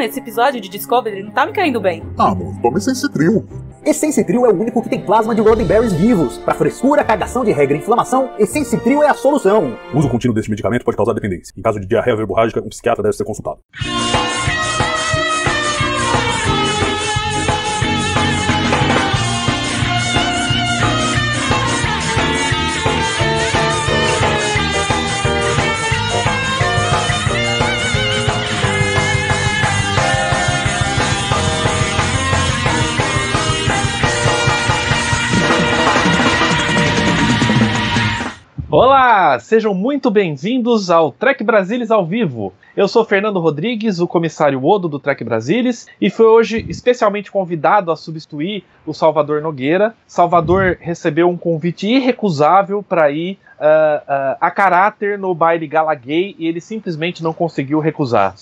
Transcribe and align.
mesmo, 0.00 0.10
esse 0.10 0.18
episódio 0.18 0.60
de 0.60 0.68
Discovery 0.68 1.22
não 1.22 1.30
tá 1.30 1.46
me 1.46 1.52
caindo 1.52 1.80
bem. 1.80 2.02
Ah, 2.18 2.30
amor, 2.30 2.54
toma 2.62 2.78
Essencetril. 2.78 3.46
Essencetril 3.84 4.44
é 4.46 4.48
o 4.48 4.54
único 4.54 4.82
que 4.82 4.88
tem 4.88 5.00
plasma 5.00 5.34
de 5.34 5.40
Roddenberries 5.40 5.92
vivos. 5.92 6.38
Para 6.38 6.54
frescura, 6.54 7.04
cagação 7.04 7.44
de 7.44 7.52
regra 7.52 7.76
e 7.76 7.80
inflamação, 7.80 8.30
Essencetril 8.38 9.02
é 9.02 9.08
a 9.08 9.14
solução. 9.14 9.76
O 9.94 9.98
uso 9.98 10.08
contínuo 10.08 10.34
desse 10.34 10.50
medicamento 10.50 10.84
pode 10.84 10.96
causar 10.96 11.12
dependência. 11.12 11.52
Em 11.56 11.62
caso 11.62 11.78
de 11.78 11.86
diarreia 11.86 12.16
verborrágica, 12.16 12.60
um 12.60 12.68
psiquiatra 12.68 13.02
deve 13.02 13.16
ser 13.16 13.24
consultado. 13.24 13.60
Olá, 38.72 39.36
sejam 39.40 39.74
muito 39.74 40.12
bem-vindos 40.12 40.92
ao 40.92 41.10
Trek 41.10 41.42
Brasilis 41.42 41.90
ao 41.90 42.06
vivo. 42.06 42.54
Eu 42.76 42.86
sou 42.86 43.04
Fernando 43.04 43.40
Rodrigues, 43.40 43.98
o 43.98 44.06
comissário 44.06 44.64
Odo 44.64 44.88
do 44.88 45.00
Trek 45.00 45.24
Brasilis, 45.24 45.88
e 46.00 46.08
fui 46.08 46.24
hoje 46.24 46.64
especialmente 46.68 47.32
convidado 47.32 47.90
a 47.90 47.96
substituir 47.96 48.62
o 48.86 48.94
Salvador 48.94 49.42
Nogueira. 49.42 49.92
Salvador 50.06 50.78
recebeu 50.80 51.28
um 51.28 51.36
convite 51.36 51.88
irrecusável 51.88 52.80
para 52.80 53.10
ir 53.10 53.40
uh, 53.58 53.64
uh, 53.64 54.36
a 54.40 54.52
caráter 54.52 55.18
no 55.18 55.34
baile 55.34 55.66
gala 55.66 55.94
gay 55.96 56.36
e 56.38 56.46
ele 56.46 56.60
simplesmente 56.60 57.24
não 57.24 57.32
conseguiu 57.32 57.80
recusar. 57.80 58.36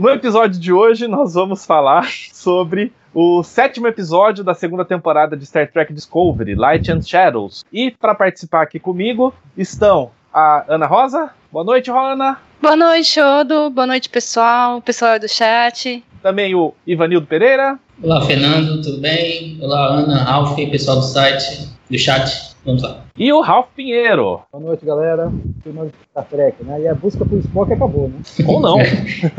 No 0.00 0.08
episódio 0.08 0.58
de 0.58 0.72
hoje, 0.72 1.06
nós 1.06 1.34
vamos 1.34 1.66
falar 1.66 2.08
sobre 2.32 2.90
o 3.14 3.42
sétimo 3.42 3.86
episódio 3.86 4.42
da 4.42 4.54
segunda 4.54 4.84
temporada 4.84 5.36
de 5.36 5.44
Star 5.44 5.70
Trek 5.70 5.92
Discovery, 5.92 6.54
Light 6.54 6.90
and 6.90 7.02
Shadows. 7.02 7.64
E 7.72 7.90
para 7.90 8.14
participar 8.14 8.62
aqui 8.62 8.78
comigo 8.78 9.34
estão 9.56 10.10
a 10.32 10.64
Ana 10.68 10.86
Rosa. 10.86 11.30
Boa 11.50 11.64
noite, 11.64 11.90
Rona. 11.90 12.38
Boa 12.60 12.76
noite, 12.76 13.20
Odo. 13.20 13.70
Boa 13.70 13.86
noite, 13.86 14.08
pessoal. 14.08 14.80
Pessoal 14.80 15.18
do 15.18 15.28
chat. 15.28 16.02
Também 16.22 16.54
o 16.54 16.72
Ivanildo 16.86 17.26
Pereira. 17.26 17.78
Olá, 18.02 18.22
Fernando, 18.22 18.80
tudo 18.82 19.00
bem? 19.00 19.58
Olá, 19.60 19.88
Ana, 19.88 20.24
Ralph, 20.24 20.56
pessoal 20.70 20.98
do 20.98 21.04
site, 21.04 21.68
do 21.92 21.98
chat. 21.98 22.56
Vamos 22.64 22.82
lá. 22.82 23.04
E 23.16 23.30
o 23.32 23.42
Ralph 23.42 23.68
Pinheiro. 23.76 24.40
Boa 24.50 24.64
noite, 24.64 24.84
galera. 24.84 25.30
Final 25.62 25.86
de 25.86 25.92
Star 26.10 26.24
Trek, 26.24 26.64
né? 26.64 26.80
E 26.80 26.88
a 26.88 26.94
busca 26.94 27.24
por 27.24 27.38
Spock 27.38 27.70
acabou, 27.70 28.08
né? 28.08 28.20
Ou 28.48 28.58
não. 28.58 28.78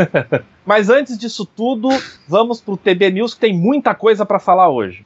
Mas 0.64 0.90
antes 0.90 1.18
disso 1.18 1.46
tudo, 1.46 1.90
vamos 2.28 2.62
pro 2.62 2.78
TB 2.78 3.12
News 3.12 3.34
que 3.34 3.40
tem 3.40 3.54
muita 3.58 3.96
coisa 3.96 4.24
para 4.24 4.40
falar 4.40 4.70
hoje. 4.70 5.04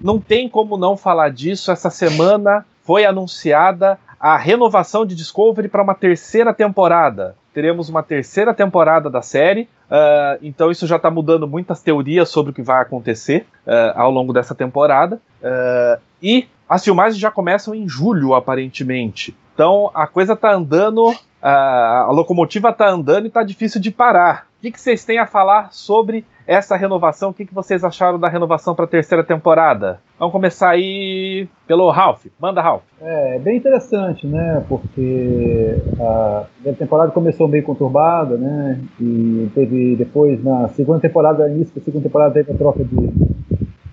Não 0.00 0.18
tem 0.18 0.48
como 0.48 0.78
não 0.78 0.96
falar 0.96 1.28
disso. 1.28 1.70
Essa 1.70 1.90
semana 1.90 2.64
foi 2.82 3.04
anunciada 3.04 3.98
a 4.18 4.38
renovação 4.38 5.04
de 5.04 5.14
Discovery 5.14 5.68
para 5.68 5.82
uma 5.82 5.94
terceira 5.94 6.54
temporada. 6.54 7.36
Teremos 7.52 7.88
uma 7.88 8.02
terceira 8.02 8.54
temporada 8.54 9.10
da 9.10 9.22
série. 9.22 9.68
Uh, 9.90 10.38
então 10.42 10.70
isso 10.70 10.86
já 10.86 10.96
está 10.96 11.10
mudando 11.10 11.46
muitas 11.46 11.82
teorias 11.82 12.28
sobre 12.28 12.50
o 12.50 12.54
que 12.54 12.62
vai 12.62 12.80
acontecer 12.80 13.46
uh, 13.66 13.92
ao 13.94 14.10
longo 14.10 14.32
dessa 14.32 14.54
temporada. 14.54 15.20
Uh, 15.42 16.00
e 16.22 16.48
as 16.68 16.82
filmagens 16.82 17.20
já 17.20 17.30
começam 17.30 17.74
em 17.74 17.86
julho, 17.86 18.34
aparentemente. 18.34 19.36
Então 19.54 19.90
a 19.92 20.06
coisa 20.06 20.32
está 20.32 20.54
andando, 20.54 21.14
a 21.42 22.08
locomotiva 22.10 22.70
está 22.70 22.88
andando 22.88 23.24
e 23.24 23.28
está 23.28 23.42
difícil 23.42 23.80
de 23.80 23.90
parar. 23.90 24.46
O 24.58 24.62
que, 24.62 24.70
que 24.70 24.80
vocês 24.80 25.04
têm 25.04 25.18
a 25.18 25.26
falar 25.26 25.70
sobre 25.72 26.24
essa 26.52 26.76
renovação? 26.76 27.30
O 27.30 27.34
que, 27.34 27.46
que 27.46 27.54
vocês 27.54 27.82
acharam 27.82 28.18
da 28.18 28.28
renovação 28.28 28.74
para 28.74 28.84
a 28.84 28.88
terceira 28.88 29.24
temporada? 29.24 30.00
Vamos 30.18 30.32
começar 30.32 30.70
aí 30.70 31.48
pelo 31.66 31.90
Ralph. 31.90 32.26
Manda, 32.38 32.60
Ralph. 32.60 32.82
É, 33.00 33.38
bem 33.38 33.56
interessante, 33.56 34.26
né? 34.26 34.62
Porque 34.68 35.76
a 35.98 36.44
primeira 36.54 36.78
temporada 36.78 37.10
começou 37.10 37.48
meio 37.48 37.64
conturbada, 37.64 38.36
né? 38.36 38.80
E 39.00 39.50
teve 39.54 39.96
depois, 39.96 40.42
na 40.44 40.68
segunda 40.68 41.00
temporada, 41.00 41.48
início 41.48 41.74
da 41.74 41.80
segunda 41.82 42.04
temporada, 42.04 42.34
teve 42.34 42.52
a 42.52 42.56
troca 42.56 42.84
de, 42.84 43.10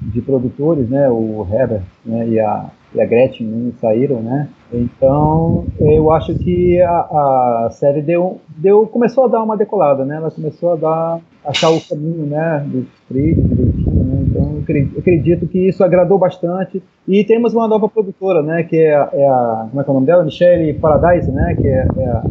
de 0.01 0.21
produtores, 0.21 0.89
né? 0.89 1.09
O 1.09 1.47
Herbert 1.51 1.83
né? 2.05 2.27
e, 2.27 2.39
a, 2.39 2.69
e 2.93 3.01
a 3.01 3.05
Gretchen 3.05 3.73
saíram, 3.79 4.21
né? 4.21 4.49
Então, 4.73 5.65
eu 5.79 6.11
acho 6.11 6.33
que 6.35 6.81
a, 6.81 6.91
a 6.91 7.69
série 7.71 8.01
deu, 8.01 8.39
deu, 8.57 8.87
começou 8.87 9.25
a 9.25 9.27
dar 9.27 9.43
uma 9.43 9.57
decolada, 9.57 10.03
né? 10.05 10.17
Ela 10.17 10.31
começou 10.31 10.73
a 10.73 10.75
dar, 10.75 11.19
achar 11.45 11.69
o 11.69 11.81
caminho, 11.81 12.25
né? 12.25 12.65
Dos 12.67 12.85
trilhos 13.07 13.47
direitinho, 13.47 14.03
né? 14.03 14.25
Então, 14.27 14.63
eu 14.75 14.99
acredito 14.99 15.47
que 15.47 15.67
isso 15.67 15.83
agradou 15.83 16.17
bastante. 16.17 16.81
E 17.07 17.23
temos 17.23 17.53
uma 17.53 17.67
nova 17.67 17.87
produtora, 17.87 18.41
né? 18.41 18.63
Que 18.63 18.77
é, 18.77 19.09
é 19.13 19.27
a, 19.27 19.67
como 19.69 19.81
é 19.81 19.83
que 19.83 19.89
é 19.89 19.91
o 19.91 19.93
nome 19.93 20.05
dela? 20.07 20.23
Michelle 20.23 20.73
Paradise, 20.73 21.31
né? 21.31 21.55
Que 21.55 21.67
é, 21.67 21.87
é 21.97 22.05
a, 22.05 22.23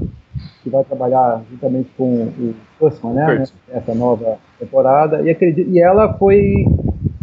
que 0.63 0.71
vai 0.71 0.85
trabalhar 0.85 1.41
juntamente 1.51 1.91
com 1.97 2.05
o 2.05 2.55
Kurtzman, 2.79 3.15
né? 3.15 3.45
Essa 3.71 3.95
nova 3.95 4.39
temporada. 4.59 5.23
E, 5.23 5.31
acredito, 5.31 5.71
e 5.71 5.81
ela 5.81 6.13
foi 6.15 6.67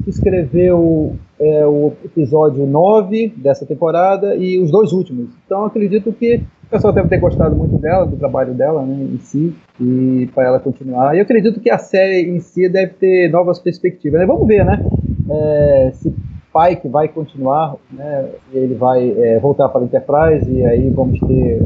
escreveu 0.08 1.16
é, 1.40 1.66
o 1.66 1.94
episódio 2.04 2.66
9 2.66 3.34
dessa 3.38 3.66
temporada 3.66 4.36
e 4.36 4.58
os 4.60 4.72
dois 4.72 4.92
últimos. 4.92 5.30
Então 5.46 5.66
acredito 5.66 6.12
que 6.14 6.42
o 6.64 6.70
pessoal 6.70 6.94
deve 6.94 7.08
ter 7.10 7.20
gostado 7.20 7.56
muito 7.56 7.78
dela, 7.78 8.06
do 8.06 8.18
trabalho 8.18 8.54
dela 8.54 8.82
né, 8.82 9.08
em 9.14 9.18
si, 9.20 9.56
e 9.80 10.28
para 10.34 10.46
ela 10.46 10.60
continuar. 10.60 11.14
E 11.14 11.20
eu 11.20 11.24
acredito 11.24 11.60
que 11.60 11.70
a 11.70 11.78
série 11.78 12.30
em 12.30 12.40
si 12.40 12.68
deve 12.68 12.94
ter 12.94 13.30
novas 13.30 13.60
perspectivas. 13.60 14.20
Né? 14.20 14.26
Vamos 14.26 14.48
ver, 14.48 14.66
né? 14.66 14.84
É, 15.30 15.92
se 15.94 16.14
Pike 16.56 16.88
vai 16.88 17.10
continuar, 17.10 17.76
né? 17.92 18.30
Ele 18.54 18.74
vai 18.76 19.12
é, 19.12 19.40
voltar 19.40 19.68
para 19.68 19.82
a 19.82 19.84
Enterprise 19.84 20.50
e 20.50 20.66
aí 20.66 20.90
vamos 20.90 21.20
ter 21.20 21.62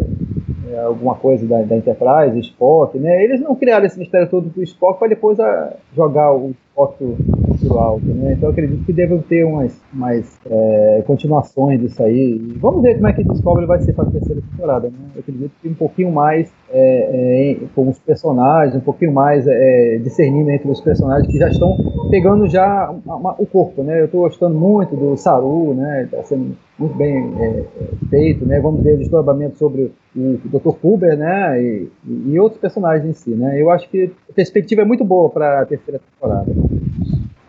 é, 0.72 0.80
alguma 0.80 1.16
coisa 1.16 1.46
da, 1.46 1.62
da, 1.62 1.78
Enterprise, 1.78 2.40
Spock, 2.40 2.98
né? 2.98 3.24
Eles 3.24 3.40
não 3.40 3.56
criaram 3.56 3.86
esse 3.86 4.00
mistério 4.00 4.28
todo 4.28 4.50
do 4.50 4.64
Spock 4.64 4.98
para 4.98 5.10
depois 5.10 5.40
a, 5.40 5.74
jogar 5.96 6.34
o 6.34 6.52
Spock 6.72 7.16
pro 7.60 7.78
alto, 7.78 8.06
né? 8.06 8.34
Então 8.34 8.50
acredito 8.50 8.84
que 8.86 8.94
devem 8.94 9.20
ter 9.20 9.44
umas 9.44 9.80
mais 9.94 10.40
é, 10.46 11.04
continuações 11.06 11.80
disso 11.80 12.02
aí. 12.04 12.36
E 12.36 12.58
vamos 12.60 12.82
ver 12.82 12.96
como 12.96 13.08
é 13.08 13.14
que 13.14 13.24
Discovery 13.24 13.66
vai 13.66 13.80
ser 13.82 13.94
para 13.94 14.08
a 14.08 14.12
terceira 14.12 14.42
temporada, 14.42 14.88
né? 14.88 15.10
Eu 15.16 15.20
acredito 15.20 15.52
que 15.62 15.70
um 15.70 15.74
pouquinho 15.74 16.12
mais 16.12 16.52
é, 16.72 17.52
é, 17.52 17.58
com 17.76 17.90
os 17.90 18.00
personagens, 18.00 18.76
um 18.76 18.82
pouquinho 18.82 19.12
mais 19.12 19.46
é, 19.48 20.00
discernindo 20.04 20.50
entre 20.50 20.70
os 20.70 20.82
personagens 20.82 21.32
que 21.32 21.38
já 21.38 21.50
estão 21.50 21.76
pegando 22.10 22.48
já 22.48 22.90
uma, 22.90 23.16
uma, 23.16 23.36
o 23.38 23.46
corpo, 23.46 23.84
né? 23.84 24.02
Eu 24.02 24.06
estou 24.06 24.22
gostando 24.22 24.58
muito 24.58 24.96
do 24.96 25.16
Saru, 25.18 25.74
né? 25.74 26.04
Está 26.04 26.24
sendo 26.24 26.56
muito 26.78 26.96
bem 26.96 27.34
é, 27.40 27.64
feito, 28.10 28.46
né? 28.46 28.60
Vamos 28.60 28.82
ver 28.82 28.96
o 28.96 28.98
desdobramento 28.98 29.58
sobre 29.58 29.92
o 30.16 30.40
Dr. 30.46 30.74
Kuber, 30.82 31.18
né? 31.18 31.62
E, 31.62 31.90
e, 32.28 32.40
outros 32.40 32.60
personagens 32.60 33.06
em 33.06 33.14
si, 33.14 33.32
né? 33.32 33.62
Eu 33.62 33.70
acho 33.70 33.90
que 33.90 34.12
a 34.30 34.34
perspectiva 34.34 34.82
é 34.82 34.86
muito 34.86 35.04
boa 35.04 35.30
para 35.30 35.62
a 35.62 35.66
terceira 35.66 36.00
temporada. 36.00 36.52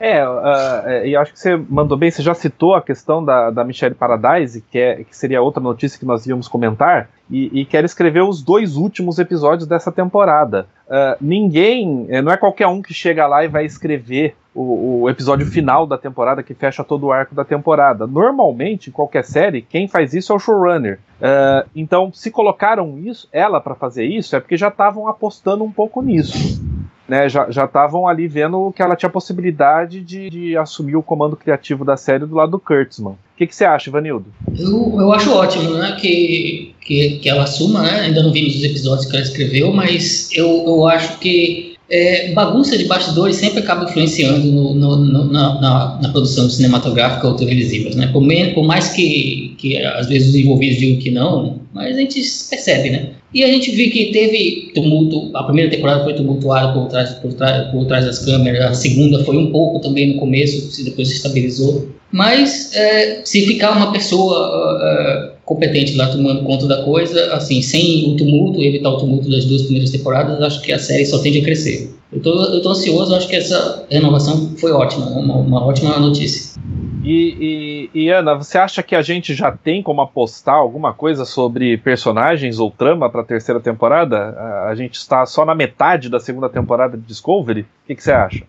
É, 0.00 0.26
uh, 0.26 1.04
e 1.04 1.14
acho 1.14 1.34
que 1.34 1.38
você 1.38 1.54
mandou 1.54 1.98
bem, 1.98 2.10
você 2.10 2.22
já 2.22 2.32
citou 2.32 2.74
a 2.74 2.80
questão 2.80 3.22
da, 3.22 3.50
da 3.50 3.62
Michelle 3.62 3.94
Paradise, 3.94 4.64
que, 4.72 4.78
é, 4.78 5.04
que 5.04 5.14
seria 5.14 5.42
outra 5.42 5.62
notícia 5.62 5.98
que 5.98 6.06
nós 6.06 6.26
íamos 6.26 6.48
comentar, 6.48 7.10
e, 7.30 7.60
e 7.60 7.64
que 7.66 7.76
ela 7.76 7.84
escreveu 7.84 8.26
os 8.26 8.42
dois 8.42 8.76
últimos 8.76 9.18
episódios 9.18 9.68
dessa 9.68 9.92
temporada. 9.92 10.66
Uh, 10.88 11.16
ninguém, 11.20 12.06
eh, 12.08 12.22
não 12.22 12.32
é 12.32 12.36
qualquer 12.38 12.66
um 12.66 12.80
que 12.80 12.94
chega 12.94 13.26
lá 13.26 13.44
e 13.44 13.48
vai 13.48 13.66
escrever 13.66 14.34
o, 14.54 15.02
o, 15.02 15.10
episódio 15.10 15.46
final 15.46 15.86
da 15.86 15.98
temporada 15.98 16.42
que 16.42 16.54
fecha 16.54 16.82
todo 16.82 17.04
o 17.04 17.12
arco 17.12 17.34
da 17.34 17.44
temporada. 17.44 18.06
Normalmente, 18.06 18.88
em 18.88 18.92
qualquer 18.92 19.22
série, 19.22 19.62
quem 19.62 19.86
faz 19.86 20.14
isso 20.14 20.32
é 20.32 20.36
o 20.36 20.40
showrunner. 20.40 20.98
Uh, 21.20 21.68
então, 21.76 22.10
se 22.12 22.30
colocaram 22.30 22.98
isso, 22.98 23.28
ela 23.30 23.60
para 23.60 23.74
fazer 23.74 24.06
isso, 24.06 24.34
é 24.34 24.40
porque 24.40 24.56
já 24.56 24.68
estavam 24.68 25.06
apostando 25.06 25.62
um 25.62 25.70
pouco 25.70 26.00
nisso 26.00 26.69
né, 27.10 27.28
já 27.28 27.64
estavam 27.64 28.06
ali 28.06 28.28
vendo 28.28 28.72
que 28.74 28.80
ela 28.80 28.94
tinha 28.94 29.10
possibilidade 29.10 30.00
de, 30.00 30.30
de, 30.30 30.56
assumir 30.56 30.94
o 30.94 31.02
comando 31.02 31.36
criativo 31.36 31.84
da 31.84 31.96
série 31.96 32.24
do 32.24 32.36
lado 32.36 32.52
do 32.52 32.58
Kurtzman. 32.60 33.14
O 33.14 33.16
que, 33.36 33.52
você 33.52 33.64
acha, 33.64 33.90
Ivanildo? 33.90 34.26
Eu, 34.56 34.94
eu 34.96 35.12
acho 35.12 35.32
ótimo, 35.32 35.74
né, 35.74 35.96
que, 36.00 36.72
que, 36.80 37.18
que 37.18 37.28
ela 37.28 37.42
assuma, 37.42 37.82
né, 37.82 38.02
ainda 38.02 38.22
não 38.22 38.30
vimos 38.30 38.54
os 38.54 38.62
episódios 38.62 39.06
que 39.06 39.16
ela 39.16 39.24
escreveu, 39.24 39.72
mas 39.72 40.30
eu, 40.32 40.64
eu 40.64 40.86
acho 40.86 41.18
que 41.18 41.74
é, 41.90 42.32
bagunça 42.32 42.78
de 42.78 42.84
bastidores 42.84 43.34
sempre 43.34 43.58
acaba 43.58 43.86
influenciando 43.86 44.46
no, 44.46 44.74
no, 44.76 44.96
no, 44.96 45.24
na, 45.32 45.98
na, 46.00 46.08
produção 46.10 46.48
cinematográfica 46.48 47.26
ou 47.26 47.34
televisiva, 47.34 47.90
né, 47.96 48.06
por, 48.12 48.22
por 48.54 48.64
mais 48.64 48.90
que, 48.90 49.56
que 49.58 49.76
às 49.78 50.08
vezes 50.08 50.28
os 50.28 50.34
envolvidos 50.36 50.78
digam 50.78 51.00
que 51.00 51.10
não, 51.10 51.58
mas 51.74 51.96
a 51.96 52.00
gente 52.00 52.20
percebe, 52.48 52.90
né, 52.90 53.08
e 53.32 53.44
a 53.44 53.46
gente 53.46 53.70
viu 53.70 53.90
que 53.90 54.06
teve 54.06 54.72
tumulto, 54.74 55.30
a 55.36 55.44
primeira 55.44 55.70
temporada 55.70 56.02
foi 56.02 56.14
tumultuada 56.14 56.72
por 56.72 56.88
trás, 56.88 57.10
por, 57.14 57.32
trás, 57.32 57.70
por 57.70 57.86
trás 57.86 58.04
das 58.04 58.18
câmeras, 58.24 58.64
a 58.64 58.74
segunda 58.74 59.22
foi 59.24 59.36
um 59.36 59.52
pouco 59.52 59.78
também 59.78 60.14
no 60.14 60.20
começo, 60.20 60.82
depois 60.84 61.08
se 61.08 61.14
estabilizou. 61.14 61.88
Mas 62.10 62.74
é, 62.74 63.20
se 63.24 63.46
ficar 63.46 63.76
uma 63.76 63.92
pessoa 63.92 64.76
uh, 64.78 65.30
competente 65.44 65.94
lá 65.94 66.08
tomando 66.08 66.42
conta 66.42 66.66
da 66.66 66.82
coisa, 66.82 67.32
assim, 67.34 67.62
sem 67.62 68.12
o 68.12 68.16
tumulto, 68.16 68.60
evitar 68.60 68.90
o 68.90 68.96
tumulto 68.96 69.30
das 69.30 69.44
duas 69.44 69.62
primeiras 69.62 69.90
temporadas, 69.90 70.42
acho 70.42 70.60
que 70.62 70.72
a 70.72 70.78
série 70.78 71.06
só 71.06 71.18
tende 71.20 71.38
a 71.38 71.44
crescer. 71.44 71.88
Eu 72.12 72.20
tô, 72.20 72.30
eu 72.30 72.60
tô 72.60 72.70
ansioso, 72.70 73.14
acho 73.14 73.28
que 73.28 73.36
essa 73.36 73.86
renovação 73.88 74.52
foi 74.58 74.72
ótima, 74.72 75.06
uma, 75.06 75.36
uma 75.36 75.64
ótima 75.64 76.00
notícia. 76.00 76.60
E, 77.02 77.88
e, 77.94 78.02
e, 78.02 78.10
Ana, 78.10 78.34
você 78.34 78.58
acha 78.58 78.82
que 78.82 78.94
a 78.94 79.02
gente 79.02 79.34
já 79.34 79.50
tem 79.50 79.82
como 79.82 80.00
apostar 80.00 80.56
alguma 80.56 80.92
coisa 80.92 81.24
sobre 81.24 81.78
personagens 81.78 82.58
ou 82.58 82.70
trama 82.70 83.08
para 83.08 83.22
a 83.22 83.24
terceira 83.24 83.60
temporada? 83.60 84.36
A, 84.66 84.74
gente 84.74 84.94
está 84.94 85.24
só 85.24 85.44
na 85.44 85.54
metade 85.54 86.08
da 86.08 86.20
segunda 86.20 86.48
temporada 86.48 86.96
de 86.96 87.04
Discovery? 87.04 87.62
O 87.62 87.66
que, 87.86 87.94
que 87.94 88.02
você 88.02 88.12
acha? 88.12 88.44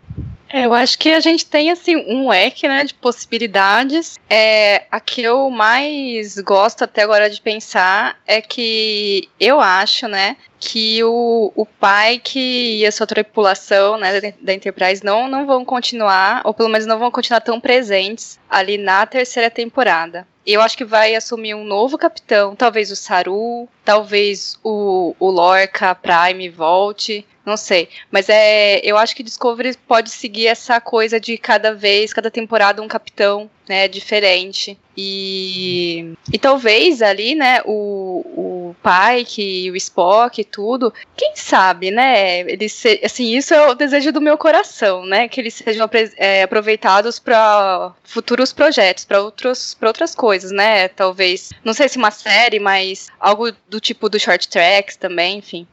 É, 0.50 0.66
eu 0.66 0.74
acho 0.74 1.00
que 1.00 1.10
a 1.14 1.22
gente 1.22 1.46
tem 1.46 1.72
assim 1.72 1.96
um 1.96 2.28
leque 2.28 2.68
né, 2.68 2.84
de 2.84 2.94
possibilidades. 2.94 4.20
É, 4.30 4.84
a 4.92 5.00
que 5.00 5.24
eu 5.24 5.50
mais 5.50 6.38
gosto 6.40 6.84
até 6.84 7.04
agora 7.04 7.30
de 7.30 7.42
pensar 7.42 8.18
é 8.28 8.42
que 8.42 9.30
eu 9.40 9.62
acho, 9.62 10.10
né, 10.10 10.36
que 10.62 11.04
o, 11.04 11.52
o 11.56 11.66
pai 11.66 12.22
e 12.36 12.86
a 12.86 12.92
sua 12.92 13.08
tripulação 13.08 13.98
né, 13.98 14.22
da, 14.22 14.34
da 14.40 14.54
Enterprise 14.54 15.04
não, 15.04 15.28
não 15.28 15.48
vão 15.48 15.66
continuar, 15.66 16.44
ou 16.46 16.54
pelo 16.54 16.70
menos 16.70 16.86
não 16.86 17.00
vão 17.00 17.10
continuar 17.10 17.42
tão 17.42 17.60
presentes 17.60 18.40
ali 18.48 18.78
na 18.78 19.06
terceira 19.08 19.50
temporada. 19.50 20.26
Eu 20.46 20.62
acho 20.62 20.78
que 20.78 20.86
vai 20.86 21.16
assumir 21.16 21.56
um 21.56 21.64
novo 21.64 21.98
capitão, 21.98 22.56
talvez 22.56 22.92
o 22.92 22.96
Saru, 22.96 23.68
talvez 23.84 24.58
o, 24.64 25.16
o 25.20 25.30
Lorca 25.30 25.96
Prime 25.96 26.50
volte, 26.50 27.26
não 27.46 27.58
sei. 27.58 27.90
Mas 28.10 28.30
é, 28.30 28.80
eu 28.84 28.98
acho 28.98 29.16
que 29.16 29.24
Discovery 29.24 29.76
pode 29.88 30.10
seguir 30.10 30.48
essa 30.48 30.80
coisa 30.80 31.20
de 31.20 31.38
cada 31.38 31.74
vez, 31.74 32.14
cada 32.14 32.30
temporada 32.30 32.82
um 32.82 32.88
capitão, 32.88 33.50
né, 33.68 33.88
diferente. 33.88 34.78
E, 34.96 36.14
e 36.32 36.38
talvez 36.38 37.02
ali, 37.02 37.36
né, 37.36 37.62
o, 37.66 38.24
o 38.36 38.51
Pike, 38.76 39.72
o 39.72 39.76
Spock 39.76 40.42
e 40.42 40.44
tudo, 40.44 40.94
quem 41.16 41.34
sabe, 41.36 41.92
né, 41.92 42.42
eles 42.42 42.74
se, 42.74 43.00
assim, 43.04 43.36
isso 43.36 43.54
é 43.54 43.70
o 43.70 43.76
desejo 43.76 44.12
do 44.12 44.22
meu 44.22 44.38
coração, 44.38 45.06
né, 45.06 45.28
que 45.28 45.40
eles 45.40 45.56
sejam 45.56 45.90
é, 46.18 46.44
aproveitados 46.44 47.20
para 47.20 47.94
futuros 48.04 48.54
projetos, 48.54 49.06
para 49.06 49.22
outros, 49.22 49.74
para 49.74 49.90
outras 49.90 50.16
coisas, 50.16 50.52
né, 50.52 50.88
talvez, 50.88 51.52
não 51.64 51.74
sei 51.74 51.90
se 51.90 51.98
uma 51.98 52.12
série, 52.12 52.60
mas 52.60 53.08
algo 53.20 53.52
do 53.70 53.80
tipo 53.80 54.10
do 54.10 54.20
short 54.20 54.48
tracks 54.48 54.96
também, 54.96 55.38
enfim. 55.38 55.68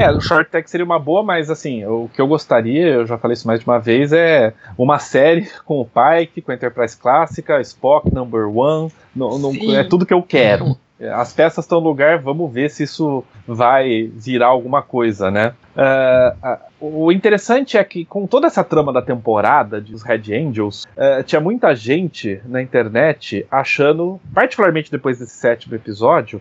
É, 0.00 0.10
o 0.10 0.18
Short 0.18 0.50
Tech 0.50 0.70
seria 0.70 0.84
uma 0.84 0.98
boa, 0.98 1.22
mas 1.22 1.50
assim, 1.50 1.84
o 1.84 2.08
que 2.14 2.22
eu 2.22 2.26
gostaria, 2.26 2.86
eu 2.86 3.06
já 3.06 3.18
falei 3.18 3.34
isso 3.34 3.46
mais 3.46 3.60
de 3.60 3.66
uma 3.66 3.78
vez, 3.78 4.14
é 4.14 4.54
uma 4.78 4.98
série 4.98 5.46
com 5.66 5.78
o 5.80 5.84
Pike, 5.84 6.40
com 6.40 6.52
a 6.52 6.54
Enterprise 6.54 6.96
clássica, 6.96 7.60
Spock 7.60 8.12
Number 8.12 8.48
One, 8.48 8.90
no, 9.14 9.38
no, 9.38 9.74
é 9.74 9.84
tudo 9.84 10.06
que 10.06 10.14
eu 10.14 10.22
quero. 10.22 10.74
As 11.14 11.32
peças 11.32 11.64
estão 11.64 11.80
no 11.80 11.88
lugar, 11.88 12.18
vamos 12.18 12.52
ver 12.52 12.70
se 12.70 12.82
isso 12.82 13.24
vai 13.46 14.10
virar 14.14 14.48
alguma 14.48 14.82
coisa, 14.82 15.30
né? 15.30 15.54
Uh, 15.74 16.69
o 16.80 17.12
interessante 17.12 17.76
é 17.76 17.84
que, 17.84 18.04
com 18.04 18.26
toda 18.26 18.46
essa 18.46 18.64
trama 18.64 18.92
da 18.92 19.02
temporada 19.02 19.80
dos 19.80 20.02
Red 20.02 20.34
Angels, 20.34 20.84
uh, 20.84 21.22
tinha 21.22 21.40
muita 21.40 21.74
gente 21.74 22.40
na 22.46 22.62
internet 22.62 23.46
achando, 23.50 24.20
particularmente 24.32 24.90
depois 24.90 25.18
desse 25.18 25.36
sétimo 25.36 25.74
episódio, 25.74 26.40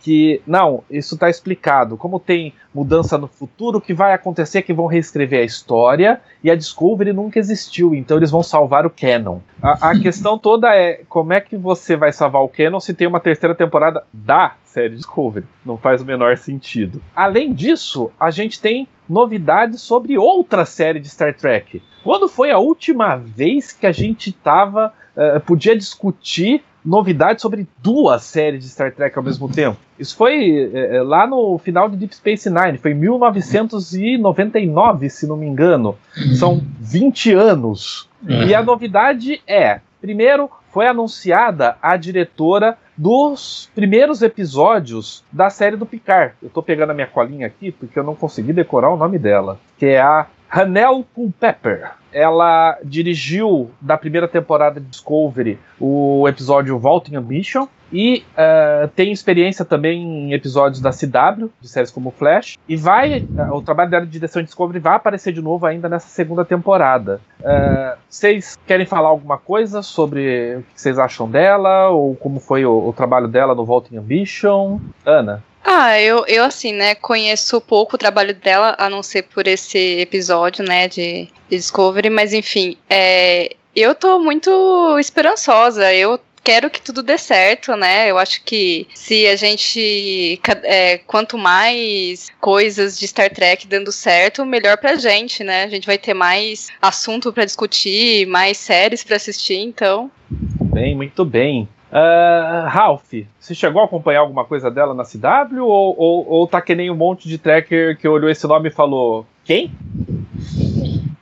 que 0.00 0.40
não, 0.46 0.84
isso 0.90 1.14
está 1.14 1.28
explicado. 1.28 1.96
Como 1.96 2.20
tem 2.20 2.54
mudança 2.74 3.18
no 3.18 3.26
futuro, 3.26 3.78
o 3.78 3.80
que 3.80 3.92
vai 3.92 4.12
acontecer 4.12 4.58
é 4.58 4.62
que 4.62 4.72
vão 4.72 4.86
reescrever 4.86 5.40
a 5.40 5.44
história 5.44 6.20
e 6.42 6.50
a 6.50 6.54
Discovery 6.54 7.12
nunca 7.12 7.38
existiu, 7.38 7.94
então 7.94 8.16
eles 8.16 8.30
vão 8.30 8.42
salvar 8.42 8.86
o 8.86 8.90
canon. 8.90 9.40
A, 9.60 9.90
a 9.90 9.98
questão 10.00 10.38
toda 10.38 10.74
é 10.74 11.02
como 11.08 11.32
é 11.32 11.40
que 11.40 11.56
você 11.56 11.96
vai 11.96 12.12
salvar 12.12 12.42
o 12.42 12.48
canon 12.48 12.80
se 12.80 12.94
tem 12.94 13.06
uma 13.06 13.20
terceira 13.20 13.54
temporada 13.54 14.04
da 14.12 14.54
série 14.64 14.94
Discovery. 14.94 15.46
Não 15.64 15.76
faz 15.76 16.00
o 16.00 16.04
menor 16.04 16.36
sentido. 16.36 17.02
Além 17.14 17.52
disso, 17.52 18.10
a 18.18 18.30
gente 18.30 18.60
tem 18.60 18.88
novidades 19.10 19.82
sobre 19.82 20.16
outra 20.16 20.64
série 20.64 21.00
de 21.00 21.08
Star 21.08 21.34
Trek. 21.34 21.82
Quando 22.04 22.28
foi 22.28 22.52
a 22.52 22.58
última 22.58 23.16
vez 23.16 23.72
que 23.72 23.86
a 23.86 23.92
gente 23.92 24.32
tava, 24.32 24.94
uh, 25.16 25.40
podia 25.40 25.76
discutir 25.76 26.62
novidades 26.82 27.42
sobre 27.42 27.68
duas 27.82 28.22
séries 28.22 28.62
de 28.62 28.70
Star 28.70 28.90
Trek 28.92 29.18
ao 29.18 29.24
mesmo 29.24 29.48
tempo? 29.48 29.76
Isso 29.98 30.16
foi 30.16 30.66
uh, 30.66 31.02
lá 31.04 31.26
no 31.26 31.58
final 31.58 31.88
de 31.88 31.96
Deep 31.96 32.14
Space 32.14 32.48
Nine, 32.48 32.78
foi 32.78 32.92
em 32.92 32.94
1999, 32.94 35.10
se 35.10 35.26
não 35.26 35.36
me 35.36 35.46
engano. 35.46 35.98
São 36.38 36.62
20 36.78 37.32
anos. 37.32 38.08
Uhum. 38.22 38.44
E 38.44 38.54
a 38.54 38.62
novidade 38.62 39.42
é, 39.46 39.80
primeiro, 40.00 40.48
foi 40.72 40.86
anunciada 40.86 41.76
a 41.82 41.96
diretora 41.96 42.78
dos 43.00 43.70
primeiros 43.74 44.20
episódios 44.20 45.24
da 45.32 45.48
série 45.48 45.74
do 45.74 45.86
Picard. 45.86 46.34
Eu 46.42 46.50
tô 46.50 46.62
pegando 46.62 46.90
a 46.90 46.94
minha 46.94 47.06
colinha 47.06 47.46
aqui 47.46 47.72
porque 47.72 47.98
eu 47.98 48.04
não 48.04 48.14
consegui 48.14 48.52
decorar 48.52 48.90
o 48.90 48.96
nome 48.96 49.18
dela, 49.18 49.58
que 49.78 49.86
é 49.86 49.98
a 49.98 50.26
Hanel 50.50 51.02
Culpepper. 51.14 51.92
Ela 52.12 52.78
dirigiu 52.84 53.70
da 53.80 53.96
primeira 53.96 54.28
temporada 54.28 54.78
de 54.78 54.86
Discovery 54.86 55.58
o 55.80 56.28
episódio 56.28 56.78
Vaulting 56.78 57.16
Ambition, 57.16 57.66
e 57.92 58.24
uh, 58.32 58.88
tem 58.88 59.12
experiência 59.12 59.64
também 59.64 60.02
em 60.02 60.32
episódios 60.32 60.80
da 60.80 60.90
CW, 60.90 61.50
de 61.60 61.68
séries 61.68 61.90
como 61.90 62.10
Flash. 62.10 62.56
E 62.68 62.76
vai. 62.76 63.20
Uh, 63.20 63.54
o 63.54 63.62
trabalho 63.62 63.90
dela 63.90 64.06
de 64.06 64.12
direção 64.12 64.40
de 64.42 64.46
Discovery 64.46 64.78
vai 64.78 64.94
aparecer 64.94 65.32
de 65.32 65.42
novo 65.42 65.66
ainda 65.66 65.88
nessa 65.88 66.08
segunda 66.08 66.44
temporada. 66.44 67.20
Uh, 67.40 67.98
vocês 68.08 68.58
querem 68.66 68.86
falar 68.86 69.08
alguma 69.08 69.38
coisa 69.38 69.82
sobre 69.82 70.56
o 70.56 70.62
que 70.74 70.80
vocês 70.80 70.98
acham 70.98 71.28
dela? 71.28 71.88
Ou 71.88 72.14
como 72.14 72.38
foi 72.38 72.64
o, 72.64 72.88
o 72.88 72.92
trabalho 72.92 73.28
dela 73.28 73.54
no 73.54 73.64
Vaulting 73.64 73.96
Ambition? 73.96 74.78
Ana? 75.04 75.42
Ah, 75.62 76.00
eu, 76.00 76.24
eu 76.26 76.44
assim, 76.44 76.72
né, 76.72 76.94
conheço 76.94 77.60
pouco 77.60 77.94
o 77.94 77.98
trabalho 77.98 78.34
dela, 78.34 78.74
a 78.78 78.88
não 78.88 79.02
ser 79.02 79.24
por 79.24 79.46
esse 79.46 80.00
episódio, 80.00 80.64
né, 80.64 80.88
de, 80.88 81.28
de 81.50 81.56
Discovery, 81.56 82.08
mas 82.08 82.32
enfim, 82.32 82.78
é, 82.88 83.54
eu 83.74 83.94
tô 83.94 84.18
muito 84.18 84.98
esperançosa. 84.98 85.92
Eu 85.92 86.18
quero 86.50 86.68
que 86.68 86.82
tudo 86.82 87.00
dê 87.00 87.16
certo, 87.16 87.76
né? 87.76 88.10
Eu 88.10 88.18
acho 88.18 88.42
que 88.44 88.88
se 88.92 89.24
a 89.28 89.36
gente. 89.36 90.40
É, 90.64 90.98
quanto 90.98 91.38
mais 91.38 92.28
coisas 92.40 92.98
de 92.98 93.06
Star 93.06 93.30
Trek 93.30 93.68
dando 93.68 93.92
certo, 93.92 94.44
melhor 94.44 94.76
pra 94.76 94.96
gente, 94.96 95.44
né? 95.44 95.62
A 95.62 95.68
gente 95.68 95.86
vai 95.86 95.96
ter 95.96 96.12
mais 96.12 96.68
assunto 96.82 97.32
para 97.32 97.44
discutir, 97.44 98.26
mais 98.26 98.56
séries 98.56 99.04
para 99.04 99.14
assistir, 99.14 99.58
então. 99.58 100.10
Bem, 100.28 100.96
muito 100.96 101.24
bem. 101.24 101.68
Uh, 101.92 102.66
Ralph, 102.68 103.12
você 103.38 103.54
chegou 103.54 103.82
a 103.82 103.84
acompanhar 103.84 104.20
alguma 104.20 104.44
coisa 104.44 104.70
dela 104.70 104.92
na 104.92 105.04
CW 105.04 105.64
ou, 105.64 105.94
ou, 105.96 106.28
ou 106.28 106.46
tá 106.48 106.60
que 106.60 106.74
nem 106.74 106.90
um 106.90 106.96
monte 106.96 107.28
de 107.28 107.38
tracker 107.38 107.96
que 107.96 108.08
olhou 108.08 108.28
esse 108.28 108.46
nome 108.48 108.70
e 108.70 108.72
falou: 108.72 109.24
quem? 109.44 109.70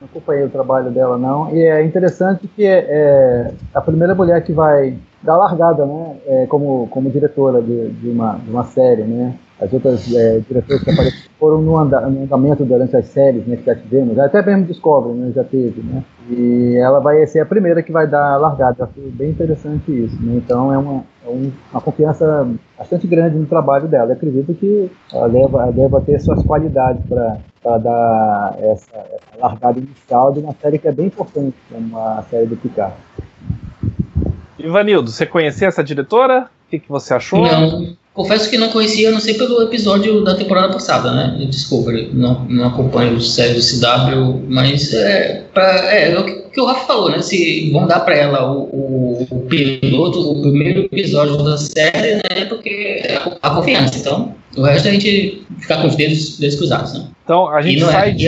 Acompanhei 0.09 0.45
o 0.45 0.49
trabalho 0.49 0.89
dela, 0.91 1.17
não. 1.17 1.55
E 1.55 1.61
é 1.61 1.83
interessante 1.83 2.47
que 2.47 2.65
é, 2.65 3.51
a 3.73 3.81
primeira 3.81 4.15
mulher 4.15 4.43
que 4.43 4.51
vai 4.51 4.97
da 5.21 5.35
largada, 5.35 5.85
né, 5.85 6.15
é, 6.25 6.45
como, 6.47 6.87
como 6.87 7.09
diretora 7.09 7.61
de, 7.61 7.89
de, 7.89 8.09
uma, 8.09 8.35
de 8.35 8.49
uma 8.49 8.63
série, 8.63 9.03
né. 9.03 9.35
As 9.61 9.73
outras 9.73 10.13
é, 10.15 10.39
diretoras 10.47 10.83
que 10.83 10.89
apareceram 10.89 11.29
foram 11.37 11.61
no, 11.61 11.77
anda, 11.77 12.01
no, 12.01 12.23
andamento 12.23 12.63
durante 12.63 12.95
as 12.95 13.05
séries 13.07 13.45
né, 13.45 13.57
que 13.57 13.65
já 13.65 13.75
tivemos, 13.75 14.17
até 14.17 14.41
mesmo 14.45 14.65
Discovery, 14.65 15.17
né, 15.17 15.31
já 15.35 15.43
teve, 15.43 15.81
né. 15.81 16.03
E 16.29 16.77
ela 16.77 16.99
vai 16.99 17.25
ser 17.27 17.39
a 17.39 17.45
primeira 17.45 17.81
que 17.81 17.91
vai 17.91 18.07
dar 18.07 18.33
a 18.33 18.37
largada. 18.37 18.85
Achei 18.85 19.09
bem 19.09 19.31
interessante 19.31 19.91
isso, 19.91 20.15
né. 20.21 20.35
Então 20.37 20.73
é 20.73 20.77
uma, 20.77 21.03
é 21.25 21.49
uma 21.71 21.81
confiança 21.81 22.47
bastante 22.77 23.05
grande 23.05 23.37
no 23.37 23.45
trabalho 23.45 23.87
dela. 23.87 24.11
Eu 24.11 24.13
acredito 24.13 24.53
que 24.53 24.89
ela 25.13 25.27
deva, 25.27 25.71
deva 25.71 26.01
ter 26.01 26.19
suas 26.19 26.41
qualidades 26.43 27.03
para 27.07 27.77
dar 27.77 28.55
essa, 28.59 28.97
essa 28.97 29.41
largada 29.41 29.79
inicial 29.79 30.31
de 30.31 30.39
uma 30.39 30.53
série 30.61 30.79
que 30.79 30.87
é 30.87 30.91
bem 30.91 31.07
importante, 31.07 31.55
como 31.69 31.97
a 31.97 32.23
série 32.29 32.45
do 32.45 32.55
Picard. 32.55 32.93
Ivanildo, 34.57 35.09
você 35.09 35.25
conhecia 35.25 35.67
essa 35.67 35.83
diretora? 35.83 36.49
O 36.67 36.69
que, 36.69 36.79
que 36.79 36.89
você 36.89 37.13
achou? 37.13 37.41
Não, 37.41 37.97
confesso 38.13 38.49
que 38.49 38.57
não 38.57 38.69
conhecia, 38.69 39.11
não 39.11 39.19
sei 39.19 39.35
pelo 39.35 39.61
episódio 39.61 40.23
da 40.23 40.35
temporada 40.35 40.73
passada, 40.73 41.11
né? 41.11 41.35
De 41.37 41.45
Discovery. 41.45 42.09
Não, 42.13 42.45
não 42.45 42.67
acompanho 42.67 43.15
o 43.15 43.21
série 43.21 43.53
do 43.53 43.61
CW, 43.61 44.45
mas 44.47 44.93
é, 44.93 45.45
pra, 45.53 45.93
é, 45.93 46.11
é 46.11 46.19
o 46.19 46.49
que 46.49 46.59
o 46.59 46.65
Rafa 46.65 46.85
falou, 46.85 47.09
né? 47.09 47.21
Se 47.21 47.69
vão 47.71 47.87
dar 47.87 48.01
para 48.01 48.15
ela 48.15 48.51
o, 48.51 48.63
o, 48.63 49.27
o, 49.29 49.39
piloto, 49.41 50.31
o 50.31 50.41
primeiro 50.41 50.81
episódio 50.81 51.37
da 51.37 51.57
série, 51.57 52.15
né? 52.15 52.45
Porque 52.47 52.69
é 53.03 53.19
a 53.41 53.49
confiança. 53.51 53.97
Então, 53.97 54.35
o 54.57 54.63
resto 54.63 54.87
a 54.87 54.91
gente 54.91 55.45
ficar 55.59 55.81
com 55.81 55.87
os 55.87 55.95
dedos, 55.95 56.37
dedos 56.37 56.55
cruzados, 56.55 56.93
né? 56.93 57.07
Então, 57.23 57.47
a 57.47 57.61
gente 57.61 57.83
é, 57.83 57.85
sai 57.85 58.09
é, 58.09 58.13
de. 58.13 58.27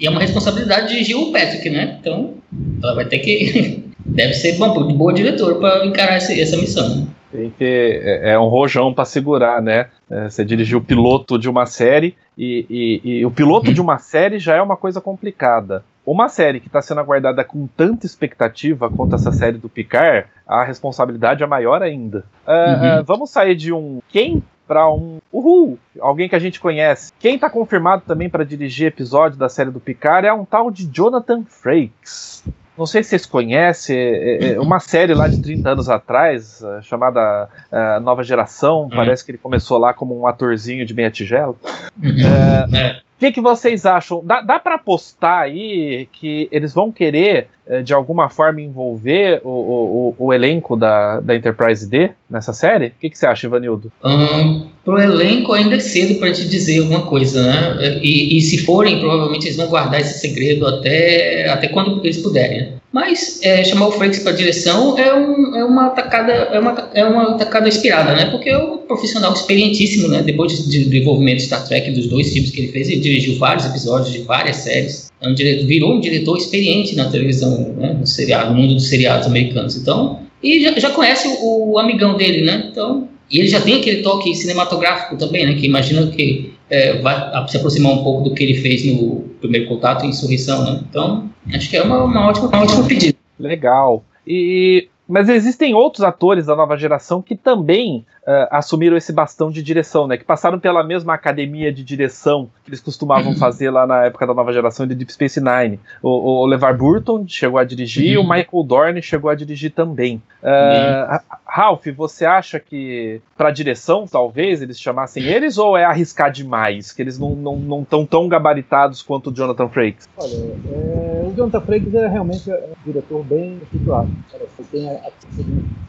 E 0.00 0.06
é 0.06 0.10
uma 0.10 0.20
responsabilidade 0.20 0.96
de 0.96 1.02
Gil 1.04 1.32
Patrick, 1.32 1.68
né? 1.70 1.98
Então, 2.00 2.34
ela 2.82 2.94
vai 2.94 3.04
ter 3.04 3.18
que 3.18 3.87
Deve 4.08 4.34
ser 4.34 4.56
bom, 4.58 4.92
boa 4.94 5.12
diretora 5.12 5.54
para 5.56 5.86
encarar 5.86 6.14
essa, 6.16 6.32
essa 6.32 6.56
missão. 6.56 7.06
Tem 7.30 7.50
que 7.50 7.64
é, 7.64 8.32
é 8.32 8.38
um 8.38 8.48
rojão 8.48 8.92
para 8.92 9.04
segurar, 9.04 9.60
né? 9.60 9.88
É, 10.10 10.30
você 10.30 10.44
dirigiu 10.44 10.78
o 10.78 10.84
piloto 10.84 11.38
de 11.38 11.48
uma 11.48 11.66
série 11.66 12.16
e, 12.36 12.66
e, 13.04 13.18
e 13.18 13.26
o 13.26 13.30
piloto 13.30 13.72
de 13.72 13.80
uma 13.80 13.98
série 14.00 14.38
já 14.38 14.56
é 14.56 14.62
uma 14.62 14.76
coisa 14.76 15.00
complicada. 15.00 15.84
Uma 16.06 16.30
série 16.30 16.58
que 16.58 16.68
está 16.68 16.80
sendo 16.80 17.00
aguardada 17.00 17.44
com 17.44 17.66
tanta 17.76 18.06
expectativa 18.06 18.88
quanto 18.88 19.14
essa 19.14 19.30
série 19.30 19.58
do 19.58 19.68
Picard, 19.68 20.26
a 20.46 20.64
responsabilidade 20.64 21.42
é 21.42 21.46
maior 21.46 21.82
ainda. 21.82 22.24
Uh, 22.46 22.50
Uhum. 22.50 23.00
uh, 23.00 23.04
vamos 23.04 23.30
sair 23.30 23.54
de 23.54 23.74
um 23.74 24.00
quem 24.08 24.42
para 24.66 24.90
um 24.90 25.18
uhul, 25.30 25.78
alguém 26.00 26.26
que 26.28 26.34
a 26.34 26.38
gente 26.38 26.60
conhece. 26.60 27.12
Quem 27.18 27.34
está 27.34 27.50
confirmado 27.50 28.02
também 28.06 28.28
para 28.30 28.44
dirigir 28.44 28.86
episódio 28.86 29.38
da 29.38 29.48
série 29.50 29.70
do 29.70 29.80
Picard 29.80 30.26
é 30.26 30.32
um 30.32 30.46
tal 30.46 30.70
de 30.70 30.86
Jonathan 30.90 31.44
Frakes. 31.44 32.42
Não 32.78 32.86
sei 32.86 33.02
se 33.02 33.10
vocês 33.10 33.26
conhecem, 33.26 33.98
é, 33.98 34.52
é 34.52 34.60
uma 34.60 34.78
série 34.78 35.12
lá 35.12 35.26
de 35.26 35.42
30 35.42 35.70
anos 35.70 35.88
atrás, 35.88 36.62
eh, 36.62 36.80
chamada 36.82 37.48
eh, 37.72 37.98
Nova 37.98 38.22
Geração. 38.22 38.88
Parece 38.88 39.24
que 39.24 39.32
ele 39.32 39.38
começou 39.38 39.78
lá 39.78 39.92
como 39.92 40.16
um 40.16 40.28
atorzinho 40.28 40.86
de 40.86 40.94
meia 40.94 41.10
tigela. 41.10 41.56
Uhum. 42.00 42.76
É. 42.76 43.00
O 43.00 43.18
que, 43.18 43.32
que 43.32 43.40
vocês 43.40 43.84
acham? 43.84 44.22
Dá, 44.24 44.40
dá 44.42 44.60
para 44.60 44.76
apostar 44.76 45.40
aí 45.40 46.08
que 46.12 46.48
eles 46.52 46.72
vão 46.72 46.92
querer, 46.92 47.48
de 47.84 47.92
alguma 47.92 48.28
forma, 48.28 48.60
envolver 48.60 49.40
o, 49.44 49.48
o, 49.48 50.14
o- 50.26 50.32
elenco 50.32 50.76
da, 50.76 51.20
da 51.20 51.34
Enterprise 51.36 51.88
D 51.88 52.10
nessa 52.30 52.52
série? 52.52 52.86
O 52.86 52.92
que, 53.00 53.10
que 53.10 53.18
você 53.18 53.26
acha, 53.26 53.46
Ivanildo? 53.46 53.92
Ahn, 54.02 54.62
pro 54.84 54.98
elenco 54.98 55.52
ainda 55.52 55.76
é 55.76 55.80
cedo 55.80 56.18
para 56.18 56.32
te 56.32 56.48
dizer 56.48 56.80
alguma 56.80 57.02
coisa, 57.02 57.42
né? 57.42 58.00
E, 58.02 58.38
e 58.38 58.40
se 58.40 58.58
forem, 58.64 58.98
provavelmente 59.00 59.46
eles 59.46 59.56
vão 59.56 59.66
guardar 59.68 60.00
esse 60.00 60.18
segredo 60.18 60.66
até, 60.66 61.48
até 61.50 61.68
quando 61.68 62.00
eles 62.04 62.18
puderem. 62.18 62.78
Mas 62.90 63.40
é, 63.42 63.62
chamar 63.64 63.88
o 63.88 63.92
Frakes 63.92 64.20
para 64.20 64.32
direção 64.32 64.98
é, 64.98 65.12
um, 65.14 65.54
é 65.56 65.62
uma 65.62 65.88
atacada 65.88 66.32
é 66.32 66.58
uma, 66.58 66.88
é 66.94 67.04
uma 67.04 67.34
atacada 67.34 67.68
inspirada, 67.68 68.14
né? 68.14 68.30
Porque 68.30 68.48
é 68.48 68.56
um 68.56 68.78
profissional 68.78 69.34
experientíssimo, 69.34 70.08
né? 70.08 70.22
Depois 70.22 70.52
de, 70.56 70.70
de 70.70 70.84
desenvolvimento 70.88 71.36
de 71.36 71.42
Star 71.44 71.66
Trek 71.68 71.90
dos 71.90 72.06
dois 72.06 72.32
filmes 72.32 72.50
que 72.50 72.60
ele 72.62 72.72
fez, 72.72 72.88
ele 72.88 73.00
dirigiu 73.00 73.38
vários 73.38 73.66
episódios 73.66 74.10
de 74.10 74.20
várias 74.20 74.56
séries. 74.56 75.07
É 75.20 75.28
um 75.28 75.34
dire- 75.34 75.64
virou 75.64 75.94
um 75.94 76.00
diretor 76.00 76.36
experiente 76.36 76.94
na 76.94 77.10
televisão, 77.10 77.74
né? 77.76 77.96
No 77.98 78.06
seriado, 78.06 78.52
no 78.54 78.60
mundo 78.60 78.74
dos 78.74 78.88
seriados 78.88 79.26
americanos. 79.26 79.76
Então, 79.76 80.20
e 80.42 80.60
já, 80.62 80.78
já 80.78 80.90
conhece 80.90 81.26
o, 81.40 81.72
o 81.72 81.78
amigão 81.78 82.16
dele, 82.16 82.44
né? 82.44 82.68
Então, 82.70 83.08
e 83.30 83.40
ele 83.40 83.48
já 83.48 83.60
tem 83.60 83.80
aquele 83.80 84.02
toque 84.02 84.34
cinematográfico 84.34 85.16
também, 85.16 85.44
né? 85.46 85.54
Que 85.54 85.66
imagina 85.66 86.06
que 86.06 86.52
é, 86.70 86.98
vai 87.00 87.48
se 87.48 87.56
aproximar 87.56 87.92
um 87.92 88.02
pouco 88.04 88.28
do 88.28 88.34
que 88.34 88.42
ele 88.44 88.54
fez 88.54 88.84
no 88.86 89.24
primeiro 89.40 89.66
contato 89.66 90.04
em 90.04 90.10
Insurreição, 90.10 90.64
né? 90.64 90.80
Então, 90.88 91.28
acho 91.52 91.68
que 91.68 91.76
é 91.76 91.82
uma, 91.82 92.04
uma 92.04 92.28
ótima, 92.28 92.48
uma 92.48 92.62
ótima 92.62 92.84
pedida. 92.84 93.16
Legal. 93.40 94.04
E 94.26 94.88
mas 95.08 95.28
existem 95.28 95.74
outros 95.74 96.04
atores 96.04 96.46
da 96.46 96.54
nova 96.54 96.76
geração 96.76 97.22
que 97.22 97.34
também 97.34 98.04
eh, 98.26 98.48
assumiram 98.50 98.96
esse 98.96 99.12
bastão 99.12 99.50
de 99.50 99.62
direção, 99.62 100.06
né? 100.06 100.16
Que 100.18 100.24
passaram 100.24 100.58
pela 100.60 100.84
mesma 100.84 101.14
academia 101.14 101.72
de 101.72 101.82
direção 101.82 102.50
que 102.62 102.68
eles 102.70 102.80
costumavam 102.80 103.34
fazer 103.36 103.70
lá 103.70 103.86
na 103.86 104.04
época 104.04 104.26
da 104.26 104.34
nova 104.34 104.52
geração 104.52 104.86
de 104.86 104.94
Deep 104.94 105.10
Space 105.12 105.40
Nine. 105.40 105.80
O, 106.02 106.42
o 106.42 106.46
LeVar 106.46 106.76
Burton 106.76 107.24
chegou 107.26 107.58
a 107.58 107.64
dirigir, 107.64 108.12
e 108.12 108.16
o 108.18 108.20
Uhum. 108.20 108.28
Michael 108.28 108.62
Dorn 108.64 109.00
chegou 109.02 109.30
a 109.30 109.34
dirigir 109.34 109.70
também. 109.72 110.20
Ra- 110.42 111.22
Ralph, 111.48 111.86
você 111.96 112.26
acha 112.26 112.60
que 112.60 113.22
para 113.36 113.50
direção 113.50 114.06
talvez 114.06 114.60
eles 114.60 114.78
chamassem 114.78 115.24
eles 115.24 115.56
ou 115.56 115.76
é 115.78 115.84
arriscar 115.84 116.30
demais? 116.30 116.92
Que 116.92 117.00
eles 117.00 117.18
não 117.18 117.32
estão 117.32 117.56
não, 117.56 117.84
tão 117.84 118.06
tão 118.06 118.28
gabaritados 118.28 119.02
quanto 119.02 119.30
o 119.30 119.34
Jonathan 119.34 119.68
Frakes? 119.68 120.06
Olha, 120.18 120.34
é, 120.34 121.26
o 121.26 121.34
Jonathan 121.34 121.60
Frakes 121.62 121.94
é 121.94 122.06
realmente 122.06 122.50
um 122.50 122.74
diretor 122.84 123.24
bem 123.24 123.58
situado. 123.72 124.10
Ele 124.34 124.68
tem 124.70 124.90
a, 124.90 124.92
a 124.92 125.10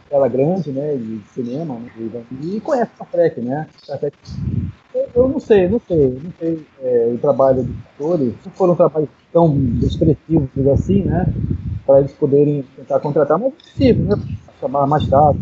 tela 0.10 0.28
grande, 0.30 0.72
né, 0.72 0.96
de 0.96 1.20
cinema, 1.34 1.76
né, 1.76 1.92
e 2.42 2.60
conhece 2.62 2.92
Star 2.96 3.08
Trek, 3.10 3.42
né? 3.42 3.68
Star 3.84 4.00
Trek. 4.00 4.16
Eu, 5.14 5.28
não 5.28 5.40
sei, 5.40 5.68
não 5.68 5.80
sei, 5.88 6.20
não 6.24 6.34
sei 6.40 6.66
é, 6.82 7.12
o 7.14 7.18
trabalho 7.18 7.64
dos 7.64 7.76
atores, 7.96 8.34
se 8.42 8.50
for 8.52 8.70
um 8.70 8.76
trabalho 8.76 9.08
tão 9.32 9.56
expressivo 9.84 10.50
assim, 10.74 11.04
né, 11.04 11.28
para 11.86 12.00
eles 12.00 12.14
poderem 12.14 12.64
tentar 12.76 13.00
contratar, 13.00 13.38
mas 13.38 13.50
é 13.50 13.56
possível, 13.56 14.06
né, 14.06 14.24
chamar 14.60 14.88
mais 14.88 15.08
tarde. 15.08 15.40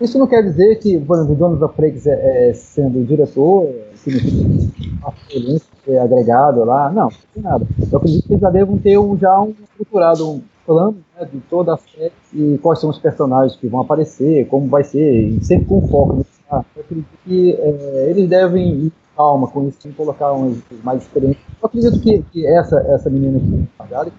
Isso 0.00 0.18
não 0.18 0.26
quer 0.26 0.42
dizer 0.42 0.78
que, 0.80 0.98
por 0.98 1.16
exemplo, 1.16 1.34
o 1.34 1.38
Jonathan 1.38 1.68
Frakes 1.68 2.06
é, 2.06 2.50
é, 2.50 2.54
sendo 2.54 3.04
diretor, 3.04 3.68
significa 3.94 5.12
que 5.28 5.60
ser 5.84 5.98
agregado 5.98 6.64
lá, 6.64 6.90
não, 6.90 7.04
não 7.04 7.10
tem 7.34 7.42
nada. 7.42 7.66
Eu 7.90 7.98
acredito 7.98 8.26
que 8.26 8.32
eles 8.32 8.40
já 8.40 8.50
devam 8.50 8.78
ter 8.78 8.98
um, 8.98 9.16
já 9.16 9.40
um 9.40 9.54
estruturado 9.62 10.28
um 10.28 10.42
plano 10.66 10.98
né, 11.18 11.28
de 11.32 11.40
toda 11.40 11.74
a 11.74 11.76
série 11.76 12.12
e 12.32 12.58
quais 12.58 12.80
são 12.80 12.90
os 12.90 12.98
personagens 12.98 13.56
que 13.56 13.66
vão 13.66 13.80
aparecer, 13.80 14.46
como 14.48 14.68
vai 14.68 14.84
ser, 14.84 15.38
sempre 15.42 15.66
com 15.66 15.86
foco. 15.88 16.24
Ah, 16.50 16.64
Eu 16.76 16.82
acredito 16.82 17.08
que 17.24 17.52
é, 17.52 18.06
eles 18.10 18.28
devem 18.28 18.86
ir 18.86 18.92
calma 19.16 19.46
com 19.46 19.68
isso, 19.68 19.78
e 19.86 19.92
colocar 19.92 20.32
uns 20.32 20.62
mais 20.82 21.02
experientes. 21.02 21.42
Eu 21.60 21.66
acredito 21.66 22.00
que, 22.00 22.22
que 22.32 22.46
essa, 22.46 22.78
essa 22.88 23.10
menina 23.10 23.38
aqui, 23.38 23.68
a 23.78 23.84
Gali, 23.84 24.12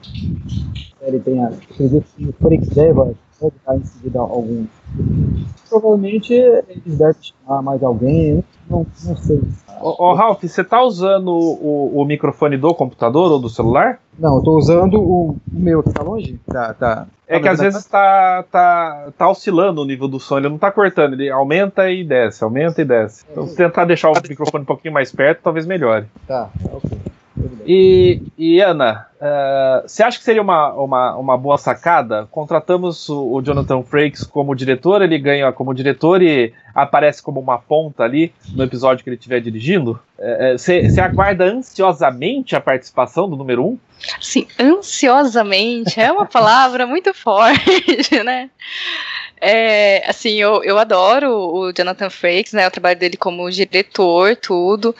ele 1.02 1.20
tenha, 1.20 1.48
acredito 1.48 2.06
que 2.16 2.26
o 2.26 2.34
Frakes 2.34 2.70
deve, 2.70 3.16
deve 3.44 3.56
dar 3.66 3.76
em 3.76 3.84
seguida 3.84 4.20
algum. 4.20 4.66
Provavelmente 5.70 6.34
eles 6.34 6.98
devem 6.98 7.16
chamar 7.22 7.62
mais 7.62 7.84
alguém, 7.84 8.44
não, 8.70 8.86
não 9.04 9.18
sei. 9.18 9.42
Ô, 9.82 10.06
ô, 10.06 10.14
Ralph, 10.14 10.44
você 10.44 10.64
tá 10.64 10.82
usando 10.82 11.30
o, 11.30 12.00
o 12.02 12.06
microfone 12.06 12.58
do 12.58 12.74
computador 12.74 13.32
ou 13.32 13.40
do 13.40 13.50
celular? 13.50 14.00
Não, 14.18 14.38
eu 14.38 14.44
tô 14.44 14.58
usando 14.58 15.02
o, 15.02 15.32
o 15.32 15.38
meu 15.52 15.84
que 15.84 15.92
tá 15.92 16.04
longe. 16.04 16.40
Tá, 16.48 16.74
tá. 16.74 17.08
É 17.28 17.40
que 17.40 17.48
às 17.48 17.60
vezes 17.60 17.86
tá, 17.86 18.44
tá, 18.52 19.08
tá 19.18 19.30
oscilando 19.30 19.82
o 19.82 19.86
nível 19.86 20.08
do 20.08 20.20
som, 20.20 20.38
ele 20.38 20.50
não 20.50 20.58
tá 20.58 20.72
cortando, 20.72 21.14
ele 21.14 21.30
aumenta 21.30 21.90
e 21.90 22.04
desce, 22.04 22.44
aumenta 22.44 22.82
e 22.82 22.86
desce. 22.86 23.26
Então, 23.32 23.48
se 23.48 23.56
tentar 23.56 23.86
deixar 23.86 24.12
o 24.12 24.14
microfone 24.14 24.64
um 24.64 24.68
pouquinho 24.68 24.94
mais 24.94 25.12
perto, 25.12 25.42
talvez 25.42 25.66
melhore. 25.66 26.06
Tá, 26.28 26.50
tá, 26.64 26.70
ok. 26.72 26.98
E, 27.66 28.22
e 28.38 28.62
Ana, 28.62 29.08
eh, 29.25 29.84
você 29.88 30.03
acha 30.03 30.18
que 30.18 30.24
seria 30.25 30.42
uma, 30.42 30.74
uma, 30.74 31.15
uma 31.15 31.38
boa 31.38 31.58
sacada? 31.58 32.27
Contratamos 32.30 33.08
o, 33.08 33.36
o 33.36 33.42
Jonathan 33.42 33.82
Frakes 33.82 34.25
como 34.25 34.53
diretor, 34.53 35.01
ele 35.01 35.18
ganha 35.18 35.51
como 35.53 35.74
diretor 35.74 36.22
e 36.22 36.53
aparece 36.75 37.24
como 37.24 37.39
uma 37.39 37.58
ponta 37.58 38.03
ali 38.03 38.34
no 38.53 38.63
episódio 38.63 39.01
que 39.01 39.10
ele 39.10 39.15
estiver 39.15 39.39
dirigindo? 39.39 40.00
Você 40.58 41.00
aguarda 41.01 41.46
ansiosamente 41.46 42.56
a 42.56 42.62
participação 42.62 43.30
do 43.30 43.36
número 43.36 43.65
um? 43.65 43.77
Assim, 44.20 44.48
ansiosamente 44.60 46.00
é 46.00 46.12
uma 46.12 46.25
palavra 46.25 46.86
muito 46.86 47.13
forte, 47.13 48.24
né? 48.24 48.50
É, 49.46 50.10
assim, 50.10 50.36
eu, 50.36 50.63
eu 50.63 50.80
adoro 50.80 51.30
o 51.30 51.74
Jonathan 51.74 52.10
Frakes, 52.10 52.53
né? 52.53 52.65
O 52.65 52.72
trabalho 52.72 52.98
dele 52.98 53.18
como 53.18 53.51
diretor, 53.51 54.38
tudo. 54.38 54.96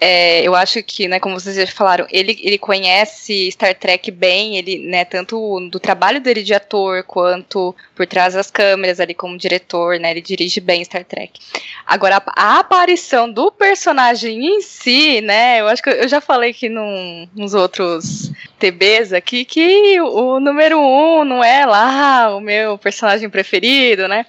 É, 0.00 0.42
eu 0.42 0.54
acho 0.54 0.80
que, 0.84 1.08
né, 1.08 1.18
como 1.18 1.38
vocês 1.38 1.56
já 1.56 1.66
falaram, 1.66 2.06
ele, 2.08 2.38
ele 2.40 2.56
conhece 2.56 3.48
Star 3.60 3.74
Trek 3.74 4.10
bem, 4.10 4.56
ele, 4.56 4.78
né, 4.78 5.04
tanto 5.04 5.60
do 5.70 5.78
trabalho 5.78 6.18
dele 6.18 6.42
de 6.42 6.54
ator 6.54 7.02
quanto 7.04 7.76
por 7.94 8.06
trás 8.06 8.32
das 8.32 8.50
câmeras 8.50 8.98
ali 9.00 9.12
como 9.12 9.36
diretor, 9.36 10.00
né? 10.00 10.12
Ele 10.12 10.22
dirige 10.22 10.60
bem 10.60 10.82
Star 10.82 11.04
Trek. 11.04 11.38
Agora, 11.86 12.16
a, 12.26 12.54
a 12.56 12.58
aparição 12.60 13.30
do 13.30 13.52
personagem 13.52 14.46
em 14.46 14.62
si, 14.62 15.20
né? 15.20 15.60
Eu 15.60 15.68
acho 15.68 15.82
que 15.82 15.90
eu, 15.90 15.94
eu 15.94 16.08
já 16.08 16.22
falei 16.22 16.52
aqui 16.52 16.70
num, 16.70 17.28
nos 17.36 17.52
outros 17.52 18.32
TBs 18.58 19.12
aqui 19.12 19.44
que 19.44 20.00
o, 20.00 20.36
o 20.36 20.40
número 20.40 20.78
um 20.80 21.22
não 21.22 21.44
é 21.44 21.66
lá 21.66 22.34
o 22.34 22.40
meu 22.40 22.78
personagem 22.78 23.28
preferido, 23.28 24.08
né? 24.08 24.24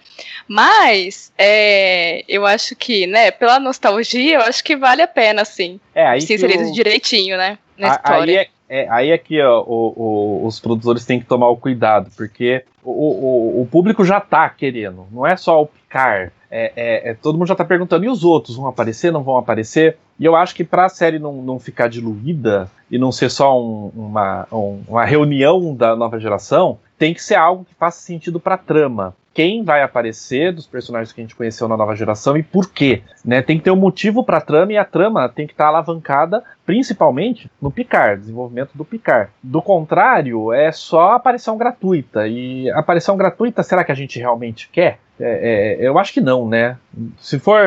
Mas 0.45 1.31
é, 1.37 2.25
eu 2.27 2.45
acho 2.45 2.75
que, 2.75 3.07
né, 3.07 3.31
pela 3.31 3.59
nostalgia, 3.61 4.35
eu 4.35 4.41
acho 4.41 4.61
que 4.61 4.75
vale 4.75 5.01
a 5.01 5.07
pena, 5.07 5.45
sim. 5.45 5.79
É, 5.95 6.05
aí 6.05 6.19
Se 6.19 6.27
que 6.27 6.33
inserido 6.33 6.63
o- 6.69 6.73
direitinho, 6.73 7.37
né? 7.37 7.57
Na 7.77 7.87
A- 7.87 7.95
história. 7.95 8.39
Aí 8.41 8.45
é, 8.45 8.49
é- 8.71 8.87
aí 8.89 9.11
é 9.11 9.17
que 9.17 9.41
ó, 9.41 9.61
o- 9.61 9.93
o- 9.95 10.45
os 10.47 10.59
produtores 10.59 11.05
têm 11.05 11.19
que 11.19 11.25
tomar 11.25 11.49
o 11.49 11.57
cuidado, 11.57 12.09
porque 12.15 12.63
o, 12.83 13.61
o- 13.61 13.67
público 13.67 14.03
já 14.05 14.19
tá 14.19 14.49
querendo, 14.49 15.05
não 15.11 15.27
é 15.27 15.35
só 15.35 15.61
o 15.61 15.67
Picard. 15.67 16.31
É, 16.53 16.71
é- 16.75 17.09
é- 17.11 17.13
todo 17.13 17.37
mundo 17.37 17.47
já 17.47 17.55
tá 17.55 17.63
perguntando, 17.63 18.03
e 18.05 18.09
os 18.09 18.23
outros 18.25 18.55
vão 18.57 18.67
aparecer, 18.67 19.11
não 19.11 19.23
vão 19.23 19.37
aparecer? 19.37 19.97
E 20.19 20.25
eu 20.25 20.35
acho 20.35 20.53
que 20.53 20.63
pra 20.63 20.89
série 20.89 21.17
não, 21.19 21.33
não 21.41 21.57
ficar 21.59 21.87
diluída 21.87 22.69
e 22.89 22.97
não 22.97 23.11
ser 23.11 23.29
só 23.29 23.57
um- 23.59 23.89
uma, 23.95 24.47
um- 24.51 24.81
uma 24.87 25.05
reunião 25.05 25.73
da 25.73 25.95
nova 25.95 26.19
geração, 26.19 26.77
tem 26.97 27.13
que 27.13 27.23
ser 27.23 27.35
algo 27.35 27.63
que 27.65 27.73
faça 27.75 28.01
sentido 28.01 28.39
pra 28.39 28.57
trama. 28.57 29.15
Quem 29.41 29.63
vai 29.63 29.81
aparecer 29.81 30.53
dos 30.53 30.67
personagens 30.67 31.11
que 31.11 31.19
a 31.19 31.23
gente 31.23 31.35
conheceu 31.35 31.67
na 31.67 31.75
nova 31.75 31.95
geração 31.95 32.37
e 32.37 32.43
por 32.43 32.69
quê? 32.71 33.01
Né? 33.25 33.41
Tem 33.41 33.57
que 33.57 33.63
ter 33.63 33.71
um 33.71 33.75
motivo 33.75 34.23
pra 34.23 34.39
trama 34.39 34.71
e 34.73 34.77
a 34.77 34.85
trama 34.85 35.27
tem 35.27 35.47
que 35.47 35.53
estar 35.53 35.65
alavancada 35.65 36.43
principalmente 36.63 37.49
no 37.59 37.71
Picard, 37.71 38.21
desenvolvimento 38.21 38.69
do 38.75 38.85
Picard. 38.85 39.31
Do 39.41 39.59
contrário, 39.59 40.53
é 40.53 40.71
só 40.71 41.13
aparição 41.13 41.57
gratuita. 41.57 42.27
E 42.27 42.69
aparição 42.69 43.17
gratuita, 43.17 43.63
será 43.63 43.83
que 43.83 43.91
a 43.91 43.95
gente 43.95 44.19
realmente 44.19 44.69
quer? 44.71 44.99
É, 45.19 45.77
é, 45.81 45.87
eu 45.87 45.97
acho 45.97 46.13
que 46.13 46.21
não, 46.21 46.47
né? 46.47 46.77
Se 47.17 47.39
for 47.39 47.59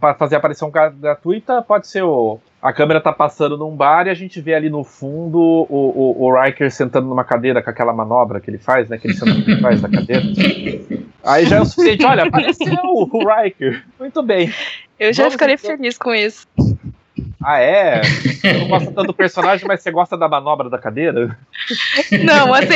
para 0.00 0.14
fazer 0.14 0.34
aparição 0.34 0.68
gra- 0.68 0.90
gratuita, 0.90 1.62
pode 1.62 1.86
ser 1.86 2.02
o. 2.02 2.40
A 2.62 2.72
câmera 2.72 3.00
tá 3.00 3.12
passando 3.12 3.56
num 3.56 3.74
bar 3.74 4.06
e 4.06 4.10
a 4.10 4.14
gente 4.14 4.40
vê 4.40 4.54
ali 4.54 4.68
no 4.68 4.84
fundo 4.84 5.38
o, 5.38 5.64
o, 5.70 6.24
o 6.24 6.42
Riker 6.42 6.70
sentando 6.70 7.08
numa 7.08 7.24
cadeira 7.24 7.62
com 7.62 7.70
aquela 7.70 7.92
manobra 7.92 8.38
que 8.38 8.50
ele 8.50 8.58
faz, 8.58 8.88
né? 8.88 8.98
Que 8.98 9.06
ele 9.06 9.14
senta 9.14 9.32
que 9.32 9.50
ele 9.50 9.60
faz 9.62 9.80
na 9.80 9.88
cadeira. 9.88 10.22
Aí 11.24 11.46
já 11.46 11.56
é 11.56 11.60
o 11.60 11.64
suficiente. 11.64 12.04
Olha, 12.04 12.24
apareceu 12.24 12.78
o 12.84 13.08
Riker. 13.28 13.84
Muito 13.98 14.22
bem. 14.22 14.52
Eu 14.98 15.12
já 15.12 15.22
Vamos 15.22 15.34
ficaria 15.34 15.54
então. 15.54 15.70
feliz 15.76 15.96
com 15.96 16.14
isso. 16.14 16.46
Ah, 17.42 17.58
é? 17.58 18.02
Você 18.02 18.52
não 18.52 18.68
gosta 18.68 18.92
tanto 18.92 19.06
do 19.06 19.14
personagem, 19.14 19.66
mas 19.66 19.82
você 19.82 19.90
gosta 19.90 20.16
da 20.16 20.28
manobra 20.28 20.68
da 20.68 20.78
cadeira? 20.78 21.38
Não, 22.22 22.52
assim, 22.52 22.74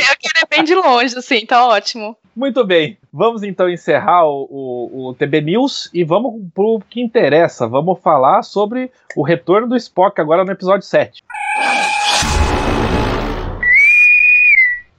de 0.63 0.75
longe, 0.75 1.17
assim, 1.17 1.45
tá 1.45 1.67
ótimo. 1.67 2.15
Muito 2.35 2.65
bem. 2.65 2.97
Vamos 3.13 3.43
então 3.43 3.69
encerrar 3.69 4.25
o, 4.25 4.47
o, 4.49 5.07
o 5.09 5.13
TB 5.13 5.41
News 5.41 5.89
e 5.93 6.03
vamos 6.03 6.33
pro 6.53 6.81
que 6.89 7.01
interessa. 7.01 7.67
Vamos 7.67 7.99
falar 8.01 8.43
sobre 8.43 8.91
o 9.15 9.23
retorno 9.23 9.67
do 9.67 9.75
Spock 9.77 10.19
agora 10.19 10.43
no 10.43 10.51
episódio 10.51 10.85
7. 10.85 11.23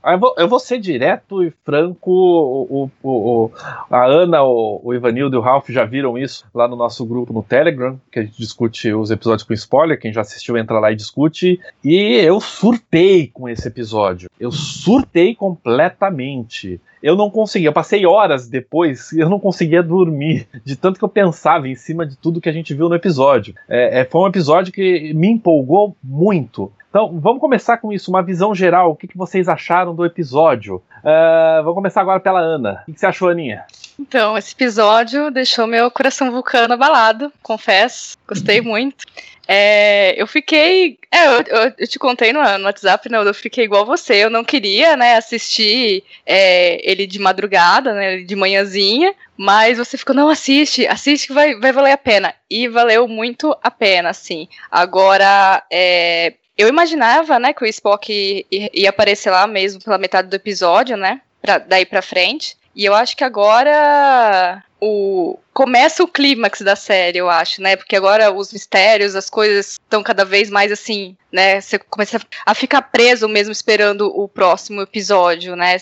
Eu 0.07 0.19
vou, 0.19 0.35
eu 0.39 0.49
vou 0.49 0.59
ser 0.61 0.79
direto 0.79 1.43
e 1.43 1.53
franco. 1.65 2.11
O, 2.11 2.85
o- 3.03 3.09
o- 3.09 3.51
a 3.91 4.05
Ana, 4.07 4.43
o, 4.45 4.81
o 4.85 4.95
Ivanildo 4.95 5.37
e 5.37 5.39
o 5.39 5.43
Ralph 5.43 5.69
já 5.71 5.85
viram 5.85 6.17
isso 6.17 6.45
lá 6.55 6.69
no 6.69 6.77
nosso 6.77 7.05
grupo 7.05 7.33
no 7.33 7.43
Telegram, 7.43 8.01
que 8.13 8.19
a 8.21 8.23
gente 8.23 8.37
discute 8.39 8.93
os 8.93 9.11
episódios 9.11 9.43
com 9.47 9.53
spoiler. 9.55 9.99
Quem 10.01 10.13
já 10.13 10.21
assistiu 10.21 10.57
entra 10.57 10.79
lá 10.79 10.93
e 10.93 10.97
discute. 10.97 11.61
E 11.85 11.97
eu 12.17 12.41
surtei 12.41 13.27
com 13.27 13.49
esse 13.49 13.67
episódio. 13.67 14.29
Eu 14.39 14.51
surtei 14.53 15.35
completamente. 15.35 16.81
Eu 17.03 17.15
não 17.15 17.31
conseguia, 17.31 17.69
eu 17.69 17.73
passei 17.73 18.05
horas 18.07 18.49
depois, 18.49 19.13
eu 19.13 19.29
não 19.29 19.39
conseguia 19.39 19.83
dormir, 19.83 20.49
de 20.65 20.75
tanto 20.77 20.99
que 20.99 21.05
eu 21.05 21.09
pensava 21.09 21.69
em 21.69 21.75
cima 21.75 22.05
de 22.07 22.17
tudo 22.17 22.41
que 22.41 22.49
a 22.49 22.53
gente 22.53 22.75
viu 22.75 22.89
no 22.89 22.95
episódio. 22.95 23.55
É, 23.69 24.01
é, 24.01 24.05
foi 24.05 24.23
um 24.23 24.27
episódio 24.27 24.73
que 24.73 25.13
me 25.15 25.29
empolgou 25.29 25.95
muito. 26.03 26.73
Então, 26.97 27.21
vamos 27.21 27.43
começar 27.43 27.77
com 27.77 27.93
isso, 27.93 28.11
uma 28.11 28.23
visão 28.23 28.55
geral. 28.55 28.91
O 28.93 28.97
que, 28.97 29.07
que 29.07 29.19
vocês 29.19 29.51
acharam 29.51 29.95
do 29.95 30.07
episódio? 30.07 30.83
Ah, 31.05 31.59
vamos 31.59 31.75
começar 31.75 32.01
agora 32.01 32.19
pela 32.19 32.41
Ana. 32.41 32.81
O 32.83 32.87
que, 32.87 32.95
que 32.95 33.01
você 33.01 33.05
achou, 33.05 33.29
Aninha? 33.29 33.67
Então, 34.01 34.35
esse 34.39 34.55
episódio 34.55 35.31
deixou 35.31 35.67
meu 35.67 35.91
coração 35.91 36.31
vulcano 36.33 36.73
abalado, 36.73 37.31
confesso. 37.43 38.17
Gostei 38.27 38.63
muito. 38.63 39.05
É, 39.47 40.15
eu 40.21 40.27
fiquei. 40.27 40.99
É, 41.13 41.27
eu, 41.27 41.43
eu- 41.67 41.73
eu 41.81 41.87
te 41.87 41.99
contei 41.99 42.33
no, 42.33 42.41
no 42.59 42.65
WhatsApp, 42.65 43.11
né? 43.11 43.19
Eu 43.19 43.35
fiquei 43.35 43.65
igual 43.65 43.85
você. 43.85 44.15
Eu 44.25 44.31
não 44.31 44.43
queria, 44.43 44.97
né, 44.97 45.17
assistir 45.17 46.03
é, 46.25 46.81
ele 46.91 47.07
de 47.07 47.19
madrugada, 47.19 47.93
né? 47.93 48.17
De 48.23 48.35
manhãzinha. 48.35 49.15
Mas 49.37 49.77
você 49.77 49.99
ficou, 49.99 50.15
não, 50.17 50.31
assiste, 50.31 50.87
assiste 50.87 51.27
que 51.27 51.35
vai, 51.35 51.55
vai 51.61 51.73
valer 51.73 51.93
a 51.93 51.99
pena. 51.99 52.33
E 52.51 52.67
valeu 52.69 53.07
muito 53.07 53.55
a 53.63 53.71
pena, 53.71 54.09
assim. 54.09 54.49
Agora, 54.71 55.63
é, 55.71 56.33
eu 56.57 56.69
imaginava, 56.69 57.39
né, 57.39 57.53
que 57.53 57.63
o 57.63 57.67
Spock 57.67 58.47
ia, 58.51 58.91
aparecer 58.91 59.31
lá 59.31 59.47
mesmo 59.47 59.83
pela 59.83 59.99
metade 59.99 60.29
do 60.29 60.37
episódio, 60.37 60.97
né? 60.97 61.21
Pra, 61.43 61.59
daí 61.59 61.85
pra 61.85 62.03
frente. 62.03 62.57
E 62.75 62.85
eu 62.85 62.95
acho 62.95 63.17
que 63.17 63.25
agora 63.25 64.63
o 64.81 65.39
começa 65.57 66.05
o 66.05 66.07
clímax 66.07 66.61
da 66.61 66.77
série, 66.77 67.17
eu 67.17 67.31
acho, 67.31 67.63
né? 67.63 67.77
Porque 67.77 67.97
agora 67.97 68.31
os 68.31 68.53
mistérios, 68.53 69.17
as 69.17 69.31
coisas 69.31 69.79
estão 69.83 70.03
cada 70.03 70.23
vez 70.23 70.51
mais 70.51 70.71
assim, 70.71 71.17
né? 71.33 71.63
Você 71.63 71.79
começa 71.79 72.21
a 72.45 72.55
ficar 72.55 72.83
preso 72.83 73.27
mesmo 73.27 73.51
esperando 73.51 74.07
o 74.15 74.29
próximo 74.29 74.83
episódio, 74.83 75.57
né? 75.57 75.79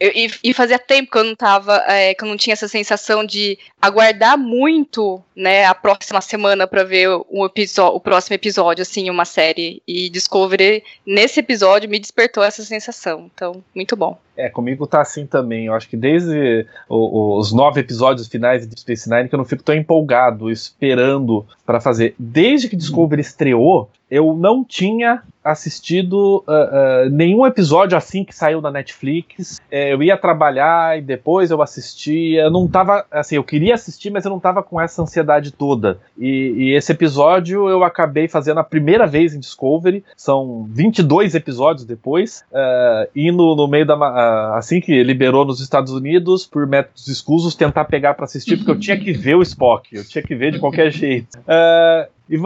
E, 0.00 0.30
e 0.44 0.54
fazia 0.54 0.78
tempo 0.78 1.10
que 1.10 1.18
eu 1.18 1.24
não 1.24 1.34
tava, 1.34 1.82
é, 1.88 2.14
que 2.14 2.22
eu 2.22 2.28
não 2.28 2.36
tinha 2.36 2.52
essa 2.52 2.68
sensação 2.68 3.24
de 3.24 3.58
aguardar 3.82 4.38
muito, 4.38 5.20
né? 5.34 5.64
A 5.64 5.74
próxima 5.74 6.20
semana 6.20 6.64
pra 6.68 6.84
ver 6.84 7.08
o, 7.08 7.44
episódio, 7.44 7.96
o 7.96 8.00
próximo 8.00 8.34
episódio, 8.34 8.82
assim, 8.82 9.10
uma 9.10 9.24
série. 9.24 9.82
E 9.84 10.08
Discovery 10.10 10.84
nesse 11.04 11.40
episódio 11.40 11.90
me 11.90 11.98
despertou 11.98 12.44
essa 12.44 12.62
sensação. 12.62 13.28
Então, 13.34 13.64
muito 13.74 13.96
bom. 13.96 14.16
É, 14.36 14.48
comigo 14.48 14.86
tá 14.86 15.00
assim 15.00 15.26
também. 15.26 15.66
Eu 15.66 15.74
acho 15.74 15.88
que 15.88 15.96
desde 15.96 16.64
os 16.88 17.52
nove 17.52 17.80
episódios 17.80 18.27
finais 18.28 18.66
de 18.66 18.78
Space 18.78 19.08
Nine 19.08 19.28
que 19.28 19.34
eu 19.34 19.38
não 19.38 19.44
fico 19.44 19.62
tão 19.62 19.74
empolgado, 19.74 20.50
esperando 20.50 21.46
pra 21.66 21.80
fazer. 21.80 22.14
Desde 22.18 22.68
que 22.68 22.76
Discovery 22.76 23.20
estreou, 23.20 23.90
eu 24.10 24.34
não 24.34 24.64
tinha 24.64 25.22
assistido 25.42 26.44
ah, 26.46 26.52
ah, 26.52 27.08
nenhum 27.10 27.46
episódio 27.46 27.96
assim 27.96 28.24
que 28.24 28.34
saiu 28.34 28.60
da 28.60 28.70
Netflix. 28.70 29.60
É, 29.70 29.92
eu 29.92 30.02
ia 30.02 30.16
trabalhar 30.16 30.98
e 30.98 31.02
depois 31.02 31.50
eu 31.50 31.62
assistia. 31.62 32.42
Eu 32.42 32.50
não 32.50 32.68
tava, 32.68 33.06
assim, 33.10 33.36
eu 33.36 33.44
queria 33.44 33.74
assistir, 33.74 34.10
mas 34.10 34.24
eu 34.24 34.30
não 34.30 34.40
tava 34.40 34.62
com 34.62 34.80
essa 34.80 35.02
ansiedade 35.02 35.52
toda. 35.52 35.98
E, 36.18 36.54
e 36.56 36.74
esse 36.74 36.92
episódio 36.92 37.68
eu 37.68 37.82
acabei 37.82 38.28
fazendo 38.28 38.58
a 38.58 38.64
primeira 38.64 39.06
vez 39.06 39.34
em 39.34 39.40
Discovery. 39.40 40.04
São 40.16 40.68
22 40.70 41.34
episódios 41.34 41.84
depois. 41.84 42.44
ah, 42.52 43.08
indo 43.14 43.54
no 43.56 43.66
meio 43.66 43.86
da. 43.86 43.94
ah, 43.94 44.58
assim 44.58 44.80
que 44.80 45.02
liberou 45.02 45.44
nos 45.44 45.60
Estados 45.60 45.92
Unidos, 45.92 46.46
por 46.46 46.66
métodos 46.66 47.08
escusos, 47.08 47.54
tentar 47.54 47.86
pegar 47.86 48.14
pra 48.14 48.24
assistir, 48.24 48.56
porque 48.56 48.70
eu 48.70 48.78
tinha 48.78 48.98
que 48.98 49.12
ver 49.12 49.36
o 49.36 49.42
Spock. 49.42 49.94
Eu 49.94 50.04
tinha 50.04 50.22
que 50.22 50.34
ver 50.34 50.52
de 50.52 50.58
qualquer 50.58 50.90
jeito. 50.92 51.38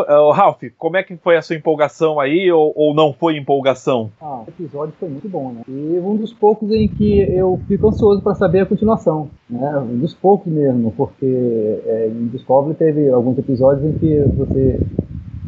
Ah, 0.06 0.22
ô, 0.22 0.30
Ralph, 0.30 0.62
como 0.78 0.96
é 0.96 1.02
que 1.02 1.16
foi 1.16 1.36
a 1.36 1.42
sua 1.42 1.56
empolgação 1.56 2.20
aí, 2.20 2.50
ou, 2.52 2.72
ou 2.76 2.94
não 2.94 3.12
foi 3.12 3.36
empolgação? 3.36 4.10
Ah, 4.20 4.42
o 4.46 4.48
episódio 4.48 4.94
foi 4.98 5.08
muito 5.08 5.28
bom, 5.28 5.50
né? 5.52 5.62
E 5.68 5.98
um 5.98 6.16
dos 6.16 6.32
poucos 6.32 6.70
em 6.70 6.86
que 6.86 7.18
eu 7.20 7.60
fico 7.66 7.88
ansioso 7.88 8.22
para 8.22 8.34
saber 8.34 8.60
a 8.60 8.66
continuação, 8.66 9.28
né? 9.50 9.78
Um 9.78 9.98
dos 9.98 10.14
poucos 10.14 10.52
mesmo, 10.52 10.92
porque 10.96 11.80
é, 11.86 12.08
em 12.08 12.28
Discovery 12.28 12.74
teve 12.76 13.10
alguns 13.10 13.36
episódios 13.38 13.84
em 13.84 13.98
que 13.98 14.20
você 14.36 14.80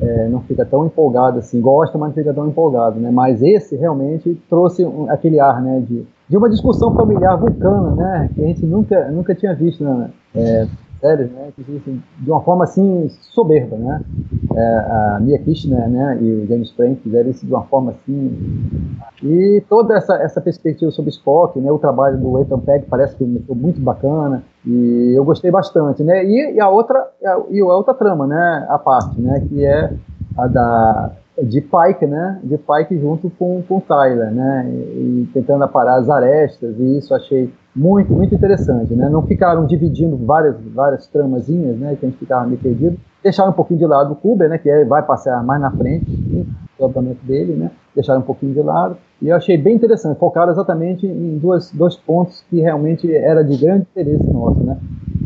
é, 0.01 0.29
não 0.29 0.41
fica 0.41 0.65
tão 0.65 0.85
empolgado 0.87 1.39
assim, 1.39 1.61
gosta, 1.61 1.97
mas 1.97 2.09
não 2.09 2.15
fica 2.15 2.35
tão 2.35 2.49
empolgado, 2.49 2.99
né? 2.99 3.11
Mas 3.13 3.41
esse 3.43 3.77
realmente 3.77 4.35
trouxe 4.51 4.85
um- 4.85 5.09
aquele 5.11 5.39
ar, 5.39 5.63
né? 5.63 5.81
De, 5.89 6.05
de 6.29 6.37
uma 6.37 6.51
discussão 6.51 6.93
familiar 6.93 7.37
vulcana, 7.37 7.95
né? 7.95 8.31
Que 8.35 8.43
a 8.43 8.47
gente 8.49 8.67
nunca, 8.67 9.09
nunca 9.13 9.35
tinha 9.35 9.55
visto 9.55 9.85
na 9.85 10.09
é, 10.35 10.67
séries, 11.05 11.31
né? 11.31 11.53
Existem 11.59 12.03
de 12.19 12.31
uma 12.31 12.41
forma 12.41 12.65
assim 12.65 13.11
soberba, 13.21 13.77
né? 13.77 14.01
É, 14.57 14.63
a 15.17 15.19
Mia 15.21 15.39
Kirchner, 15.39 15.89
né? 15.91 16.19
E 16.21 16.33
o 16.33 16.47
James 16.47 16.71
Frank 16.71 17.03
fizeram 17.03 17.31
isso 17.31 17.45
de 17.45 17.53
uma 17.53 17.65
forma 17.65 17.91
assim 17.91 18.65
e 19.23 19.63
toda 19.69 19.95
essa, 19.95 20.17
essa 20.17 20.41
perspectiva 20.41 20.91
sobre 20.91 21.11
Spock, 21.11 21.59
né, 21.59 21.71
o 21.71 21.79
trabalho 21.79 22.19
do 22.19 22.39
Ethan 22.39 22.59
Peck 22.59 22.87
parece 22.89 23.17
que 23.17 23.43
foi 23.47 23.57
muito 23.57 23.81
bacana 23.81 24.43
e 24.67 25.13
eu 25.17 25.25
gostei 25.25 25.51
bastante, 25.51 26.03
né? 26.03 26.25
E, 26.25 26.55
e 26.55 26.61
a 26.61 26.69
outra 26.69 27.09
e 27.23 27.27
a, 27.27 27.43
e 27.51 27.61
a 27.61 27.65
outra 27.65 27.95
trama, 27.95 28.27
né, 28.27 28.67
a 28.69 28.79
parte, 28.79 29.21
né, 29.21 29.41
que 29.49 29.65
é 29.65 29.93
a 30.37 30.47
da 30.47 31.11
de 31.43 31.61
Pike, 31.61 32.07
né, 32.07 32.39
de 32.45 32.57
Pike 32.57 32.99
junto 32.99 33.29
com 33.31 33.63
com 33.69 33.81
Tyler, 33.81 34.31
né, 34.31 34.69
e, 34.71 35.29
tentando 35.33 35.65
aparar 35.65 35.97
as 35.97 36.09
arestas 36.09 36.79
e 36.79 36.99
isso 36.99 37.15
achei 37.15 37.53
muito 37.75 38.13
muito 38.13 38.35
interessante, 38.35 38.95
né? 38.95 39.09
Não 39.09 39.23
ficaram 39.23 39.67
dividindo 39.67 40.17
várias 40.17 40.57
várias 40.73 41.07
tramazinhas, 41.09 41.77
né, 41.77 41.97
que 41.99 42.07
a 42.07 42.09
gente 42.09 42.19
ficava 42.19 42.47
meio 42.47 42.59
perdido. 42.59 42.97
Deixaram 43.23 43.51
um 43.51 43.55
pouquinho 43.55 43.81
de 43.81 43.87
lado 43.87 44.13
o 44.13 44.17
Kuber, 44.17 44.49
né, 44.49 44.59
que 44.59 44.71
é, 44.71 44.85
vai 44.85 45.03
passar 45.03 45.43
mais 45.43 45.61
na 45.61 45.71
frente, 45.71 46.09
o 46.09 46.47
desenvolvimento 46.79 47.25
dele, 47.25 47.55
né? 47.55 47.71
Deixaram 47.95 48.21
um 48.21 48.25
pouquinho 48.25 48.53
de 48.53 48.61
lado. 48.61 48.97
E 49.21 49.29
eu 49.29 49.37
achei 49.37 49.57
bem 49.57 49.75
interessante, 49.75 50.19
focaram 50.19 50.53
exatamente 50.53 51.07
em 51.07 51.39
duas, 51.39 51.71
dois 51.73 51.97
pontos 51.97 52.45
que 52.51 52.61
realmente 52.61 53.13
era 53.13 53.43
de 53.43 53.57
grande 53.57 53.87
interesse 53.91 54.25
nosso, 54.25 54.61
né? 54.63 54.77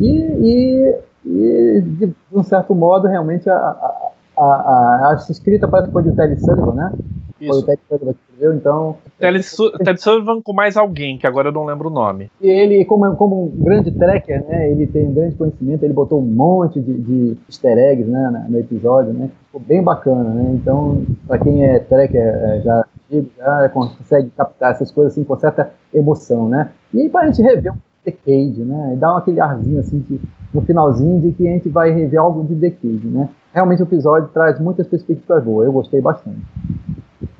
E, 0.01 0.11
e, 0.11 0.97
e 1.27 1.81
de 1.83 2.15
um 2.33 2.43
certo 2.43 2.75
modo, 2.75 3.09
realmente, 3.09 3.51
a, 3.51 3.57
a, 3.57 4.08
a, 4.39 5.09
a, 5.09 5.11
a 5.13 5.15
escrita 5.31 5.67
parece 5.69 5.89
que 5.89 5.93
foi 5.93 6.03
de 6.05 6.13
Ted 6.13 6.41
Sullivan, 6.41 6.75
né? 6.75 6.93
Foi 7.39 7.49
o 7.49 7.51
Isso. 7.51 7.67
Ted 7.67 7.81
Sullivan 7.89 8.13
que 8.13 8.19
escreveu, 8.33 8.55
então... 8.55 8.97
Ted 9.19 9.43
Su- 9.43 9.71
Ted 9.79 10.01
Sullivan 10.01 10.43
com 10.43 10.53
mais 10.53 10.77
alguém, 10.77 11.19
que 11.19 11.27
agora 11.27 11.49
eu 11.49 11.53
não 11.53 11.65
lembro 11.65 11.89
o 11.89 11.93
nome. 11.93 12.31
E 12.41 12.49
ele, 12.49 12.85
como, 12.85 13.15
como 13.17 13.45
um 13.45 13.63
grande 13.63 13.91
tracker, 13.93 14.45
né, 14.49 14.71
ele 14.71 14.87
tem 14.87 15.07
um 15.09 15.15
grande 15.15 15.37
conhecimento, 15.37 15.85
ele 15.85 15.93
botou 15.93 16.19
um 16.21 16.25
monte 16.27 16.81
de, 16.81 16.95
de 16.95 17.37
easter 17.49 17.79
eggs 17.79 18.11
né, 18.11 18.47
no 18.49 18.59
episódio, 18.59 19.13
né, 19.13 19.31
ficou 19.47 19.61
bem 19.61 19.83
bacana, 19.83 20.31
né, 20.31 20.51
então, 20.55 21.03
para 21.27 21.39
quem 21.39 21.65
é 21.65 21.79
tracker 21.79 22.21
é, 22.21 22.61
já 22.65 22.85
já 23.11 23.69
consegue 23.71 24.31
captar 24.37 24.73
essas 24.73 24.91
coisas 24.91 25.15
assim 25.15 25.25
com 25.25 25.35
certa 25.39 25.71
emoção, 25.95 26.47
né, 26.49 26.71
e 26.93 27.09
para 27.09 27.23
a 27.23 27.27
gente 27.27 27.41
rever 27.41 27.73
um 27.73 27.77
Decade, 28.05 28.61
né, 28.65 28.93
e 28.95 28.97
dar 28.97 29.15
um 29.15 29.17
aquele 29.19 29.41
arzinho 29.41 29.81
assim, 29.81 29.99
de, 30.01 30.21
no 30.53 30.61
finalzinho, 30.63 31.21
de 31.21 31.33
que 31.33 31.47
a 31.47 31.53
gente 31.53 31.69
vai 31.69 31.91
rever 31.91 32.19
algo 32.21 32.43
de 32.45 32.55
Decade, 32.55 33.07
né, 33.07 33.29
realmente 33.53 33.83
o 33.83 33.85
episódio 33.85 34.29
traz 34.29 34.59
muitas 34.61 34.87
perspectivas 34.87 35.43
boas, 35.43 35.67
eu 35.67 35.73
gostei 35.73 36.01
bastante. 36.01 36.41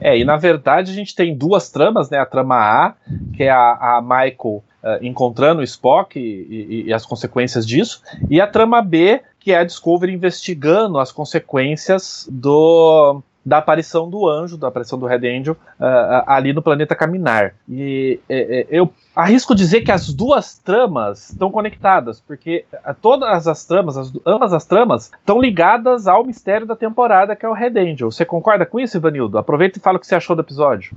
É, 0.01 0.17
e 0.19 0.25
na 0.25 0.37
verdade 0.37 0.91
a 0.91 0.95
gente 0.95 1.15
tem 1.15 1.37
duas 1.37 1.71
tramas, 1.71 2.09
né? 2.11 2.19
A 2.19 2.27
trama 2.27 2.57
A, 2.57 2.95
que 3.35 3.43
é 3.45 3.51
a, 3.51 3.97
a 3.97 4.01
Michael 4.03 4.63
eh, 4.83 4.99
encontrando 5.03 5.61
o 5.61 5.65
Spock 5.65 6.19
e, 6.19 6.23
e- 6.23 6.85
e 6.87 6.93
as 6.93 7.05
consequências 7.05 7.67
disso, 7.67 8.01
e 8.31 8.41
a 8.41 8.47
trama 8.47 8.81
B, 8.81 9.21
que 9.41 9.53
é 9.53 9.59
a 9.59 9.65
Discovery 9.65 10.13
investigando 10.13 10.99
as 10.99 11.11
consequências 11.11 12.29
do 12.31 13.21
da 13.49 13.59
aparição 13.59 14.09
do 14.09 14.29
anjo, 14.29 14.59
da 14.59 14.69
aparição 14.69 14.99
do 14.99 15.07
Red 15.07 15.27
Angel 15.27 15.57
ah, 15.81 16.25
ah, 16.27 16.37
ali 16.37 16.53
no 16.53 16.61
planeta 16.61 16.95
Caminar. 16.95 17.55
E 17.69 18.21
eh, 18.29 18.47
eh, 18.61 18.67
eu 18.71 18.93
arrisco 19.17 19.55
dizer 19.55 19.81
que 19.81 19.91
as 19.91 20.13
duas 20.13 20.59
tramas 20.59 21.31
estão 21.31 21.51
conectadas, 21.51 22.21
porque 22.21 22.67
ah, 22.85 22.93
todas 22.93 23.49
as 23.49 23.65
tramas, 23.65 23.97
as, 23.97 24.13
ambas 24.27 24.53
as 24.53 24.67
tramas, 24.67 25.11
estão 25.19 25.41
ligadas 25.41 26.07
ao 26.07 26.27
mistério 26.27 26.67
da 26.67 26.77
temporada, 26.77 27.35
que 27.35 27.47
é 27.47 27.49
o 27.49 27.55
Red 27.55 27.79
Angel. 27.79 28.11
Você 28.11 28.25
concorda 28.25 28.67
com 28.67 28.79
isso, 28.79 28.99
Ivanildo? 28.99 29.39
Aproveita 29.39 29.79
e 29.79 29.83
fala 29.83 29.97
o 29.97 30.01
que 30.01 30.07
você 30.07 30.15
achou 30.15 30.37
do 30.37 30.43
episódio. 30.43 30.95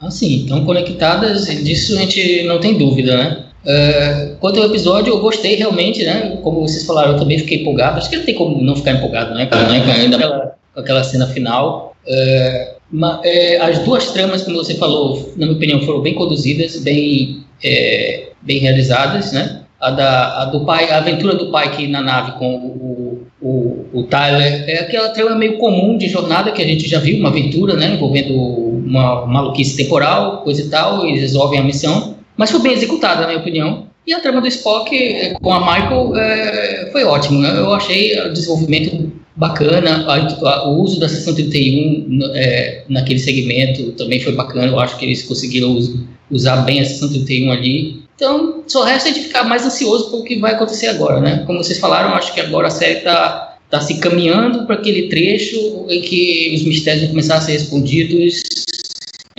Assim, 0.00 0.44
estão 0.44 0.64
conectadas, 0.64 1.46
disso 1.46 1.94
a 1.94 2.02
gente 2.02 2.44
não 2.44 2.60
tem 2.60 2.78
dúvida, 2.78 3.16
né? 3.16 3.46
Uh, 3.62 4.36
quanto 4.38 4.58
ao 4.58 4.66
episódio, 4.66 5.12
eu 5.12 5.20
gostei 5.20 5.56
realmente, 5.56 6.02
né? 6.04 6.38
Como 6.42 6.60
vocês 6.60 6.86
falaram, 6.86 7.12
eu 7.12 7.18
também 7.18 7.38
fiquei 7.38 7.60
empolgado. 7.60 7.98
Acho 7.98 8.08
que 8.08 8.16
não 8.16 8.24
tem 8.24 8.34
como 8.34 8.62
não 8.62 8.76
ficar 8.76 8.92
empolgado, 8.92 9.34
né? 9.34 9.46
Com, 9.46 9.56
né? 9.56 9.92
ainda 9.92 10.16
aquela, 10.16 10.54
aquela 10.80 11.04
cena 11.04 11.26
final. 11.26 11.94
Uh, 12.06 12.80
uma, 12.92 13.20
é, 13.24 13.58
as 13.60 13.78
duas 13.80 14.10
tramas, 14.12 14.42
como 14.42 14.56
você 14.56 14.74
falou, 14.74 15.32
na 15.36 15.46
minha 15.46 15.56
opinião, 15.56 15.80
foram 15.82 16.00
bem 16.00 16.14
conduzidas, 16.14 16.76
bem, 16.78 17.44
é, 17.62 18.30
bem 18.42 18.58
realizadas, 18.58 19.32
né? 19.32 19.62
A, 19.80 19.90
da, 19.90 20.42
a 20.42 20.44
do 20.46 20.64
pai, 20.64 20.90
a 20.90 20.98
aventura 20.98 21.34
do 21.34 21.50
pai 21.50 21.68
aqui 21.68 21.86
na 21.86 22.02
nave 22.02 22.32
com 22.32 22.54
o, 22.54 23.26
o, 23.40 23.86
o 23.94 24.02
Tyler 24.04 24.64
é 24.68 24.80
aquela 24.80 25.08
trama 25.08 25.36
meio 25.36 25.56
comum 25.56 25.96
de 25.96 26.06
jornada 26.06 26.52
que 26.52 26.60
a 26.60 26.66
gente 26.66 26.86
já 26.86 26.98
viu, 26.98 27.18
uma 27.18 27.30
aventura, 27.30 27.76
né? 27.76 27.94
Envolvendo 27.94 28.34
uma 28.34 29.24
maluquice 29.26 29.76
temporal, 29.76 30.42
coisa 30.42 30.62
e 30.62 30.68
tal, 30.68 31.06
e 31.06 31.18
resolvem 31.18 31.60
a 31.60 31.64
missão. 31.64 32.16
Mas 32.36 32.50
foi 32.50 32.60
bem 32.60 32.72
executada, 32.72 33.22
na 33.22 33.28
minha 33.28 33.38
opinião. 33.38 33.86
E 34.06 34.12
a 34.12 34.20
trama 34.20 34.40
do 34.40 34.48
Spock 34.48 34.96
é, 34.96 35.34
com 35.34 35.52
a 35.52 35.60
Michael 35.60 36.16
é, 36.16 36.88
foi 36.90 37.04
ótimo. 37.04 37.40
Né? 37.40 37.50
Eu 37.56 37.72
achei 37.72 38.18
o 38.20 38.32
desenvolvimento 38.32 39.12
bacana, 39.40 40.04
a, 40.06 40.16
a, 40.16 40.68
o 40.68 40.82
uso 40.82 41.00
da 41.00 41.08
sessão 41.08 41.34
31 41.34 42.20
é, 42.34 42.84
naquele 42.90 43.18
segmento 43.18 43.92
também 43.92 44.20
foi 44.20 44.32
bacana. 44.32 44.66
Eu 44.66 44.78
acho 44.78 44.98
que 44.98 45.06
eles 45.06 45.22
conseguiram 45.22 45.72
us, 45.72 45.94
usar 46.30 46.58
bem 46.58 46.80
a 46.80 46.84
sessão 46.84 47.08
31 47.08 47.50
ali. 47.50 48.02
Então, 48.14 48.62
só 48.66 48.84
resta 48.84 49.08
a 49.08 49.12
gente 49.12 49.28
ficar 49.28 49.44
mais 49.44 49.64
ansioso 49.64 50.14
o 50.14 50.22
que 50.24 50.38
vai 50.38 50.52
acontecer 50.52 50.88
agora, 50.88 51.20
né? 51.20 51.42
Como 51.46 51.64
vocês 51.64 51.78
falaram, 51.78 52.14
acho 52.14 52.34
que 52.34 52.40
agora 52.40 52.68
a 52.68 52.70
série 52.70 52.98
está 52.98 53.56
tá 53.70 53.80
se 53.80 53.98
caminhando 53.98 54.66
para 54.66 54.74
aquele 54.74 55.08
trecho 55.08 55.86
em 55.88 56.02
que 56.02 56.52
os 56.54 56.62
mistérios 56.64 57.04
vão 57.04 57.10
começar 57.12 57.36
a 57.36 57.40
ser 57.40 57.52
respondidos 57.52 58.42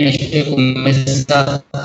ter 0.09 0.47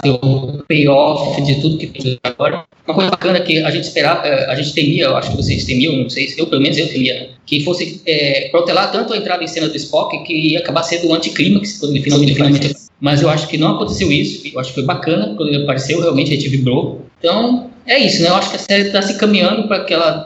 o 0.08 0.64
payoff 0.68 1.42
de 1.42 1.60
tudo 1.60 1.78
que 1.78 2.18
agora. 2.22 2.64
Uma 2.86 2.94
coisa 2.94 3.10
bacana 3.10 3.40
que 3.40 3.58
a 3.58 3.70
gente 3.70 3.84
esperava, 3.84 4.26
eh, 4.26 4.46
a 4.48 4.54
gente 4.54 4.72
temia, 4.72 5.06
eu 5.06 5.16
acho 5.16 5.32
que 5.32 5.36
vocês 5.36 5.64
temiam, 5.64 5.96
não 5.96 6.08
sei 6.08 6.28
se 6.28 6.38
eu, 6.38 6.46
pelo 6.46 6.62
menos 6.62 6.78
eu 6.78 6.88
temia, 6.88 7.30
que 7.44 7.64
fosse 7.64 8.00
é, 8.06 8.48
protelar 8.50 8.92
tanto 8.92 9.12
a 9.12 9.16
entrada 9.16 9.42
em 9.42 9.48
cena 9.48 9.68
do 9.68 9.76
Spock 9.76 10.22
que 10.24 10.32
ia 10.32 10.60
acabar 10.60 10.84
sendo 10.84 11.08
o 11.08 11.14
anticlímax 11.14 11.78
quando 11.78 11.92
ele 11.92 12.02
finalmente, 12.02 12.34
finalmente. 12.34 12.74
Mas 13.00 13.22
eu 13.22 13.28
acho 13.28 13.48
que 13.48 13.58
não 13.58 13.74
aconteceu 13.74 14.10
isso, 14.12 14.48
eu 14.52 14.60
acho 14.60 14.70
que 14.70 14.76
foi 14.76 14.84
bacana 14.84 15.34
quando 15.36 15.48
ele 15.48 15.64
apareceu, 15.64 16.00
realmente 16.00 16.32
a 16.32 16.36
gente 16.36 16.48
vibrou. 16.48 17.04
Então, 17.18 17.70
é 17.86 17.98
isso, 17.98 18.22
né? 18.22 18.28
Eu 18.28 18.36
acho 18.36 18.50
que 18.50 18.56
a 18.56 18.58
série 18.58 18.86
está 18.86 19.02
se 19.02 19.18
caminhando 19.18 19.68
para 19.68 19.78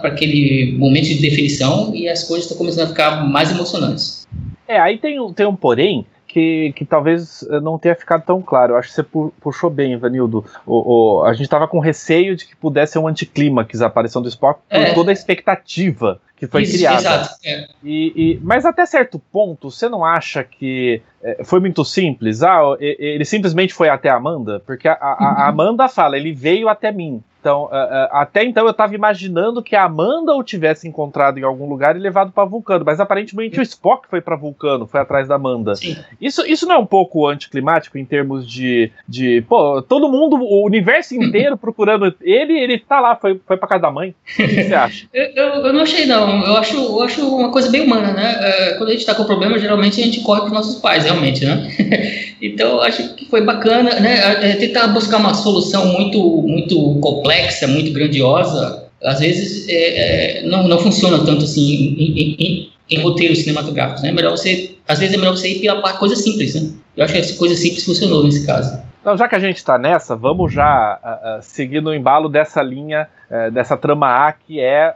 aquele 0.03 0.75
momento 0.79 1.09
de 1.09 1.17
definição 1.17 1.95
e 1.95 2.09
as 2.09 2.25
coisas 2.25 2.45
estão 2.45 2.59
começando 2.59 2.85
a 2.85 2.89
ficar 2.89 3.27
mais 3.29 3.51
emocionantes. 3.51 4.27
É, 4.69 4.79
aí 4.79 4.99
tem, 4.99 5.19
tem 5.33 5.47
um 5.47 5.57
porém 5.57 6.07
que, 6.31 6.73
que 6.77 6.85
talvez 6.85 7.43
eh, 7.51 7.59
não 7.59 7.77
tenha 7.77 7.95
ficado 7.97 8.23
tão 8.25 8.41
claro. 8.41 8.75
Eu 8.75 8.77
acho 8.77 8.89
que 8.89 8.95
você 8.95 9.03
puxou 9.41 9.69
bem, 9.69 9.97
Vanildo. 9.97 10.45
O, 10.65 11.19
o, 11.19 11.25
a 11.25 11.33
gente 11.33 11.43
estava 11.43 11.67
com 11.67 11.81
receio 11.81 12.37
de 12.37 12.47
que 12.47 12.55
pudesse 12.55 12.93
ser 12.93 13.01
um 13.01 13.09
anticlímax 13.09 13.83
a 13.83 13.87
aparição 13.87 14.23
do 14.23 14.29
Spock 14.29 14.61
por 14.71 14.79
é. 14.79 14.95
toda 14.95 15.11
a 15.11 15.13
expectativa 15.13 16.21
que 16.37 16.47
foi 16.47 16.63
Isso, 16.63 16.75
criada. 16.79 17.01
Exato, 17.01 17.35
é. 17.45 17.67
e, 17.85 18.13
e, 18.17 18.41
mas 18.43 18.65
até 18.65 18.87
certo 18.87 19.19
ponto, 19.19 19.71
você 19.71 19.89
não 19.89 20.05
acha 20.05 20.43
que 20.43 21.03
é, 21.23 21.45
foi 21.45 21.61
muito 21.61 21.85
simples? 21.85 22.43
Ah, 22.43 22.61
ele 22.81 23.25
simplesmente 23.27 23.75
foi 23.75 23.91
até 23.91 24.09
a 24.09 24.17
Amanda? 24.17 24.63
Porque 24.65 24.89
a, 24.89 24.93
a, 24.93 24.97
a 24.99 25.45
uhum. 25.45 25.49
Amanda 25.49 25.89
fala, 25.89 26.17
ele 26.17 26.33
veio 26.33 26.69
até 26.69 26.91
mim. 26.93 27.23
Então, 27.41 27.65
uh, 27.65 27.69
uh, 27.69 28.09
até 28.13 28.45
então 28.45 28.65
eu 28.67 28.71
estava 28.71 28.95
imaginando 28.95 29.63
que 29.63 29.75
a 29.75 29.85
Amanda 29.85 30.35
o 30.35 30.45
tivesse 30.45 30.87
encontrado 30.87 31.39
em 31.39 31.43
algum 31.43 31.67
lugar 31.67 31.97
e 31.97 31.99
levado 31.99 32.31
para 32.31 32.45
Vulcano, 32.45 32.85
mas 32.85 33.01
aparentemente 33.01 33.59
o 33.59 33.63
Spock 33.63 34.07
foi 34.09 34.21
para 34.21 34.37
Vulcano, 34.37 34.87
foi 34.87 35.01
atrás 35.01 35.27
da 35.27 35.37
Amanda. 35.37 35.73
Isso, 36.21 36.47
isso 36.47 36.67
não 36.67 36.75
é 36.75 36.79
um 36.79 36.87
pouco 36.87 37.27
anticlimático 37.27 37.97
em 37.97 38.05
termos 38.05 38.47
de, 38.47 38.93
de 39.09 39.43
pô, 39.49 39.81
todo 39.81 40.11
mundo, 40.11 40.37
o 40.37 40.67
universo 40.67 41.15
inteiro 41.15 41.57
procurando 41.59 42.15
ele, 42.21 42.59
ele 42.59 42.79
tá 42.79 43.01
lá, 43.01 43.17
foi, 43.17 43.41
foi 43.47 43.57
para 43.57 43.69
casa 43.69 43.83
da 43.83 43.91
mãe. 43.91 44.15
O 44.39 44.47
que 44.47 44.65
você 44.65 44.75
acha? 44.75 45.07
eu, 45.13 45.25
eu, 45.25 45.47
eu, 45.67 45.73
não 45.73 45.81
achei 45.81 46.05
não, 46.05 46.45
eu 46.47 46.57
acho, 46.59 46.77
eu 46.77 47.03
acho 47.03 47.37
uma 47.37 47.51
coisa 47.51 47.71
bem 47.71 47.81
humana, 47.81 48.13
né? 48.13 48.37
É, 48.39 48.75
quando 48.75 48.91
a 48.91 48.93
gente 48.93 49.01
está 49.01 49.15
com 49.15 49.25
problema, 49.25 49.59
geralmente 49.59 49.99
a 49.99 50.05
gente 50.05 50.21
corre 50.21 50.43
para 50.43 50.51
nossos 50.51 50.79
pais, 50.79 51.05
realmente, 51.05 51.43
né? 51.47 51.71
então 52.43 52.83
acho 52.83 53.15
que 53.15 53.25
foi 53.31 53.41
bacana, 53.41 53.99
né? 53.99 54.57
Tentar 54.57 54.89
buscar 54.89 55.17
uma 55.17 55.33
solução 55.33 55.87
muito, 55.87 56.19
muito 56.43 57.01
complexa 57.01 57.30
complexa, 57.31 57.67
muito 57.67 57.93
grandiosa, 57.93 58.89
às 59.03 59.21
vezes 59.21 59.69
é, 59.69 60.41
é, 60.41 60.43
não, 60.43 60.67
não 60.67 60.79
funciona 60.79 61.25
tanto 61.25 61.45
assim 61.45 61.95
em, 61.97 62.37
em, 62.39 62.73
em, 62.91 63.01
roteiros 63.01 63.39
cinematográficos. 63.39 64.03
Né? 64.03 64.09
É 64.09 64.13
melhor 64.13 64.33
você, 64.33 64.77
às 64.87 64.99
vezes 64.99 65.15
é 65.15 65.19
melhor 65.19 65.37
você 65.37 65.49
ir 65.49 65.61
pela 65.61 65.93
coisa 65.95 66.17
simples. 66.17 66.55
Né? 66.55 66.71
Eu 66.97 67.05
acho 67.05 67.15
que 67.15 67.21
essa 67.21 67.39
coisa 67.39 67.55
simples 67.55 67.85
funcionou 67.85 68.25
nesse 68.25 68.45
caso. 68.45 68.83
Então, 69.01 69.17
já 69.17 69.27
que 69.27 69.35
a 69.35 69.39
gente 69.39 69.57
está 69.57 69.79
nessa, 69.79 70.15
vamos 70.15 70.53
já 70.53 70.99
uh, 71.03 71.39
uh, 71.39 71.43
seguir 71.43 71.81
no 71.81 71.95
embalo 71.95 72.29
dessa 72.29 72.61
linha, 72.61 73.09
uh, 73.31 73.51
dessa 73.51 73.75
trama 73.75 74.09
A, 74.09 74.33
que 74.33 74.61
é 74.61 74.95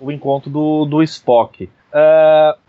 o 0.00 0.10
encontro 0.10 0.48
do, 0.48 0.86
do 0.86 1.02
Spock. 1.02 1.68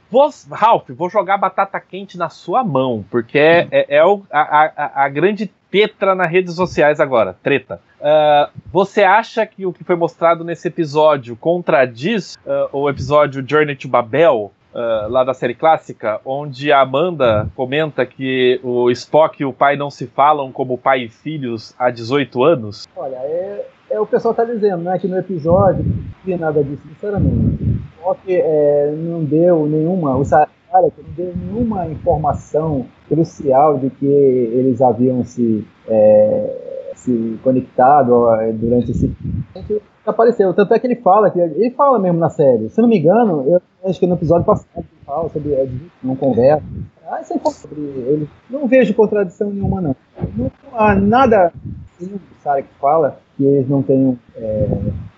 Vou, 0.09 0.29
Ralph, 0.51 0.89
vou 0.89 1.09
jogar 1.09 1.37
batata 1.37 1.79
quente 1.79 2.17
na 2.17 2.27
sua 2.27 2.65
mão, 2.65 3.05
porque 3.09 3.39
é, 3.39 3.67
é, 3.71 3.95
é 3.95 4.05
o, 4.05 4.23
a, 4.29 4.41
a, 4.41 5.05
a, 5.05 5.07
grande 5.09 5.49
Petra 5.69 6.13
nas 6.13 6.29
redes 6.29 6.53
sociais 6.53 6.99
agora, 6.99 7.33
treta. 7.41 7.79
Uh, 8.01 8.49
você 8.73 9.03
acha 9.03 9.45
que 9.45 9.63
o 9.63 9.71
que 9.71 9.83
foi 9.83 9.95
mostrado 9.95 10.43
nesse 10.43 10.67
episódio 10.67 11.35
contradiz 11.35 12.35
uh, 12.37 12.75
o 12.75 12.89
episódio 12.89 13.45
Journey 13.47 13.75
to 13.75 13.87
Babel, 13.87 14.51
uh, 14.73 15.07
lá 15.07 15.23
da 15.23 15.35
série 15.35 15.53
clássica, 15.53 16.19
onde 16.25 16.71
a 16.71 16.81
Amanda 16.81 17.47
comenta 17.55 18.03
que 18.03 18.59
o 18.63 18.89
Spock 18.89 19.39
e 19.39 19.45
o 19.45 19.53
pai 19.53 19.75
não 19.75 19.91
se 19.91 20.07
falam 20.07 20.51
como 20.51 20.79
pai 20.79 21.03
e 21.03 21.09
filhos 21.09 21.75
há 21.77 21.91
18 21.91 22.43
anos? 22.43 22.87
Olha, 22.95 23.17
é, 23.17 23.67
é 23.91 23.99
o 23.99 24.07
pessoal 24.07 24.31
está 24.31 24.45
dizendo, 24.45 24.83
né, 24.83 24.97
que 24.97 25.07
no 25.07 25.19
episódio 25.19 25.85
não 25.85 26.03
vi 26.25 26.35
nada 26.35 26.63
disso, 26.63 26.81
sinceramente. 26.87 27.63
O 27.63 27.99
Spock 27.99 28.21
é, 28.35 28.91
não 28.97 29.23
deu 29.23 29.67
nenhuma, 29.67 30.17
o 30.17 30.23
não 30.23 30.91
deu 31.15 31.33
nenhuma 31.35 31.85
informação 31.85 32.87
crucial 33.07 33.77
de 33.77 33.91
que 33.91 34.05
eles 34.05 34.81
haviam 34.81 35.23
se 35.23 35.67
é, 35.87 36.60
se 37.01 37.39
conectado 37.43 38.25
durante 38.53 38.91
esse 38.91 39.07
tempo, 39.53 39.81
apareceu. 40.05 40.53
Tanto 40.53 40.73
é 40.73 40.79
que 40.79 40.87
ele 40.87 40.95
fala, 40.95 41.29
que 41.29 41.39
ele 41.39 41.71
fala 41.71 41.99
mesmo 41.99 42.19
na 42.19 42.29
série. 42.29 42.69
Se 42.69 42.81
não 42.81 42.87
me 42.87 42.99
engano, 42.99 43.43
eu 43.47 43.61
acho 43.89 43.99
que 43.99 44.07
no 44.07 44.15
episódio 44.15 44.45
passado 44.45 44.67
ele 44.77 44.87
fala 45.05 45.29
sobre 45.29 45.53
Ed, 45.53 45.91
não 46.03 46.15
conversa. 46.15 46.63
Ah, 47.07 47.19
isso 47.21 47.33
é 47.33 47.51
sobre 47.51 47.81
ele. 47.81 48.29
Não 48.49 48.67
vejo 48.67 48.93
contradição 48.93 49.49
nenhuma, 49.49 49.81
não. 49.81 49.95
Não 50.37 50.51
há 50.73 50.95
nada 50.95 51.51
assim, 51.99 52.19
sabe, 52.41 52.63
que 52.63 52.73
fala 52.79 53.17
que 53.35 53.43
eles 53.43 53.67
não 53.67 53.81
tenham 53.81 54.17
é, 54.35 54.67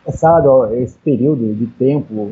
passado 0.06 0.74
esse 0.74 0.98
período 1.00 1.54
de 1.54 1.67
tempo. 1.67 2.32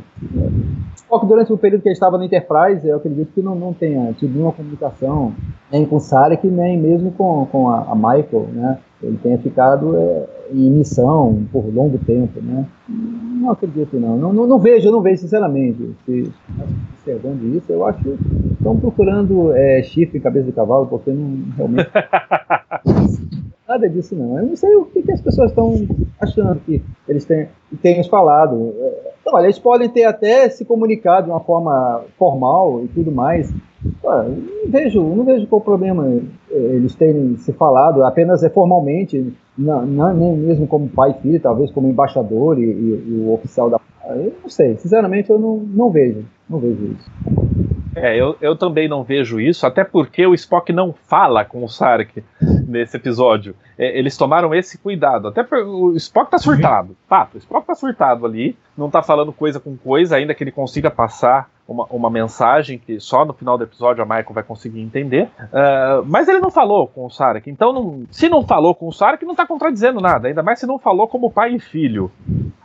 Só 1.08 1.20
que 1.20 1.26
durante 1.26 1.54
o 1.54 1.58
período 1.58 1.82
que 1.82 1.90
ele 1.90 1.94
estava 1.94 2.18
na 2.18 2.26
Enterprise, 2.26 2.88
eu 2.88 2.98
acredito 2.98 3.34
que 3.34 3.42
não, 3.42 3.54
não 3.54 3.74
tenha 3.74 4.14
tido 4.14 4.34
nenhuma 4.34 4.54
comunicação 4.54 5.34
nem 5.72 5.86
com 5.86 6.00
Sarek, 6.00 6.46
nem 6.48 6.78
mesmo 6.78 7.12
com, 7.12 7.46
com 7.52 7.70
a, 7.70 7.92
a 7.92 7.96
Michael, 7.96 8.48
né? 8.54 8.80
Ele 9.02 9.18
tenha 9.18 9.38
ficado 9.40 9.98
é, 9.98 10.26
em 10.52 10.70
missão 10.70 11.44
por 11.52 11.66
longo 11.74 11.98
tempo, 11.98 12.40
né? 12.42 12.66
Não 12.88 13.52
acredito, 13.52 14.00
não. 14.00 14.18
Não, 14.18 14.34
não, 14.34 14.46
não 14.46 14.60
vejo, 14.60 14.92
não 14.92 15.02
vejo, 15.02 15.22
sinceramente. 15.22 15.96
Se, 16.06 16.32
observando 16.94 17.56
isso, 17.56 17.72
eu 17.72 17.86
acho 17.86 18.04
que 18.04 18.18
estão 18.54 18.78
procurando 18.78 19.54
é, 19.54 19.82
chifre 19.82 20.20
em 20.20 20.22
cabeça 20.22 20.46
de 20.46 20.52
cavalo, 20.52 20.86
porque 20.86 21.12
não 21.12 21.44
realmente. 21.56 21.90
Nada 23.68 23.90
disso, 23.90 24.16
não. 24.16 24.38
Eu 24.38 24.48
não 24.48 24.56
sei 24.56 24.76
o 24.76 24.86
que, 24.86 25.02
que 25.02 25.12
as 25.12 25.22
pessoas 25.22 25.50
estão 25.50 25.74
achando 26.20 26.60
que 26.60 26.82
eles 27.08 27.26
têm, 27.26 27.48
têm 27.82 28.04
falado. 28.04 28.74
Então, 29.22 29.34
olha, 29.34 29.46
eles 29.46 29.58
podem 29.58 29.88
ter 29.90 30.04
até 30.04 30.50
se 30.50 30.66
comunicado 30.66 31.26
de 31.26 31.32
uma 31.32 31.40
forma 31.40 32.04
formal 32.18 32.84
e 32.84 32.88
tudo 32.90 33.12
mais. 33.12 33.52
Não 34.12 34.72
vejo, 34.72 35.02
não 35.02 35.24
vejo 35.24 35.48
qual 35.48 35.62
o 35.62 35.64
problema 35.64 36.08
eles 36.50 36.96
terem 36.96 37.38
se 37.38 37.54
falado 37.54 38.04
apenas 38.04 38.44
é 38.44 38.50
formalmente, 38.50 39.34
não, 39.58 39.86
não, 39.86 40.14
nem 40.14 40.38
mesmo 40.38 40.68
como 40.68 40.90
pai 40.90 41.12
e 41.12 41.22
filho, 41.22 41.40
talvez 41.40 41.72
como 41.72 41.88
embaixador 41.88 42.60
e, 42.60 42.64
e, 42.64 43.04
e 43.08 43.24
o 43.26 43.34
oficial 43.34 43.70
da. 43.70 43.80
Eu 44.10 44.34
não 44.42 44.50
sei, 44.50 44.78
sinceramente 44.78 45.30
eu 45.30 45.40
não, 45.40 45.58
não 45.58 45.90
vejo, 45.90 46.26
não 46.50 46.60
vejo 46.60 46.94
isso. 46.94 47.12
É, 47.96 48.16
eu, 48.16 48.38
eu 48.40 48.56
também 48.56 48.88
não 48.88 49.04
vejo 49.04 49.40
isso, 49.40 49.66
até 49.66 49.84
porque 49.84 50.26
o 50.26 50.34
Spock 50.34 50.72
não 50.72 50.94
fala 50.94 51.44
com 51.44 51.64
o 51.64 51.68
Sarek 51.68 52.24
nesse 52.66 52.96
episódio. 52.96 53.54
É, 53.78 53.98
eles 53.98 54.16
tomaram 54.16 54.56
esse 54.56 54.78
cuidado. 54.78 55.28
Até 55.28 55.44
porque 55.44 55.64
o 55.64 55.94
Spock 55.96 56.32
tá 56.32 56.38
surtado. 56.38 56.96
Fato, 57.08 57.36
o 57.36 57.38
Spock 57.38 57.68
tá 57.68 57.76
surtado 57.76 58.26
ali, 58.26 58.56
não 58.78 58.90
tá 58.90 59.04
falando 59.04 59.34
coisa 59.34 59.60
com 59.60 59.76
coisa, 59.76 60.16
ainda 60.16 60.34
que 60.34 60.44
ele 60.44 60.52
consiga 60.52 60.90
passar 60.90 61.50
uma, 61.68 61.86
uma 61.86 62.10
mensagem 62.10 62.78
que 62.78 63.00
só 63.00 63.26
no 63.26 63.34
final 63.34 63.58
do 63.58 63.64
episódio 63.64 64.04
a 64.04 64.06
Michael 64.06 64.34
vai 64.34 64.44
conseguir 64.44 64.82
entender. 64.82 65.30
Uh, 65.40 66.06
mas 66.06 66.28
ele 66.28 66.40
não 66.40 66.52
falou 66.52 66.88
com 66.88 67.06
o 67.06 67.10
Sarek. 67.10 67.50
Então, 67.50 67.72
não, 67.72 68.04
se 68.12 68.28
não 68.30 68.46
falou 68.46 68.76
com 68.76 68.88
o 68.88 68.94
Sarek, 68.94 69.26
não 69.26 69.36
tá 69.36 69.46
contradizendo 69.46 70.02
nada. 70.02 70.28
Ainda 70.28 70.44
mais 70.44 70.60
se 70.60 70.66
não 70.66 70.78
falou 70.78 71.08
como 71.08 71.32
pai 71.32 71.56
e 71.56 71.60
filho. 71.60 72.12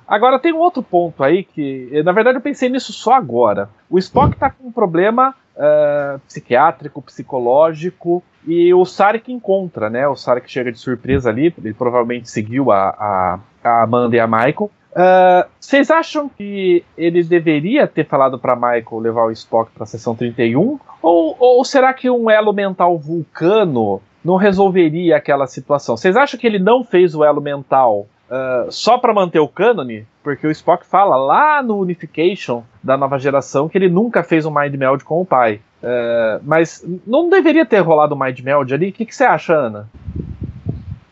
Agora 0.06 0.38
tem 0.38 0.52
um 0.52 0.58
outro 0.58 0.82
ponto 0.82 1.22
aí 1.24 1.42
que, 1.42 2.02
na 2.04 2.12
verdade, 2.12 2.38
eu 2.38 2.42
pensei 2.42 2.68
nisso 2.68 2.92
só 2.92 3.14
agora. 3.14 3.68
O 3.90 3.98
Spock 3.98 4.36
tá 4.36 4.50
com 4.50 4.68
um 4.68 4.72
problema 4.72 5.34
uh, 5.56 6.18
psiquiátrico, 6.20 7.02
psicológico, 7.02 8.22
e 8.46 8.72
o 8.72 8.84
Sarek 8.84 9.32
encontra, 9.32 9.90
né? 9.90 10.06
O 10.06 10.14
Sarek 10.14 10.48
chega 10.48 10.70
de 10.70 10.78
surpresa 10.78 11.28
ali, 11.28 11.52
ele 11.58 11.74
provavelmente 11.74 12.30
seguiu 12.30 12.70
a, 12.70 12.90
a, 12.90 13.38
a 13.64 13.82
Amanda 13.82 14.14
e 14.14 14.20
a 14.20 14.26
Michael. 14.28 14.70
Uh, 14.96 15.46
vocês 15.60 15.90
acham 15.90 16.26
que 16.26 16.82
ele 16.96 17.22
deveria 17.22 17.86
ter 17.86 18.06
falado 18.06 18.38
para 18.38 18.56
Michael 18.56 18.98
levar 18.98 19.24
o 19.26 19.30
Spock 19.30 19.70
para 19.72 19.84
a 19.84 19.86
sessão 19.86 20.16
31? 20.16 20.80
Ou, 21.02 21.36
ou 21.38 21.62
será 21.66 21.92
que 21.92 22.08
um 22.08 22.30
elo 22.30 22.50
mental 22.50 22.96
vulcano 22.98 24.00
não 24.24 24.36
resolveria 24.36 25.18
aquela 25.18 25.46
situação? 25.46 25.98
Vocês 25.98 26.16
acham 26.16 26.40
que 26.40 26.46
ele 26.46 26.58
não 26.58 26.82
fez 26.82 27.14
o 27.14 27.22
elo 27.22 27.42
mental 27.42 28.06
uh, 28.30 28.72
só 28.72 28.96
para 28.96 29.12
manter 29.12 29.38
o 29.38 29.46
cânone? 29.46 30.06
Porque 30.22 30.46
o 30.46 30.50
Spock 30.50 30.86
fala 30.86 31.14
lá 31.14 31.62
no 31.62 31.78
Unification 31.78 32.62
da 32.82 32.96
nova 32.96 33.18
geração 33.18 33.68
que 33.68 33.76
ele 33.76 33.90
nunca 33.90 34.22
fez 34.22 34.46
um 34.46 34.50
Mind 34.50 34.74
Meld 34.76 35.04
com 35.04 35.20
o 35.20 35.26
pai. 35.26 35.60
Uh, 35.82 36.40
mas 36.42 36.82
não 37.06 37.28
deveria 37.28 37.66
ter 37.66 37.80
rolado 37.80 38.14
o 38.14 38.18
Mind 38.18 38.40
Meld 38.40 38.72
ali? 38.72 38.88
O 38.88 38.92
que, 38.94 39.04
que 39.04 39.14
você 39.14 39.24
acha, 39.24 39.52
Ana? 39.52 39.90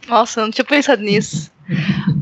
Nossa, 0.08 0.40
eu 0.40 0.44
não 0.44 0.50
tinha 0.50 0.64
pensado 0.64 1.02
nisso. 1.02 1.52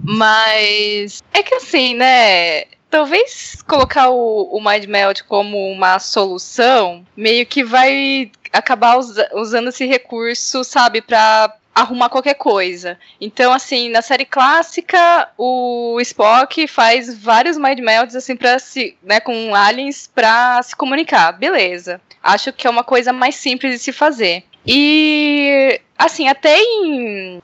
Mas 0.03 1.23
é 1.33 1.43
que 1.43 1.55
assim, 1.55 1.95
né? 1.95 2.65
Talvez 2.91 3.62
colocar 3.67 4.11
o, 4.11 4.57
o 4.57 4.61
Mind 4.61 4.85
Meld 4.85 5.25
como 5.25 5.71
uma 5.71 5.99
solução 5.99 7.07
meio 7.17 7.47
que 7.47 7.65
vai 7.65 8.31
acabar 8.53 8.99
usa, 8.99 9.29
usando 9.33 9.69
esse 9.69 9.87
recurso, 9.87 10.62
sabe, 10.62 11.01
para 11.01 11.57
arrumar 11.75 12.11
qualquer 12.11 12.35
coisa. 12.35 12.99
Então, 13.21 13.53
assim, 13.53 13.88
na 13.88 14.03
série 14.03 14.27
clássica, 14.27 15.31
o 15.38 15.99
Spock 16.01 16.67
faz 16.69 17.19
vários 17.19 17.57
mind 17.57 17.79
melds 17.81 18.15
assim 18.15 18.37
para 18.37 18.59
se, 18.59 18.97
né, 19.03 19.21
com 19.21 19.55
aliens 19.55 20.11
para 20.15 20.62
se 20.62 20.77
comunicar. 20.77 21.33
Beleza. 21.33 22.01
Acho 22.23 22.53
que 22.53 22.67
é 22.67 22.71
uma 22.71 22.85
coisa 22.85 23.12
mais 23.12 23.37
simples 23.37 23.73
de 23.73 23.79
se 23.79 23.93
fazer. 23.93 24.45
E 24.66 25.81
assim, 25.98 26.29
até 26.29 26.59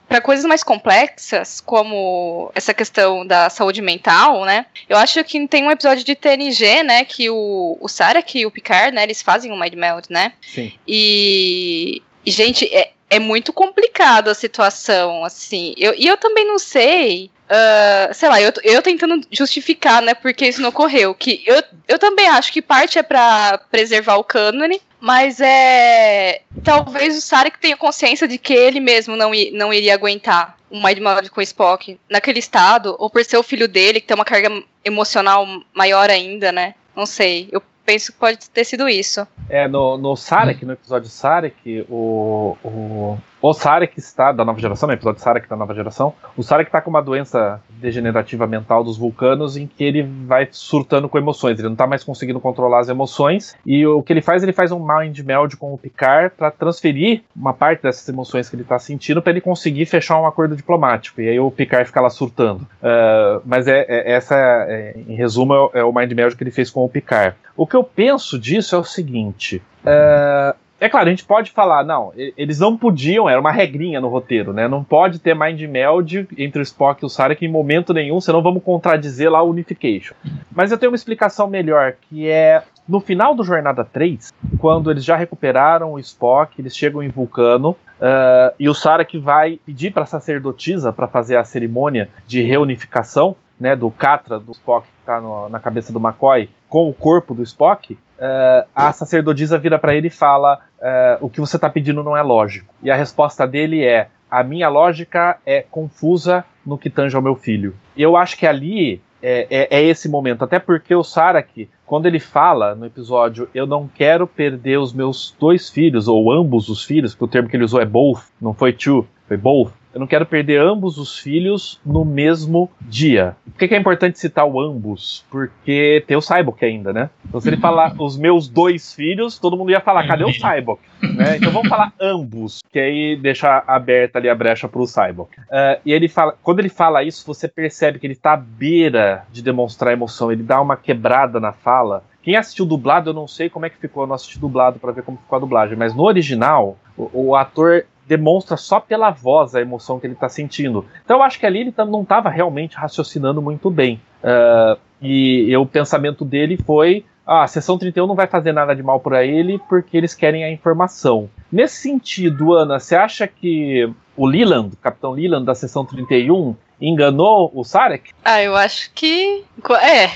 para 0.09 0.21
coisas 0.21 0.45
mais 0.45 0.63
complexas, 0.63 1.61
como 1.61 2.51
essa 2.55 2.75
questão 2.75 3.25
da 3.25 3.49
saúde 3.49 3.81
mental, 3.81 4.45
né? 4.45 4.67
Eu 4.89 4.97
acho 4.97 5.23
que 5.23 5.47
tem 5.47 5.65
um 5.65 5.71
episódio 5.71 6.05
de 6.05 6.17
TNG, 6.17 6.83
né, 6.83 7.05
que 7.05 7.31
o, 7.31 7.79
o 7.81 7.89
Sarek 7.89 8.39
e 8.39 8.47
o 8.47 8.51
Picard, 8.51 8.95
né, 8.95 9.05
eles 9.05 9.23
fazem 9.23 9.53
um 9.53 9.59
Mind 9.59 9.75
Meld, 9.75 10.07
né? 10.11 10.33
Sim. 10.43 10.73
E, 10.87 12.03
e 12.27 12.31
gente, 12.31 12.65
é, 12.75 12.91
é 13.09 13.19
muito 13.21 13.53
complicado 13.53 14.29
a 14.29 14.35
situação, 14.35 15.25
assim. 15.25 15.75
Eu, 15.77 15.95
e 15.97 16.07
eu 16.07 16.17
também 16.17 16.47
não 16.47 16.59
sei 16.59 17.31
Uh, 17.49 18.13
sei 18.13 18.29
lá, 18.29 18.43
eu, 18.43 18.53
eu 18.63 18.83
tentando 18.83 19.27
justificar, 19.33 20.03
né, 20.03 20.13
porque 20.13 20.47
isso 20.47 20.61
não 20.61 20.69
ocorreu. 20.69 21.15
Que 21.15 21.43
eu, 21.47 21.63
eu 21.89 21.99
também 21.99 22.29
acho 22.29 22.53
que 22.53 22.61
parte 22.61 22.99
é 22.99 23.03
para 23.03 23.57
preservar 23.71 24.17
o 24.17 24.25
cânone, 24.25 24.83
mas 25.01 25.41
é. 25.41 26.43
Talvez 26.65 27.17
o 27.17 27.21
Sarek 27.21 27.59
tenha 27.59 27.77
consciência 27.77 28.27
de 28.27 28.39
que 28.39 28.53
ele 28.53 28.81
mesmo 28.81 29.17
não, 29.17 29.31
não 29.53 29.73
iria 29.73 29.95
aguentar 29.95 30.57
um 30.71 30.83
Mind 30.85 31.29
com 31.31 31.41
o 31.41 31.43
Spock 31.43 31.99
naquele 32.11 32.39
estado, 32.39 32.95
ou 32.99 33.09
por 33.09 33.25
ser 33.25 33.39
o 33.39 33.43
filho 33.43 33.67
dele, 33.67 34.01
que 34.01 34.07
tem 34.07 34.15
uma 34.15 34.25
carga 34.25 34.63
emocional 34.85 35.47
maior 35.75 36.11
ainda, 36.11 36.53
né? 36.53 36.75
Não 36.95 37.07
sei. 37.07 37.49
Eu 37.51 37.63
penso 37.87 38.13
que 38.13 38.19
pode 38.19 38.51
ter 38.51 38.65
sido 38.65 38.89
isso. 38.89 39.27
É, 39.49 39.67
no, 39.67 39.97
no 39.97 40.15
Sarek, 40.15 40.65
no 40.65 40.75
episódio 40.75 41.09
Sarek, 41.09 41.87
o, 41.89 42.57
o, 42.63 43.19
o 43.41 43.53
Sarek 43.53 43.99
está, 43.99 44.33
da 44.33 44.45
nova 44.45 44.59
geração, 44.61 44.87
no 44.87 44.93
episódio 44.93 45.21
Sarek 45.21 45.49
da 45.49 45.57
nova 45.57 45.75
geração, 45.75 46.13
o 46.37 46.43
Sarek 46.43 46.69
está 46.69 46.81
com 46.81 46.91
uma 46.91 47.03
doença 47.03 47.61
degenerativa 47.71 48.47
mental 48.47 48.83
dos 48.83 48.97
vulcanos 48.97 49.57
em 49.57 49.67
que 49.67 49.85
ele 49.85 50.03
vai 50.03 50.49
surtando 50.51 51.09
com 51.09 51.19
emoções, 51.19 51.59
ele 51.59 51.69
não 51.69 51.75
está 51.75 51.87
mais 51.87 52.03
conseguindo 52.03 52.41
controlar 52.41 52.81
as 52.81 52.89
emoções, 52.89 53.57
e 53.65 53.87
o 53.87 54.03
que 54.03 54.13
ele 54.13 54.23
faz, 54.23 54.43
ele 54.43 54.53
faz 54.53 54.73
um 54.73 54.85
mind 54.85 55.19
meld 55.21 55.57
com 55.57 55.73
o 55.73 55.79
Picard 55.79 56.35
para 56.37 56.51
transferir 56.51 57.23
uma 57.35 57.55
parte 57.55 57.83
dessas 57.83 58.09
emoções 58.09 58.49
que 58.49 58.57
ele 58.57 58.63
está 58.63 58.79
sentindo 58.79 59.23
para 59.23 59.31
ele 59.31 59.41
conseguir 59.41 59.87
fechar 59.87 60.21
um 60.21 60.27
acordo 60.27 60.57
diplomático, 60.57 61.21
e 61.21 61.29
aí 61.29 61.39
o 61.39 61.51
Picard 61.51 61.87
fica 61.87 62.01
lá 62.01 62.11
surtando. 62.11 62.63
Uh, 62.83 63.41
mas 63.45 63.69
é, 63.69 63.85
é 63.89 64.13
essa, 64.13 64.35
é, 64.37 64.95
em 65.07 65.15
resumo, 65.15 65.71
é, 65.75 65.81
é 65.81 65.85
o 65.85 65.93
mind 65.93 66.13
meld 66.13 66.37
que 66.37 66.43
ele 66.43 66.51
fez 66.51 66.71
com 66.71 66.85
o 66.85 66.89
Picard. 66.89 67.37
O 67.57 67.67
que 67.67 67.77
eu 67.77 67.85
penso 67.85 68.39
disso 68.39 68.75
é 68.75 68.79
o 68.79 68.85
seguinte. 68.85 69.63
Uh, 69.85 70.57
é 70.81 70.89
claro, 70.89 71.09
a 71.09 71.11
gente 71.11 71.25
pode 71.25 71.51
falar, 71.51 71.85
não, 71.85 72.13
eles 72.17 72.61
não 72.61 72.77
podiam, 72.77 73.29
era 73.29 73.41
uma 73.41 73.51
regrinha 73.51 74.01
no 74.01 74.09
roteiro, 74.09 74.53
né? 74.53 74.69
Não 74.69 74.85
pode 74.85 75.19
ter 75.19 75.35
mind 75.35 75.61
meld 75.63 76.29
entre 76.39 76.61
o 76.61 76.63
Spock 76.63 77.03
e 77.03 77.07
o 77.07 77.09
Sarek 77.09 77.45
em 77.45 77.49
momento 77.49 77.93
nenhum, 77.93 78.21
senão 78.21 78.43
vamos 78.43 78.63
contradizer 78.63 79.31
lá 79.31 79.43
o 79.43 79.51
Unification. 79.51 80.15
Mas 80.53 80.71
eu 80.71 80.79
tenho 80.79 80.93
uma 80.93 80.97
explicação 80.97 81.49
melhor, 81.49 81.95
que 82.09 82.29
é 82.29 82.63
no 82.89 83.01
final 83.01 83.35
do 83.35 83.45
Jornada 83.45 83.85
3, 83.85 84.33
quando 84.59 84.91
eles 84.91 85.05
já 85.05 85.17
recuperaram 85.17 85.93
o 85.93 85.99
Spock, 85.99 86.59
eles 86.59 86.77
chegam 86.77 87.03
em 87.03 87.09
Vulcano, 87.09 87.71
uh, 87.71 88.55
e 88.59 88.69
o 88.69 88.75
Sarek 88.75 89.19
vai 89.19 89.61
pedir 89.67 89.93
para 89.93 90.05
a 90.05 90.07
sacerdotisa 90.07 90.93
para 90.93 91.07
fazer 91.07 91.37
a 91.37 91.45
cerimônia 91.45 92.09
de 92.27 92.41
reunificação, 92.41 93.37
né, 93.61 93.75
do 93.75 93.91
Catra, 93.91 94.39
do 94.39 94.53
Spock 94.53 94.87
que 94.87 95.01
está 95.01 95.21
na 95.51 95.59
cabeça 95.59 95.93
do 95.93 95.99
McCoy, 95.99 96.49
com 96.69 96.89
o 96.89 96.95
corpo 96.95 97.35
do 97.35 97.43
Spock, 97.43 97.99
uh, 98.19 98.69
a 98.75 98.93
sacerdotisa 98.93 99.59
vira 99.59 99.79
para 99.79 99.95
ele 99.95 100.09
e 100.09 100.11
fala: 100.11 100.61
uh, 100.79 101.25
O 101.25 101.31
que 101.31 101.41
você 101.41 101.57
está 101.57 101.69
pedindo 101.69 102.03
não 102.03 102.17
é 102.17 102.23
lógico. 102.23 102.75
E 102.83 102.91
a 102.91 102.97
resposta 102.97 103.47
dele 103.47 103.85
é: 103.85 104.09
A 104.31 104.43
minha 104.43 104.69
lógica 104.69 105.39
é 105.47 105.63
confusa 105.63 106.45
no 106.65 106.77
que 106.77 106.91
tange 106.91 107.17
ao 107.17 107.23
meu 107.23 107.35
filho. 107.35 107.75
Eu 107.97 108.17
acho 108.17 108.37
que 108.37 108.47
ali 108.47 109.01
é, 109.23 109.47
é, 109.51 109.79
é, 109.79 109.83
esse 109.83 110.09
momento. 110.09 110.45
Até 110.45 110.59
porque 110.59 110.95
o 110.95 111.03
Sarek, 111.03 111.69
quando 111.85 112.07
ele 112.07 112.21
fala 112.21 112.75
no 112.75 112.87
episódio, 112.87 113.49
eu 113.55 113.67
não 113.67 113.89
quero 113.89 114.27
perder 114.27 114.79
os 114.79 114.93
meus 114.93 115.35
dois 115.39 115.69
filhos, 115.69 116.09
ou 116.09 116.33
ambos 116.33 116.69
os 116.69 116.85
filhos, 116.85 117.15
porque 117.15 117.25
o 117.25 117.29
termo 117.29 117.49
que 117.49 117.57
ele 117.57 117.65
usou 117.65 117.81
é 117.81 117.87
both, 117.87 118.23
não 118.41 118.55
foi 118.55 118.73
two, 118.73 119.07
foi 119.27 119.37
both. 119.37 119.73
Eu 119.93 120.01
não 120.01 120.07
quero 120.07 120.27
perder 120.27 120.61
ambos 120.61 120.99
os 120.99 121.19
filhos 121.19 121.81
no 121.85 122.05
mesmo 122.05 122.71
dia. 122.81 123.37
Por 123.45 123.59
que, 123.59 123.69
que 123.69 123.75
é 123.75 123.79
importante 123.79 124.19
citar 124.19 124.47
o 124.47 124.61
ambos? 124.61 125.25
Porque 125.31 126.05
tem 126.07 126.17
o 126.17 126.21
Cyborg 126.21 126.65
ainda, 126.65 126.93
né? 126.93 127.11
Então, 127.27 127.41
se 127.41 127.49
ele 127.49 127.57
falar 127.57 127.95
os 127.99 128.17
meus 128.17 128.49
dois 128.49 128.95
filhos, 128.95 129.39
todo 129.39 129.57
mundo 129.57 129.71
ia 129.71 129.81
falar, 129.81 130.07
cadê 130.07 130.25
o 130.25 130.33
Cyborg? 130.33 130.81
né? 131.03 131.37
Então 131.37 131.53
vamos 131.53 131.69
falar 131.69 131.93
ambos, 132.01 132.61
que 132.73 132.79
aí 132.79 133.17
deixa 133.17 133.63
aberta 133.67 134.19
ali 134.19 134.29
a 134.29 134.35
brecha 134.35 134.69
pro 134.69 134.87
Cyborg. 134.87 135.31
Uh, 135.39 135.81
e 135.85 135.93
ele 135.93 136.09
fala, 136.09 136.35
quando 136.43 136.59
ele 136.61 136.69
fala 136.69 137.03
isso, 137.03 137.27
você 137.27 137.49
percebe 137.49 137.99
que 137.99 138.07
ele 138.07 138.17
tá 138.17 138.33
à 138.33 138.37
beira 138.37 139.25
de 139.31 139.43
demonstrar 139.43 139.93
emoção, 139.93 140.31
ele 140.33 140.43
dá 140.43 140.61
uma 140.61 140.77
quebrada 140.77 141.39
na 141.41 141.53
fala. 141.53 142.05
Quem 142.23 142.37
assistiu 142.37 142.67
dublado, 142.67 143.11
eu 143.11 143.15
não 143.15 143.27
sei 143.27 143.49
como 143.49 143.67
é 143.67 143.71
que 143.71 143.79
ficou, 143.79 144.03
eu 144.03 144.07
não 144.07 144.15
assisti 144.15 144.39
dublado 144.39 144.79
para 144.79 144.93
ver 144.93 145.03
como 145.03 145.19
ficou 145.19 145.37
a 145.37 145.41
dublagem, 145.41 145.77
mas 145.77 145.95
no 145.95 146.03
original, 146.03 146.77
o, 146.97 147.29
o 147.29 147.37
ator 147.37 147.85
demonstra 148.09 148.57
só 148.57 148.81
pela 148.81 149.11
voz 149.11 149.55
a 149.55 149.61
emoção 149.61 150.01
que 150.01 150.07
ele 150.07 150.15
está 150.15 150.29
sentindo. 150.29 150.85
Então 151.05 151.19
eu 151.19 151.23
acho 151.23 151.39
que 151.39 151.45
ali 151.45 151.61
ele 151.61 151.75
não 151.77 152.03
estava 152.03 152.31
realmente 152.31 152.77
raciocinando 152.77 153.43
muito 153.43 153.71
bem. 153.71 154.01
Uh, 154.25 154.79
e, 155.01 155.51
e 155.51 155.57
o 155.57 155.67
pensamento 155.67 156.25
dele 156.25 156.57
foi: 156.57 157.05
ah, 157.29 157.43
a 157.43 157.47
sessão 157.47 157.77
31 157.77 158.07
não 158.07 158.15
vai 158.15 158.27
fazer 158.27 158.53
nada 158.53 158.75
de 158.75 158.83
mal 158.83 158.99
para 159.01 159.23
ele 159.23 159.61
porque 159.69 159.99
eles 159.99 160.15
querem 160.15 160.45
a 160.45 160.51
informação. 160.51 161.29
Nesse 161.53 161.83
sentido, 161.83 162.55
Ana, 162.55 162.81
você 162.81 162.97
acha 162.97 163.27
que 163.27 163.87
o 164.17 164.27
Leland, 164.27 164.73
o 164.73 164.77
Capitão 164.79 165.13
Leland 165.13 165.45
da 165.45 165.55
sessão 165.55 165.85
31, 165.85 166.57
enganou 166.81 167.53
o 167.55 167.63
Sarek? 167.65 168.13
Ah, 168.25 168.43
eu 168.43 168.57
acho 168.57 168.91
que. 168.95 169.45
É. 169.83 170.11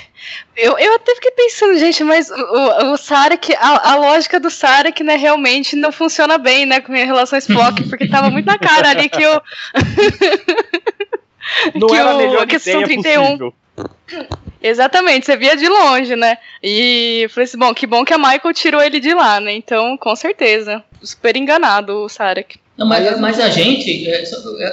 Eu, 0.56 0.78
eu 0.78 0.94
até 0.94 1.14
fiquei 1.16 1.32
pensando, 1.32 1.78
gente, 1.78 2.02
mas 2.02 2.30
o, 2.30 2.92
o 2.92 2.96
Sarek, 2.96 3.54
a, 3.56 3.92
a 3.92 3.96
lógica 3.96 4.40
do 4.40 4.48
Sarek, 4.48 5.02
né, 5.02 5.16
realmente 5.16 5.76
não 5.76 5.92
funciona 5.92 6.38
bem, 6.38 6.64
né, 6.64 6.80
com 6.80 6.94
relações 6.94 7.46
Flock, 7.46 7.90
porque 7.90 8.08
tava 8.08 8.30
muito 8.30 8.46
na 8.46 8.56
cara 8.58 8.88
ali 8.88 9.10
que 9.10 9.26
o. 9.26 9.42
não 11.74 11.88
que 11.92 11.94
era 11.94 12.12
a 12.12 12.16
melhor 12.16 12.46
que 12.46 12.56
ideia 12.56 12.86
31. 12.86 13.22
possível. 13.22 13.54
Exatamente, 14.62 15.26
você 15.26 15.36
via 15.36 15.56
de 15.56 15.68
longe, 15.68 16.14
né? 16.14 16.38
E 16.62 17.26
falei 17.30 17.44
assim, 17.44 17.58
bom, 17.58 17.74
que 17.74 17.86
bom 17.86 18.04
que 18.04 18.14
a 18.14 18.18
Michael 18.18 18.54
tirou 18.54 18.82
ele 18.82 19.00
de 19.00 19.12
lá, 19.12 19.40
né? 19.40 19.52
Então, 19.52 19.96
com 19.96 20.14
certeza. 20.14 20.82
Super 21.02 21.36
enganado 21.36 22.04
o 22.04 22.08
Sarek. 22.08 22.62
Não, 22.78 22.86
mas, 22.86 23.20
mas 23.20 23.38
a 23.38 23.50
gente, 23.50 24.08
é, 24.08 24.24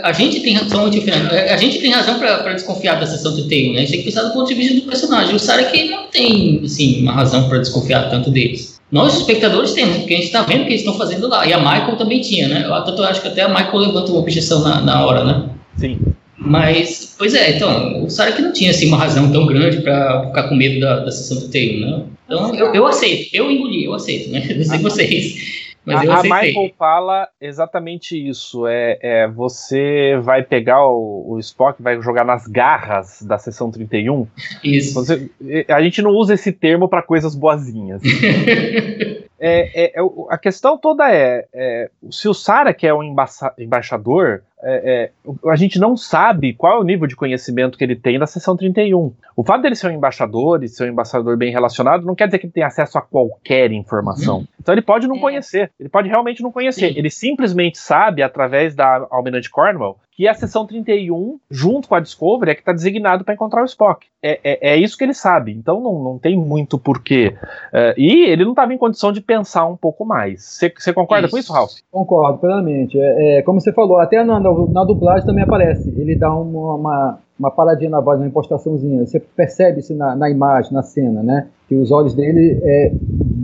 a 0.04 0.12
gente 0.14 0.40
tem 0.40 0.54
razão, 0.54 0.90
é, 1.32 1.52
a 1.52 1.58
gente 1.58 1.80
tem 1.80 1.92
razão 1.92 2.18
para 2.18 2.54
desconfiar 2.54 3.00
da 3.00 3.06
sessão 3.06 3.34
31, 3.36 3.74
né? 3.74 3.80
A 3.80 3.82
gente 3.82 3.92
tem 3.92 4.00
que 4.00 4.06
pensar 4.06 4.24
do 4.24 4.34
ponto 4.34 4.48
de 4.48 4.54
vista 4.54 4.76
do 4.76 4.82
personagem. 4.84 5.36
O 5.36 5.40
Sarek 5.40 5.90
não 5.90 6.08
tem, 6.08 6.62
assim, 6.64 7.02
uma 7.02 7.12
razão 7.12 7.50
para 7.50 7.58
desconfiar 7.58 8.10
tanto 8.10 8.32
deles. 8.32 8.80
Nós, 8.92 9.16
espectadores, 9.16 9.74
temos, 9.74 9.98
porque 9.98 10.14
a 10.14 10.18
gente 10.18 10.28
está 10.28 10.42
vendo 10.44 10.62
o 10.62 10.66
que 10.66 10.72
eles 10.72 10.82
estão 10.82 10.98
fazendo 10.98 11.28
lá. 11.28 11.46
E 11.46 11.54
a 11.54 11.60
Michael 11.60 11.98
também 11.98 12.22
tinha, 12.22 12.48
né? 12.48 12.64
Eu, 12.66 12.84
tanto 12.84 13.02
eu 13.02 13.06
acho 13.06 13.22
que 13.22 13.28
até 13.28 13.42
a 13.42 13.50
Michael 13.50 13.78
levanta 13.78 14.12
uma 14.12 14.20
objeção 14.20 14.62
na, 14.62 14.82
na 14.82 15.06
hora, 15.06 15.24
né? 15.24 15.50
Sim. 15.78 16.00
Mas, 16.40 17.16
pois 17.18 17.34
é, 17.34 17.56
então, 17.56 18.04
o 18.04 18.10
Sarek 18.10 18.42
não 18.42 18.54
tinha, 18.54 18.72
assim, 18.72 18.88
uma 18.88 18.98
razão 18.98 19.32
tão 19.32 19.46
grande 19.46 19.82
para 19.82 20.28
ficar 20.28 20.48
com 20.48 20.56
medo 20.56 20.80
da, 20.80 21.02
da 21.02 21.12
sessão 21.12 21.38
31, 21.50 21.80
né? 21.80 22.06
Então, 22.26 22.56
eu, 22.56 22.74
eu 22.74 22.88
aceito, 22.88 23.30
eu 23.34 23.52
engoli, 23.52 23.86
eu 23.86 23.94
aceito, 23.94 24.32
né? 24.32 24.48
Não 24.56 24.64
sei 24.64 24.80
vocês. 24.80 25.60
Mas 25.86 26.08
a, 26.08 26.20
a 26.20 26.24
Michael 26.24 26.72
fala 26.78 27.28
exatamente 27.42 28.16
isso. 28.16 28.68
É, 28.68 29.00
é 29.02 29.28
você 29.28 30.20
vai 30.22 30.44
pegar 30.44 30.86
o, 30.86 31.34
o, 31.34 31.40
Spock, 31.40 31.82
vai 31.82 32.00
jogar 32.02 32.24
nas 32.24 32.46
garras 32.46 33.22
da 33.22 33.38
sessão 33.38 33.72
31. 33.72 34.28
Isso. 34.64 34.94
Você, 34.94 35.30
a 35.68 35.82
gente 35.82 36.02
não 36.02 36.12
usa 36.12 36.36
esse 36.36 36.52
termo 36.52 36.88
para 36.88 37.02
coisas 37.02 37.36
boazinhas. 37.36 38.02
É, 39.42 39.86
é, 39.86 39.92
é, 39.96 40.02
a 40.30 40.38
questão 40.38 40.78
toda 40.78 41.10
é, 41.10 41.48
é 41.54 41.90
se 42.12 42.28
o 42.28 42.34
Sara, 42.34 42.74
que 42.74 42.86
é 42.86 42.94
um 42.94 43.16
embaixador, 43.58 44.44
é, 44.62 45.12
é, 45.26 45.50
a 45.50 45.56
gente 45.56 45.80
não 45.80 45.96
sabe 45.96 46.54
qual 46.54 46.78
é 46.78 46.80
o 46.80 46.84
nível 46.84 47.08
de 47.08 47.16
conhecimento 47.16 47.78
que 47.78 47.84
ele 47.84 47.96
tem 47.96 48.20
da 48.20 48.28
seção 48.28 48.58
31. 48.58 49.14
O 49.36 49.44
fato 49.44 49.62
dele 49.62 49.76
ser 49.76 49.88
um 49.88 49.92
embaixador 49.92 50.64
e 50.64 50.68
ser 50.68 50.84
um 50.84 50.92
embaixador 50.92 51.38
bem 51.38 51.52
relacionado 51.52 52.06
não 52.06 52.14
quer 52.14 52.26
dizer 52.26 52.40
que 52.40 52.46
ele 52.46 52.54
tem 52.54 52.64
acesso 52.64 52.98
a 52.98 53.02
qualquer 53.02 53.72
informação. 53.72 54.40
Uhum. 54.40 54.48
Então 54.60 54.74
ele 54.74 54.82
pode 54.82 55.08
não 55.08 55.16
é. 55.16 55.20
conhecer, 55.20 55.72
ele 55.80 55.88
pode 55.88 56.10
realmente 56.10 56.44
não 56.44 56.52
conhecer. 56.52 56.92
Sim. 56.92 56.98
Ele 56.98 57.10
simplesmente 57.10 57.78
sabe, 57.78 58.22
através 58.22 58.76
da 58.76 59.08
Almirante 59.10 59.50
Cornwall, 59.50 59.98
que 60.20 60.28
a 60.28 60.34
seção 60.34 60.66
31, 60.66 61.40
junto 61.50 61.88
com 61.88 61.96
a 61.96 62.02
Discovery, 62.02 62.52
é 62.52 62.54
que 62.54 62.60
está 62.60 62.74
designado 62.74 63.24
para 63.24 63.34
encontrar 63.34 63.62
o 63.62 63.66
Spock. 63.66 64.06
É, 64.22 64.38
é, 64.44 64.74
é, 64.74 64.78
isso 64.78 64.98
que 64.98 65.06
ele 65.06 65.14
sabe, 65.14 65.54
então 65.54 65.80
não, 65.80 66.04
não 66.04 66.20
tem 66.20 66.38
muito 66.38 66.78
porquê. 66.78 67.38
Uh, 67.74 67.96
e 67.98 68.26
ele 68.26 68.44
não 68.44 68.52
estava 68.52 68.74
em 68.74 68.78
condição 68.78 69.14
de 69.14 69.22
pensar 69.22 69.66
um 69.66 69.78
pouco 69.78 70.04
mais. 70.04 70.60
Você 70.78 70.92
concorda 70.92 71.28
isso. 71.28 71.34
com 71.34 71.40
isso, 71.40 71.54
Ralph? 71.54 71.72
Concordo, 71.90 72.38
plenamente. 72.38 73.00
É, 73.00 73.38
é, 73.38 73.42
como 73.44 73.62
você 73.62 73.72
falou, 73.72 73.98
até 73.98 74.22
na, 74.22 74.42
na, 74.42 74.84
dublagem 74.84 75.26
também 75.26 75.46
aparece. 75.46 75.88
Ele 75.98 76.18
dá 76.18 76.36
uma, 76.36 76.76
uma, 76.76 77.20
uma 77.40 77.52
paradinha 77.52 77.90
na 77.90 78.02
voz, 78.02 78.20
uma 78.20 78.28
impostaçãozinha. 78.28 79.06
Você 79.06 79.22
percebe 79.22 79.80
isso 79.80 79.96
na, 79.96 80.18
na 80.18 80.30
imagem, 80.30 80.74
na 80.74 80.84
cena, 80.84 81.24
né? 81.24 81.48
Que 81.70 81.76
os 81.76 81.94
olhos 81.94 82.14
dele 82.14 82.60
é, 82.62 82.92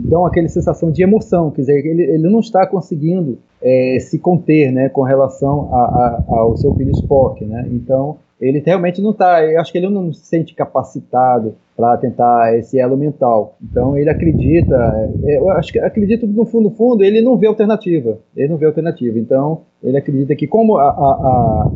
dão 0.08 0.24
aquela 0.24 0.48
sensação 0.48 0.90
de 0.90 1.02
emoção, 1.02 1.50
quer 1.50 1.62
dizer, 1.62 1.86
ele, 1.86 2.02
ele 2.02 2.28
não 2.28 2.40
está 2.40 2.66
conseguindo 2.66 3.38
é, 3.62 3.98
se 4.00 4.18
conter, 4.18 4.70
né, 4.70 4.88
com 4.88 5.02
relação 5.02 5.74
a, 5.74 5.78
a, 5.78 6.24
ao 6.28 6.56
seu 6.56 6.74
filho 6.74 6.92
Spock, 6.92 7.44
né? 7.44 7.66
Então 7.70 8.16
ele 8.40 8.62
realmente 8.64 9.00
não 9.00 9.10
está, 9.10 9.42
eu 9.44 9.58
acho 9.60 9.72
que 9.72 9.78
ele 9.78 9.88
não 9.88 10.12
se 10.12 10.26
sente 10.26 10.54
capacitado 10.54 11.54
para 11.74 11.96
tentar 11.96 12.56
esse 12.58 12.78
elo 12.78 12.96
mental. 12.96 13.56
Então 13.62 13.96
ele 13.96 14.10
acredita, 14.10 15.10
é, 15.24 15.38
eu 15.38 15.50
acho 15.50 15.72
que 15.72 15.78
acredito 15.78 16.26
no 16.26 16.44
fundo, 16.44 16.64
no 16.64 16.70
fundo, 16.70 17.02
ele 17.02 17.22
não 17.22 17.36
vê 17.36 17.46
alternativa, 17.46 18.18
ele 18.36 18.48
não 18.48 18.56
vê 18.56 18.66
alternativa. 18.66 19.18
Então 19.18 19.62
ele 19.82 19.96
acredita 19.96 20.34
que 20.36 20.46
como 20.46 20.76
a, 20.76 20.84
a, 20.84 20.90
a, 20.90 21.70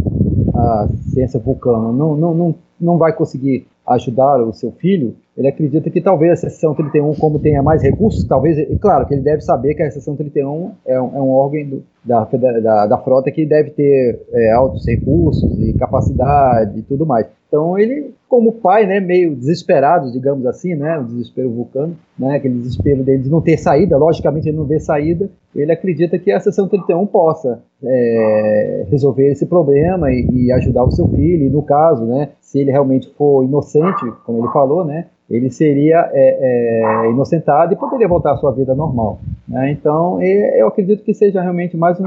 a 0.54 0.88
ciência 1.12 1.40
vulcana 1.40 1.92
não, 1.92 2.14
não, 2.14 2.34
não, 2.34 2.54
não 2.78 2.98
vai 2.98 3.14
conseguir 3.14 3.66
ajudar 3.90 4.40
o 4.42 4.52
seu 4.52 4.70
filho, 4.72 5.16
ele 5.36 5.48
acredita 5.48 5.90
que 5.90 6.00
talvez 6.00 6.32
a 6.32 6.36
seção 6.36 6.74
31, 6.74 7.14
como 7.14 7.38
tenha 7.38 7.62
mais 7.62 7.82
recursos, 7.82 8.24
talvez, 8.24 8.58
e 8.58 8.78
claro 8.78 9.06
que 9.06 9.14
ele 9.14 9.22
deve 9.22 9.40
saber 9.40 9.74
que 9.74 9.82
a 9.82 9.90
seção 9.90 10.14
31 10.14 10.72
é 10.86 11.00
um, 11.00 11.16
é 11.16 11.20
um 11.20 11.30
órgão 11.30 11.64
do, 11.64 11.82
da, 12.04 12.24
da, 12.24 12.86
da, 12.86 12.98
frota 12.98 13.30
que 13.30 13.46
deve 13.46 13.70
ter 13.70 14.20
é, 14.32 14.52
altos 14.52 14.86
recursos 14.86 15.58
e 15.58 15.72
capacidade 15.74 16.78
e 16.78 16.82
tudo 16.82 17.06
mais. 17.06 17.26
Então 17.50 17.76
ele, 17.76 18.14
como 18.28 18.52
pai, 18.52 18.86
né, 18.86 19.00
meio 19.00 19.34
desesperado, 19.34 20.12
digamos 20.12 20.46
assim, 20.46 20.76
né, 20.76 20.96
o 21.00 21.02
desespero 21.02 21.50
vulcano, 21.50 21.96
né, 22.16 22.36
aquele 22.36 22.54
desespero 22.54 23.02
dele 23.02 23.24
de 23.24 23.28
não 23.28 23.40
ter 23.40 23.58
saída, 23.58 23.98
logicamente 23.98 24.48
ele 24.48 24.56
não 24.56 24.64
vê 24.64 24.78
saída, 24.78 25.28
ele 25.52 25.72
acredita 25.72 26.16
que 26.16 26.30
a 26.30 26.38
seção 26.38 26.68
31 26.68 27.04
possa 27.08 27.60
é, 27.82 28.86
resolver 28.88 29.32
esse 29.32 29.46
problema 29.46 30.12
e, 30.12 30.28
e, 30.30 30.52
ajudar 30.52 30.84
o 30.84 30.92
seu 30.92 31.08
filho, 31.08 31.44
e 31.44 31.50
no 31.50 31.60
caso, 31.60 32.04
né, 32.06 32.28
se 32.40 32.60
ele 32.60 32.70
realmente 32.70 33.12
for 33.18 33.42
inocente, 33.42 34.06
como 34.24 34.38
ele 34.38 34.52
falou, 34.52 34.84
né, 34.84 35.06
ele 35.28 35.50
seria 35.50 36.08
é, 36.12 37.04
é, 37.04 37.10
inocentado 37.10 37.72
e 37.72 37.76
poderia 37.76 38.06
voltar 38.06 38.32
à 38.32 38.36
sua 38.36 38.52
vida 38.52 38.76
normal. 38.76 39.18
Né? 39.48 39.70
Então, 39.70 40.20
eu 40.22 40.66
acredito 40.66 41.04
que 41.04 41.14
seja 41.14 41.40
realmente 41.40 41.76
mais 41.76 42.00
um, 42.00 42.04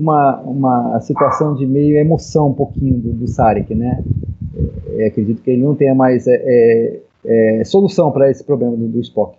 uma, 0.00 0.36
uma 0.40 1.00
situação 1.00 1.54
de 1.54 1.66
meio 1.66 1.96
emoção 1.96 2.48
um 2.48 2.54
pouquinho 2.54 2.98
do, 2.98 3.12
do 3.12 3.28
Sarek, 3.28 3.74
né? 3.74 4.02
É, 4.96 5.06
acredito 5.06 5.42
que 5.42 5.50
ele 5.50 5.62
não 5.62 5.74
tenha 5.74 5.94
mais 5.94 6.26
é, 6.26 6.42
é, 6.42 7.60
é 7.60 7.64
solução 7.64 8.10
para 8.10 8.30
esse 8.30 8.42
problema 8.42 8.76
do, 8.76 8.88
do, 8.88 9.00
Spock. 9.00 9.36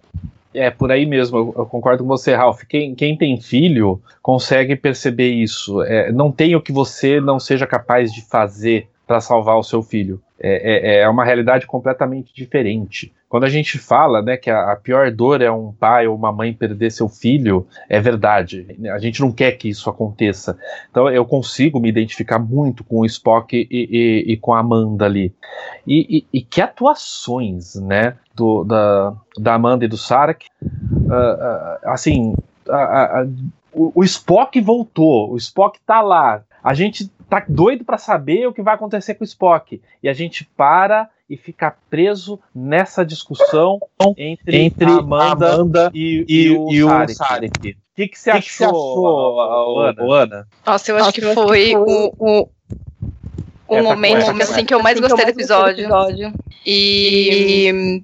É, 0.54 0.70
por 0.70 0.92
aí 0.92 1.06
mesmo, 1.06 1.38
eu, 1.38 1.54
eu, 1.58 1.66
concordo 1.66 2.04
com 2.04 2.10
você, 2.10 2.34
Ralph. 2.36 2.64
Quem, 2.68 2.94
quem 2.94 3.18
tem 3.18 3.40
filho 3.40 4.00
consegue 4.22 4.76
perceber 4.76 5.30
isso. 5.30 5.82
É, 5.84 6.12
não 6.12 6.32
tem 6.32 6.56
o 6.56 6.62
que 6.62 6.72
você 6.72 7.20
não 7.20 7.40
seja 7.40 7.66
capaz 7.66 8.14
de 8.14 8.22
fazer 8.22 8.88
para 9.08 9.20
salvar 9.20 9.58
o 9.58 9.64
seu 9.64 9.82
filho. 9.82 10.22
É, 10.44 11.00
é, 11.00 11.02
é, 11.02 11.10
uma 11.10 11.24
realidade 11.24 11.68
completamente 11.68 12.34
diferente. 12.34 13.14
Quando 13.30 13.44
a 13.44 13.50
gente 13.50 13.78
fala 13.78 14.22
né, 14.22 14.36
que 14.36 14.50
a, 14.50 14.72
a, 14.72 14.76
pior 14.76 15.12
dor 15.12 15.40
é 15.40 15.52
um 15.52 15.72
pai 15.72 16.08
ou 16.08 16.16
uma 16.16 16.32
mãe 16.32 16.52
perder 16.52 16.92
seu 16.92 17.08
filho, 17.08 17.68
é 17.88 18.02
verdade. 18.02 18.66
A 18.92 18.98
gente 18.98 19.22
não 19.22 19.32
quer 19.32 19.52
que 19.52 19.70
isso 19.70 19.88
aconteça. 19.88 20.58
Então 20.90 21.08
eu 21.10 21.24
consigo 21.26 21.80
me 21.80 21.88
identificar 21.88 22.40
muito 22.40 22.84
com 22.84 23.02
o 23.02 23.06
Spock 23.06 23.56
e, 23.56 23.68
e, 23.70 24.34
e 24.34 24.38
com 24.38 24.52
a 24.52 24.60
Amanda 24.60 25.06
ali. 25.06 25.32
E, 25.88 26.26
e, 26.34 26.42
que 26.42 26.60
atuações, 26.60 27.76
né? 27.76 28.18
Do, 28.36 28.64
da, 28.64 29.14
da 29.38 29.54
Amanda 29.54 29.86
e 29.86 29.88
do 29.88 29.98
Sarek. 29.98 30.48
Uh, 30.62 31.08
uh, 31.08 31.90
assim, 31.90 32.34
uh, 32.68 33.52
o, 33.72 33.92
o 33.96 34.04
Spock 34.04 34.60
voltou, 34.60 35.32
o 35.32 35.38
Spock 35.38 35.80
tá 35.86 36.02
lá. 36.02 36.44
A 36.64 36.74
gente 36.74 37.10
tá 37.32 37.46
doido 37.48 37.86
para 37.86 37.98
saber 37.98 38.46
o 38.46 38.52
que 38.52 38.62
vai 38.62 38.76
acontecer 38.76 39.16
com 39.16 39.24
o 39.24 39.26
Spock. 39.26 39.82
E 40.04 40.10
a 40.10 40.14
gente 40.14 40.44
para 40.44 41.10
e 41.30 41.38
fica 41.38 41.74
preso 41.90 42.38
nessa 42.54 43.06
discussão 43.06 43.80
entre, 44.18 44.58
entre 44.58 44.86
a 44.86 44.98
Amanda, 44.98 45.54
Amanda 45.54 45.92
e, 45.94 46.26
e, 46.28 46.48
e, 46.48 46.84
o 46.84 47.08
Sarek. 47.08 47.72
O 47.72 47.96
que, 47.96 48.08
que 48.10 48.20
você 48.20 48.32
que 48.32 48.38
achou, 48.38 48.68
que 48.68 48.74
achou 48.74 49.80
Ana? 49.80 50.24
Ana? 50.24 50.48
Nossa, 50.66 50.92
eu 50.92 50.96
acho 50.98 51.06
Nossa, 51.06 51.22
que, 51.22 51.34
foi 51.34 51.74
o, 51.78 52.14
o, 52.20 52.50
o 53.66 53.76
é, 53.76 53.82
momento 53.82 54.30
assim, 54.30 54.42
assim, 54.42 54.66
que 54.66 54.74
eu 54.74 54.84
mais 54.84 55.00
gostei 55.00 55.24
do 55.24 55.32
episódio. 55.32 55.86
episódio. 55.86 56.34
E. 56.66 58.04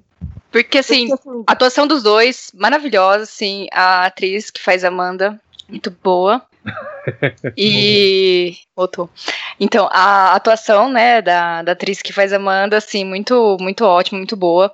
Porque, 0.50 0.78
assim, 0.78 1.12
assim, 1.12 1.44
a 1.46 1.52
atuação 1.52 1.86
dos 1.86 2.02
dois, 2.02 2.50
maravilhosa, 2.54 3.24
assim, 3.24 3.66
a 3.72 4.06
atriz 4.06 4.50
que 4.50 4.62
faz 4.62 4.84
Amanda, 4.84 5.38
muito 5.68 5.94
boa. 6.02 6.47
E 7.56 8.56
voltou. 8.76 9.10
Então, 9.58 9.88
a 9.90 10.34
atuação, 10.34 10.90
né, 10.90 11.20
da, 11.22 11.62
da 11.62 11.72
atriz 11.72 12.00
que 12.02 12.12
faz 12.12 12.32
Amanda, 12.32 12.76
assim, 12.76 13.04
muito, 13.04 13.56
muito 13.60 13.84
ótima, 13.84 14.18
muito 14.18 14.36
boa. 14.36 14.72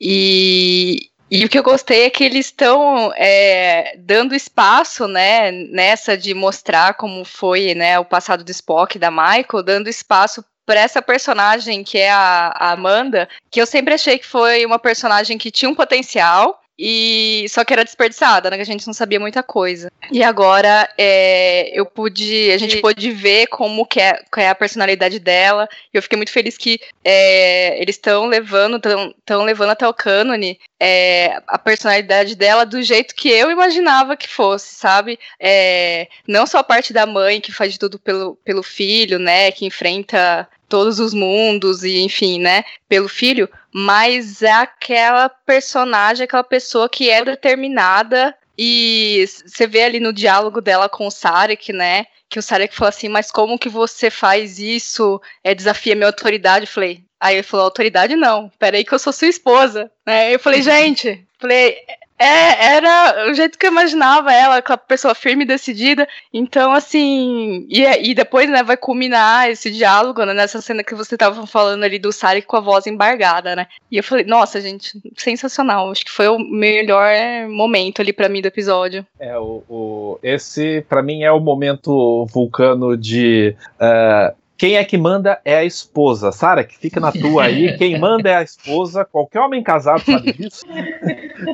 E, 0.00 1.10
e 1.30 1.44
o 1.44 1.48
que 1.48 1.58
eu 1.58 1.62
gostei 1.62 2.04
é 2.04 2.10
que 2.10 2.24
eles 2.24 2.46
estão 2.46 3.12
é, 3.16 3.96
dando 3.98 4.34
espaço, 4.34 5.06
né, 5.08 5.50
nessa 5.50 6.16
de 6.16 6.34
mostrar 6.34 6.94
como 6.94 7.24
foi, 7.24 7.74
né, 7.74 7.98
o 7.98 8.04
passado 8.04 8.44
do 8.44 8.50
Spock, 8.50 8.98
da 8.98 9.10
Michael, 9.10 9.62
dando 9.64 9.88
espaço 9.88 10.44
para 10.68 10.80
essa 10.80 11.00
personagem 11.00 11.82
que 11.82 11.96
é 11.96 12.10
a, 12.10 12.52
a 12.54 12.72
Amanda, 12.72 13.26
que 13.50 13.60
eu 13.60 13.66
sempre 13.66 13.94
achei 13.94 14.18
que 14.18 14.26
foi 14.26 14.66
uma 14.66 14.78
personagem 14.78 15.38
que 15.38 15.50
tinha 15.50 15.70
um 15.70 15.74
potencial, 15.74 16.60
e 16.78 17.46
só 17.48 17.64
que 17.64 17.72
era 17.72 17.84
desperdiçada, 17.84 18.48
né? 18.48 18.56
Que 18.56 18.62
a 18.62 18.66
gente 18.66 18.86
não 18.86 18.94
sabia 18.94 19.18
muita 19.18 19.42
coisa. 19.42 19.90
E 20.12 20.22
agora 20.22 20.88
é, 20.96 21.70
eu 21.78 21.84
pude, 21.84 22.52
a 22.52 22.58
gente 22.58 22.80
pôde 22.80 23.10
ver 23.10 23.48
como 23.48 23.84
que 23.84 24.00
é, 24.00 24.22
que 24.32 24.40
é 24.40 24.48
a 24.48 24.54
personalidade 24.54 25.18
dela. 25.18 25.68
E 25.92 25.96
eu 25.96 26.02
fiquei 26.02 26.16
muito 26.16 26.30
feliz 26.30 26.56
que 26.56 26.78
é, 27.04 27.80
eles 27.82 27.96
estão 27.96 28.26
levando, 28.26 28.76
estão 28.76 29.42
levando 29.42 29.70
até 29.70 29.88
o 29.88 29.92
cânone 29.92 30.58
é, 30.80 31.42
a 31.46 31.58
personalidade 31.58 32.36
dela 32.36 32.64
do 32.64 32.80
jeito 32.80 33.14
que 33.14 33.28
eu 33.28 33.50
imaginava 33.50 34.16
que 34.16 34.28
fosse, 34.28 34.74
sabe? 34.74 35.18
É, 35.40 36.06
não 36.26 36.46
só 36.46 36.58
a 36.58 36.64
parte 36.64 36.92
da 36.92 37.04
mãe 37.04 37.40
que 37.40 37.50
faz 37.50 37.72
de 37.72 37.78
tudo 37.78 37.98
pelo, 37.98 38.36
pelo 38.44 38.62
filho, 38.62 39.18
né? 39.18 39.50
Que 39.50 39.66
enfrenta 39.66 40.48
todos 40.68 41.00
os 41.00 41.14
mundos 41.14 41.82
e 41.82 42.00
enfim, 42.00 42.38
né, 42.38 42.64
pelo 42.88 43.08
filho, 43.08 43.48
mas 43.72 44.42
é 44.42 44.52
aquela 44.52 45.28
personagem, 45.28 46.24
aquela 46.24 46.44
pessoa 46.44 46.88
que 46.88 47.08
é 47.08 47.24
determinada 47.24 48.34
e 48.56 49.24
você 49.46 49.66
vê 49.66 49.82
ali 49.82 50.00
no 50.00 50.12
diálogo 50.12 50.60
dela 50.60 50.88
com 50.88 51.06
o 51.06 51.10
Sarek, 51.10 51.72
né, 51.72 52.06
que 52.28 52.38
o 52.38 52.42
Sarek 52.42 52.74
falou 52.74 52.90
assim, 52.90 53.08
mas 53.08 53.30
como 53.30 53.58
que 53.58 53.68
você 53.68 54.10
faz 54.10 54.58
isso? 54.58 55.20
É 55.42 55.54
desafia 55.54 55.94
minha 55.94 56.08
autoridade. 56.08 56.66
Eu 56.66 56.72
falei, 56.72 57.02
aí 57.18 57.36
ele 57.36 57.42
falou, 57.42 57.64
autoridade 57.64 58.14
não, 58.14 58.50
peraí 58.58 58.84
que 58.84 58.92
eu 58.92 58.98
sou 58.98 59.12
sua 59.12 59.28
esposa, 59.28 59.90
né? 60.06 60.34
Eu 60.34 60.38
falei, 60.38 60.60
gente, 60.60 61.24
falei, 61.38 61.78
é, 62.18 62.76
era 62.76 63.30
o 63.30 63.34
jeito 63.34 63.56
que 63.56 63.66
eu 63.66 63.70
imaginava 63.70 64.32
ela, 64.32 64.56
aquela 64.56 64.76
pessoa 64.76 65.14
firme 65.14 65.44
e 65.44 65.46
decidida. 65.46 66.08
Então, 66.32 66.72
assim. 66.72 67.66
E, 67.68 68.10
e 68.10 68.14
depois, 68.14 68.50
né, 68.50 68.62
vai 68.62 68.76
culminar 68.76 69.48
esse 69.50 69.70
diálogo, 69.70 70.24
né, 70.24 70.34
nessa 70.34 70.60
cena 70.60 70.82
que 70.82 70.94
você 70.94 71.16
tava 71.16 71.46
falando 71.46 71.84
ali 71.84 71.98
do 71.98 72.12
Sari 72.12 72.42
com 72.42 72.56
a 72.56 72.60
voz 72.60 72.86
embargada, 72.86 73.54
né? 73.54 73.66
E 73.90 73.96
eu 73.96 74.02
falei, 74.02 74.24
nossa, 74.24 74.60
gente, 74.60 75.00
sensacional. 75.16 75.90
Acho 75.90 76.04
que 76.04 76.10
foi 76.10 76.28
o 76.28 76.38
melhor 76.38 77.12
momento 77.48 78.02
ali 78.02 78.12
para 78.12 78.28
mim 78.28 78.42
do 78.42 78.48
episódio. 78.48 79.06
É, 79.20 79.38
o, 79.38 79.62
o 79.68 80.18
esse, 80.22 80.84
para 80.88 81.02
mim, 81.02 81.22
é 81.22 81.30
o 81.30 81.40
momento 81.40 82.26
vulcano 82.26 82.96
de. 82.96 83.54
Uh, 83.80 84.36
quem 84.58 84.76
é 84.76 84.84
que 84.84 84.98
manda 84.98 85.40
é 85.44 85.56
a 85.56 85.64
esposa. 85.64 86.32
Sara, 86.32 86.64
que 86.64 86.76
fica 86.76 86.98
na 86.98 87.12
tua 87.12 87.44
aí. 87.44 87.68
Quem 87.78 87.96
manda 87.96 88.28
é 88.28 88.34
a 88.34 88.42
esposa. 88.42 89.04
Qualquer 89.04 89.38
homem 89.38 89.62
casado 89.62 90.00
sabe 90.00 90.32
disso. 90.34 90.66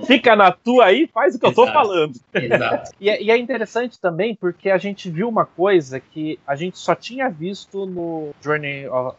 fica 0.07 0.35
na 0.35 0.51
tua 0.51 0.87
aí, 0.87 1.07
faz 1.13 1.35
o 1.35 1.39
que 1.39 1.47
Exato. 1.47 1.61
eu 1.61 1.67
tô 1.67 1.73
falando. 1.73 2.15
Exato. 2.33 2.91
E 2.99 3.11
é, 3.11 3.23
e, 3.23 3.31
é 3.31 3.37
interessante 3.37 4.01
também 4.01 4.35
porque 4.35 4.71
a 4.71 4.79
gente 4.79 5.11
viu 5.11 5.29
uma 5.29 5.45
coisa 5.45 6.01
que 6.01 6.41
a 6.47 6.57
gente 6.57 6.79
só 6.79 6.95
tinha 6.95 7.29
visto 7.29 7.85
no 7.85 8.31
Journey, 8.41 8.89
uh, 8.89 9.13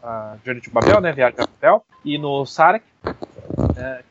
Journey 0.44 0.60
to 0.60 0.70
Babel, 0.72 1.00
né? 1.00 1.12
Viagem 1.12 1.38
a 1.38 1.46
Babel, 1.46 1.84
e 2.04 2.18
no 2.18 2.44
Sarek, 2.44 2.84
uh, 3.06 3.14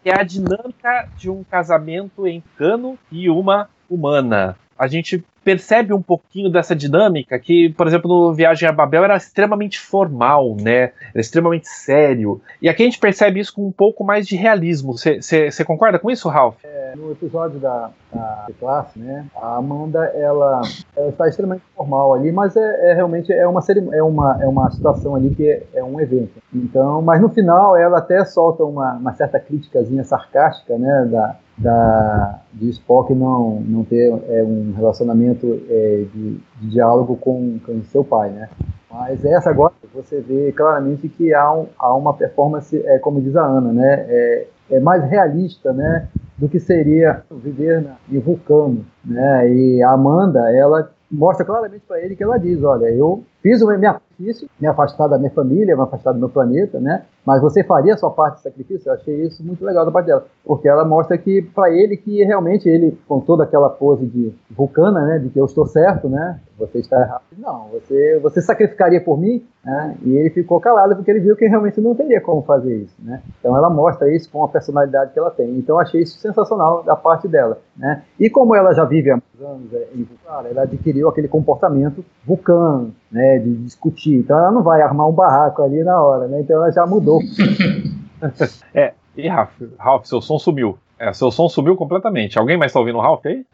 que 0.02 0.10
é 0.10 0.18
a 0.18 0.24
dinâmica 0.24 1.10
de 1.18 1.30
um 1.30 1.44
casamento 1.44 2.26
em 2.26 2.42
Cano 2.58 2.98
e 3.12 3.30
uma 3.30 3.70
humana. 3.90 4.58
A 4.78 4.88
gente 4.88 5.24
percebe 5.46 5.94
um 5.94 6.02
pouquinho 6.02 6.50
dessa 6.50 6.76
dinâmica 6.76 7.38
que, 7.38 7.70
por 7.70 7.86
exemplo, 7.86 8.10
no 8.10 8.34
Viagem 8.34 8.68
a 8.68 8.72
Babel 8.72 9.04
era 9.04 9.16
extremamente 9.16 9.80
formal, 9.80 10.58
né? 10.60 10.92
Era 11.14 11.22
extremamente 11.22 11.68
sério. 11.68 12.42
E 12.60 12.68
aqui 12.68 12.82
a 12.82 12.86
gente 12.86 12.98
percebe 12.98 13.40
isso 13.40 13.54
com 13.54 13.68
um 13.68 13.72
pouco 13.72 14.04
mais 14.04 14.28
de 14.28 14.36
realismo. 14.36 14.94
Você 14.94 15.64
concorda 15.64 16.00
com 16.00 16.10
isso, 16.10 16.28
Ralph? 16.28 16.58
É, 16.64 16.94
no 16.98 17.12
episódio 17.12 17.60
da, 17.60 17.92
da 18.12 18.48
classe, 18.60 18.98
né? 18.98 19.26
A 19.36 19.58
Amanda, 19.58 20.04
ela, 20.16 20.62
está 20.98 21.28
extremamente 21.28 21.64
formal 21.76 22.16
ali, 22.16 22.32
mas 22.32 22.56
é, 22.56 22.92
é 22.92 22.94
realmente 22.96 23.32
é 23.32 23.48
uma, 23.48 23.62
é, 23.94 24.02
uma, 24.02 24.40
é 24.42 24.48
uma 24.48 24.72
situação 24.72 25.16
ali 25.16 25.30
que 25.30 25.48
é, 25.48 25.64
é, 25.76 25.84
um 25.84 26.00
evento. 26.02 26.42
Então, 26.52 27.04
mas 27.04 27.22
no 27.22 27.30
final 27.30 27.78
ela 27.78 28.00
até 28.00 28.26
solta 28.26 28.64
uma, 28.64 28.94
uma 28.94 29.14
certa 29.14 29.40
criticazinha 29.40 30.04
sarcástica, 30.04 30.76
né? 30.76 31.08
Da, 31.12 31.36
da, 31.58 32.42
de 32.54 32.70
Spock 32.70 33.14
não, 33.14 33.62
não 33.62 33.84
ter 33.84 34.10
é, 34.28 34.44
um 34.44 34.74
relacionamento 34.76 35.62
é, 35.70 36.06
de, 36.14 36.38
de, 36.60 36.70
diálogo 36.70 37.16
com, 37.16 37.60
com 37.66 37.82
seu 37.84 38.04
pai, 38.04 38.30
né? 38.30 38.50
Mas 38.92 39.24
essa 39.26 39.50
agora 39.50 39.74
você 39.94 40.20
vê 40.22 40.52
claramente 40.52 41.08
que 41.08 41.34
há, 41.34 41.54
um, 41.54 41.68
há 41.78 41.94
uma 41.96 42.14
performance, 42.14 42.82
é, 42.86 43.00
como 43.00 43.22
diz 43.22 43.36
a 43.36 43.46
Ana, 43.46 43.72
né? 43.72 44.06
É, 44.08 44.48
é 44.72 44.80
mais 44.80 45.04
realista, 45.10 45.72
né? 45.72 46.08
Do 46.38 46.50
que 46.50 46.60
seria 46.60 47.24
viver 47.32 47.82
na, 47.82 47.96
em 48.12 48.20
Vulcano, 48.20 48.86
né? 49.04 49.50
E 49.50 49.82
a 49.82 49.92
Amanda, 49.92 50.40
ela 50.54 50.92
mostra 51.10 51.46
claramente 51.46 51.84
para 51.88 52.02
ele 52.02 52.16
que 52.16 52.24
ela 52.24 52.38
diz, 52.38 52.62
olha, 52.64 52.88
eu 52.88 53.24
fiz 53.42 53.62
o 53.62 53.68
meu 53.68 53.76
sacrifício, 54.16 54.50
me 54.60 54.68
afastar 54.68 55.08
da 55.08 55.18
minha 55.18 55.32
família, 55.32 55.76
me 55.76 55.82
afastar 55.82 56.14
do 56.14 56.20
meu 56.20 56.30
planeta, 56.30 56.80
né? 56.80 57.04
Mas 57.26 57.42
você 57.42 57.64
faria 57.64 57.94
a 57.94 57.98
sua 57.98 58.12
parte 58.12 58.38
de 58.38 58.44
sacrifício? 58.44 58.88
Eu 58.88 58.94
achei 58.94 59.26
isso 59.26 59.44
muito 59.44 59.66
legal 59.66 59.84
da 59.84 59.92
parte 59.92 60.08
dela, 60.08 60.26
porque 60.44 60.68
ela 60.68 60.86
mostra 60.86 61.18
que 61.18 61.42
para 61.42 61.72
ele 61.72 61.98
que 61.98 62.24
realmente 62.24 62.70
ele 62.70 62.98
com 63.08 63.20
toda 63.20 63.44
aquela 63.44 63.70
pose 63.70 64.06
de 64.06 64.34
vulcana, 64.52 65.04
né, 65.04 65.20
de 65.20 65.30
que 65.30 65.40
eu 65.40 65.46
estou 65.46 65.66
certo, 65.66 66.08
né? 66.08 66.40
Você 66.58 66.78
está 66.80 67.02
errado. 67.02 67.24
Não, 67.38 67.68
você 67.70 68.18
você 68.20 68.42
sacrificaria 68.42 69.02
por 69.02 69.20
mim, 69.20 69.44
né? 69.64 69.98
E 70.04 70.16
ele 70.16 70.30
ficou 70.30 70.60
calado 70.60 70.96
porque 70.96 71.12
ele 71.12 71.20
viu 71.20 71.36
que 71.36 71.48
realmente 71.48 71.82
não 71.82 71.96
teria 71.96 72.22
como 72.22 72.44
fazer 72.44 72.78
isso, 72.78 72.96
né? 73.00 73.22
Então 73.40 73.58
ela 73.58 73.70
mostra 73.70 74.14
isso 74.14 74.30
com 74.32 74.44
a 74.44 74.48
personalidade 74.48 75.12
que 75.12 75.20
ela 75.20 75.32
tem. 75.32 75.58
Então 75.58 75.76
eu 75.76 75.80
achei 75.80 76.02
isso 76.02 76.18
sensacional 76.20 76.84
da 76.84 76.96
parte 76.96 77.28
dela, 77.28 77.60
né? 77.76 78.04
E 78.20 78.30
como 78.30 78.56
ela 78.56 78.74
já 78.74 78.86
vive 78.86 79.10
há 79.10 79.16
muitos 79.16 79.42
anos 79.42 79.74
é, 79.74 79.88
em 79.94 80.04
Vulcano, 80.04 80.48
ela 80.48 80.62
adquiriu 80.62 81.10
aquele 81.10 81.28
comportamento 81.28 82.06
vulcano, 82.26 82.94
né, 83.12 83.40
de 83.40 83.56
discutir. 83.58 84.05
Então 84.14 84.38
ela 84.38 84.52
não 84.52 84.64
vai 84.64 84.82
armar 84.82 85.08
um 85.08 85.14
barraco 85.14 85.64
ali 85.64 85.84
na 85.84 86.02
hora, 86.02 86.28
né? 86.28 86.42
Então 86.42 86.58
ela 86.58 86.72
já 86.72 86.86
mudou. 86.86 87.20
é, 88.74 88.94
e 89.16 89.28
Ralph, 89.28 89.62
Ralph, 89.78 90.06
seu 90.06 90.22
som 90.22 90.38
sumiu. 90.38 90.78
É, 90.98 91.12
seu 91.14 91.32
som 91.32 91.50
sumiu 91.50 91.76
completamente. 91.76 92.40
Alguém 92.40 92.58
mais 92.58 92.70
está 92.72 92.80
ouvindo 92.80 92.98
o 92.98 93.02
Ralph 93.02 93.26
aí? 93.26 93.46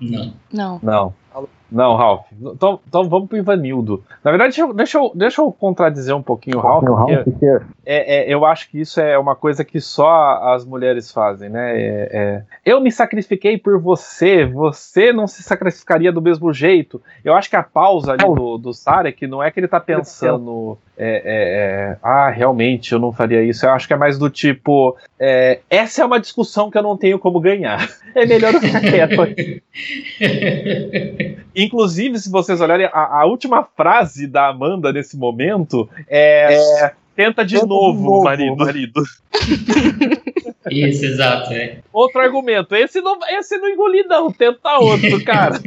Não. 0.00 0.32
Não. 0.52 0.80
Não. 0.82 1.14
Não, 1.70 1.94
Ralph. 1.94 2.26
Então, 2.32 2.80
então 2.86 3.08
vamos 3.08 3.28
pro 3.28 3.38
Ivanildo. 3.38 4.02
Na 4.24 4.30
verdade, 4.30 4.56
deixa 4.56 4.62
eu, 4.62 4.74
deixa 4.74 4.98
eu, 4.98 5.12
deixa 5.14 5.40
eu 5.40 5.52
contradizer 5.52 6.14
um 6.14 6.22
pouquinho 6.22 6.58
o 6.58 6.60
Ralph, 6.60 6.84
porque 7.24 7.46
é, 7.86 8.30
é, 8.30 8.34
eu 8.34 8.44
acho 8.44 8.68
que 8.68 8.80
isso 8.80 9.00
é 9.00 9.18
uma 9.18 9.36
coisa 9.36 9.64
que 9.64 9.80
só 9.80 10.52
as 10.54 10.64
mulheres 10.64 11.10
fazem, 11.12 11.48
né? 11.48 11.80
É, 11.80 12.08
é, 12.12 12.42
eu 12.64 12.80
me 12.80 12.90
sacrifiquei 12.90 13.56
por 13.58 13.80
você, 13.80 14.44
você 14.44 15.12
não 15.12 15.26
se 15.26 15.42
sacrificaria 15.42 16.12
do 16.12 16.20
mesmo 16.20 16.52
jeito. 16.52 17.00
Eu 17.24 17.34
acho 17.34 17.48
que 17.48 17.56
a 17.56 17.62
pausa 17.62 18.12
ali 18.12 18.24
do, 18.24 18.58
do 18.58 18.72
Sarek 18.72 19.26
não 19.26 19.42
é 19.42 19.50
que 19.50 19.60
ele 19.60 19.68
tá 19.68 19.80
pensando. 19.80 20.76
É, 20.96 21.08
é, 21.08 21.22
é, 21.24 21.96
ah, 22.02 22.28
realmente 22.28 22.92
eu 22.92 22.98
não 22.98 23.10
faria 23.10 23.42
isso. 23.42 23.64
Eu 23.64 23.70
acho 23.70 23.86
que 23.86 23.94
é 23.94 23.96
mais 23.96 24.18
do 24.18 24.28
tipo: 24.28 24.96
é, 25.18 25.60
essa 25.70 26.02
é 26.02 26.04
uma 26.04 26.20
discussão 26.20 26.70
que 26.70 26.76
eu 26.76 26.82
não 26.82 26.96
tenho 26.96 27.18
como 27.18 27.40
ganhar. 27.40 27.88
É 28.12 28.26
melhor 28.26 28.52
eu 28.52 28.60
ficar 28.60 28.80
quieto. 28.80 29.14
Inclusive, 31.64 32.18
se 32.18 32.30
vocês 32.30 32.60
olharem, 32.60 32.86
a, 32.92 33.20
a, 33.20 33.26
última 33.26 33.62
frase 33.62 34.26
da 34.26 34.48
Amanda 34.48 34.92
nesse 34.92 35.16
momento 35.16 35.88
é. 36.08 36.54
é 36.54 36.92
tenta 37.14 37.44
de 37.44 37.54
tenta 37.56 37.66
novo, 37.66 37.98
de 37.98 38.04
novo, 38.04 38.24
marido. 38.24 38.56
marido. 38.56 39.02
Isso, 40.70 41.04
exato. 41.04 41.52
É. 41.52 41.78
Outro 41.92 42.20
argumento. 42.20 42.74
Esse 42.74 43.00
não, 43.00 43.18
esse 43.28 43.58
não 43.58 43.68
engoli, 43.68 44.02
não. 44.04 44.30
Tenta 44.30 44.78
outro, 44.78 45.22
cara. 45.24 45.60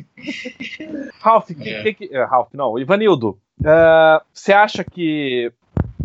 Ralph, 1.19 1.51
é. 1.51 1.53
que, 1.53 1.93
que, 1.93 2.07
que, 2.07 2.17
Ralph, 2.17 2.49
não. 2.53 2.79
Ivanildo, 2.79 3.37
uh, 3.59 4.23
você 4.33 4.53
acha 4.53 4.83
que 4.83 5.51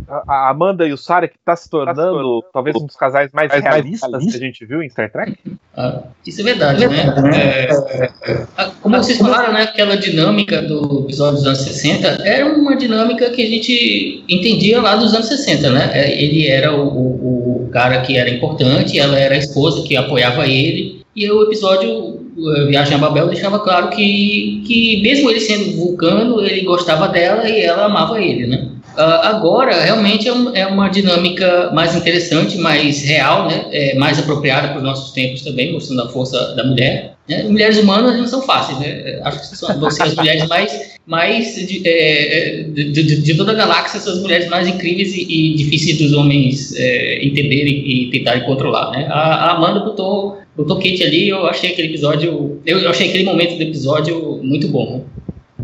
a 0.09 0.49
Amanda 0.49 0.87
e 0.87 0.93
o 0.93 0.97
Sarek 0.97 1.35
tá 1.45 1.55
se 1.55 1.69
tornando 1.69 2.43
tá 2.43 2.49
talvez 2.53 2.77
um 2.77 2.87
dos 2.87 2.97
casais 2.97 3.31
mais, 3.33 3.51
mais 3.51 3.63
realistas 3.63 4.11
mais 4.11 4.25
que 4.25 4.37
a 4.37 4.41
gente 4.41 4.65
viu 4.65 4.83
em 4.83 4.89
Star 4.89 5.11
Trek? 5.11 5.37
Ah, 5.77 6.03
isso 6.27 6.41
é 6.41 6.45
verdade, 6.45 6.87
né? 6.87 7.15
É, 7.35 8.03
é, 8.33 8.71
como 8.81 8.97
vocês 8.97 9.19
falaram, 9.19 9.53
né? 9.53 9.63
Aquela 9.63 9.97
dinâmica 9.97 10.63
do 10.63 11.05
episódio 11.05 11.37
dos 11.37 11.47
anos 11.47 11.61
60 11.61 12.09
era 12.25 12.47
uma 12.47 12.77
dinâmica 12.77 13.31
que 13.31 13.43
a 13.43 13.47
gente 13.47 14.25
entendia 14.29 14.81
lá 14.81 14.97
dos 14.97 15.15
anos 15.15 15.29
60, 15.29 15.71
né? 15.71 15.91
É, 15.93 16.23
ele 16.23 16.47
era 16.47 16.75
o, 16.75 16.89
o, 16.89 17.65
o 17.65 17.69
cara 17.71 18.01
que 18.01 18.17
era 18.17 18.31
importante, 18.31 18.99
ela 18.99 19.19
era 19.19 19.35
a 19.35 19.39
esposa 19.39 19.87
que 19.87 19.97
apoiava 19.97 20.47
ele, 20.47 21.05
e 21.15 21.31
o 21.31 21.43
episódio 21.43 22.29
Viagem 22.69 22.95
a 22.95 22.99
Babel 22.99 23.27
deixava 23.27 23.59
claro 23.59 23.91
que, 23.91 24.63
que 24.65 25.03
mesmo 25.03 25.29
ele 25.29 25.41
sendo 25.41 25.77
vulcano, 25.77 26.41
ele 26.41 26.61
gostava 26.61 27.09
dela 27.09 27.49
e 27.49 27.61
ela 27.63 27.87
amava 27.87 28.21
ele, 28.21 28.47
né? 28.47 28.68
Uh, 28.99 29.23
agora, 29.23 29.81
realmente 29.85 30.27
é, 30.27 30.33
um, 30.33 30.53
é, 30.57 30.67
uma 30.67 30.89
dinâmica 30.89 31.71
mais 31.73 31.95
interessante, 31.95 32.59
mais 32.59 33.01
real, 33.05 33.47
né? 33.47 33.67
É 33.71 33.95
mais 33.95 34.19
apropriada 34.19 34.67
para 34.71 34.79
os 34.79 34.83
nossos 34.83 35.13
tempos 35.13 35.43
também, 35.43 35.73
mostrando 35.73 36.03
a 36.03 36.09
força 36.09 36.57
da 36.57 36.65
mulher. 36.65 37.15
Né? 37.29 37.45
Mulheres 37.45 37.79
humanas 37.79 38.17
não 38.17 38.27
são 38.27 38.43
fáceis, 38.43 38.77
né? 38.81 39.21
Acho 39.23 39.39
que 39.39 39.57
são 39.57 39.79
você, 39.79 40.03
as 40.03 40.17
mulheres 40.17 40.49
mais, 40.49 40.97
mais 41.07 41.55
de, 41.55 41.81
é, 41.87 42.65
de, 42.65 42.91
de, 42.91 43.23
de, 43.23 43.35
toda 43.37 43.53
a 43.53 43.55
galáxia, 43.55 44.01
são 44.01 44.15
as 44.15 44.19
mulheres 44.19 44.49
mais 44.49 44.67
incríveis 44.67 45.15
e, 45.15 45.23
e 45.23 45.55
difíceis 45.55 45.97
dos 45.99 46.13
homens 46.15 46.75
é, 46.75 47.25
entenderem 47.25 47.89
e 47.89 48.11
tentarem 48.11 48.43
controlar, 48.43 48.91
né? 48.91 49.07
A, 49.11 49.21
a 49.21 49.53
Amanda 49.53 49.79
botou, 49.79 50.39
botou 50.57 50.75
Kate 50.75 51.05
ali, 51.05 51.29
eu 51.29 51.47
achei 51.47 51.71
aquele 51.71 51.87
episódio, 51.87 52.61
eu, 52.67 52.81
eu 52.81 52.91
achei 52.91 53.11
aquele 53.11 53.23
momento 53.23 53.55
do 53.55 53.63
episódio 53.63 54.41
muito 54.43 54.67
bom, 54.67 54.97
né? 54.97 55.03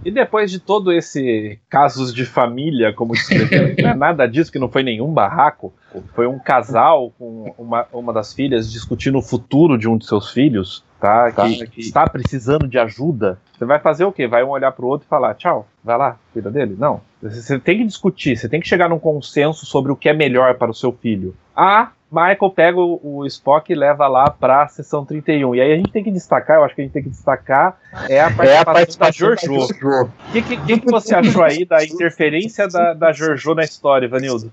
E 0.05 0.11
depois 0.11 0.51
de 0.51 0.59
todo 0.59 0.93
esse 0.93 1.59
casos 1.69 2.13
de 2.13 2.25
família, 2.27 2.93
como 2.93 3.15
descreveram, 3.15 3.75
não 3.83 3.91
é 3.91 3.95
nada 3.95 4.27
disso, 4.27 4.53
que 4.53 4.59
não 4.59 4.69
foi 4.69 4.83
nenhum 4.83 5.13
barraco, 5.13 5.73
foi 6.15 6.27
um 6.27 6.39
casal 6.39 7.13
com 7.19 7.55
uma, 7.57 7.87
uma 7.93 8.13
das 8.13 8.33
filhas 8.33 8.71
discutindo 8.71 9.19
o 9.19 9.23
futuro 9.23 9.79
de 9.79 9.89
um 9.89 9.97
de 9.97 10.07
seus 10.07 10.31
filhos, 10.31 10.85
tá? 11.01 11.33
Que, 11.33 11.67
que 11.69 11.81
está 11.81 12.07
precisando 12.07 12.69
de 12.69 12.79
ajuda. 12.79 13.39
Você 13.57 13.65
vai 13.65 13.79
fazer 13.79 14.05
o 14.05 14.13
quê? 14.13 14.27
Vai 14.27 14.45
um 14.45 14.51
olhar 14.51 14.73
pro 14.73 14.87
outro 14.87 15.07
e 15.07 15.09
falar, 15.09 15.35
tchau, 15.35 15.67
vai 15.83 15.97
lá, 15.97 16.19
cuida 16.33 16.51
dele? 16.51 16.77
Não. 16.79 17.01
Você 17.23 17.59
tem 17.59 17.79
que 17.79 17.85
discutir, 17.85 18.37
você 18.37 18.49
tem 18.49 18.61
que 18.61 18.69
chegar 18.69 18.89
num 18.89 18.99
consenso 18.99 19.65
sobre 19.65 19.91
o 19.91 19.97
que 19.97 20.09
é 20.09 20.13
melhor 20.13 20.57
para 20.57 20.71
o 20.71 20.75
seu 20.75 20.93
filho. 20.93 21.35
Ah, 21.57 21.93
Michael 22.15 22.51
pega 22.55 22.79
o, 22.81 23.27
Spock 23.27 23.73
e 23.73 23.75
leva 23.75 24.07
lá 24.07 24.31
para 24.31 24.63
a 24.63 24.69
sessão 24.69 25.05
31. 25.05 25.55
E 25.55 25.61
aí 25.61 25.73
a 25.73 25.77
gente 25.77 25.91
tem 25.91 26.05
que 26.05 26.11
destacar, 26.11 26.59
eu 26.59 26.65
acho 26.65 26.75
que 26.75 26.81
a 26.81 26.85
gente 26.85 26.93
tem 26.93 27.03
que 27.03 27.11
destacar, 27.11 27.77
é 28.09 28.21
a 28.21 28.31
participação, 28.31 28.53
é 28.53 28.59
a 28.59 28.65
participação 28.65 29.29
da 29.29 29.37
Jojo. 29.37 30.11
O 30.29 30.33
que, 30.33 30.43
que, 30.43 30.79
que, 30.81 30.91
você 30.91 31.15
achou 31.15 31.43
aí 31.43 31.65
da 31.65 31.85
interferência 31.85 32.69
da, 32.69 32.95
da 32.95 33.13
Jojo 33.13 33.55
na 33.55 33.65
história, 33.65 34.09
Vanildo? 34.09 34.51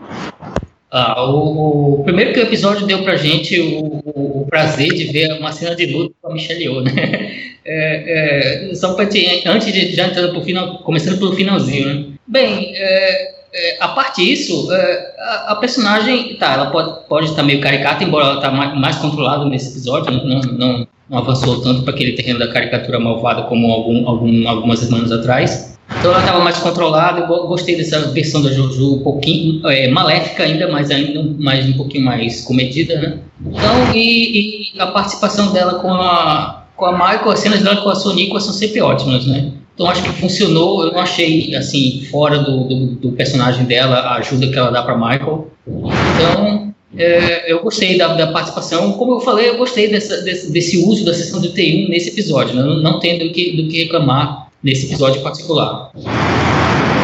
Ah, 0.90 1.24
o, 1.24 2.02
o, 2.02 2.04
primeiro 2.04 2.34
que 2.34 2.40
o 2.40 2.44
episódio 2.44 2.86
deu 2.86 3.02
pra 3.04 3.16
gente 3.16 3.58
o, 3.62 4.02
o, 4.04 4.42
o, 4.42 4.46
prazer 4.50 4.90
de 4.90 5.06
ver 5.06 5.32
uma 5.40 5.54
cena 5.54 5.74
de 5.74 5.86
luta 5.86 6.14
com 6.22 6.30
a 6.30 6.34
Michelle 6.34 6.64
Yeoh, 6.64 6.82
né? 6.82 7.52
É, 7.64 8.70
é, 8.72 8.76
só 8.76 8.96
pra 8.96 9.06
te, 9.06 9.48
antes 9.48 9.72
de 9.72 9.94
já 9.94 10.08
entrando 10.08 10.32
pro 10.32 10.42
final, 10.42 10.80
começando 10.80 11.20
pelo 11.20 11.36
finalzinho, 11.36 11.94
né? 11.94 12.06
Bem, 12.28 12.74
é, 12.76 13.41
é, 13.54 13.78
a 13.80 13.90
parte 13.90 14.24
disso, 14.24 14.72
é, 14.72 15.16
a, 15.20 15.52
a, 15.52 15.56
personagem, 15.56 16.36
tá, 16.36 16.54
ela 16.54 16.72
pode, 16.72 17.08
pode 17.08 17.26
estar 17.28 17.44
meio 17.44 17.60
caricata, 17.60 18.04
embora 18.04 18.26
ela 18.26 18.42
tá 18.42 18.50
mais, 18.50 18.80
mais 18.80 18.96
controlada 18.98 19.46
nesse 19.46 19.72
episódio, 19.72 20.12
não, 20.12 20.40
não, 20.40 20.88
não 21.10 21.18
avançou 21.18 21.62
tanto 21.62 21.84
para 21.84 21.94
aquele 21.94 22.14
terreno 22.14 22.40
da 22.40 22.48
caricatura 22.48 23.00
malvada 23.00 23.44
como 23.44 23.72
algum, 23.72 24.08
algum, 24.08 24.48
algumas 24.48 24.80
semanas 24.80 25.12
atrás. 25.12 25.78
Então 26.00 26.12
ela 26.12 26.22
estava 26.22 26.40
mais 26.40 26.58
controlada, 26.58 27.20
eu 27.20 27.48
gostei 27.48 27.76
dessa 27.76 28.00
versão 28.12 28.42
da 28.42 28.50
Jojo 28.52 28.96
um 28.96 29.04
pouquinho 29.04 29.68
é, 29.68 29.90
maléfica 29.90 30.44
ainda, 30.44 30.70
mas 30.70 30.90
ainda 30.90 31.22
mais 31.38 31.68
um 31.68 31.74
pouquinho 31.74 32.06
mais 32.06 32.42
comedida, 32.46 32.98
né? 32.98 33.20
Então, 33.46 33.94
e, 33.94 34.72
e 34.74 34.80
a 34.80 34.88
participação 34.88 35.52
dela 35.52 35.80
com 35.80 35.92
a, 35.94 36.64
com 36.78 36.86
a 36.86 36.92
Michael, 36.94 37.32
as 37.32 37.40
cenas 37.40 37.62
dela 37.62 37.82
com 37.82 37.90
a 37.90 37.96
Sonica 37.96 38.40
são 38.40 38.54
sempre 38.54 38.80
ótimas, 38.82 39.26
né? 39.28 39.52
Então 39.82 39.90
acho 39.90 40.04
que 40.04 40.22
funcionou. 40.22 40.86
Eu 40.86 40.94
não 40.94 41.00
achei 41.00 41.56
assim 41.56 42.06
fora 42.12 42.38
do, 42.38 42.66
do, 42.66 42.86
do 42.98 43.12
personagem 43.14 43.66
dela 43.66 43.96
a 43.96 44.18
ajuda 44.18 44.48
que 44.48 44.56
ela 44.58 44.70
dá 44.70 44.84
para 44.84 44.96
Michael. 44.96 45.48
Então 45.68 46.74
é, 46.96 47.52
eu 47.52 47.64
gostei 47.64 47.98
da, 47.98 48.14
da, 48.14 48.28
participação. 48.28 48.92
Como 48.94 49.14
eu 49.14 49.20
falei, 49.22 49.50
eu 49.50 49.58
gostei 49.58 49.88
dessa, 49.88 50.22
desse, 50.22 50.52
desse, 50.52 50.78
uso 50.86 51.04
da 51.04 51.16
sessão 51.16 51.42
do 51.42 51.52
T1 51.52 51.90
nesse 51.90 52.10
episódio. 52.10 52.56
Né? 52.56 52.62
Não, 52.62 52.76
não 52.80 53.00
tendo 53.00 53.26
do 53.26 53.32
que, 53.32 53.58
do 53.58 53.68
que 53.68 53.84
reclamar 53.84 54.52
nesse 54.62 54.86
episódio 54.86 55.20
particular. 55.24 55.92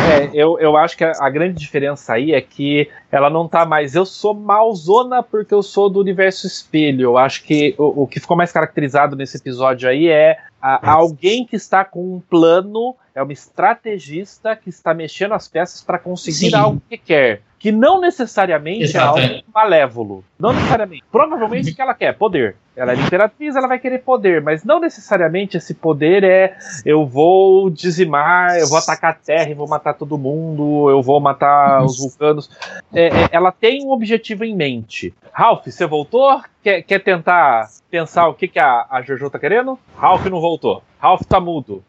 É, 0.08 0.30
eu, 0.34 0.60
eu 0.60 0.78
acho 0.78 0.96
que 0.98 1.04
a, 1.04 1.12
a 1.20 1.30
grande 1.30 1.58
diferença 1.60 2.14
aí 2.14 2.34
é 2.34 2.42
que 2.42 2.90
ela 3.12 3.30
não 3.30 3.48
tá 3.48 3.66
mais. 3.66 3.96
Eu 3.96 4.06
sou 4.06 4.34
malzona 4.34 5.22
porque 5.22 5.54
eu 5.54 5.62
sou 5.64 5.90
do 5.90 6.00
universo 6.00 6.48
espelho. 6.48 7.04
Eu 7.04 7.18
acho 7.18 7.44
que 7.44 7.76
o, 7.78 8.04
o 8.04 8.08
que 8.08 8.20
ficou 8.20 8.36
mais 8.38 8.52
caracterizado 8.52 9.16
nesse 9.16 9.38
episódio 9.38 9.88
aí 9.90 10.08
é 10.08 10.38
a- 10.62 10.92
alguém 10.92 11.46
que 11.46 11.56
está 11.56 11.84
com 11.86 12.16
um 12.16 12.20
plano, 12.20 12.96
é 13.14 13.22
uma 13.22 13.34
estrategista 13.34 14.56
que 14.56 14.70
está 14.70 14.94
mexendo 14.94 15.34
as 15.34 15.48
peças 15.48 15.82
para 15.82 16.00
conseguir 16.00 16.50
Sim. 16.52 16.56
algo 16.56 16.82
que 16.90 16.98
quer. 16.98 17.42
Que 17.60 17.72
não 17.72 18.00
necessariamente 18.00 18.84
Exato, 18.84 19.20
é 19.20 19.22
é. 19.22 19.28
algo 19.28 19.44
malévolo. 19.54 20.24
Não 20.40 20.54
necessariamente. 20.54 21.04
Provavelmente 21.12 21.72
o 21.72 21.76
que 21.76 21.82
ela 21.82 21.94
quer, 21.94 22.14
poder. 22.14 22.56
Ela 22.76 22.92
é 22.92 22.96
imperatriz, 22.96 23.56
ela 23.56 23.68
vai 23.68 23.80
querer 23.80 24.00
poder, 24.00 24.40
mas 24.40 24.64
não 24.64 24.80
necessariamente 24.80 25.58
esse 25.58 25.74
poder 25.74 26.24
é 26.24 26.56
eu 26.86 27.08
vou 27.08 27.72
dizimar, 27.72 28.56
eu 28.60 28.68
vou 28.68 28.78
atacar 28.78 29.12
a 29.12 29.16
Terra 29.16 29.50
e 29.50 29.56
vou 29.56 29.68
matar 29.68 29.96
todo 29.96 30.16
mundo, 30.16 30.88
eu 30.88 31.02
vou 31.02 31.20
matar 31.20 31.84
os 31.84 31.98
vulcanos. 31.98 32.52
É, 32.94 33.08
é, 33.08 33.30
ela 33.32 33.52
tem 33.52 33.84
um 33.84 33.90
objetivo 33.90 34.44
em 34.44 34.56
mente. 34.56 35.12
Ralph, 35.32 35.66
você 35.66 35.88
voltou? 35.88 36.40
Quer, 36.62 36.84
quer 36.84 37.00
tentar 37.00 37.68
pensar 37.90 38.28
o 38.28 38.36
que, 38.36 38.48
que 38.48 38.60
a, 38.60 38.86
a 38.90 39.02
Jojo 39.02 39.30
tá 39.30 39.40
querendo? 39.40 39.80
Ralph 39.96 40.26
não 40.28 40.40
voltou. 40.40 40.84
Ralph 41.00 41.22
tá 41.28 41.40
mudo. 41.40 41.84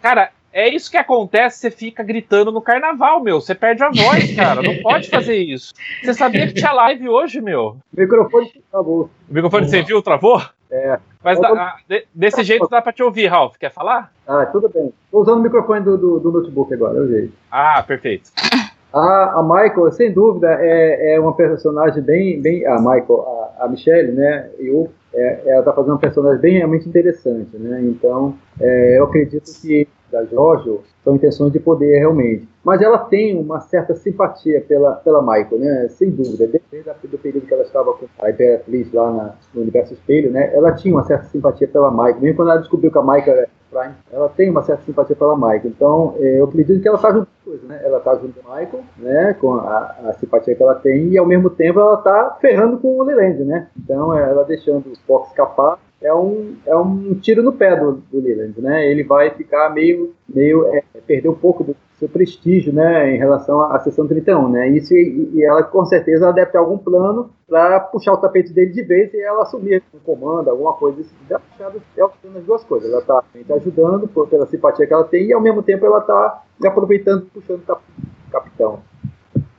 Cara, 0.00 0.30
é 0.52 0.68
isso 0.68 0.90
que 0.90 0.96
acontece, 0.96 1.58
você 1.58 1.70
fica 1.70 2.02
gritando 2.02 2.52
no 2.52 2.60
carnaval, 2.60 3.22
meu. 3.22 3.40
Você 3.40 3.54
perde 3.54 3.82
a 3.82 3.88
voz, 3.90 4.32
cara. 4.36 4.62
Não 4.62 4.76
pode 4.82 5.08
fazer 5.08 5.36
isso. 5.36 5.72
Você 6.02 6.14
sabia 6.14 6.46
que 6.46 6.54
tinha 6.54 6.72
live 6.72 7.08
hoje, 7.08 7.40
meu? 7.40 7.76
O 7.96 8.00
microfone 8.00 8.50
acabou. 8.72 9.10
O 9.28 9.34
microfone 9.34 9.68
você 9.68 9.82
viu, 9.82 10.02
travou? 10.02 10.40
É. 10.70 10.98
Mas 11.22 11.38
dá- 11.38 11.48
ah, 11.48 11.76
de- 11.88 12.06
desse 12.14 12.42
jeito 12.42 12.66
dá 12.68 12.80
pra 12.80 12.92
te 12.92 13.02
ouvir, 13.02 13.26
Ralph. 13.26 13.56
Quer 13.58 13.70
falar? 13.70 14.10
Ah, 14.26 14.46
tudo 14.46 14.68
bem. 14.68 14.92
Estou 15.04 15.22
usando 15.22 15.38
o 15.40 15.42
microfone 15.42 15.80
do, 15.84 15.96
do, 15.98 16.18
do 16.18 16.32
notebook 16.32 16.72
agora, 16.72 16.96
é 16.98 17.00
o 17.00 17.08
jeito. 17.08 17.32
Ah, 17.50 17.82
perfeito. 17.82 18.30
A, 18.94 19.38
a 19.40 19.42
Michael, 19.42 19.90
sem 19.92 20.12
dúvida, 20.12 20.48
é, 20.60 21.14
é 21.14 21.18
uma 21.18 21.34
personagem 21.34 22.02
bem, 22.02 22.38
bem 22.42 22.66
a 22.66 22.76
Michael, 22.76 23.22
a, 23.58 23.64
a 23.64 23.68
Michelle, 23.68 24.12
né? 24.12 24.50
Eu, 24.58 24.92
é, 25.14 25.42
ela 25.46 25.60
está 25.60 25.72
fazendo 25.72 25.94
um 25.94 25.98
personagem 25.98 26.40
bem 26.40 26.56
realmente 26.58 26.88
interessante, 26.88 27.56
né? 27.58 27.80
Então, 27.82 28.34
é, 28.60 28.98
eu 28.98 29.04
acredito 29.04 29.50
que 29.60 29.86
da 30.10 30.24
Jojo 30.26 30.80
são 31.02 31.14
intenções 31.16 31.52
de 31.52 31.58
poder 31.58 31.98
realmente. 31.98 32.46
Mas 32.62 32.82
ela 32.82 32.98
tem 32.98 33.36
uma 33.38 33.60
certa 33.60 33.94
simpatia 33.94 34.60
pela, 34.60 34.92
pela 34.96 35.22
Michael, 35.22 35.58
né? 35.58 35.88
Sem 35.88 36.10
dúvida. 36.10 36.46
Desde 36.70 36.90
do 37.08 37.18
período 37.18 37.46
que 37.46 37.54
ela 37.54 37.62
estava 37.62 37.92
com 37.94 38.06
a 38.20 38.30
Imperatriz 38.30 38.92
lá 38.92 39.10
na- 39.10 39.34
no 39.54 39.62
Universo 39.62 39.94
Espelho, 39.94 40.30
né? 40.30 40.54
Ela 40.54 40.72
tinha 40.72 40.94
uma 40.94 41.02
certa 41.04 41.24
simpatia 41.24 41.66
pela 41.66 41.90
Michael. 41.90 42.20
Mesmo 42.20 42.36
quando 42.36 42.50
ela 42.50 42.60
descobriu 42.60 42.92
que 42.92 42.98
a 42.98 43.02
Michael 43.02 43.38
era 43.38 43.48
Prime, 43.72 43.94
ela 44.12 44.28
tem 44.28 44.50
uma 44.50 44.62
certa 44.62 44.84
simpatia 44.84 45.16
pela 45.16 45.34
Michael. 45.34 45.66
Então, 45.66 46.14
é, 46.18 46.38
eu 46.38 46.44
acredito 46.44 46.82
que 46.82 46.86
ela 46.86 46.96
está 46.96 47.10
junto 47.10 47.28
coisa, 47.42 47.66
né? 47.66 47.80
Ela 47.82 47.98
está 47.98 48.14
junto 48.16 48.40
com 48.40 48.52
a 48.52 48.60
Michael, 48.60 48.84
né? 48.98 49.34
Com 49.34 49.54
a, 49.54 49.96
a 50.04 50.12
simpatia 50.14 50.54
que 50.54 50.62
ela 50.62 50.74
tem 50.74 51.08
e 51.08 51.18
ao 51.18 51.26
mesmo 51.26 51.50
tempo 51.50 51.80
ela 51.80 51.94
está 51.94 52.36
ferrando 52.40 52.78
com 52.78 52.98
o 52.98 53.02
Leland, 53.02 53.44
né? 53.44 53.68
Então, 53.76 54.16
é, 54.16 54.30
ela 54.30 54.44
deixando 54.44 54.88
o 54.88 54.92
Spock 54.92 55.28
escapar 55.28 55.78
é 56.02 56.14
um, 56.14 56.56
é 56.66 56.76
um 56.76 57.14
tiro 57.14 57.42
no 57.42 57.52
pé 57.52 57.76
do, 57.76 58.02
do 58.10 58.20
Leland, 58.20 58.60
né? 58.60 58.86
Ele 58.86 59.04
vai 59.04 59.30
ficar 59.30 59.70
meio, 59.70 60.14
meio 60.28 60.66
é, 60.74 60.82
perder 61.06 61.28
um 61.28 61.34
pouco 61.34 61.64
do 61.64 61.76
seu 61.98 62.08
prestígio, 62.08 62.72
né, 62.72 63.14
em 63.14 63.18
relação 63.18 63.60
à, 63.60 63.76
à 63.76 63.78
sessão 63.78 64.08
31, 64.08 64.48
né? 64.48 64.68
Isso 64.70 64.92
e, 64.92 65.30
e 65.34 65.44
ela 65.44 65.62
com 65.62 65.84
certeza 65.86 66.24
ela 66.24 66.34
deve 66.34 66.50
ter 66.50 66.58
algum 66.58 66.76
plano 66.76 67.30
para 67.48 67.78
puxar 67.78 68.12
o 68.12 68.16
tapete 68.16 68.52
dele 68.52 68.72
de 68.72 68.82
vez 68.82 69.14
e 69.14 69.20
ela 69.20 69.42
assumir 69.42 69.82
um 69.94 69.98
comando, 70.00 70.50
alguma 70.50 70.72
coisa 70.72 70.96
desse 70.96 71.10
tipo. 71.10 71.32
Ela 71.60 71.70
tá 71.70 72.08
fazendo 72.20 72.38
as 72.38 72.44
duas 72.44 72.64
coisas. 72.64 72.90
Ela 72.90 73.00
está 73.00 73.54
ajudando 73.54 74.08
por, 74.08 74.28
pela 74.28 74.46
simpatia 74.46 74.86
que 74.86 74.92
ela 74.92 75.04
tem 75.04 75.26
e 75.26 75.32
ao 75.32 75.40
mesmo 75.40 75.62
tempo 75.62 75.86
ela 75.86 75.98
está 75.98 76.42
aproveitando 76.64 77.26
puxando 77.32 77.60
o 77.60 78.30
capitão. 78.32 78.80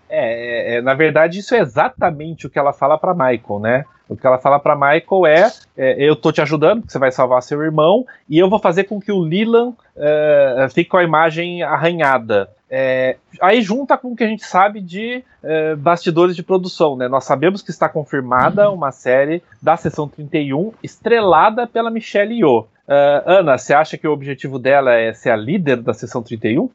É, 0.09 0.75
é, 0.75 0.75
é, 0.75 0.81
na 0.81 0.93
verdade, 0.93 1.39
isso 1.39 1.55
é 1.55 1.59
exatamente 1.59 2.45
o 2.45 2.49
que 2.49 2.59
ela 2.59 2.71
fala 2.71 2.99
pra 2.99 3.13
Michael, 3.15 3.59
né? 3.59 3.85
O 4.13 4.17
que 4.17 4.25
ela 4.25 4.37
fala 4.37 4.59
pra 4.59 4.75
Michael 4.75 5.25
é, 5.25 5.51
é, 5.75 5.95
eu 6.09 6.15
tô 6.15 6.31
te 6.31 6.41
ajudando, 6.41 6.81
porque 6.81 6.91
você 6.91 6.99
vai 6.99 7.11
salvar 7.11 7.41
seu 7.41 7.61
irmão, 7.61 8.05
e 8.29 8.37
eu 8.37 8.49
vou 8.49 8.59
fazer 8.59 8.85
com 8.85 9.01
que 9.01 9.11
o 9.11 9.19
Leland 9.19 9.75
é, 9.97 10.67
fique 10.73 10.89
com 10.89 10.97
a 10.97 11.03
imagem 11.03 11.63
arranhada. 11.63 12.49
É, 12.69 13.17
aí 13.39 13.61
junta 13.61 13.97
com 13.97 14.11
o 14.11 14.15
que 14.15 14.23
a 14.23 14.27
gente 14.27 14.43
sabe 14.45 14.81
de 14.81 15.23
é, 15.43 15.75
bastidores 15.75 16.35
de 16.35 16.41
produção, 16.41 16.95
né? 16.95 17.07
Nós 17.07 17.23
sabemos 17.23 17.61
que 17.61 17.69
está 17.69 17.87
confirmada 17.87 18.69
uma 18.71 18.91
série 18.91 19.43
da 19.61 19.77
sessão 19.77 20.07
31, 20.07 20.73
estrelada 20.81 21.67
pela 21.67 21.91
Michelle 21.91 22.35
Yeoh. 22.35 22.67
É, 22.87 23.23
Ana, 23.25 23.57
você 23.57 23.73
acha 23.73 23.97
que 23.97 24.07
o 24.07 24.11
objetivo 24.11 24.57
dela 24.57 24.93
é 24.93 25.13
ser 25.13 25.29
a 25.29 25.35
líder 25.35 25.77
da 25.77 25.93
sessão 25.93 26.23
31? 26.23 26.69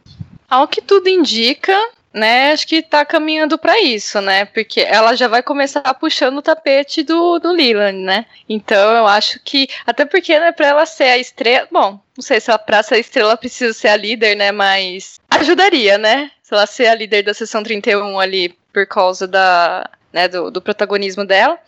Ao 0.48 0.66
que 0.66 0.80
tudo 0.80 1.08
indica, 1.08 1.74
né, 2.18 2.52
acho 2.52 2.66
que 2.66 2.82
tá 2.82 3.04
caminhando 3.04 3.56
para 3.56 3.80
isso, 3.80 4.20
né? 4.20 4.44
Porque 4.44 4.80
ela 4.80 5.14
já 5.14 5.28
vai 5.28 5.42
começar 5.42 5.82
puxando 5.94 6.38
o 6.38 6.42
tapete 6.42 7.02
do, 7.02 7.38
do 7.38 7.52
Leland, 7.52 7.98
né? 7.98 8.26
Então 8.48 8.92
eu 8.96 9.06
acho 9.06 9.40
que. 9.44 9.68
Até 9.86 10.04
porque, 10.04 10.38
né, 10.38 10.52
pra 10.52 10.66
ela 10.66 10.86
ser 10.86 11.04
a 11.04 11.18
estrela. 11.18 11.68
Bom, 11.70 12.00
não 12.16 12.22
sei 12.22 12.40
se 12.40 12.50
ela, 12.50 12.58
pra 12.58 12.82
ser 12.82 12.96
a 12.96 12.98
estrela 12.98 13.36
precisa 13.36 13.72
ser 13.72 13.88
a 13.88 13.96
líder, 13.96 14.36
né? 14.36 14.52
Mas 14.52 15.18
ajudaria, 15.30 15.96
né? 15.96 16.30
Se 16.42 16.54
ela 16.54 16.66
ser 16.66 16.88
a 16.88 16.94
líder 16.94 17.22
da 17.22 17.32
sessão 17.32 17.62
31 17.62 18.18
ali 18.18 18.56
por 18.72 18.86
causa 18.86 19.26
da, 19.26 19.88
né, 20.12 20.28
do, 20.28 20.50
do 20.50 20.60
protagonismo 20.60 21.24
dela. 21.24 21.58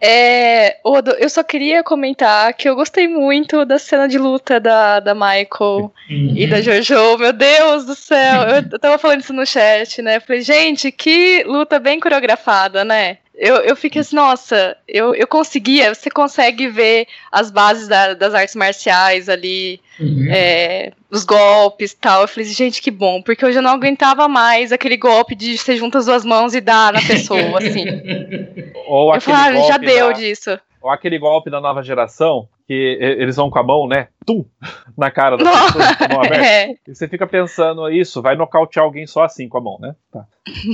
É, 0.00 0.76
Odo, 0.84 1.12
eu 1.12 1.30
só 1.30 1.42
queria 1.42 1.82
comentar 1.82 2.52
que 2.52 2.68
eu 2.68 2.74
gostei 2.74 3.08
muito 3.08 3.64
da 3.64 3.78
cena 3.78 4.06
de 4.06 4.18
luta 4.18 4.60
da, 4.60 5.00
da 5.00 5.14
Michael 5.14 5.92
e 6.10 6.46
da 6.46 6.60
Jojo. 6.60 7.16
Meu 7.16 7.32
Deus 7.32 7.86
do 7.86 7.94
céu, 7.94 8.42
eu, 8.42 8.64
eu 8.70 8.78
tava 8.78 8.98
falando 8.98 9.20
isso 9.20 9.32
no 9.32 9.46
chat, 9.46 10.02
né? 10.02 10.20
Falei, 10.20 10.42
gente, 10.42 10.92
que 10.92 11.42
luta 11.44 11.78
bem 11.78 11.98
coreografada, 11.98 12.84
né? 12.84 13.18
Eu, 13.36 13.56
eu 13.56 13.74
fiquei 13.74 14.00
assim, 14.00 14.14
nossa, 14.14 14.76
eu, 14.86 15.12
eu 15.14 15.26
conseguia, 15.26 15.92
você 15.92 16.08
consegue 16.08 16.68
ver 16.68 17.06
as 17.32 17.50
bases 17.50 17.88
da- 17.88 18.14
das 18.14 18.32
artes 18.32 18.54
marciais 18.54 19.28
ali, 19.28 19.80
Uhum. 19.98 20.28
é, 20.30 20.92
os 21.10 21.24
golpes 21.24 21.90
e 21.92 21.96
tal. 21.96 22.22
Eu 22.22 22.28
falei, 22.28 22.48
gente, 22.48 22.80
que 22.80 22.92
bom, 22.92 23.20
porque 23.20 23.44
eu 23.44 23.50
já 23.52 23.60
não 23.60 23.70
aguentava 23.72 24.28
mais 24.28 24.70
aquele 24.70 24.96
golpe 24.96 25.34
de 25.34 25.58
você 25.58 25.76
junta 25.76 25.98
as 25.98 26.06
duas 26.06 26.24
mãos 26.24 26.54
e 26.54 26.60
dá 26.60 26.92
na 26.92 27.02
pessoa, 27.02 27.58
assim. 27.58 27.84
Ou 28.86 29.12
eu 29.14 29.20
falei, 29.20 29.58
ah, 29.58 29.68
já 29.68 29.78
deu 29.78 30.06
da- 30.08 30.12
disso. 30.12 30.58
Ou 30.80 30.90
aquele 30.90 31.18
golpe 31.18 31.50
da 31.50 31.60
nova 31.60 31.82
geração, 31.82 32.48
que 32.66 32.72
eles 33.00 33.36
vão 33.36 33.50
com 33.50 33.58
a 33.58 33.62
mão, 33.62 33.86
né? 33.86 34.08
Tum! 34.26 34.44
Na 34.96 35.10
cara 35.10 35.36
da 35.36 35.44
pessoa, 35.44 35.96
com 35.96 36.04
a 36.04 36.08
mão 36.08 36.20
aberta. 36.22 36.44
É, 36.46 36.70
E 36.88 36.94
você 36.94 37.06
fica 37.08 37.26
pensando, 37.26 37.88
isso, 37.90 38.22
vai 38.22 38.36
nocautear 38.36 38.84
alguém 38.84 39.06
só 39.06 39.22
assim 39.24 39.48
com 39.48 39.58
a 39.58 39.60
mão, 39.60 39.78
né? 39.80 39.94
Tá. 40.12 40.24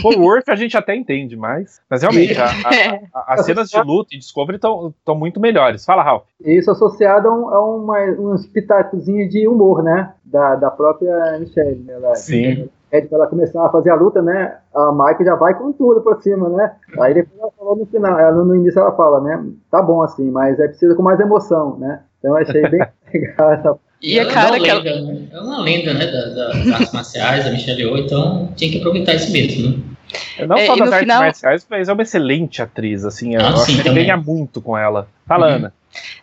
O 0.05 0.20
Worth 0.20 0.49
a 0.49 0.57
gente 0.57 0.76
até 0.76 0.95
entende 0.95 1.36
mais. 1.36 1.80
Mas 1.88 2.03
realmente, 2.03 2.36
a- 2.38 2.47
a- 2.47 3.01
a- 3.20 3.34
as 3.34 3.47
cenas 3.47 3.70
de 3.70 3.80
luta 3.82 4.14
e 4.14 4.18
Discovery 4.18 4.57
estão 4.57 4.95
muito 5.16 5.41
melhores. 5.41 5.84
Fala, 5.84 6.03
Ralph. 6.03 6.24
Isso 6.45 6.70
associado 6.70 7.28
a, 7.28 7.34
um, 7.34 7.49
a 7.51 7.76
uma, 7.76 7.99
uns 8.18 8.47
pitacozinhos 8.47 9.30
de 9.30 9.47
humor, 9.49 9.82
né? 9.82 10.12
Da, 10.24 10.57
da 10.57 10.70
própria 10.70 11.38
Michelle. 11.38 11.78
né? 11.84 11.95
Ela, 11.95 12.14
Sim. 12.14 12.68
Pede 12.91 13.09
pra 13.09 13.18
ela 13.18 13.26
começar 13.26 13.64
a 13.64 13.70
fazer 13.70 13.91
a 13.91 13.95
luta, 13.95 14.20
né? 14.20 14.57
A 14.74 14.91
Michael 14.93 15.24
já 15.24 15.34
vai 15.36 15.55
com 15.55 15.72
tudo 15.72 16.01
pra 16.01 16.20
cima, 16.20 16.49
né? 16.49 16.72
Aí 17.01 17.14
depois 17.14 17.41
ela 17.41 17.51
falou 17.57 17.76
no 17.76 17.86
final, 17.86 18.18
ela, 18.18 18.32
no 18.45 18.55
início 18.57 18.80
ela 18.80 18.93
fala, 18.93 19.20
né? 19.20 19.45
Tá 19.70 19.80
bom 19.82 20.03
assim, 20.03 20.30
mas 20.30 20.59
é 20.59 20.66
preciso 20.68 20.95
com 20.97 21.03
mais 21.03 21.20
emoção, 21.20 21.76
né? 21.78 22.01
Então 22.18 22.36
eu 22.36 22.43
achei 22.43 22.62
bem 22.68 22.80
legal 23.14 23.53
essa 23.53 23.76
e 24.03 24.18
a 24.18 24.26
cara 24.32 24.57
é 24.57 24.59
uma 24.59 24.64
que 24.64 24.70
ela. 24.70 24.80
lenda, 24.82 25.12
né? 25.12 25.28
É 25.30 25.41
uma 25.41 25.61
lenda, 25.61 25.93
né? 25.95 26.07
Da, 26.07 26.20
da- 26.28 26.49
das 26.53 26.72
artes 26.72 26.93
marciais, 26.93 27.45
da 27.45 27.51
Michelle 27.51 27.82
Yeoh, 27.82 27.99
então 27.99 28.49
tinha 28.57 28.70
que 28.72 28.78
aproveitar 28.78 29.14
isso 29.14 29.30
mesmo, 29.30 29.68
né? 29.68 30.47
Não 30.49 30.57
É, 30.57 30.66
só 30.66 30.74
e 30.74 30.78
das 30.78 30.88
artes 30.88 31.01
final- 31.01 31.22
marciais, 31.22 31.66
mas 31.70 31.88
é 31.88 31.93
uma 31.93 32.03
excelente 32.03 32.62
atriz, 32.62 33.05
assim. 33.05 33.34
Eu 33.34 33.43
Ah, 33.43 33.49
acho 33.51 33.59
sim, 33.66 33.72
que 33.74 33.80
ele 33.80 33.88
também. 33.91 34.07
ganha 34.07 34.16
muito 34.16 34.61
com 34.62 34.76
ela. 34.76 35.07
Fala, 35.26 35.49
Uhum. 35.49 35.55
Ana. 35.57 35.72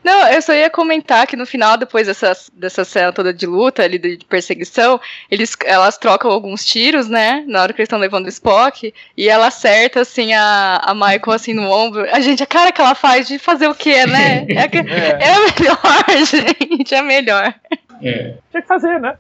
Não, 0.04 0.28
eu 0.30 0.42
só 0.42 0.54
ia 0.54 0.70
comentar 0.70 1.28
que 1.28 1.36
no 1.36 1.46
final, 1.46 1.78
depois 1.78 2.08
dessa, 2.08 2.32
dessa 2.54 2.86
cena 2.86 3.12
toda 3.12 3.34
de 3.34 3.46
luta 3.46 3.84
ali, 3.84 3.98
de, 3.98 4.18
perseguição, 4.26 5.00
eles, 5.30 5.56
elas 5.66 5.98
trocam 5.98 6.32
alguns 6.32 6.64
tiros, 6.66 7.10
né? 7.10 7.44
Na 7.48 7.62
hora 7.62 7.74
que 7.74 7.82
eles 7.82 7.88
estão 7.88 8.00
levando 8.00 8.26
o 8.26 8.30
Spock, 8.30 8.94
e 9.16 9.28
ela 9.30 9.48
acerta, 9.48 10.02
assim, 10.02 10.34
a, 10.34 10.82
a 10.84 10.94
Michael, 10.94 11.32
assim, 11.32 11.54
no 11.54 11.70
ombro. 11.70 12.06
A 12.12 12.20
gente, 12.22 12.42
a 12.42 12.48
cara 12.48 12.72
que 12.72 12.80
ela 12.80 12.96
faz 12.96 13.28
de 13.28 13.38
fazer 13.38 13.68
o 13.68 13.76
quê, 13.76 14.06
né? 14.06 14.46
É, 14.50 14.64
é 15.26 15.34
a 15.34 15.40
melhor, 15.42 16.06
gente, 16.26 16.96
é 16.96 17.00
a 17.00 17.04
melhor. 17.04 17.54
É. 18.02 18.36
Tinha 18.52 18.62
que 18.62 18.68
fazer, 18.68 19.00
né? 19.00 19.18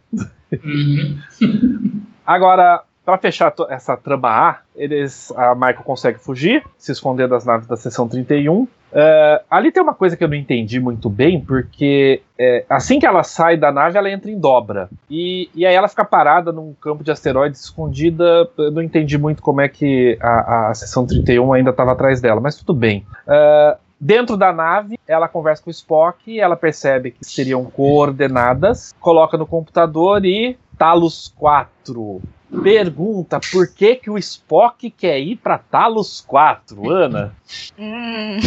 Uhum. 0.63 1.19
Agora, 2.25 2.83
pra 3.05 3.17
fechar 3.17 3.51
to- 3.51 3.67
essa 3.69 3.95
trama 3.95 4.29
A, 4.29 4.57
eles, 4.75 5.31
a 5.31 5.55
Michael 5.55 5.83
consegue 5.83 6.19
fugir, 6.19 6.63
se 6.77 6.91
esconder 6.91 7.27
das 7.27 7.45
naves 7.45 7.67
da 7.67 7.75
seção 7.77 8.07
31. 8.07 8.67
É, 8.91 9.41
ali 9.49 9.71
tem 9.71 9.81
uma 9.83 9.93
coisa 9.93 10.15
que 10.15 10.23
eu 10.23 10.27
não 10.27 10.35
entendi 10.35 10.79
muito 10.79 11.09
bem, 11.09 11.39
porque 11.39 12.21
é, 12.37 12.65
assim 12.69 12.99
que 12.99 13.05
ela 13.05 13.23
sai 13.23 13.57
da 13.57 13.71
nave, 13.71 13.97
ela 13.97 14.09
entra 14.09 14.31
em 14.31 14.39
dobra. 14.39 14.89
E, 15.09 15.49
e 15.53 15.65
aí 15.65 15.75
ela 15.75 15.87
fica 15.87 16.05
parada 16.05 16.51
num 16.51 16.73
campo 16.73 17.03
de 17.03 17.11
asteroides 17.11 17.61
escondida. 17.61 18.49
Eu 18.57 18.71
não 18.71 18.81
entendi 18.81 19.17
muito 19.17 19.41
como 19.41 19.61
é 19.61 19.67
que 19.67 20.17
a, 20.21 20.69
a 20.69 20.73
seção 20.73 21.05
31 21.05 21.53
ainda 21.53 21.71
estava 21.71 21.91
atrás 21.91 22.21
dela, 22.21 22.39
mas 22.39 22.55
tudo 22.55 22.73
bem. 22.73 23.05
É, 23.27 23.77
Dentro 23.99 24.37
da 24.37 24.53
nave, 24.53 24.99
ela 25.07 25.27
conversa 25.27 25.63
com 25.63 25.69
o 25.69 25.71
Spock, 25.71 26.39
ela 26.39 26.55
percebe 26.55 27.09
que 27.09 27.25
seriam 27.25 27.65
coordenadas, 27.65 28.93
coloca 28.99 29.35
no 29.37 29.47
computador 29.47 30.23
e 30.23 30.55
Talos 30.77 31.33
4. 31.35 32.21
Pergunta 32.61 33.39
por 33.51 33.67
que, 33.73 33.95
que 33.95 34.09
o 34.09 34.17
Spock 34.17 34.89
quer 34.91 35.19
ir 35.19 35.35
para 35.37 35.57
Talos 35.57 36.23
4, 36.25 36.89
Ana? 36.89 37.35
Hum. 37.77 38.37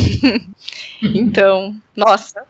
então, 1.02 1.74
nossa. 1.96 2.42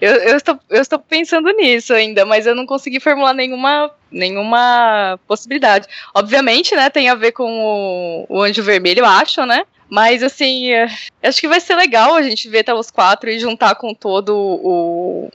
Eu, 0.00 0.12
eu, 0.14 0.36
estou, 0.36 0.58
eu 0.68 0.82
estou 0.82 0.98
pensando 0.98 1.50
nisso 1.52 1.92
ainda, 1.92 2.24
mas 2.24 2.46
eu 2.46 2.54
não 2.54 2.66
consegui 2.66 3.00
formular 3.00 3.32
nenhuma, 3.32 3.90
nenhuma 4.10 5.18
possibilidade. 5.26 5.88
Obviamente, 6.14 6.74
né, 6.76 6.90
tem 6.90 7.08
a 7.08 7.14
ver 7.14 7.32
com 7.32 8.26
o, 8.28 8.36
o 8.36 8.42
Anjo 8.42 8.62
Vermelho, 8.62 9.00
eu 9.00 9.06
acho, 9.06 9.44
né? 9.46 9.64
Mas, 9.88 10.22
assim, 10.22 10.70
é, 10.72 10.86
acho 11.22 11.40
que 11.40 11.48
vai 11.48 11.60
ser 11.60 11.76
legal 11.76 12.14
a 12.14 12.22
gente 12.22 12.48
ver 12.48 12.64
Talos 12.64 12.90
4 12.90 13.30
e 13.30 13.38
juntar 13.38 13.76
com 13.76 13.94
todo 13.94 14.36
o, 14.36 15.30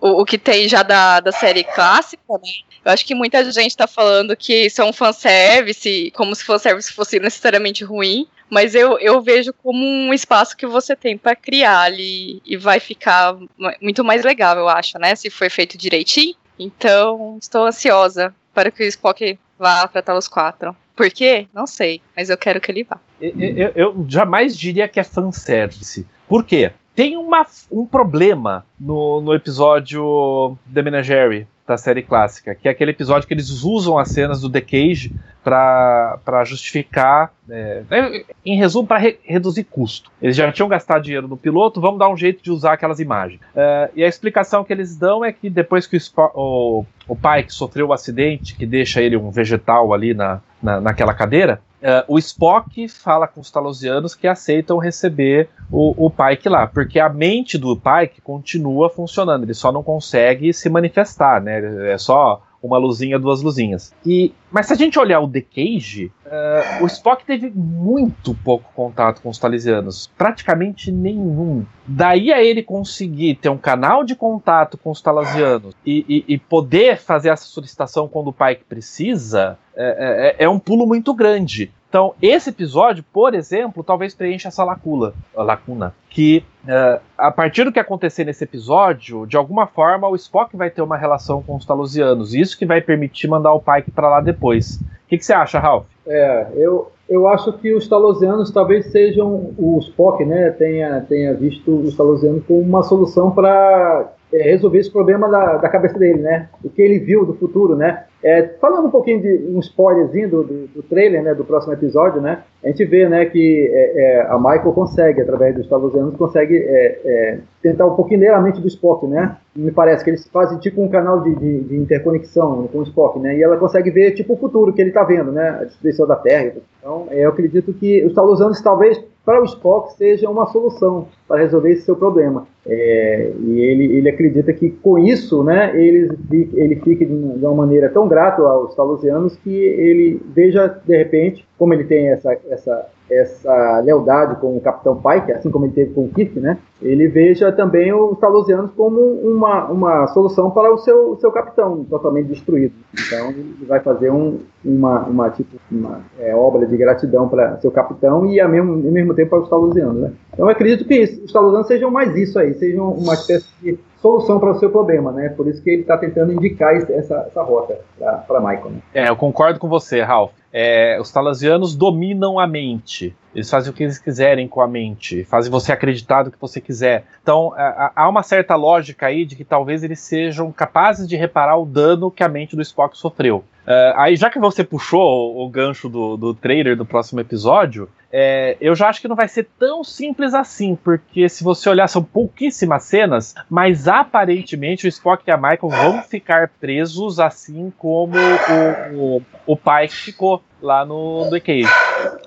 o, 0.00 0.20
o 0.20 0.24
que 0.24 0.38
tem 0.38 0.68
já 0.68 0.82
da, 0.82 1.20
da 1.20 1.32
série 1.32 1.64
clássica, 1.64 2.22
né? 2.34 2.71
Eu 2.84 2.92
acho 2.92 3.06
que 3.06 3.14
muita 3.14 3.50
gente 3.50 3.76
tá 3.76 3.86
falando 3.86 4.36
que 4.36 4.66
isso 4.66 4.82
é 4.82 4.84
um 4.84 4.92
fanservice, 4.92 6.12
como 6.14 6.34
se 6.34 6.44
fanservice 6.44 6.92
fosse 6.92 7.20
necessariamente 7.20 7.84
ruim, 7.84 8.26
mas 8.50 8.74
eu, 8.74 8.98
eu 8.98 9.22
vejo 9.22 9.52
como 9.62 9.84
um 9.84 10.12
espaço 10.12 10.56
que 10.56 10.66
você 10.66 10.94
tem 10.94 11.16
para 11.16 11.36
criar 11.36 11.80
ali 11.82 12.42
e 12.44 12.56
vai 12.56 12.80
ficar 12.80 13.36
muito 13.80 14.04
mais 14.04 14.24
legal, 14.24 14.56
eu 14.58 14.68
acho, 14.68 14.98
né? 14.98 15.14
Se 15.14 15.30
foi 15.30 15.48
feito 15.48 15.78
direitinho. 15.78 16.34
Então, 16.58 17.38
estou 17.40 17.66
ansiosa 17.66 18.34
para 18.52 18.70
que 18.70 18.82
o 18.82 18.86
Spock 18.86 19.38
vá 19.58 19.86
para 19.88 20.02
Talos 20.02 20.28
4. 20.28 20.76
Por 20.94 21.10
quê? 21.10 21.46
Não 21.54 21.66
sei, 21.66 22.02
mas 22.14 22.28
eu 22.28 22.36
quero 22.36 22.60
que 22.60 22.70
ele 22.70 22.84
vá. 22.84 22.98
Eu, 23.20 23.32
eu, 23.40 23.72
eu 23.74 24.06
jamais 24.08 24.56
diria 24.56 24.86
que 24.86 25.00
é 25.00 25.04
fanservice. 25.04 26.06
Por 26.28 26.44
quê? 26.44 26.72
Tem 26.94 27.16
uma, 27.16 27.46
um 27.70 27.86
problema 27.86 28.66
no, 28.78 29.20
no 29.22 29.34
episódio 29.34 30.58
The 30.72 30.82
Menagerie 30.82 31.46
da 31.72 31.78
série 31.78 32.02
clássica, 32.02 32.54
que 32.54 32.68
é 32.68 32.70
aquele 32.70 32.90
episódio 32.90 33.26
que 33.26 33.34
eles 33.34 33.62
usam 33.62 33.98
as 33.98 34.08
cenas 34.08 34.40
do 34.40 34.50
The 34.50 34.60
Cage 34.60 35.12
para 35.42 36.44
justificar, 36.44 37.32
é, 37.50 37.82
é, 37.90 38.24
em 38.46 38.56
resumo, 38.56 38.86
para 38.86 38.98
re 38.98 39.18
reduzir 39.24 39.64
custo. 39.64 40.10
Eles 40.20 40.36
já 40.36 40.52
tinham 40.52 40.68
gastado 40.68 41.02
dinheiro 41.02 41.26
no 41.26 41.36
piloto, 41.36 41.80
vamos 41.80 41.98
dar 41.98 42.08
um 42.08 42.16
jeito 42.16 42.42
de 42.44 42.50
usar 42.50 42.74
aquelas 42.74 43.00
imagens. 43.00 43.40
É, 43.56 43.90
e 43.96 44.04
a 44.04 44.08
explicação 44.08 44.62
que 44.62 44.72
eles 44.72 44.96
dão 44.96 45.24
é 45.24 45.32
que 45.32 45.50
depois 45.50 45.86
que 45.86 45.96
o, 45.96 46.00
o, 46.34 46.84
o 47.08 47.16
pai 47.16 47.42
que 47.42 47.52
sofreu 47.52 47.88
o 47.88 47.92
acidente, 47.92 48.54
que 48.54 48.66
deixa 48.66 49.00
ele 49.00 49.16
um 49.16 49.30
vegetal 49.30 49.92
ali 49.92 50.14
na, 50.14 50.40
na, 50.62 50.80
naquela 50.80 51.14
cadeira, 51.14 51.60
Uh, 51.82 52.14
o 52.14 52.18
Spock 52.18 52.86
fala 52.86 53.26
com 53.26 53.40
os 53.40 53.50
Talosianos 53.50 54.14
que 54.14 54.28
aceitam 54.28 54.78
receber 54.78 55.48
o, 55.68 56.06
o 56.06 56.08
Pike 56.08 56.48
lá, 56.48 56.64
porque 56.64 57.00
a 57.00 57.08
mente 57.08 57.58
do 57.58 57.76
Pike 57.76 58.20
continua 58.20 58.88
funcionando, 58.88 59.42
ele 59.42 59.52
só 59.52 59.72
não 59.72 59.82
consegue 59.82 60.52
se 60.52 60.68
manifestar, 60.68 61.42
né? 61.42 61.90
É 61.92 61.98
só 61.98 62.40
uma 62.66 62.78
luzinha, 62.78 63.18
duas 63.18 63.42
luzinhas. 63.42 63.92
E, 64.04 64.32
mas 64.50 64.66
se 64.66 64.72
a 64.72 64.76
gente 64.76 64.98
olhar 64.98 65.20
o 65.20 65.28
The 65.28 65.40
Cage, 65.40 66.12
uh, 66.26 66.84
o 66.84 66.86
Spock 66.86 67.24
teve 67.24 67.50
muito 67.50 68.34
pouco 68.34 68.70
contato 68.74 69.20
com 69.22 69.28
os 69.28 69.38
Talisianos, 69.38 70.10
praticamente 70.16 70.90
nenhum. 70.92 71.64
Daí 71.86 72.32
a 72.32 72.42
ele 72.42 72.62
conseguir 72.62 73.36
ter 73.36 73.48
um 73.48 73.58
canal 73.58 74.04
de 74.04 74.14
contato 74.14 74.78
com 74.78 74.90
os 74.90 75.00
Talasianos 75.00 75.74
e, 75.84 76.04
e, 76.08 76.34
e 76.34 76.38
poder 76.38 76.98
fazer 76.98 77.30
essa 77.30 77.44
solicitação 77.44 78.08
quando 78.08 78.28
o 78.28 78.32
Pike 78.32 78.64
precisa, 78.68 79.58
é, 79.74 80.36
é, 80.38 80.44
é 80.44 80.48
um 80.48 80.58
pulo 80.58 80.86
muito 80.86 81.12
grande. 81.14 81.72
Então, 81.92 82.14
esse 82.22 82.48
episódio, 82.48 83.04
por 83.12 83.34
exemplo, 83.34 83.84
talvez 83.84 84.14
preencha 84.14 84.48
essa 84.48 84.64
lacuna, 84.64 85.12
lacuna 85.34 85.94
que 86.08 86.42
uh, 86.64 86.98
a 87.18 87.30
partir 87.30 87.64
do 87.64 87.70
que 87.70 87.78
acontecer 87.78 88.24
nesse 88.24 88.44
episódio, 88.44 89.26
de 89.26 89.36
alguma 89.36 89.66
forma 89.66 90.08
o 90.08 90.16
Spock 90.16 90.56
vai 90.56 90.70
ter 90.70 90.80
uma 90.80 90.96
relação 90.96 91.42
com 91.42 91.54
os 91.54 91.66
Talosianos, 91.66 92.32
isso 92.32 92.58
que 92.58 92.64
vai 92.64 92.80
permitir 92.80 93.28
mandar 93.28 93.52
o 93.52 93.60
Pike 93.60 93.90
para 93.90 94.08
lá 94.08 94.22
depois. 94.22 94.76
O 94.76 94.84
que, 95.06 95.18
que, 95.18 95.24
você 95.26 95.34
acha, 95.34 95.58
Ralph? 95.58 95.84
É, 96.06 96.46
eu, 96.56 96.90
eu 97.06 97.28
acho 97.28 97.52
que 97.58 97.74
os 97.74 97.86
Talosianos 97.86 98.50
talvez 98.50 98.86
sejam 98.86 99.52
o 99.58 99.78
Spock, 99.82 100.24
né, 100.24 100.48
tenha, 100.52 101.02
tenha 101.02 101.34
visto 101.34 101.70
os 101.70 101.94
Talosianos 101.94 102.42
como 102.46 102.62
uma 102.62 102.82
solução 102.82 103.30
para 103.30 104.10
é, 104.32 104.42
resolver 104.50 104.78
esse 104.78 104.90
problema 104.90 105.28
da, 105.28 105.58
da 105.58 105.68
cabeça 105.68 105.98
dele, 105.98 106.20
né? 106.20 106.48
O 106.64 106.70
que 106.70 106.80
ele 106.80 106.98
viu 106.98 107.24
do 107.24 107.34
futuro, 107.34 107.76
né? 107.76 108.04
É, 108.24 108.42
falando 108.60 108.86
um 108.86 108.90
pouquinho 108.90 109.20
de 109.20 109.50
um 109.52 109.58
spoilerzinho 109.58 110.30
do, 110.30 110.44
do, 110.44 110.66
do, 110.68 110.82
trailer, 110.84 111.24
né, 111.24 111.34
do 111.34 111.44
próximo 111.44 111.72
episódio, 111.72 112.20
né, 112.20 112.44
a 112.62 112.68
gente 112.68 112.84
vê, 112.84 113.08
né, 113.08 113.24
que 113.24 113.68
é, 113.72 114.00
é, 114.00 114.26
a 114.28 114.38
Michael 114.38 114.72
consegue, 114.72 115.20
através 115.20 115.56
dos 115.56 115.68
Talusianos, 115.68 116.14
consegue 116.14 116.56
é, 116.56 117.00
é, 117.04 117.38
tentar 117.60 117.84
um 117.84 117.96
pouquinho 117.96 118.20
ler 118.20 118.32
a 118.32 118.40
mente 118.40 118.60
do 118.60 118.68
Spock, 118.68 119.08
né, 119.08 119.36
me 119.56 119.72
parece 119.72 120.04
que 120.04 120.10
eles 120.10 120.24
fazem 120.28 120.56
tipo 120.60 120.80
um 120.80 120.88
canal 120.88 121.20
de, 121.20 121.34
de, 121.34 121.64
de, 121.64 121.76
interconexão 121.76 122.68
com 122.68 122.78
o 122.78 122.82
Spock, 122.84 123.18
né, 123.18 123.36
e 123.36 123.42
ela 123.42 123.56
consegue 123.56 123.90
ver 123.90 124.12
tipo 124.12 124.34
o 124.34 124.36
futuro 124.36 124.72
que 124.72 124.80
ele 124.80 124.90
está 124.90 125.02
vendo, 125.02 125.32
né, 125.32 125.58
a 125.60 125.64
destruição 125.64 126.06
da 126.06 126.14
Terra. 126.14 126.52
Então, 126.78 127.08
eu 127.10 127.28
acredito 127.28 127.72
que 127.72 128.04
os 128.04 128.14
Talusianos 128.14 128.62
talvez 128.62 129.02
para 129.24 129.40
o 129.40 129.44
Spock 129.44 129.94
seja 129.94 130.28
uma 130.28 130.46
solução 130.46 131.08
para 131.28 131.40
resolver 131.40 131.70
esse 131.70 131.82
seu 131.82 131.96
problema. 131.96 132.46
É, 132.66 133.32
e 133.40 133.60
ele, 133.60 133.96
ele 133.96 134.08
acredita 134.08 134.52
que 134.52 134.70
com 134.70 134.98
isso, 134.98 135.42
né, 135.42 135.72
ele, 135.74 136.08
ele 136.54 136.76
fique 136.76 137.04
de 137.04 137.44
uma 137.44 137.54
maneira 137.54 137.88
tão 137.88 138.08
grato 138.08 138.42
aos 138.42 138.74
talusianos 138.74 139.36
que 139.36 139.54
ele 139.54 140.20
veja, 140.34 140.68
de 140.68 140.96
repente, 140.96 141.44
como 141.62 141.74
ele 141.74 141.84
tem 141.84 142.08
essa, 142.08 142.36
essa, 142.50 142.86
essa 143.08 143.80
lealdade 143.84 144.40
com 144.40 144.56
o 144.56 144.60
Capitão 144.60 145.00
Pike, 145.00 145.30
assim 145.30 145.48
como 145.48 145.64
ele 145.64 145.72
teve 145.72 145.94
com 145.94 146.06
o 146.06 146.08
Kirk, 146.08 146.40
né? 146.40 146.58
Ele 146.82 147.06
veja 147.06 147.52
também 147.52 147.92
os 147.92 148.18
Talusianos 148.18 148.72
como 148.72 149.00
uma, 149.00 149.66
uma 149.66 150.08
solução 150.08 150.50
para 150.50 150.74
o 150.74 150.78
seu, 150.78 151.16
seu 151.20 151.30
capitão 151.30 151.84
totalmente 151.84 152.26
destruído. 152.26 152.74
Então 152.92 153.30
ele 153.30 153.64
vai 153.64 153.78
fazer 153.78 154.10
um, 154.10 154.40
uma, 154.64 155.04
uma, 155.04 155.30
tipo, 155.30 155.56
uma 155.70 156.00
é, 156.18 156.34
obra 156.34 156.66
de 156.66 156.76
gratidão 156.76 157.28
para 157.28 157.60
seu 157.60 157.70
capitão 157.70 158.26
e 158.26 158.40
ao 158.40 158.48
mesmo, 158.48 158.72
ao 158.72 158.92
mesmo 158.92 159.14
tempo 159.14 159.30
para 159.30 159.42
os 159.42 159.48
Talusianos, 159.48 160.02
né? 160.02 160.12
Então 160.32 160.46
eu 160.46 160.50
acredito 160.50 160.84
que 160.84 160.96
isso, 160.96 161.24
os 161.24 161.32
Talusianos 161.32 161.68
sejam 161.68 161.92
mais 161.92 162.16
isso 162.16 162.40
aí, 162.40 162.54
sejam 162.54 162.90
uma 162.90 163.14
espécie 163.14 163.46
de 163.62 163.78
solução 164.02 164.40
para 164.40 164.50
o 164.50 164.58
seu 164.58 164.68
problema, 164.68 165.12
né? 165.12 165.28
Por 165.30 165.46
isso 165.46 165.62
que 165.62 165.70
ele 165.70 165.82
está 165.82 165.96
tentando 165.96 166.32
indicar 166.32 166.74
essa, 166.74 167.14
essa 167.14 167.42
rota 167.42 167.78
para 168.26 168.40
Michael. 168.40 168.70
Né? 168.70 168.82
É, 168.92 169.08
eu 169.08 169.16
concordo 169.16 169.60
com 169.60 169.68
você, 169.68 170.02
Ralph. 170.02 170.32
É, 170.52 170.98
os 171.00 171.10
talasianos 171.10 171.74
dominam 171.74 172.38
a 172.38 172.46
mente. 172.46 173.14
Eles 173.34 173.48
fazem 173.48 173.70
o 173.70 173.74
que 173.74 173.84
eles 173.84 173.98
quiserem 173.98 174.46
com 174.46 174.60
a 174.60 174.68
mente, 174.68 175.24
fazem 175.24 175.50
você 175.50 175.72
acreditar 175.72 176.24
do 176.24 176.30
que 176.30 176.38
você 176.38 176.60
quiser. 176.60 177.04
Então, 177.22 177.54
há 177.56 178.06
uma 178.06 178.22
certa 178.22 178.54
lógica 178.54 179.06
aí 179.06 179.24
de 179.24 179.34
que 179.34 179.44
talvez 179.44 179.82
eles 179.82 180.00
sejam 180.00 180.52
capazes 180.52 181.08
de 181.08 181.16
reparar 181.16 181.56
o 181.56 181.64
dano 181.64 182.10
que 182.10 182.22
a 182.22 182.28
mente 182.28 182.54
do 182.54 182.60
Spock 182.60 182.98
sofreu. 182.98 183.44
Uh, 183.66 183.94
aí, 183.96 184.16
já 184.16 184.28
que 184.28 184.40
você 184.40 184.64
puxou 184.64 185.00
o, 185.00 185.46
o 185.46 185.48
gancho 185.48 185.88
do, 185.88 186.16
do 186.16 186.34
trailer 186.34 186.76
do 186.76 186.84
próximo 186.84 187.20
episódio, 187.20 187.88
é, 188.12 188.58
eu 188.60 188.74
já 188.74 188.88
acho 188.88 189.00
que 189.00 189.08
não 189.08 189.16
vai 189.16 189.26
ser 189.26 189.48
tão 189.58 189.82
simples 189.82 190.34
assim, 190.34 190.76
porque 190.76 191.30
se 191.30 191.42
você 191.42 191.70
olhar, 191.70 191.88
são 191.88 192.04
pouquíssimas 192.04 192.84
cenas, 192.84 193.34
mas 193.48 193.88
aparentemente 193.88 194.86
o 194.86 194.88
Spock 194.88 195.24
e 195.26 195.30
a 195.30 195.36
Michael 195.38 195.68
vão 195.68 196.02
ficar 196.02 196.50
presos, 196.60 197.18
assim 197.18 197.72
como 197.78 198.14
o, 198.18 199.16
o, 199.16 199.22
o 199.46 199.56
pai 199.56 199.88
que 199.88 199.96
ficou 199.96 200.42
lá 200.60 200.84
no 200.84 201.26
The 201.30 201.40
Cage. 201.40 201.72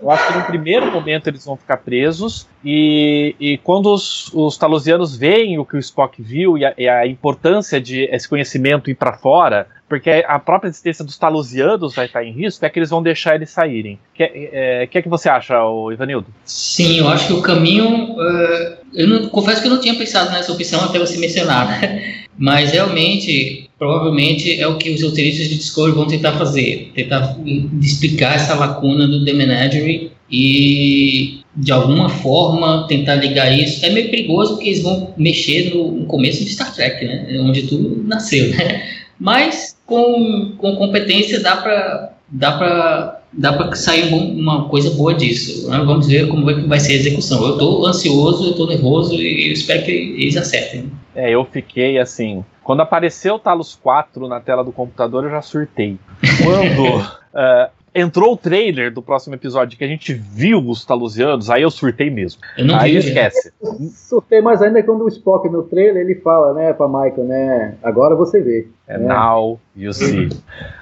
Eu 0.02 0.10
acho 0.10 0.28
que 0.28 0.40
no 0.40 0.46
primeiro 0.46 0.92
momento 0.92 1.28
eles 1.28 1.46
vão 1.46 1.56
ficar 1.56 1.78
presos, 1.78 2.48
e, 2.66 3.36
e 3.40 3.58
quando 3.60 3.94
os, 3.94 4.32
os 4.34 4.58
talosianos 4.58 5.16
veem 5.16 5.60
o 5.60 5.66
que 5.66 5.76
o 5.76 5.80
Spock 5.80 6.20
viu 6.20 6.58
e 6.58 6.66
a, 6.66 6.74
e 6.76 6.90
a 6.90 7.06
importância 7.06 7.80
de 7.80 8.06
esse 8.06 8.28
conhecimento 8.28 8.90
ir 8.90 8.96
para 8.96 9.14
fora, 9.14 9.68
porque 9.88 10.26
a 10.28 10.40
própria 10.40 10.70
existência 10.70 11.06
dos 11.06 11.16
talosianos 11.16 11.94
vai 11.94 12.08
estar 12.08 12.24
em 12.24 12.32
risco, 12.32 12.66
é 12.66 12.70
que 12.70 12.80
eles 12.80 12.90
vão 12.90 13.04
deixar 13.04 13.36
eles 13.36 13.52
saírem. 13.52 14.00
O 14.14 14.18
que, 14.18 14.24
é, 14.24 14.88
que, 14.88 14.98
é 14.98 15.02
que 15.04 15.08
você 15.08 15.30
acha, 15.30 15.54
Ivanildo? 15.94 16.26
Sim, 16.44 16.98
eu 16.98 17.08
acho 17.08 17.28
que 17.28 17.34
o 17.34 17.42
caminho. 17.44 18.14
Uh, 18.14 18.78
eu 18.96 19.08
não, 19.08 19.30
confesso 19.30 19.62
que 19.62 19.68
eu 19.68 19.72
não 19.72 19.80
tinha 19.80 19.94
pensado 19.94 20.32
nessa 20.32 20.52
opção 20.52 20.84
até 20.84 20.98
você 20.98 21.20
mencionar, 21.20 21.68
né? 21.68 22.26
mas 22.36 22.72
realmente, 22.72 23.70
provavelmente 23.78 24.60
é 24.60 24.68
o 24.68 24.78
que 24.78 24.90
os 24.90 25.04
roteiristas 25.04 25.50
de 25.50 25.56
Discovery 25.58 25.96
vão 25.96 26.08
tentar 26.08 26.34
fazer 26.34 26.92
tentar 26.96 27.38
explicar 27.82 28.36
essa 28.36 28.56
lacuna 28.56 29.08
do 29.08 29.24
The 29.24 29.34
Menagerie 29.34 30.12
e 30.30 31.45
de 31.56 31.72
alguma 31.72 32.10
forma 32.10 32.86
tentar 32.88 33.16
ligar 33.16 33.52
isso. 33.58 33.86
É 33.86 33.90
meio 33.90 34.10
perigoso 34.10 34.56
porque 34.56 34.70
eles 34.70 34.84
vão 34.84 35.14
mexer 35.18 35.74
no, 35.74 36.06
começo 36.06 36.44
de 36.44 36.52
Star 36.52 36.74
Trek, 36.74 37.06
né? 37.06 37.40
Onde 37.40 37.64
tudo 37.64 38.04
nasceu, 38.04 38.50
né? 38.50 38.84
Mas 39.20 39.78
com, 39.86 40.54
com 40.58 40.76
competência 40.76 41.40
dá 41.40 41.58
para 41.58 42.12
dá 42.28 42.58
para 42.58 43.22
dá 43.32 43.54
para 43.54 43.76
sair 43.76 44.14
uma 44.14 44.68
coisa 44.68 44.90
boa 44.92 45.14
disso. 45.14 45.70
Né? 45.70 45.78
Vamos 45.86 46.08
ver 46.08 46.28
como 46.28 46.50
é 46.50 46.54
que 46.54 46.68
vai 46.68 46.80
ser 46.80 46.94
a 46.94 46.96
execução. 46.96 47.44
Eu 47.44 47.54
estou 47.54 47.86
ansioso, 47.86 48.46
eu 48.46 48.52
estou 48.52 48.68
nervoso 48.68 49.14
e 49.14 49.52
espero 49.52 49.84
que 49.84 49.92
eles 49.92 50.38
acertem. 50.38 50.92
É, 51.14 51.32
eu 51.32 51.46
fiquei 51.46 51.98
assim. 51.98 52.44
Quando 52.64 52.82
apareceu 52.82 53.36
o 53.36 53.40
Talos 53.40 53.78
4 53.82 54.28
na 54.28 54.40
tela 54.40 54.64
do 54.64 54.72
computador, 54.72 55.24
eu 55.24 55.30
já 55.30 55.42
surtei. 55.42 55.98
Quando. 56.44 56.98
uh, 56.98 57.70
entrou 57.96 58.34
o 58.34 58.38
trailer 58.38 58.94
do 58.94 59.02
próximo 59.02 59.36
episódio 59.36 59.78
que 59.78 59.84
a 59.84 59.88
gente 59.88 60.14
viu 60.14 60.60
os 60.60 60.84
Talusianos, 60.84 61.50
aí 61.50 61.62
eu 61.62 61.72
surtei 61.72 62.10
mesmo. 62.10 62.42
Eu 62.58 62.66
não 62.66 62.76
aí 62.76 62.92
vi, 62.92 62.98
esquece. 62.98 63.54
Surtei 63.94 64.42
mais 64.42 64.62
ainda 64.62 64.84
quando 64.84 65.06
o 65.06 65.08
Spock 65.08 65.48
no 65.50 65.64
trailer 65.64 66.04
ele 66.04 66.16
fala, 66.16 66.54
né, 66.54 66.74
pra 66.74 66.88
Michael, 66.88 67.24
né? 67.24 67.76
Agora 67.82 68.14
você 68.16 68.42
vê. 68.42 68.68
É 68.88 68.98
né? 68.98 69.08
now 69.08 69.60
you 69.76 69.92
see. 69.94 70.30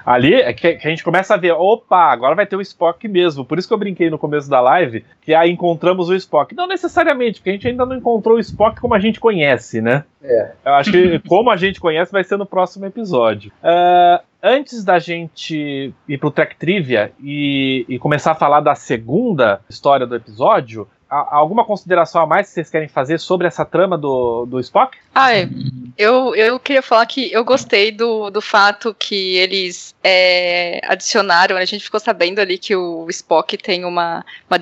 Ali 0.04 0.34
é 0.34 0.52
que, 0.52 0.74
que 0.74 0.86
a 0.86 0.90
gente 0.90 1.02
começa 1.02 1.34
a 1.34 1.36
ver, 1.36 1.52
opa, 1.52 2.12
agora 2.12 2.34
vai 2.34 2.46
ter 2.46 2.56
o 2.56 2.60
Spock 2.60 3.08
mesmo. 3.08 3.44
Por 3.44 3.58
isso 3.58 3.66
que 3.66 3.72
eu 3.72 3.78
brinquei 3.78 4.10
no 4.10 4.18
começo 4.18 4.48
da 4.48 4.60
live 4.60 5.04
que 5.22 5.34
aí 5.34 5.50
encontramos 5.50 6.08
o 6.08 6.14
Spock. 6.14 6.54
Não 6.54 6.66
necessariamente, 6.66 7.40
porque 7.40 7.50
a 7.50 7.52
gente 7.54 7.68
ainda 7.68 7.86
não 7.86 7.96
encontrou 7.96 8.36
o 8.36 8.40
Spock 8.40 8.80
como 8.80 8.94
a 8.94 8.98
gente 8.98 9.18
conhece, 9.18 9.80
né? 9.80 10.04
É. 10.22 10.52
Eu 10.64 10.74
acho 10.74 10.92
que 10.92 11.18
como 11.26 11.50
a 11.50 11.56
gente 11.56 11.80
conhece 11.80 12.12
vai 12.12 12.24
ser 12.24 12.36
no 12.36 12.46
próximo 12.46 12.84
episódio. 12.84 13.50
Ah, 13.62 14.22
antes 14.42 14.84
da 14.84 14.98
gente 14.98 15.94
ir 16.06 16.18
pro 16.18 16.30
Track 16.30 16.56
Trivia 16.56 17.12
e, 17.18 17.86
e 17.88 17.98
começar 17.98 18.32
a 18.32 18.34
falar 18.34 18.60
da 18.60 18.74
segunda 18.74 19.60
história 19.70 20.06
do 20.06 20.14
episódio, 20.14 20.86
alguma 21.08 21.64
consideração 21.64 22.22
a 22.22 22.26
mais 22.26 22.48
que 22.48 22.54
vocês 22.54 22.70
querem 22.70 22.88
fazer 22.88 23.18
sobre 23.18 23.46
essa 23.46 23.64
trama 23.64 23.96
do, 23.96 24.46
do 24.46 24.60
Spock? 24.60 24.96
Ai, 25.14 25.48
eu, 25.96 26.34
eu 26.34 26.58
queria 26.58 26.82
falar 26.82 27.06
que 27.06 27.32
eu 27.32 27.44
gostei 27.44 27.92
do, 27.92 28.30
do 28.30 28.40
fato 28.40 28.94
que 28.98 29.36
eles 29.36 29.94
é, 30.02 30.80
adicionaram, 30.84 31.56
a 31.56 31.64
gente 31.64 31.84
ficou 31.84 32.00
sabendo 32.00 32.40
ali 32.40 32.58
que 32.58 32.74
o 32.74 33.06
Spock 33.10 33.56
tem 33.56 33.84
uma, 33.84 34.24
uma 34.48 34.58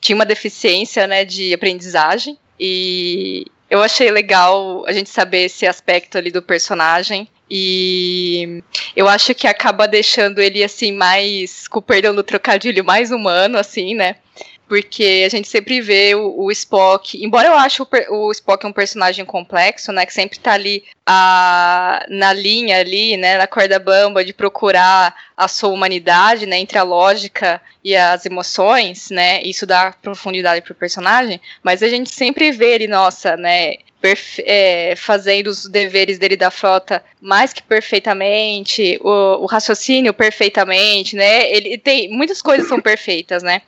tinha 0.00 0.16
uma 0.16 0.26
deficiência 0.26 1.06
né, 1.06 1.24
de 1.24 1.52
aprendizagem, 1.52 2.38
e 2.58 3.46
eu 3.68 3.82
achei 3.82 4.10
legal 4.10 4.84
a 4.86 4.92
gente 4.92 5.10
saber 5.10 5.44
esse 5.44 5.66
aspecto 5.66 6.16
ali 6.16 6.30
do 6.30 6.42
personagem. 6.42 7.28
E 7.48 8.62
eu 8.96 9.08
acho 9.08 9.32
que 9.32 9.46
acaba 9.46 9.86
deixando 9.86 10.40
ele 10.40 10.64
assim 10.64 10.92
mais, 10.92 11.68
com 11.68 11.78
o 11.78 11.82
perdão 11.82 12.12
do 12.14 12.24
trocadilho, 12.24 12.84
mais 12.84 13.12
humano, 13.12 13.56
assim, 13.56 13.94
né? 13.94 14.16
Porque 14.68 15.22
a 15.24 15.28
gente 15.28 15.48
sempre 15.48 15.80
vê 15.80 16.14
o, 16.14 16.44
o 16.44 16.50
Spock, 16.50 17.22
embora 17.22 17.48
eu 17.48 17.54
ache 17.54 17.80
o, 17.80 17.86
o 18.10 18.32
Spock 18.32 18.66
um 18.66 18.72
personagem 18.72 19.24
complexo, 19.24 19.92
né, 19.92 20.04
que 20.04 20.12
sempre 20.12 20.38
tá 20.38 20.54
ali 20.54 20.84
a, 21.06 22.04
na 22.08 22.32
linha 22.32 22.80
ali, 22.80 23.16
né, 23.16 23.38
na 23.38 23.46
corda 23.46 23.78
bamba 23.78 24.24
de 24.24 24.32
procurar 24.32 25.14
a 25.36 25.46
sua 25.46 25.68
humanidade, 25.68 26.46
né, 26.46 26.58
entre 26.58 26.78
a 26.78 26.82
lógica 26.82 27.60
e 27.84 27.94
as 27.94 28.26
emoções, 28.26 29.08
né, 29.10 29.40
isso 29.42 29.64
dá 29.64 29.94
profundidade 30.02 30.62
pro 30.62 30.74
personagem, 30.74 31.40
mas 31.62 31.80
a 31.80 31.88
gente 31.88 32.10
sempre 32.10 32.50
vê 32.50 32.74
ele, 32.74 32.88
nossa, 32.88 33.36
né, 33.36 33.74
é, 34.44 34.94
fazendo 34.96 35.48
os 35.48 35.66
deveres 35.66 36.18
dele 36.18 36.36
da 36.36 36.50
frota 36.50 37.02
mais 37.20 37.52
que 37.52 37.62
perfeitamente, 37.62 38.98
o, 39.00 39.42
o 39.42 39.46
raciocínio 39.46 40.12
perfeitamente, 40.12 41.14
né, 41.14 41.50
ele 41.50 41.78
tem, 41.78 42.08
muitas 42.08 42.42
coisas 42.42 42.68
são 42.68 42.80
perfeitas, 42.80 43.44
né, 43.44 43.62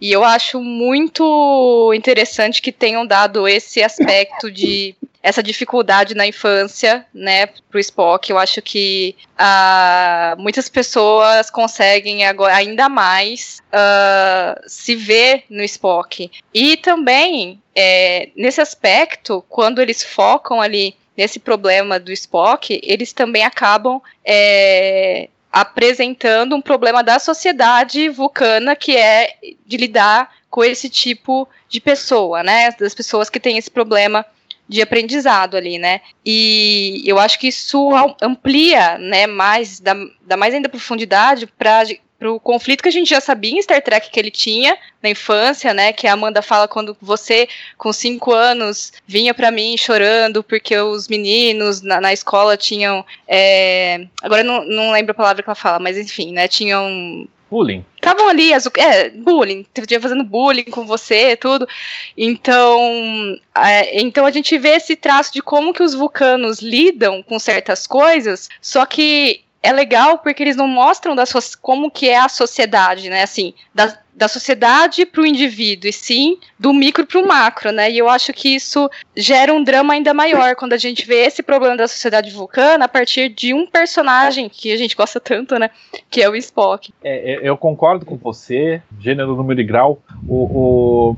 e 0.00 0.12
eu 0.12 0.24
acho 0.24 0.60
muito 0.60 1.92
interessante 1.94 2.60
que 2.60 2.72
tenham 2.72 3.06
dado 3.06 3.48
esse 3.48 3.82
aspecto 3.82 4.50
de 4.50 4.94
essa 5.22 5.42
dificuldade 5.42 6.14
na 6.14 6.26
infância, 6.26 7.06
né, 7.14 7.46
pro 7.46 7.80
Spock. 7.80 8.28
Eu 8.28 8.36
acho 8.36 8.60
que 8.60 9.16
ah, 9.38 10.34
muitas 10.38 10.68
pessoas 10.68 11.48
conseguem 11.48 12.26
agora 12.26 12.54
ainda 12.54 12.90
mais 12.90 13.62
ah, 13.72 14.60
se 14.66 14.94
ver 14.94 15.44
no 15.48 15.62
Spock. 15.62 16.30
E 16.52 16.76
também 16.76 17.62
é, 17.74 18.28
nesse 18.36 18.60
aspecto, 18.60 19.42
quando 19.48 19.80
eles 19.80 20.04
focam 20.04 20.60
ali 20.60 20.94
nesse 21.16 21.38
problema 21.38 21.98
do 21.98 22.12
Spock, 22.12 22.78
eles 22.82 23.12
também 23.14 23.44
acabam 23.44 24.02
é, 24.24 25.28
apresentando 25.54 26.56
um 26.56 26.60
problema 26.60 27.02
da 27.02 27.20
sociedade 27.20 28.08
vulcana 28.08 28.74
que 28.74 28.96
é 28.96 29.34
de 29.64 29.76
lidar 29.76 30.30
com 30.50 30.64
esse 30.64 30.90
tipo 30.90 31.48
de 31.68 31.80
pessoa, 31.80 32.42
né? 32.42 32.72
Das 32.72 32.94
pessoas 32.94 33.30
que 33.30 33.38
têm 33.38 33.56
esse 33.56 33.70
problema 33.70 34.26
de 34.68 34.82
aprendizado 34.82 35.56
ali, 35.56 35.78
né? 35.78 36.00
E 36.24 37.02
eu 37.06 37.18
acho 37.20 37.38
que 37.38 37.48
isso 37.48 37.94
am- 37.94 38.16
amplia, 38.20 38.98
né, 38.98 39.26
mais, 39.26 39.78
dá, 39.78 39.94
dá 40.22 40.36
mais 40.36 40.54
ainda 40.54 40.68
profundidade 40.68 41.46
para 41.46 41.84
o 42.22 42.40
conflito 42.40 42.82
que 42.82 42.88
a 42.88 42.92
gente 42.92 43.10
já 43.10 43.20
sabia 43.20 43.52
em 43.58 43.62
Star 43.62 43.82
Trek 43.82 44.10
que 44.10 44.18
ele 44.18 44.30
tinha 44.30 44.76
na 45.02 45.10
infância, 45.10 45.74
né? 45.74 45.92
Que 45.92 46.06
a 46.06 46.12
Amanda 46.14 46.40
fala 46.40 46.66
quando 46.66 46.96
você, 47.00 47.48
com 47.76 47.92
cinco 47.92 48.32
anos, 48.32 48.92
vinha 49.06 49.34
para 49.34 49.50
mim 49.50 49.76
chorando 49.76 50.42
porque 50.42 50.76
os 50.78 51.08
meninos 51.08 51.82
na, 51.82 52.00
na 52.00 52.12
escola 52.12 52.56
tinham. 52.56 53.04
é, 53.28 54.06
agora 54.22 54.42
eu 54.42 54.46
não, 54.46 54.64
não 54.64 54.92
lembro 54.92 55.12
a 55.12 55.14
palavra 55.14 55.42
que 55.42 55.48
ela 55.48 55.54
fala, 55.54 55.78
mas 55.78 55.98
enfim, 55.98 56.32
né? 56.32 56.48
Tinham 56.48 57.28
Bullying. 57.50 57.84
estavam 57.96 58.28
ali, 58.28 58.52
azu- 58.52 58.70
é, 58.76 59.10
bullying, 59.10 59.64
estavam 59.76 60.02
fazendo 60.02 60.24
bullying 60.24 60.64
com 60.64 60.84
você, 60.86 61.36
tudo. 61.36 61.68
Então, 62.16 63.36
é, 63.56 64.00
então 64.00 64.26
a 64.26 64.30
gente 64.30 64.56
vê 64.58 64.70
esse 64.70 64.96
traço 64.96 65.32
de 65.32 65.42
como 65.42 65.72
que 65.72 65.82
os 65.82 65.94
vulcanos 65.94 66.60
lidam 66.60 67.22
com 67.22 67.38
certas 67.38 67.86
coisas, 67.86 68.48
só 68.60 68.84
que 68.86 69.43
é 69.64 69.72
legal 69.72 70.18
porque 70.18 70.42
eles 70.42 70.56
não 70.56 70.68
mostram 70.68 71.14
da 71.16 71.24
so- 71.26 71.58
como 71.60 71.90
que 71.90 72.08
é 72.08 72.18
a 72.18 72.28
sociedade, 72.28 73.08
né? 73.08 73.22
Assim, 73.22 73.54
da, 73.74 73.96
da 74.14 74.28
sociedade 74.28 75.06
para 75.06 75.22
o 75.22 75.26
indivíduo, 75.26 75.88
e 75.88 75.92
sim 75.92 76.38
do 76.58 76.72
micro 76.72 77.06
para 77.06 77.18
o 77.18 77.26
macro, 77.26 77.72
né? 77.72 77.90
E 77.90 77.98
eu 77.98 78.08
acho 78.08 78.32
que 78.32 78.54
isso 78.54 78.88
gera 79.16 79.52
um 79.52 79.64
drama 79.64 79.94
ainda 79.94 80.12
maior 80.12 80.54
quando 80.54 80.74
a 80.74 80.76
gente 80.76 81.06
vê 81.06 81.24
esse 81.24 81.42
problema 81.42 81.76
da 81.76 81.88
sociedade 81.88 82.30
vulcana 82.30 82.84
a 82.84 82.88
partir 82.88 83.28
de 83.30 83.54
um 83.54 83.66
personagem 83.66 84.48
que 84.48 84.70
a 84.72 84.76
gente 84.76 84.94
gosta 84.94 85.18
tanto, 85.18 85.58
né? 85.58 85.70
Que 86.10 86.22
é 86.22 86.28
o 86.28 86.36
Spock. 86.36 86.92
É, 87.02 87.32
é, 87.34 87.40
eu 87.42 87.56
concordo 87.56 88.04
com 88.04 88.16
você, 88.16 88.82
gênero, 89.00 89.34
número 89.34 89.60
e 89.60 89.64
grau. 89.64 90.00
O, 90.28 90.44
o- 90.44 91.16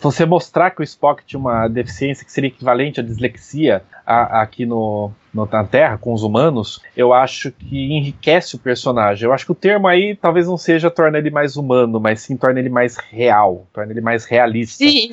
você 0.00 0.24
mostrar 0.24 0.70
que 0.70 0.80
o 0.80 0.82
Spock 0.84 1.22
tinha 1.26 1.38
uma 1.38 1.68
deficiência 1.68 2.24
que 2.24 2.32
seria 2.32 2.48
equivalente 2.48 3.00
à 3.00 3.02
dislexia 3.02 3.82
a- 4.06 4.40
aqui 4.40 4.64
no, 4.64 5.10
no- 5.27 5.27
na 5.46 5.64
Terra, 5.64 5.98
com 5.98 6.12
os 6.12 6.22
humanos, 6.22 6.80
eu 6.96 7.12
acho 7.12 7.52
que 7.52 7.92
enriquece 7.96 8.56
o 8.56 8.58
personagem. 8.58 9.24
Eu 9.24 9.32
acho 9.32 9.44
que 9.44 9.52
o 9.52 9.54
termo 9.54 9.86
aí 9.86 10.16
talvez 10.16 10.46
não 10.46 10.56
seja 10.56 10.90
torna 10.90 11.18
ele 11.18 11.30
mais 11.30 11.56
humano, 11.56 12.00
mas 12.00 12.20
sim 12.20 12.36
torna 12.36 12.58
ele 12.60 12.68
mais 12.68 12.96
real, 12.96 13.66
torna 13.72 13.92
ele 13.92 14.00
mais 14.00 14.24
realista. 14.24 14.84
Sim, 14.84 15.10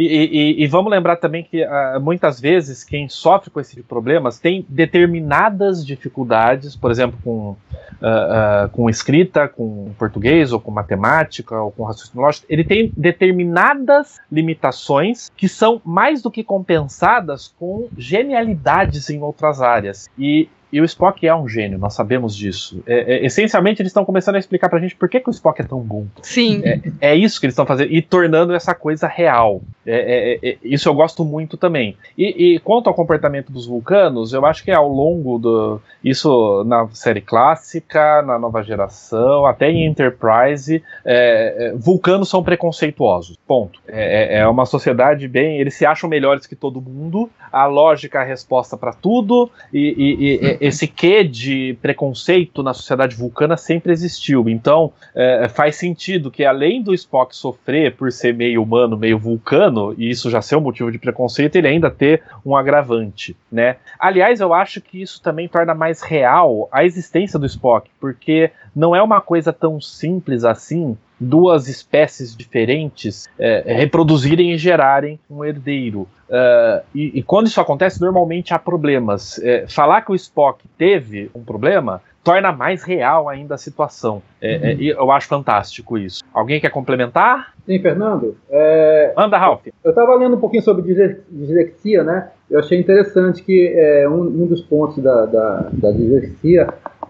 E, 0.00 0.04
e- 0.60 0.62
e 0.62 0.66
vamos 0.68 0.92
lembrar 0.92 1.16
também 1.16 1.42
que 1.42 1.64
ah, 1.64 1.98
muitas 2.00 2.38
vezes 2.40 2.84
quem 2.84 3.08
sofre 3.08 3.50
com 3.50 3.58
esse 3.58 3.70
tipo 3.70 3.82
de 3.82 3.88
problemas 3.88 4.38
tem 4.38 4.64
determinadas 4.68 5.84
dificuldades, 5.84 6.76
por 6.76 6.90
exemplo, 6.92 7.18
com, 7.24 7.56
ah, 8.00 8.64
ah, 8.64 8.68
com 8.70 8.88
escrita, 8.88 9.48
com 9.48 9.90
português, 9.98 10.52
ou 10.52 10.60
com 10.60 10.70
matemática, 10.70 11.60
ou 11.60 11.72
com 11.72 11.82
raciocínio 11.82 12.22
lógico. 12.24 12.46
Ele 12.48 12.62
tem 12.62 12.92
determinadas 12.96 14.18
limitações 14.30 15.30
que 15.36 15.48
são 15.48 15.80
mais 15.84 16.22
do 16.22 16.30
que 16.30 16.44
compensadas 16.44 17.52
com 17.58 17.88
genialidades 17.96 19.10
em 19.10 19.20
outras 19.22 19.60
áreas. 19.60 20.08
E 20.18 20.48
e 20.70 20.82
o 20.82 20.84
Spock 20.84 21.26
é 21.26 21.34
um 21.34 21.48
gênio, 21.48 21.78
nós 21.78 21.94
sabemos 21.94 22.36
disso. 22.36 22.82
É, 22.86 23.14
é, 23.14 23.24
essencialmente, 23.24 23.80
eles 23.80 23.88
estão 23.88 24.04
começando 24.04 24.34
a 24.36 24.38
explicar 24.38 24.68
pra 24.68 24.78
gente 24.78 24.94
por 24.94 25.08
que, 25.08 25.18
que 25.18 25.30
o 25.30 25.32
Spock 25.32 25.62
é 25.62 25.64
tão 25.64 25.80
bom. 25.80 26.06
sim. 26.20 26.60
É 27.00 27.14
isso 27.14 27.40
que 27.40 27.46
eles 27.46 27.54
estão 27.54 27.64
fazendo 27.64 27.90
e 27.90 28.02
tornando 28.02 28.52
essa 28.52 28.74
coisa 28.74 29.06
real. 29.08 29.62
É, 29.90 30.38
é, 30.42 30.50
é, 30.50 30.56
isso 30.62 30.86
eu 30.88 30.94
gosto 30.94 31.24
muito 31.24 31.56
também. 31.56 31.96
E, 32.16 32.54
e 32.54 32.58
quanto 32.58 32.88
ao 32.88 32.94
comportamento 32.94 33.50
dos 33.50 33.66
vulcanos, 33.66 34.34
eu 34.34 34.44
acho 34.44 34.62
que 34.62 34.70
ao 34.70 34.86
longo 34.88 35.38
do. 35.38 35.80
Isso 36.04 36.62
na 36.64 36.86
série 36.92 37.20
clássica, 37.22 38.20
na 38.22 38.38
nova 38.38 38.62
geração, 38.62 39.46
até 39.46 39.70
em 39.70 39.86
Enterprise, 39.86 40.82
é, 41.04 41.70
é, 41.70 41.72
vulcanos 41.74 42.28
são 42.28 42.42
preconceituosos. 42.42 43.36
Ponto. 43.46 43.80
É, 43.88 44.36
é- 44.36 44.38
é 44.40 44.46
uma 44.46 44.66
sociedade 44.66 45.26
bem. 45.26 45.58
Eles 45.58 45.74
se 45.74 45.86
acham 45.86 46.08
melhores 46.08 46.46
que 46.46 46.54
todo 46.54 46.80
mundo. 46.80 47.30
A 47.50 47.64
lógica 47.66 48.18
é 48.18 48.22
a 48.22 48.24
resposta 48.24 48.76
para 48.76 48.92
tudo. 48.92 49.50
E, 49.72 49.94
e- 49.96 50.34
e- 50.34 50.58
esse 50.60 50.86
quê 50.86 51.24
de 51.24 51.76
preconceito 51.80 52.62
na 52.62 52.74
sociedade 52.74 53.16
vulcana 53.16 53.56
sempre 53.56 53.92
existiu. 53.92 54.48
Então, 54.48 54.92
é, 55.14 55.48
faz 55.48 55.76
sentido 55.76 56.30
que 56.30 56.44
além 56.44 56.82
do 56.82 56.92
Spock 56.94 57.34
sofrer 57.34 57.94
por 57.96 58.12
ser 58.12 58.34
meio 58.34 58.62
humano, 58.62 58.96
meio 58.96 59.18
vulcano, 59.18 59.77
e 59.96 60.10
isso 60.10 60.30
já 60.30 60.40
ser 60.40 60.56
um 60.56 60.60
motivo 60.60 60.90
de 60.90 60.98
preconceito, 60.98 61.56
ele 61.56 61.68
ainda 61.68 61.90
ter 61.90 62.22
um 62.44 62.56
agravante, 62.56 63.36
né? 63.50 63.76
Aliás, 63.98 64.40
eu 64.40 64.52
acho 64.52 64.80
que 64.80 65.00
isso 65.00 65.22
também 65.22 65.48
torna 65.48 65.74
mais 65.74 66.02
real 66.02 66.68
a 66.70 66.84
existência 66.84 67.38
do 67.38 67.46
Spock, 67.46 67.90
porque 68.00 68.50
não 68.74 68.94
é 68.94 69.02
uma 69.02 69.20
coisa 69.20 69.52
tão 69.52 69.80
simples 69.80 70.44
assim 70.44 70.96
duas 71.18 71.68
espécies 71.68 72.36
diferentes 72.36 73.28
é, 73.38 73.62
reproduzirem 73.66 74.52
e 74.52 74.58
gerarem 74.58 75.18
um 75.30 75.44
herdeiro. 75.44 76.08
Uh, 76.28 76.84
e, 76.94 77.18
e 77.18 77.22
quando 77.22 77.46
isso 77.46 77.60
acontece, 77.60 78.00
normalmente 78.00 78.52
há 78.52 78.58
problemas. 78.58 79.38
É, 79.42 79.66
falar 79.66 80.02
que 80.02 80.12
o 80.12 80.14
Spock 80.14 80.62
teve 80.76 81.30
um 81.34 81.42
problema 81.42 82.02
torna 82.28 82.52
mais 82.52 82.82
real 82.82 83.26
ainda 83.26 83.54
a 83.54 83.58
situação. 83.58 84.22
É, 84.38 84.72
é, 84.72 84.74
e 84.74 84.88
eu 84.88 85.10
acho 85.10 85.26
fantástico 85.26 85.96
isso. 85.96 86.22
Alguém 86.34 86.60
quer 86.60 86.70
complementar? 86.70 87.54
Sim, 87.64 87.78
Fernando. 87.78 88.36
É, 88.50 89.14
Anda, 89.16 89.38
Ralph. 89.38 89.66
eu 89.82 89.90
estava 89.90 90.14
lendo 90.14 90.36
um 90.36 90.40
pouquinho 90.40 90.62
sobre 90.62 90.82
disle- 90.82 91.22
dislexia, 91.30 92.04
né? 92.04 92.28
Eu 92.50 92.58
achei 92.58 92.78
interessante 92.78 93.42
que 93.42 93.72
é, 93.74 94.06
um, 94.06 94.20
um 94.20 94.46
dos 94.46 94.60
pontos 94.60 95.02
da, 95.02 95.24
da, 95.24 95.68
da 95.72 95.90
dislexia 95.90 96.68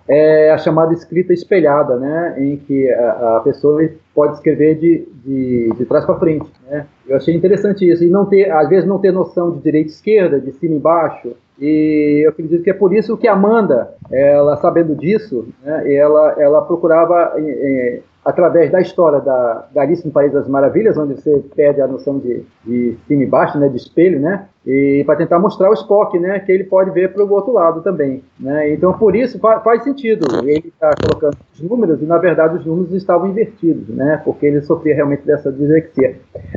é 0.08 0.50
a 0.50 0.58
chamada 0.58 0.94
escrita 0.94 1.32
espelhada, 1.32 1.96
né, 1.96 2.36
em 2.38 2.56
que 2.56 2.90
a, 2.90 3.36
a 3.36 3.40
pessoa 3.40 3.86
pode 4.14 4.34
escrever 4.34 4.76
de, 4.76 5.06
de, 5.24 5.70
de 5.76 5.84
trás 5.84 6.04
para 6.06 6.18
frente. 6.18 6.50
Né. 6.68 6.86
Eu 7.06 7.16
achei 7.16 7.34
interessante 7.34 7.88
isso, 7.88 8.02
e 8.02 8.08
não 8.08 8.24
ter, 8.24 8.50
às 8.50 8.68
vezes 8.68 8.88
não 8.88 8.98
ter 8.98 9.12
noção 9.12 9.50
de 9.50 9.60
direita 9.60 9.90
e 9.90 9.92
esquerda, 9.92 10.40
de 10.40 10.52
cima 10.52 10.74
e 10.74 10.78
embaixo, 10.78 11.36
e 11.60 12.22
eu 12.24 12.30
acredito 12.30 12.62
que 12.62 12.70
é 12.70 12.74
por 12.74 12.94
isso 12.94 13.16
que 13.16 13.28
a 13.28 13.32
Amanda, 13.32 13.92
ela 14.10 14.56
sabendo 14.56 14.94
disso, 14.94 15.46
né, 15.62 15.92
ela, 15.92 16.36
ela 16.38 16.62
procurava 16.62 17.34
é, 17.36 18.00
através 18.24 18.70
da 18.70 18.80
história 18.80 19.20
da, 19.20 19.66
da 19.74 19.82
Alice 19.82 20.06
no 20.06 20.12
País 20.12 20.32
das 20.32 20.48
Maravilhas, 20.48 20.96
onde 20.96 21.14
você 21.14 21.42
perde 21.54 21.80
a 21.80 21.86
noção 21.86 22.18
de, 22.18 22.44
de 22.64 22.96
cima 23.06 23.22
e 23.22 23.26
baixo, 23.26 23.58
né, 23.58 23.68
de 23.68 23.76
espelho, 23.76 24.20
né, 24.20 24.46
e 24.66 25.02
para 25.06 25.16
tentar 25.16 25.38
mostrar 25.38 25.70
o 25.70 25.74
Spock, 25.74 26.18
né, 26.18 26.38
que 26.40 26.52
ele 26.52 26.64
pode 26.64 26.90
ver 26.90 27.12
para 27.12 27.24
o 27.24 27.30
outro 27.32 27.52
lado 27.52 27.80
também, 27.80 28.22
né, 28.38 28.72
então 28.72 28.92
por 28.92 29.14
isso 29.14 29.38
faz, 29.38 29.62
faz 29.62 29.84
sentido 29.84 30.26
ele 30.44 30.68
estar 30.68 30.90
tá 30.90 30.96
colocando 31.06 31.36
os 31.54 31.60
números 31.60 32.02
e 32.02 32.04
na 32.04 32.18
verdade 32.18 32.56
os 32.56 32.66
números 32.66 32.92
estavam 32.92 33.28
invertidos, 33.28 33.88
né, 33.88 34.20
porque 34.24 34.46
ele 34.46 34.60
sofria 34.62 34.94
realmente 34.94 35.22
dessa 35.22 35.50
dislexia. 35.52 36.16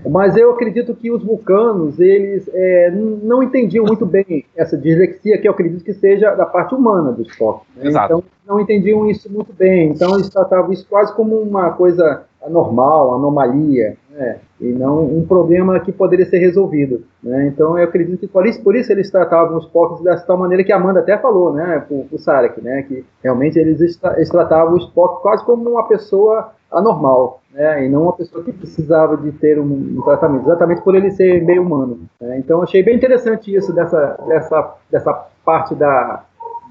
Mas 0.09 0.35
eu 0.35 0.51
acredito 0.51 0.93
que 0.93 1.11
os 1.11 1.23
vulcanos 1.23 1.99
eles 1.99 2.49
é, 2.53 2.91
não 2.91 3.41
entendiam 3.41 3.85
muito 3.85 4.05
bem 4.05 4.45
essa 4.55 4.77
dislexia 4.77 5.37
que 5.37 5.47
eu 5.47 5.51
acredito 5.51 5.83
que 5.83 5.93
seja 5.93 6.35
da 6.35 6.45
parte 6.45 6.75
humana 6.75 7.11
do 7.11 7.21
Spock. 7.23 7.65
Né? 7.75 7.89
Então 7.89 8.23
não 8.47 8.59
entendiam 8.59 9.09
isso 9.09 9.31
muito 9.31 9.53
bem, 9.53 9.89
então 9.89 10.15
eles 10.15 10.29
tratavam 10.29 10.71
isso 10.71 10.85
quase 10.89 11.13
como 11.15 11.39
uma 11.39 11.71
coisa 11.71 12.23
anormal, 12.43 13.15
anomalia, 13.15 13.95
né? 14.21 14.37
e 14.59 14.71
não 14.71 15.03
um 15.03 15.25
problema 15.25 15.79
que 15.79 15.91
poderia 15.91 16.25
ser 16.25 16.37
resolvido. 16.37 17.03
Né? 17.23 17.47
Então 17.47 17.77
eu 17.77 17.83
acredito 17.85 18.19
que 18.19 18.27
por 18.27 18.45
isso, 18.45 18.61
por 18.63 18.75
isso 18.75 18.91
eles 18.91 19.09
tratavam 19.09 19.57
os 19.57 19.65
Spocks 19.65 20.03
dessa 20.03 20.25
tal 20.25 20.37
maneira 20.37 20.63
que 20.63 20.71
a 20.71 20.75
Amanda 20.75 20.99
até 20.99 21.17
falou, 21.17 21.53
né, 21.53 21.83
o, 21.89 22.05
o 22.11 22.19
Sarek, 22.19 22.61
né, 22.61 22.83
que 22.83 23.03
realmente 23.23 23.57
eles, 23.57 23.99
eles 24.15 24.29
tratavam 24.29 24.73
o 24.73 24.77
Spock 24.77 25.21
quase 25.21 25.43
como 25.43 25.67
uma 25.67 25.87
pessoa 25.87 26.51
anormal, 26.71 27.41
né, 27.51 27.85
e 27.85 27.89
não 27.89 28.03
uma 28.03 28.13
pessoa 28.13 28.43
que 28.43 28.53
precisava 28.53 29.17
de 29.17 29.31
ter 29.31 29.59
um, 29.59 29.97
um 29.97 30.01
tratamento, 30.03 30.45
exatamente 30.45 30.81
por 30.81 30.95
ele 30.95 31.09
ser 31.11 31.43
meio 31.43 31.63
humano. 31.63 32.01
Né? 32.19 32.37
Então 32.37 32.61
achei 32.61 32.83
bem 32.83 32.95
interessante 32.95 33.53
isso 33.53 33.73
dessa, 33.73 34.17
dessa, 34.27 34.75
dessa 34.91 35.27
parte 35.43 35.73
da, 35.73 36.23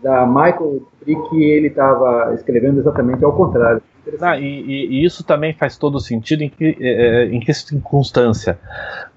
da 0.02 0.26
Michael 0.26 0.80
que 1.04 1.42
ele 1.42 1.68
estava 1.68 2.32
escrevendo 2.34 2.78
exatamente 2.78 3.24
ao 3.24 3.32
contrário. 3.32 3.82
Ah, 4.20 4.38
e, 4.38 4.44
e, 4.44 5.04
isso 5.04 5.24
também 5.24 5.52
faz 5.52 5.76
todo 5.76 6.00
sentido 6.00 6.42
em 6.42 6.48
que, 6.48 6.76
é, 6.80 7.24
em 7.26 7.40
que 7.40 7.52
circunstância? 7.52 8.58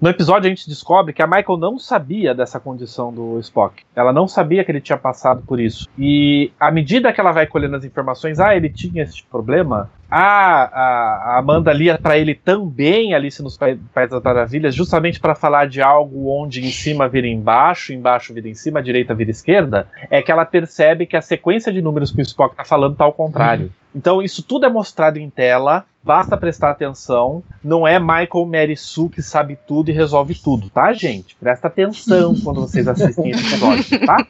No 0.00 0.08
episódio 0.08 0.46
a 0.46 0.48
gente 0.48 0.68
descobre 0.68 1.12
que 1.12 1.22
a 1.22 1.26
Michael 1.26 1.58
não 1.58 1.78
sabia 1.78 2.34
dessa 2.34 2.60
condição 2.60 3.12
do 3.12 3.38
Spock. 3.40 3.82
Ela 3.94 4.12
não 4.12 4.28
sabia 4.28 4.64
que 4.64 4.70
ele 4.70 4.80
tinha 4.80 4.98
passado 4.98 5.42
por 5.46 5.60
isso. 5.60 5.88
E 5.98 6.52
à 6.58 6.70
medida 6.70 7.12
que 7.12 7.20
ela 7.20 7.32
vai 7.32 7.46
colhendo 7.46 7.76
as 7.76 7.84
informações, 7.84 8.40
ah, 8.40 8.54
ele 8.54 8.68
tinha 8.68 9.02
esse 9.02 9.22
problema, 9.24 9.90
a, 10.16 11.34
a, 11.34 11.38
Amanda 11.38 11.72
lia 11.72 11.98
para 11.98 12.16
ele 12.16 12.36
também 12.36 13.14
Alice 13.14 13.42
nos 13.42 13.56
Países 13.56 13.82
das 14.10 14.22
Maravilhas, 14.22 14.72
justamente 14.72 15.18
para 15.18 15.34
falar 15.34 15.66
de 15.66 15.82
algo 15.82 16.28
onde 16.28 16.64
em 16.64 16.70
cima 16.70 17.08
vira 17.08 17.26
embaixo, 17.26 17.92
embaixo 17.92 18.32
vira 18.32 18.48
em 18.48 18.54
cima, 18.54 18.80
direita 18.80 19.12
vira 19.12 19.32
esquerda, 19.32 19.88
é 20.08 20.22
que 20.22 20.30
ela 20.30 20.44
percebe 20.44 21.04
que 21.04 21.16
a 21.16 21.20
sequência 21.20 21.72
de 21.72 21.82
números 21.82 22.12
que 22.12 22.20
o 22.20 22.22
Spock 22.22 22.52
está 22.52 22.64
falando 22.64 22.92
está 22.92 23.04
ao 23.04 23.12
contrário. 23.12 23.64
Uhum. 23.64 23.70
Então 23.92 24.22
isso 24.22 24.40
tudo 24.44 24.66
é 24.66 24.68
mostrado 24.68 25.18
em 25.18 25.28
tela, 25.28 25.84
basta 26.04 26.36
prestar 26.36 26.70
atenção. 26.70 27.42
Não 27.62 27.86
é 27.86 27.98
Michael 27.98 28.46
Mary 28.46 28.76
Sue 28.76 29.08
que 29.08 29.22
sabe 29.22 29.58
tudo 29.66 29.88
e 29.90 29.92
resolve 29.92 30.34
tudo, 30.34 30.68
tá, 30.68 30.92
gente? 30.92 31.34
Presta 31.36 31.68
atenção 31.68 32.34
quando 32.44 32.60
vocês 32.60 32.86
assistem 32.86 33.30
esse 33.30 33.46
episódio, 33.46 34.06
tá? 34.06 34.26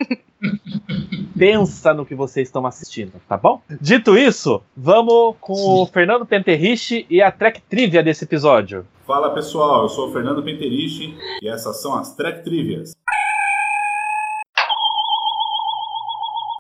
Pensa 1.37 1.93
no 1.93 2.07
que 2.07 2.15
vocês 2.15 2.49
estão 2.49 2.65
assistindo, 2.65 3.13
tá 3.29 3.37
bom? 3.37 3.61
Dito 3.81 4.17
isso, 4.17 4.63
vamos 4.77 5.35
com 5.41 5.83
o 5.83 5.87
Fernando 5.87 6.25
Penterriche 6.25 7.07
e 7.11 7.21
a 7.21 7.33
track 7.33 7.61
trivia 7.63 8.03
desse 8.03 8.25
episódio. 8.25 8.87
Fala 9.07 9.35
pessoal, 9.35 9.83
eu 9.83 9.89
sou 9.89 10.09
o 10.09 10.13
Fernando 10.13 10.43
Penteriche 10.43 11.15
e 11.43 11.49
essas 11.49 11.83
são 11.83 11.95
as 11.95 12.15
track 12.15 12.43
trivias. 12.43 12.95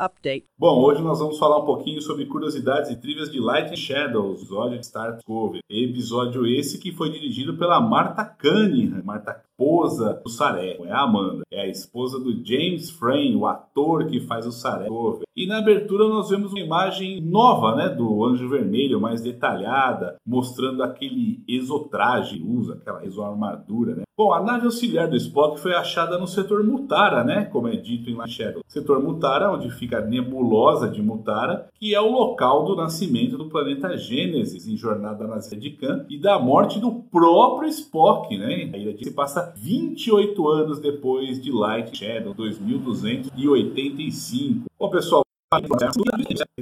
Update. 0.01 0.47
Bom, 0.59 0.83
hoje 0.83 1.03
nós 1.03 1.19
vamos 1.19 1.39
falar 1.39 1.59
um 1.59 1.65
pouquinho 1.65 2.01
sobre 2.01 2.27
curiosidades 2.27 2.91
e 2.91 2.97
trivias 2.97 3.31
de 3.31 3.39
Light 3.39 3.71
and 3.71 3.77
Shadows, 3.77 4.41
episódio 4.41 4.79
de 4.79 4.87
Star 4.87 5.19
Trek. 5.19 5.61
Episódio 5.71 6.47
esse 6.47 6.79
que 6.79 6.93
foi 6.93 7.11
dirigido 7.11 7.57
pela 7.57 7.81
Marta 7.81 8.25
Cunningham. 8.25 9.03
Marta 9.05 9.44
esposa 9.55 10.21
do 10.23 10.29
Saré, 10.29 10.77
é 10.81 10.93
a 10.93 11.03
Amanda. 11.03 11.45
É 11.51 11.61
a 11.61 11.69
esposa 11.69 12.19
do 12.19 12.45
James 12.45 12.91
Frame, 12.91 13.37
o 13.37 13.47
ator 13.47 14.07
que 14.07 14.21
faz 14.21 14.47
o 14.47 14.53
Saré. 14.53 14.89
E 15.37 15.47
na 15.47 15.59
abertura 15.59 16.09
nós 16.09 16.29
vemos 16.29 16.53
uma 16.53 16.61
imagem 16.61 17.21
nova, 17.21 17.75
né, 17.75 17.89
do 17.89 18.25
Anjo 18.25 18.49
Vermelho, 18.49 19.01
mais 19.01 19.21
detalhada, 19.21 20.17
mostrando 20.27 20.83
aquele 20.83 21.43
exotraje, 21.49 22.43
usa 22.45 22.75
aquela 22.75 23.05
exoarmadura, 23.05 23.95
né? 23.97 24.03
Bom, 24.17 24.33
a 24.33 24.41
nave 24.41 24.67
auxiliar 24.67 25.09
do 25.09 25.17
Spock 25.17 25.59
foi 25.59 25.75
achada 25.75 26.17
no 26.17 26.29
setor 26.29 26.63
Mutara, 26.63 27.25
né, 27.25 27.47
como 27.47 27.67
é 27.67 27.75
dito 27.75 28.09
em 28.09 28.29
Shadow. 28.29 28.63
Setor 28.69 29.03
Mutara, 29.03 29.51
onde 29.51 29.69
fica 29.71 29.99
a 29.99 30.01
nebulosa 30.01 30.89
de 30.89 31.03
Mutara, 31.03 31.69
que 31.75 31.93
é 31.93 32.01
o 32.01 32.13
local 32.13 32.65
do 32.65 32.77
nascimento 32.77 33.37
do 33.37 33.49
planeta 33.49 33.97
Gênesis 33.97 34.69
em 34.69 34.77
Jornada 34.77 35.27
nas 35.27 35.51
Ilha 35.51 35.61
de 35.61 35.71
Khan 35.71 36.07
e 36.09 36.17
da 36.17 36.39
morte 36.39 36.79
do 36.79 36.93
próprio 36.93 37.69
Spock, 37.69 38.39
né? 38.39 38.71
A 38.73 38.79
ilha 38.79 38.95
de 38.95 39.05
se 39.05 39.11
passa 39.11 39.44
28 39.57 40.49
anos 40.49 40.81
depois 40.81 41.41
de 41.41 41.51
Light 41.51 41.97
Shadow 41.97 42.35
2285. 42.35 44.65
Bom, 44.79 44.91
pessoal, 44.91 45.24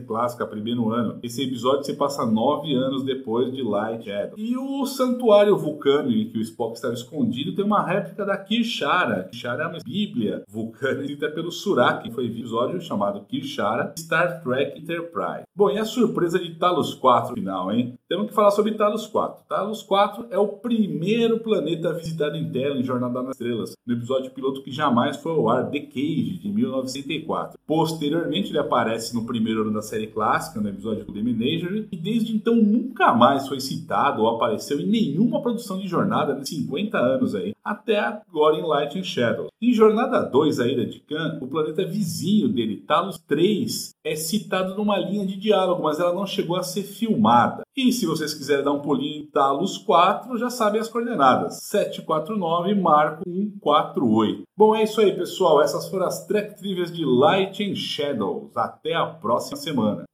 clássica, 0.06 0.46
primeiro 0.46 0.90
ano. 0.90 1.18
Esse 1.22 1.42
episódio 1.42 1.84
se 1.84 1.94
passa 1.94 2.26
nove 2.26 2.74
anos 2.74 3.04
depois 3.04 3.52
de 3.52 3.62
Light 3.62 4.04
Shadow. 4.04 4.34
E 4.36 4.56
o 4.56 4.84
santuário 4.86 5.56
vulcânico 5.56 6.18
em 6.18 6.28
que 6.28 6.38
o 6.38 6.42
Spock 6.42 6.76
estava 6.76 6.94
escondido 6.94 7.54
tem 7.54 7.64
uma 7.64 7.82
réplica 7.82 8.24
da 8.24 8.36
Kirshara. 8.36 9.24
Kirshara 9.30 9.64
é 9.64 9.66
uma 9.66 9.78
bíblia 9.84 10.42
vulcânica 10.48 11.02
escrita 11.02 11.30
pelo 11.30 11.50
Surak, 11.50 12.02
que 12.02 12.10
foi 12.10 12.24
um 12.24 12.30
episódio 12.30 12.80
chamado 12.80 13.24
Kirshara 13.24 13.94
Star 13.98 14.42
Trek 14.42 14.78
Enterprise. 14.78 15.44
Bom, 15.54 15.70
e 15.70 15.78
a 15.78 15.84
surpresa 15.84 16.38
de 16.38 16.54
Talos 16.54 16.94
4 16.94 17.34
final, 17.34 17.72
hein? 17.72 17.94
Temos 18.08 18.28
que 18.28 18.34
falar 18.34 18.50
sobre 18.50 18.72
Talos 18.72 19.06
4. 19.06 19.44
Talos 19.48 19.82
4 19.82 20.26
é 20.30 20.38
o 20.38 20.48
primeiro 20.48 21.40
planeta 21.40 21.92
visitado 21.92 22.36
em 22.36 22.50
tela 22.50 22.76
em 22.76 22.82
Jornada 22.82 23.22
nas 23.22 23.32
Estrelas, 23.32 23.72
no 23.86 23.94
episódio 23.94 24.30
piloto 24.30 24.62
que 24.62 24.70
jamais 24.70 25.16
foi 25.16 25.32
ao 25.32 25.48
ar, 25.48 25.70
The 25.70 25.80
Cage, 25.80 26.38
de 26.38 26.48
1904. 26.48 27.58
Posteriormente, 27.66 28.50
ele 28.50 28.58
aparece 28.58 28.81
aparece 28.82 29.14
no 29.14 29.24
primeiro 29.24 29.62
ano 29.62 29.72
da 29.72 29.80
série 29.82 30.08
clássica, 30.08 30.60
no 30.60 30.68
episódio 30.68 31.04
do 31.04 31.12
The 31.12 31.22
Menagerie, 31.22 31.88
e 31.92 31.96
desde 31.96 32.34
então 32.34 32.56
nunca 32.56 33.14
mais 33.14 33.46
foi 33.46 33.60
citado 33.60 34.22
ou 34.22 34.28
apareceu 34.28 34.80
em 34.80 34.86
nenhuma 34.86 35.40
produção 35.40 35.78
de 35.78 35.86
jornada 35.86 36.34
de 36.34 36.48
50 36.48 36.98
anos 36.98 37.34
aí, 37.34 37.54
até 37.64 37.98
agora 37.98 38.56
em 38.56 38.66
Light 38.66 38.98
and 38.98 39.04
Shadows. 39.04 39.48
Em 39.60 39.72
Jornada 39.72 40.20
2, 40.20 40.58
a 40.58 40.66
Ilha 40.66 40.84
de 40.84 40.98
Khan, 41.00 41.38
o 41.40 41.46
planeta 41.46 41.84
vizinho 41.84 42.48
dele, 42.48 42.82
Talos 42.86 43.18
3, 43.26 43.94
é 44.04 44.16
citado 44.16 44.74
numa 44.74 44.98
linha 44.98 45.24
de 45.24 45.36
diálogo, 45.36 45.82
mas 45.84 46.00
ela 46.00 46.12
não 46.12 46.26
chegou 46.26 46.56
a 46.56 46.62
ser 46.64 46.82
filmada. 46.82 47.62
E 47.74 47.90
se 47.90 48.04
vocês 48.04 48.34
quiserem 48.34 48.62
dar 48.62 48.72
um 48.72 48.82
pulinho 48.82 49.22
em 49.22 49.26
Talos 49.30 49.78
4, 49.78 50.36
já 50.36 50.50
sabem 50.50 50.78
as 50.78 50.88
coordenadas: 50.88 51.58
749 51.62 52.74
Marco 52.74 53.22
148. 53.24 54.42
Bom, 54.54 54.76
é 54.76 54.82
isso 54.82 55.00
aí, 55.00 55.16
pessoal. 55.16 55.62
Essas 55.62 55.88
foram 55.88 56.04
as 56.04 56.26
track 56.26 56.58
trivias 56.58 56.92
de 56.92 57.02
Light 57.02 57.64
and 57.64 57.74
Shadows. 57.74 58.54
Até 58.54 58.94
a 58.94 59.06
próxima 59.06 59.56
semana. 59.56 60.04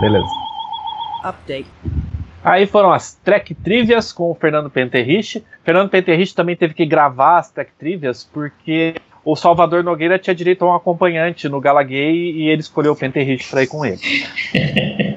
Beleza. 0.00 0.30
Update. 1.22 1.68
Aí 2.42 2.66
foram 2.66 2.90
as 2.90 3.12
track 3.16 3.54
trivias 3.56 4.14
com 4.14 4.30
o 4.30 4.34
Fernando 4.34 4.70
Penterrich. 4.70 5.44
Fernando 5.62 5.90
Penterrich 5.90 6.34
também 6.34 6.56
teve 6.56 6.72
que 6.72 6.86
gravar 6.86 7.40
as 7.40 7.50
track 7.50 7.72
trivias 7.78 8.24
porque 8.24 8.94
o 9.22 9.36
Salvador 9.36 9.84
Nogueira 9.84 10.18
tinha 10.18 10.34
direito 10.34 10.64
a 10.64 10.68
um 10.68 10.74
acompanhante 10.74 11.46
no 11.46 11.60
Gala 11.60 11.82
Gay 11.82 12.32
e 12.32 12.48
ele 12.48 12.62
escolheu 12.62 12.92
o 12.92 12.96
Penterrich 12.96 13.50
para 13.50 13.62
ir 13.62 13.66
com 13.66 13.84
ele. 13.84 14.00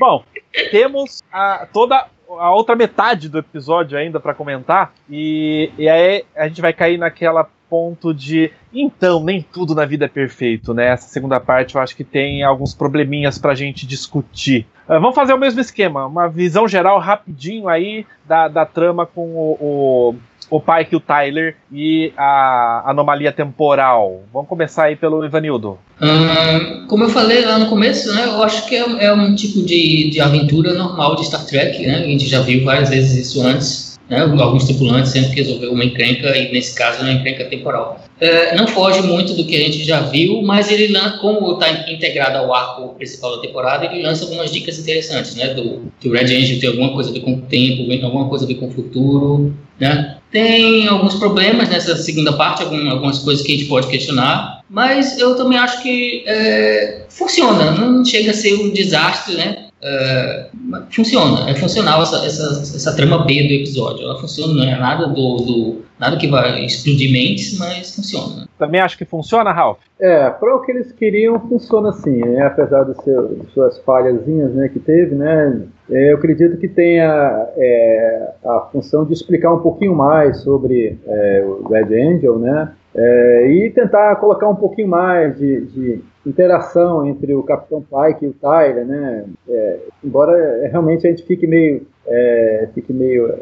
Bom, 0.00 0.24
temos 0.70 1.22
a, 1.30 1.68
toda 1.70 2.06
a 2.26 2.50
outra 2.54 2.74
metade 2.74 3.28
do 3.28 3.36
episódio 3.36 3.98
ainda 3.98 4.18
para 4.18 4.32
comentar 4.32 4.94
e, 5.10 5.70
e 5.76 5.90
aí 5.90 6.24
a 6.34 6.48
gente 6.48 6.62
vai 6.62 6.72
cair 6.72 6.96
naquela 6.96 7.46
ponto 7.68 8.14
de 8.14 8.50
então 8.72 9.22
nem 9.22 9.42
tudo 9.42 9.74
na 9.74 9.84
vida 9.84 10.06
é 10.06 10.08
perfeito, 10.08 10.72
né? 10.72 10.86
Essa 10.86 11.06
segunda 11.06 11.38
parte 11.38 11.74
eu 11.74 11.82
acho 11.82 11.94
que 11.94 12.02
tem 12.02 12.42
alguns 12.42 12.74
probleminhas 12.74 13.36
pra 13.36 13.54
gente 13.54 13.86
discutir. 13.86 14.66
Uh, 14.88 14.98
vamos 14.98 15.14
fazer 15.14 15.34
o 15.34 15.38
mesmo 15.38 15.60
esquema, 15.60 16.06
uma 16.06 16.28
visão 16.28 16.66
geral 16.66 16.98
rapidinho 16.98 17.68
aí 17.68 18.06
da, 18.24 18.48
da 18.48 18.64
trama 18.64 19.04
com 19.04 19.28
o, 19.36 20.16
o 20.50 20.60
o 20.60 20.62
Pike, 20.62 20.94
o 20.94 21.00
Tyler 21.00 21.56
e 21.72 22.12
a 22.16 22.82
anomalia 22.90 23.32
temporal. 23.32 24.22
Vamos 24.32 24.48
começar 24.48 24.84
aí 24.84 24.96
pelo 24.96 25.24
Ivanildo. 25.24 25.78
Hum, 26.00 26.86
como 26.86 27.04
eu 27.04 27.08
falei 27.08 27.44
lá 27.44 27.58
no 27.58 27.66
começo, 27.66 28.14
né, 28.14 28.24
eu 28.26 28.42
acho 28.42 28.66
que 28.68 28.76
é, 28.76 29.04
é, 29.04 29.12
um 29.12 29.34
tipo 29.34 29.62
de, 29.62 30.10
de 30.10 30.20
aventura 30.20 30.74
normal 30.74 31.16
de 31.16 31.26
Star 31.26 31.44
Trek, 31.46 31.86
né? 31.86 31.96
A 31.96 32.04
gente 32.04 32.26
já 32.26 32.40
viu 32.40 32.64
várias 32.64 32.90
vezes 32.90 33.28
isso 33.28 33.42
antes. 33.42 33.98
né, 34.08 34.20
alguns 34.22 34.64
tripulantes 34.64 35.12
tendo 35.12 35.30
que 35.30 35.36
resolver 35.36 35.68
uma 35.68 35.84
encrenca, 35.84 36.36
e 36.36 36.52
nesse 36.52 36.74
caso 36.74 37.02
uma 37.02 37.12
encrenca 37.12 37.44
temporal. 37.44 38.04
É, 38.20 38.56
não 38.56 38.66
foge 38.66 39.02
muito 39.02 39.34
do 39.34 39.44
que 39.46 39.54
a 39.56 39.60
gente 39.60 39.84
já 39.84 40.00
viu, 40.00 40.42
mas 40.42 40.70
ele, 40.70 40.92
como 41.20 41.52
está 41.52 41.70
integrado 41.90 42.38
ao 42.38 42.52
arco 42.52 42.94
principal 42.96 43.36
da 43.36 43.42
temporada, 43.42 43.86
ele 43.86 44.02
lança 44.02 44.24
algumas 44.24 44.52
dicas 44.52 44.78
interessantes, 44.78 45.36
né, 45.36 45.54
do, 45.54 45.92
que 46.00 46.08
o 46.08 46.12
Red 46.12 46.36
Angel 46.36 46.58
tem 46.58 46.68
alguma 46.68 46.92
coisa 46.92 47.10
a 47.10 47.12
ver 47.12 47.20
com 47.20 47.34
o 47.34 47.40
tempo, 47.42 47.82
alguma 48.04 48.28
coisa 48.28 48.44
a 48.44 48.48
ver 48.48 48.54
com 48.54 48.66
o 48.66 48.72
futuro, 48.72 49.54
né, 49.78 50.16
tem 50.30 50.86
alguns 50.86 51.14
problemas 51.16 51.68
nessa 51.68 51.96
segunda 51.96 52.32
parte, 52.32 52.62
algumas 52.62 53.18
coisas 53.18 53.44
que 53.44 53.52
a 53.52 53.56
gente 53.56 53.68
pode 53.68 53.88
questionar, 53.88 54.60
mas 54.68 55.18
eu 55.18 55.34
também 55.36 55.58
acho 55.58 55.82
que 55.82 56.22
é, 56.26 57.02
funciona, 57.08 57.72
não 57.72 58.04
chega 58.04 58.30
a 58.30 58.34
ser 58.34 58.54
um 58.54 58.70
desastre, 58.70 59.36
né? 59.36 59.66
É, 59.82 60.46
funciona, 60.90 61.48
é 61.48 61.54
funcional 61.54 62.02
essa, 62.02 62.16
essa, 62.26 62.60
essa 62.76 62.94
trama 62.94 63.24
B 63.24 63.48
do 63.48 63.54
episódio. 63.54 64.04
Ela 64.04 64.20
funciona, 64.20 64.52
não 64.52 64.62
é 64.62 64.78
nada 64.78 65.06
do, 65.06 65.36
do 65.36 65.82
nada 65.98 66.16
que 66.18 66.28
vai 66.28 66.64
explodir 66.64 67.10
mentes, 67.10 67.58
mas 67.58 67.94
funciona. 67.94 68.46
Também 68.58 68.80
acho 68.80 68.98
que 68.98 69.06
funciona, 69.06 69.52
Ralph? 69.52 69.78
É, 69.98 70.28
para 70.30 70.54
o 70.54 70.60
que 70.60 70.72
eles 70.72 70.92
queriam, 70.92 71.40
funciona 71.40 71.88
assim, 71.88 72.18
né? 72.18 72.46
apesar 72.46 72.84
de, 72.84 73.02
seu, 73.02 73.28
de 73.28 73.52
suas 73.52 73.78
falhazinhas 73.80 74.52
né, 74.52 74.68
que 74.68 74.78
teve, 74.78 75.14
né? 75.14 75.62
É, 75.90 76.12
eu 76.12 76.16
acredito 76.16 76.56
que 76.56 76.68
tenha 76.68 77.48
é, 77.56 78.28
a 78.44 78.60
função 78.72 79.04
de 79.04 79.12
explicar 79.12 79.52
um 79.52 79.58
pouquinho 79.58 79.94
mais 79.94 80.38
sobre 80.38 80.98
é, 81.06 81.44
o 81.44 81.68
Red 81.68 81.94
Angel, 82.00 82.38
né? 82.38 82.72
É, 82.94 83.50
e 83.50 83.70
tentar 83.70 84.16
colocar 84.16 84.48
um 84.48 84.54
pouquinho 84.54 84.88
mais 84.88 85.36
de, 85.38 85.60
de, 85.66 86.00
interação 86.26 87.06
entre 87.06 87.34
o 87.34 87.42
Capitão 87.42 87.82
Pike 87.82 88.24
e 88.24 88.28
o 88.28 88.32
Tyler, 88.34 88.84
né? 88.84 89.24
É, 89.48 89.78
embora 90.04 90.68
realmente 90.68 91.06
a 91.06 91.10
gente 91.10 91.24
fique 91.24 91.46
meio, 91.46 91.86
é, 92.06 92.68
fique 92.74 92.92
meio 92.92 93.32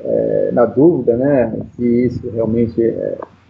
na 0.53 0.65
dúvida, 0.65 1.17
né? 1.17 1.53
Se 1.77 2.07
isso 2.07 2.31
realmente 2.31 2.81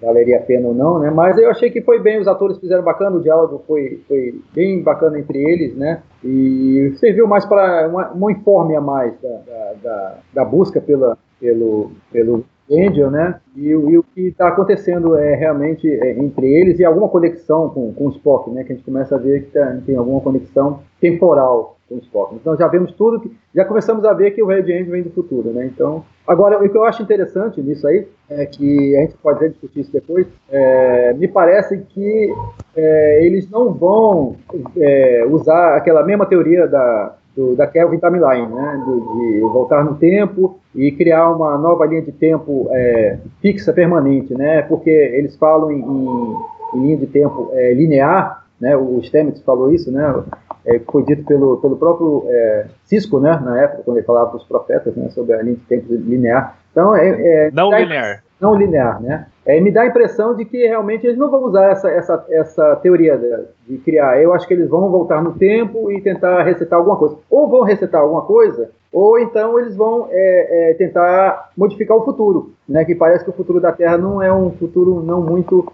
valeria 0.01 0.39
a 0.39 0.43
pena 0.43 0.69
ou 0.69 0.75
não, 0.75 0.99
né? 0.99 1.11
Mas 1.11 1.37
eu 1.39 1.51
achei 1.51 1.71
que 1.71 1.83
foi 1.83 2.01
bem, 2.01 2.21
os 2.21 2.29
atores 2.29 2.59
fizeram 2.59 2.83
bacana, 2.83 3.17
o 3.17 3.23
diálogo 3.23 3.63
foi, 3.67 4.01
foi 4.07 4.41
bem 4.55 4.83
bacana 4.83 5.19
entre 5.19 5.39
eles, 5.39 5.77
né? 5.77 6.03
E 6.25 6.93
serviu 6.97 7.27
mais 7.27 7.45
para 7.45 7.91
um 8.15 8.31
informe 8.31 8.77
a 8.77 8.81
mais 8.81 9.13
da, 9.21 9.29
da, 9.29 9.73
da, 9.83 10.19
da 10.35 10.45
busca 10.45 10.81
pela, 10.81 11.19
pelo, 11.41 11.91
pelo 12.13 12.45
Angel, 12.71 13.11
né? 13.11 13.41
E, 13.57 13.69
e 13.69 13.99
o 13.99 14.03
que 14.03 14.29
está 14.29 14.49
acontecendo 14.49 15.17
é 15.17 15.35
realmente 15.35 15.89
é, 15.89 16.19
entre 16.19 16.47
eles 16.47 16.79
e 16.79 16.85
alguma 16.85 17.09
conexão 17.09 17.69
com, 17.71 17.93
com 17.93 18.07
o 18.07 18.11
Spock, 18.11 18.51
né? 18.51 18.65
Que 18.65 18.73
a 18.73 18.77
gente 18.77 18.85
começa 18.85 19.15
a 19.15 19.19
ver 19.19 19.45
que 19.45 19.51
tá, 19.53 19.79
tem 19.85 19.97
alguma 19.97 20.21
conexão 20.21 20.81
temporal 21.01 21.77
com 21.89 21.97
o 21.97 21.99
Spock. 21.99 22.35
Então 22.35 22.57
já 22.57 22.69
vemos 22.69 22.93
tudo, 22.93 23.21
que, 23.21 23.35
já 23.55 23.65
começamos 23.65 24.05
a 24.05 24.13
ver 24.13 24.33
que 24.33 24.43
o 24.43 24.47
Red 24.47 24.73
Angel 24.73 24.91
vem 24.91 25.03
do 25.03 25.11
futuro, 25.11 25.51
né? 25.51 25.67
Então, 25.67 26.05
agora 26.27 26.63
o 26.63 26.69
que 26.69 26.77
eu 26.77 26.85
acho 26.85 27.03
interessante 27.03 27.61
nisso 27.63 27.87
aí 27.87 28.07
é 28.29 28.45
que 28.45 28.97
a 28.97 29.01
gente 29.01 29.17
pode 29.17 29.49
discutir 29.49 29.81
isso 29.81 29.93
depois. 29.93 30.27
É, 30.51 31.15
me 31.15 31.27
parece 31.27 31.79
que 31.79 32.35
é, 32.77 33.25
eles 33.25 33.51
não 33.51 33.73
vão 33.73 34.37
é, 34.77 35.27
usar 35.29 35.77
aquela 35.77 36.05
mesma 36.05 36.27
teoria 36.27 36.67
da 36.67 37.17
do, 37.39 37.55
da 37.55 37.69
Kelvin 37.69 37.99
Timeline, 37.99 38.53
né, 38.53 38.83
do, 38.85 39.01
de 39.01 39.41
voltar 39.43 39.85
no 39.85 39.95
tempo 39.95 40.59
e 40.75 40.91
criar 40.91 41.31
uma 41.31 41.57
nova 41.57 41.87
linha 41.87 42.03
de 42.03 42.11
tempo 42.11 42.67
é, 42.73 43.17
fixa, 43.41 43.73
permanente, 43.73 44.35
né, 44.35 44.63
porque 44.63 44.91
eles 44.91 45.37
falam 45.37 45.71
em, 45.71 45.79
em, 45.79 46.37
em 46.75 46.83
linha 46.83 46.97
de 46.97 47.07
tempo 47.07 47.51
é, 47.53 47.73
linear, 47.75 48.45
né, 48.61 48.77
o 48.77 49.01
Stamets 49.05 49.41
falou 49.43 49.73
isso, 49.73 49.93
né, 49.93 50.21
é, 50.67 50.81
foi 50.81 51.05
dito 51.05 51.25
pelo, 51.25 51.59
pelo 51.59 51.77
próprio 51.77 52.25
é, 52.27 52.67
Cisco, 52.83 53.21
né, 53.21 53.41
na 53.41 53.63
época, 53.63 53.83
quando 53.85 53.99
ele 53.99 54.07
falava 54.07 54.31
para 54.31 54.39
os 54.39 54.45
profetas 54.45 54.97
né, 54.97 55.09
sobre 55.11 55.35
a 55.35 55.41
linha 55.41 55.55
de 55.55 55.63
tempo 55.63 55.87
linear. 55.95 56.59
Então, 56.73 56.97
é, 56.97 57.09
é 57.09 57.51
não 57.53 57.71
linear 57.71 58.25
não 58.41 58.55
linear, 58.55 59.03
né? 59.03 59.27
É, 59.45 59.61
me 59.61 59.71
dá 59.71 59.83
a 59.83 59.87
impressão 59.87 60.35
de 60.35 60.45
que 60.45 60.67
realmente 60.67 61.07
eles 61.07 61.19
não 61.19 61.31
vão 61.31 61.45
usar 61.45 61.71
essa, 61.71 61.91
essa, 61.91 62.27
essa 62.31 62.77
teoria 62.77 63.17
de, 63.17 63.45
de, 63.67 63.79
criar. 63.79 64.21
Eu 64.23 64.35
acho 64.35 64.47
que 64.47 64.55
eles 64.55 64.69
vão 64.69 64.91
voltar 64.91 65.23
no 65.23 65.33
tempo 65.33 65.91
e 65.91 66.01
tentar 66.01 66.43
resetar 66.43 66.79
alguma 66.79 66.97
coisa. 66.97 67.17
Ou 67.31 67.49
vão 67.49 67.63
resetar 67.63 68.03
alguma 68.03 68.23
coisa, 68.23 68.71
ou 68.93 69.19
então 69.19 69.59
eles 69.59 69.75
vão 69.75 70.09
é, 70.11 70.71
é, 70.71 70.75
tentar 70.75 71.51
modificar 71.57 71.97
o 71.97 72.05
futuro, 72.05 72.53
né? 72.69 72.85
Que 72.85 72.95
parece 72.95 73.25
que 73.25 73.31
o 73.31 73.35
futuro 73.35 73.61
da 73.61 73.73
Terra 73.73 73.97
não 73.97 74.23
é 74.23 74.33
um 74.33 74.51
futuro 74.51 75.03
não 75.03 75.23
muito 75.23 75.71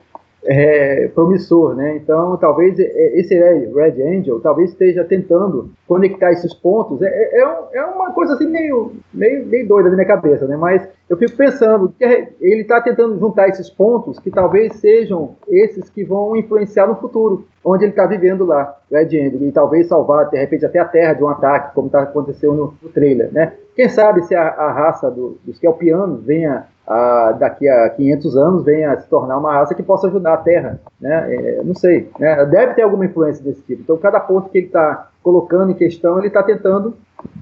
é, 0.47 1.09
promissor, 1.09 1.75
né? 1.75 1.97
Então, 1.97 2.37
talvez 2.37 2.79
é, 2.79 3.19
esse 3.19 3.35
Red 3.35 4.03
Angel 4.03 4.41
talvez 4.41 4.71
esteja 4.71 5.05
tentando 5.05 5.71
conectar 5.87 6.33
esses 6.33 6.53
pontos. 6.53 7.01
É, 7.03 7.07
é, 7.07 7.41
é, 7.41 7.79
é 7.79 7.85
uma 7.85 8.13
coisa 8.13 8.35
assim 8.35 8.47
meio, 8.47 8.93
meio, 9.13 9.47
meio 9.47 9.67
doida 9.67 9.89
na 9.89 9.97
minha 9.97 10.07
cabeça, 10.07 10.47
né? 10.47 10.57
Mas 10.57 10.87
eu 11.09 11.17
fico 11.17 11.37
pensando 11.37 11.93
que 11.99 12.05
ele 12.05 12.63
está 12.63 12.81
tentando 12.81 13.19
juntar 13.19 13.49
esses 13.49 13.71
pontos 13.71 14.19
que 14.19 14.31
talvez 14.31 14.75
sejam 14.77 15.35
esses 15.49 15.89
que 15.89 16.05
vão 16.05 16.37
influenciar 16.37 16.87
no 16.87 16.97
futuro, 16.97 17.47
onde 17.65 17.85
ele 17.85 17.93
está 17.93 18.07
vivendo 18.07 18.45
lá, 18.45 18.77
Red 18.91 19.19
Angel, 19.19 19.43
e 19.43 19.53
talvez 19.53 19.87
salvar, 19.87 20.29
de 20.29 20.37
repente, 20.37 20.67
até 20.67 20.79
a 20.79 20.85
Terra 20.85 21.15
de 21.15 21.25
um 21.25 21.29
ataque, 21.29 21.75
como 21.75 21.87
está 21.87 22.03
acontecendo 22.03 22.55
no, 22.55 22.75
no, 22.83 22.89
trailer, 22.91 23.33
né? 23.33 23.55
Quem 23.75 23.89
sabe 23.89 24.23
se 24.23 24.35
a, 24.35 24.47
a 24.47 24.73
raça 24.73 25.11
do, 25.11 25.39
dos 25.45 25.59
Kelpianos 25.59 26.23
venha 26.23 26.67
a, 26.87 27.33
daqui 27.33 27.69
a 27.69 27.89
500 27.91 28.37
anos 28.37 28.65
venha 28.65 28.93
a 28.93 28.97
se 28.99 29.09
tornar 29.09 29.39
uma 29.39 29.53
raça 29.53 29.75
que 29.75 29.83
possa 29.83 30.07
ajudar 30.07 30.35
a 30.35 30.39
Terra, 30.39 30.81
né? 31.01 31.35
É, 31.35 31.63
não 31.65 31.75
sei, 31.75 32.11
né? 32.19 32.45
deve 32.47 32.75
ter 32.75 32.83
alguma 32.83 33.07
influência 33.07 33.43
desse 33.43 33.63
tipo. 33.63 33.83
Então, 33.83 33.97
cada 33.97 34.21
ponto 34.21 34.51
que 34.51 34.59
ele 34.59 34.67
está 34.67 35.09
colocando 35.23 35.71
em 35.71 35.75
questão, 35.75 36.19
ele 36.19 36.27
está 36.29 36.43
tentando 36.43 36.95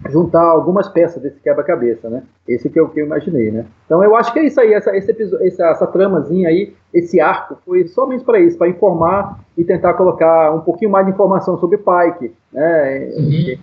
juntar 0.09 0.43
algumas 0.43 0.89
peças 0.89 1.23
desse 1.23 1.41
quebra-cabeça, 1.41 2.09
né? 2.09 2.23
Esse 2.47 2.69
que 2.69 2.79
é 2.79 2.83
o 2.83 2.89
que 2.89 3.01
eu 3.01 3.07
imaginei, 3.07 3.51
né? 3.51 3.67
Então 3.87 4.03
eu 4.03 4.15
acho 4.15 4.33
que 4.33 4.39
é 4.39 4.45
isso 4.45 4.61
aí, 4.61 4.73
essa, 4.73 4.95
episódio, 4.97 5.47
essa, 5.47 5.67
essa 5.67 5.87
tramazinha 5.87 6.49
aí, 6.49 6.75
esse 6.93 7.21
arco 7.21 7.59
foi 7.65 7.87
somente 7.89 8.25
para 8.25 8.39
isso, 8.39 8.57
para 8.57 8.69
informar 8.69 9.41
e 9.57 9.65
tentar 9.65 9.95
colocar 9.95 10.53
um 10.55 10.61
pouquinho 10.61 10.91
mais 10.91 11.07
de 11.07 11.13
informação 11.13 11.59
sobre 11.59 11.79
Pike, 11.79 12.33
né? 12.53 13.11
Uhum. 13.17 13.59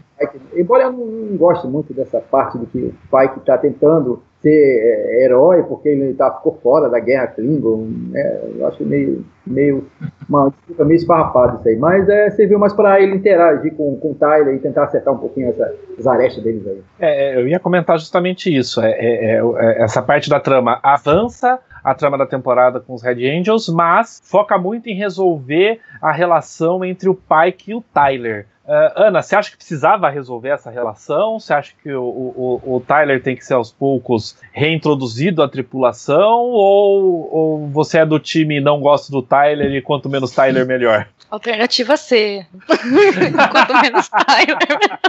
Embora 0.56 0.84
eu 0.84 0.92
não, 0.92 1.38
goste 1.38 1.68
muito 1.68 1.94
dessa 1.94 2.20
parte 2.20 2.58
de 2.58 2.66
que 2.66 2.78
o 2.78 3.18
Pike 3.18 3.40
está 3.40 3.58
tentando 3.58 4.22
ser 4.42 4.50
é, 4.50 5.26
herói 5.26 5.64
porque 5.64 5.90
ele 5.90 6.14
tá, 6.14 6.32
ficou 6.32 6.58
fora 6.64 6.90
da 6.90 7.00
guerra 7.00 7.28
Klingon. 7.28 7.88
Né? 8.12 8.40
Eu 8.58 8.68
acho 8.68 8.86
meio, 8.86 9.26
meio 9.46 9.86
uma 10.28 10.50
disputa 10.50 10.86
meio 10.86 10.98
esfarrapada 10.98 11.58
isso 11.60 11.68
aí. 11.68 11.76
Mas 11.76 12.08
é, 12.08 12.30
serviu 12.32 12.60
mais 12.60 12.74
para 12.74 13.02
ele 13.02 13.16
interagir 13.16 13.74
com, 13.76 13.96
com 13.98 14.12
o 14.12 14.16
Tyler 14.16 14.56
e 14.56 14.60
tentar 14.60 14.86
acertar 14.86 15.14
um 15.14 15.18
pouquinho 15.18 15.50
essa, 15.50 15.74
as 15.98 16.08
arestas 16.08 16.44
deles 16.44 16.66
aí. 16.68 16.82
É, 17.00 17.34
é 17.34 17.42
eu 17.42 17.48
ia 17.48 17.60
comentar 17.60 17.98
justamente 18.00 18.56
isso. 18.56 18.82
É, 18.82 18.92
é, 18.92 19.36
é, 19.38 19.84
essa 19.84 20.02
parte 20.02 20.30
da 20.30 20.40
trama 20.40 20.80
avança 20.84 21.60
a 21.84 21.96
trama 21.96 22.18
da 22.18 22.26
temporada 22.26 22.80
com 22.80 22.94
os 22.94 23.02
Red 23.02 23.26
Angels, 23.30 23.70
mas 23.70 24.22
foca 24.24 24.58
muito 24.58 24.90
em 24.90 24.96
resolver 24.96 25.80
a 26.02 26.12
relação 26.12 26.84
entre 26.84 27.10
o 27.10 27.16
Pike 27.16 27.72
e 27.72 27.76
o 27.76 27.82
Tyler. 27.82 28.48
Uh, 28.70 28.94
Ana, 28.96 29.24
você 29.24 29.36
acha 29.36 29.50
que 29.50 29.58
precisava 29.58 30.12
resolver 30.12 30.50
essa 30.50 30.70
relação? 30.70 31.40
Você 31.40 31.52
acha 31.52 31.74
que 31.82 31.92
o, 31.92 32.04
o, 32.04 32.76
o, 32.76 32.80
Tyler 32.80 33.20
tem 33.20 33.36
que 33.36 33.44
ser 33.44 33.56
aos 33.56 33.72
poucos 33.72 34.38
reintroduzido 34.52 35.42
à 35.42 35.50
tripulação? 35.50 36.42
Ou, 36.42 37.34
ou 37.34 37.68
você 37.70 37.98
é 37.98 38.06
do 38.06 38.20
time 38.20 38.58
e 38.58 38.62
não 38.62 38.80
gosta 38.80 39.12
do 39.12 39.24
Tyler 39.24 39.74
e 39.74 39.82
quanto 39.82 40.08
menos 40.08 40.30
Tyler, 40.30 40.68
melhor? 40.68 41.10
Alternativa 41.32 41.98
C. 41.98 42.46
quanto 43.52 43.74
menos 43.82 44.08
Tyler. 44.08 45.00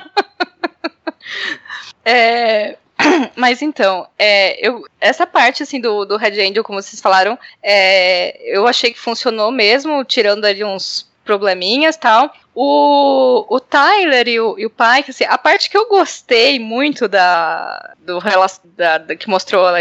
é, 2.03 2.79
mas 3.37 3.61
então, 3.61 4.07
é, 4.19 4.67
eu, 4.67 4.87
essa 4.99 5.27
parte 5.27 5.63
assim 5.63 5.83
do, 5.83 6.07
do 6.07 6.17
Red 6.17 6.41
Angel, 6.41 6.65
como 6.65 6.81
vocês 6.81 7.03
falaram, 7.03 7.39
é, 7.63 8.57
eu 8.57 8.67
achei 8.67 8.91
que 8.91 8.99
funcionou 8.99 9.51
mesmo, 9.51 10.03
tirando 10.03 10.47
ali 10.47 10.65
uns 10.65 11.10
probleminhas 11.31 11.97
tal. 11.97 12.33
O, 12.53 13.47
o 13.49 13.61
Tyler 13.61 14.26
e 14.26 14.41
o, 14.41 14.59
e 14.59 14.66
o 14.66 14.70
Pike, 14.70 15.11
assim, 15.11 15.24
a 15.24 15.39
parte 15.39 15.70
que 15.70 15.78
eu 15.78 15.89
gostei 15.89 16.59
muito 16.59 17.07
da, 17.07 17.95
do 18.01 18.18
da, 18.76 18.99
da 18.99 19.14
que 19.14 19.28
mostrou 19.28 19.64
a, 19.66 19.76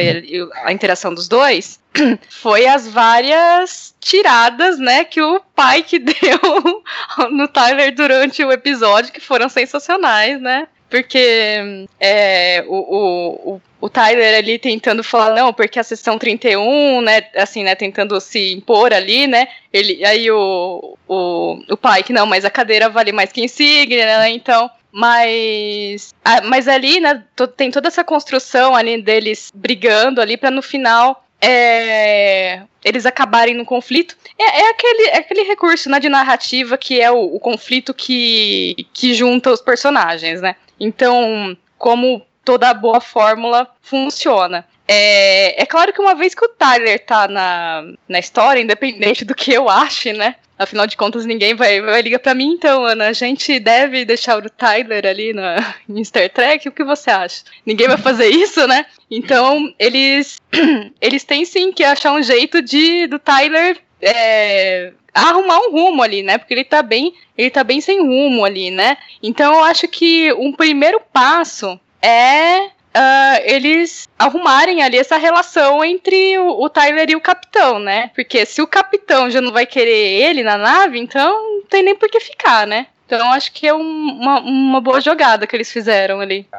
a 0.63 0.71
interação 0.71 1.11
dos 1.11 1.27
dois 1.27 1.79
foi 2.29 2.67
as 2.67 2.87
várias 2.87 3.95
tiradas, 3.99 4.77
né, 4.77 5.03
que 5.03 5.19
o 5.19 5.41
Pike 5.55 5.97
deu 5.99 6.83
no 7.31 7.47
Tyler 7.47 7.95
durante 7.95 8.43
o 8.43 8.51
episódio, 8.51 9.11
que 9.11 9.19
foram 9.19 9.49
sensacionais, 9.49 10.39
né? 10.39 10.67
Porque 10.89 11.85
é, 11.99 12.63
o, 12.67 13.55
o, 13.55 13.61
o 13.79 13.89
Tyler 13.89 14.37
ali 14.37 14.57
tentando 14.57 15.03
falar, 15.03 15.35
não, 15.35 15.53
porque 15.53 15.79
a 15.79 15.83
sessão 15.83 16.17
31, 16.17 17.01
né, 17.01 17.27
assim, 17.35 17.63
né, 17.63 17.75
tentando 17.75 18.19
se 18.19 18.53
impor 18.53 18.91
ali, 18.91 19.27
né, 19.27 19.47
ele, 19.71 20.03
aí 20.03 20.31
o, 20.31 20.97
o, 21.07 21.59
o 21.69 21.77
Pike, 21.77 22.11
não, 22.11 22.25
mas 22.25 22.43
a 22.43 22.49
cadeira 22.49 22.89
vale 22.89 23.11
mais 23.11 23.31
que 23.31 23.43
insígnia, 23.43 24.05
né, 24.05 24.31
então, 24.31 24.69
mas, 24.91 26.15
mas 26.45 26.67
ali, 26.67 26.99
né, 26.99 27.23
tem 27.55 27.69
toda 27.69 27.87
essa 27.87 28.03
construção 28.03 28.75
ali 28.75 28.99
deles 29.01 29.51
brigando 29.53 30.19
ali 30.19 30.35
para 30.37 30.49
no 30.49 30.63
final 30.63 31.23
é, 31.41 32.63
eles 32.83 33.05
acabarem 33.05 33.55
no 33.55 33.65
conflito. 33.65 34.15
É, 34.37 34.61
é, 34.61 34.69
aquele, 34.69 35.07
é 35.09 35.17
aquele 35.17 35.43
recurso 35.43 35.89
né, 35.89 35.99
de 35.99 36.09
narrativa 36.09 36.77
que 36.77 36.99
é 36.99 37.09
o, 37.09 37.35
o 37.35 37.39
conflito 37.39 37.93
que, 37.93 38.87
que 38.93 39.13
junta 39.13 39.51
os 39.51 39.61
personagens, 39.61 40.41
né? 40.41 40.55
Então, 40.79 41.57
como 41.77 42.25
toda 42.43 42.73
boa 42.73 42.99
fórmula 42.99 43.67
funciona. 43.81 44.65
É, 44.87 45.61
é 45.61 45.65
claro 45.67 45.93
que 45.93 46.01
uma 46.01 46.15
vez 46.15 46.33
que 46.33 46.43
o 46.43 46.49
Tyler 46.49 47.05
tá 47.05 47.27
na, 47.27 47.83
na 48.07 48.17
história, 48.17 48.59
independente 48.59 49.23
do 49.23 49.35
que 49.35 49.53
eu 49.53 49.69
ache, 49.69 50.13
né? 50.13 50.35
Afinal 50.57 50.87
de 50.87 50.97
contas, 50.97 51.25
ninguém 51.25 51.53
vai, 51.53 51.79
vai 51.79 52.01
ligar 52.01 52.19
para 52.19 52.33
mim, 52.33 52.53
então, 52.53 52.83
Ana. 52.83 53.07
A 53.07 53.13
gente 53.13 53.59
deve 53.59 54.03
deixar 54.03 54.37
o 54.37 54.49
Tyler 54.49 55.05
ali 55.05 55.31
na, 55.31 55.75
em 55.87 56.03
Star 56.03 56.29
Trek? 56.29 56.67
O 56.67 56.71
que 56.71 56.83
você 56.83 57.11
acha? 57.11 57.43
Ninguém 57.65 57.87
vai 57.87 57.97
fazer 57.97 58.27
isso, 58.33 58.65
né? 58.67 58.85
Então, 59.11 59.73
eles, 59.77 60.41
eles 60.99 61.23
têm 61.23 61.45
sim 61.45 61.71
que 61.71 61.83
achar 61.83 62.11
um 62.13 62.23
jeito 62.23 62.61
de 62.61 63.05
do 63.05 63.19
Tyler 63.19 63.77
é, 64.01 64.91
arrumar 65.13 65.59
um 65.59 65.71
rumo 65.71 66.01
ali, 66.01 66.23
né? 66.23 66.37
Porque 66.37 66.53
ele 66.53 66.63
tá 66.63 66.81
bem, 66.81 67.13
ele 67.37 67.49
tá 67.49 67.63
bem 67.63 67.81
sem 67.81 68.01
rumo 68.01 68.45
ali, 68.45 68.71
né? 68.71 68.97
Então 69.21 69.53
eu 69.53 69.63
acho 69.63 69.87
que 69.87 70.31
um 70.33 70.51
primeiro 70.51 71.01
passo 71.11 71.79
é 72.01 72.69
Uh, 72.89 73.37
eles 73.43 74.09
arrumarem 74.17 74.81
ali 74.81 74.97
essa 74.97 75.15
relação 75.15 75.85
entre 75.85 76.39
o, 76.39 76.63
o, 76.63 76.67
Tyler 76.69 77.07
e 77.11 77.15
o 77.15 77.21
capitão, 77.21 77.77
né? 77.77 78.09
Porque 78.15 78.47
se 78.47 78.63
o 78.63 78.67
capitão 78.67 79.29
já 79.29 79.39
não 79.39 79.51
vai 79.51 79.67
querer 79.67 79.91
ele 79.91 80.41
na 80.41 80.57
nave, 80.57 80.97
então 80.97 81.57
não 81.57 81.61
tem 81.69 81.83
nem 81.83 81.95
por 81.95 82.09
que 82.09 82.19
ficar, 82.19 82.65
né? 82.65 82.87
Então 83.09 83.31
acho 83.31 83.51
que 83.51 83.65
é 83.65 83.73
um, 83.73 83.81
uma, 83.81 84.39
uma 84.39 84.79
boa 84.79 85.01
jogada 85.01 85.47
que 85.47 85.55
eles 85.55 85.71
fizeram 85.71 86.19
ali. 86.19 86.45
A, 86.53 86.57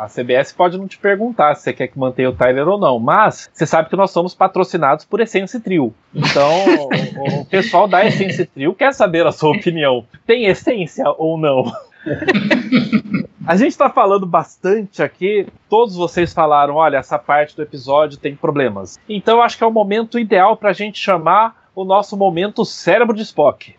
a, 0.00 0.04
a, 0.04 0.08
CBS 0.08 0.50
pode 0.50 0.78
não 0.78 0.88
te 0.88 0.96
perguntar 0.96 1.54
se 1.54 1.62
você 1.62 1.74
quer 1.74 1.88
que 1.88 1.98
mantenha 1.98 2.30
o 2.30 2.32
Tyler 2.34 2.66
ou 2.66 2.78
não, 2.78 2.98
mas 2.98 3.50
você 3.52 3.66
sabe 3.66 3.90
que 3.90 3.96
nós 3.96 4.10
somos 4.10 4.34
patrocinados 4.34 5.04
por 5.04 5.20
Essence 5.20 5.60
Trio. 5.60 5.94
Então 6.14 6.64
o, 7.20 7.40
o 7.42 7.44
pessoal 7.44 7.86
da 7.86 8.02
Essence 8.02 8.46
Trio 8.46 8.74
quer 8.74 8.94
saber 8.94 9.26
a 9.26 9.32
sua 9.32 9.50
opinião. 9.50 10.06
Tem 10.26 10.46
essência 10.46 11.04
ou 11.18 11.36
não? 11.36 11.70
A 13.46 13.56
gente 13.56 13.72
está 13.72 13.90
falando 13.90 14.24
bastante 14.24 15.02
aqui. 15.02 15.46
Todos 15.68 15.96
vocês 15.96 16.32
falaram: 16.32 16.76
olha, 16.76 16.96
essa 16.96 17.18
parte 17.18 17.54
do 17.54 17.62
episódio 17.62 18.18
tem 18.18 18.34
problemas. 18.34 18.98
Então 19.06 19.42
acho 19.42 19.58
que 19.58 19.64
é 19.64 19.66
o 19.66 19.70
momento 19.70 20.18
ideal 20.18 20.56
para 20.56 20.70
a 20.70 20.72
gente 20.72 20.98
chamar 20.98 21.63
o 21.74 21.84
nosso 21.84 22.16
momento 22.16 22.64
cérebro 22.64 23.16
de 23.16 23.22
Spock. 23.22 23.74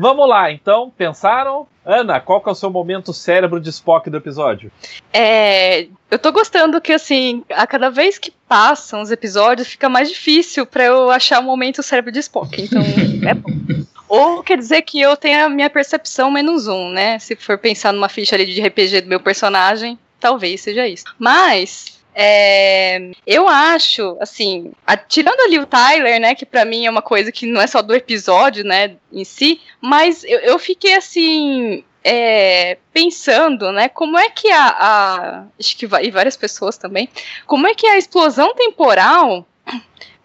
Vamos 0.00 0.28
lá, 0.28 0.52
então, 0.52 0.92
pensaram? 0.96 1.66
Ana, 1.84 2.20
qual 2.20 2.40
que 2.40 2.48
é 2.48 2.52
o 2.52 2.54
seu 2.54 2.70
momento 2.70 3.12
cérebro 3.12 3.58
de 3.58 3.70
Spock 3.70 4.08
do 4.08 4.16
episódio? 4.16 4.70
É, 5.12 5.88
eu 6.08 6.18
tô 6.20 6.30
gostando 6.30 6.80
que, 6.80 6.92
assim, 6.92 7.42
a 7.50 7.66
cada 7.66 7.90
vez 7.90 8.16
que 8.16 8.30
passam 8.46 9.00
os 9.00 9.10
episódios, 9.10 9.66
fica 9.66 9.88
mais 9.88 10.08
difícil 10.08 10.64
para 10.64 10.84
eu 10.84 11.10
achar 11.10 11.40
o 11.40 11.42
momento 11.42 11.82
cérebro 11.82 12.12
de 12.12 12.20
Spock. 12.20 12.62
Então, 12.62 12.80
é 13.28 13.34
bom. 13.34 13.50
Ou 14.08 14.42
quer 14.42 14.56
dizer 14.56 14.82
que 14.82 15.00
eu 15.00 15.16
tenho 15.16 15.46
a 15.46 15.48
minha 15.48 15.68
percepção 15.68 16.30
menos 16.30 16.68
um, 16.68 16.90
né? 16.90 17.18
Se 17.18 17.34
for 17.34 17.58
pensar 17.58 17.92
numa 17.92 18.08
ficha 18.08 18.36
ali 18.36 18.46
de 18.46 18.60
RPG 18.60 19.02
do 19.02 19.08
meu 19.08 19.20
personagem, 19.20 19.98
talvez 20.20 20.60
seja 20.60 20.86
isso. 20.86 21.04
Mas 21.18 21.98
é, 22.20 23.12
eu 23.24 23.46
acho, 23.46 24.16
assim, 24.20 24.72
a, 24.84 24.96
tirando 24.96 25.38
ali 25.38 25.56
o 25.60 25.66
Tyler, 25.66 26.20
né, 26.20 26.34
que 26.34 26.44
para 26.44 26.64
mim 26.64 26.84
é 26.84 26.90
uma 26.90 27.00
coisa 27.00 27.30
que 27.30 27.46
não 27.46 27.60
é 27.60 27.66
só 27.68 27.80
do 27.80 27.94
episódio, 27.94 28.64
né, 28.64 28.96
em 29.12 29.24
si, 29.24 29.60
mas 29.80 30.24
eu, 30.24 30.40
eu 30.40 30.58
fiquei 30.58 30.94
assim. 30.94 31.84
É, 32.10 32.78
pensando, 32.92 33.70
né, 33.72 33.88
como 33.88 34.16
é 34.16 34.30
que 34.30 34.50
a, 34.50 34.68
a 34.68 35.44
acho 35.58 35.76
que 35.76 35.84
e 35.84 36.10
várias 36.10 36.36
pessoas 36.36 36.78
também, 36.78 37.08
como 37.44 37.66
é 37.66 37.74
que 37.74 37.86
a 37.86 37.98
explosão 37.98 38.54
temporal, 38.54 39.44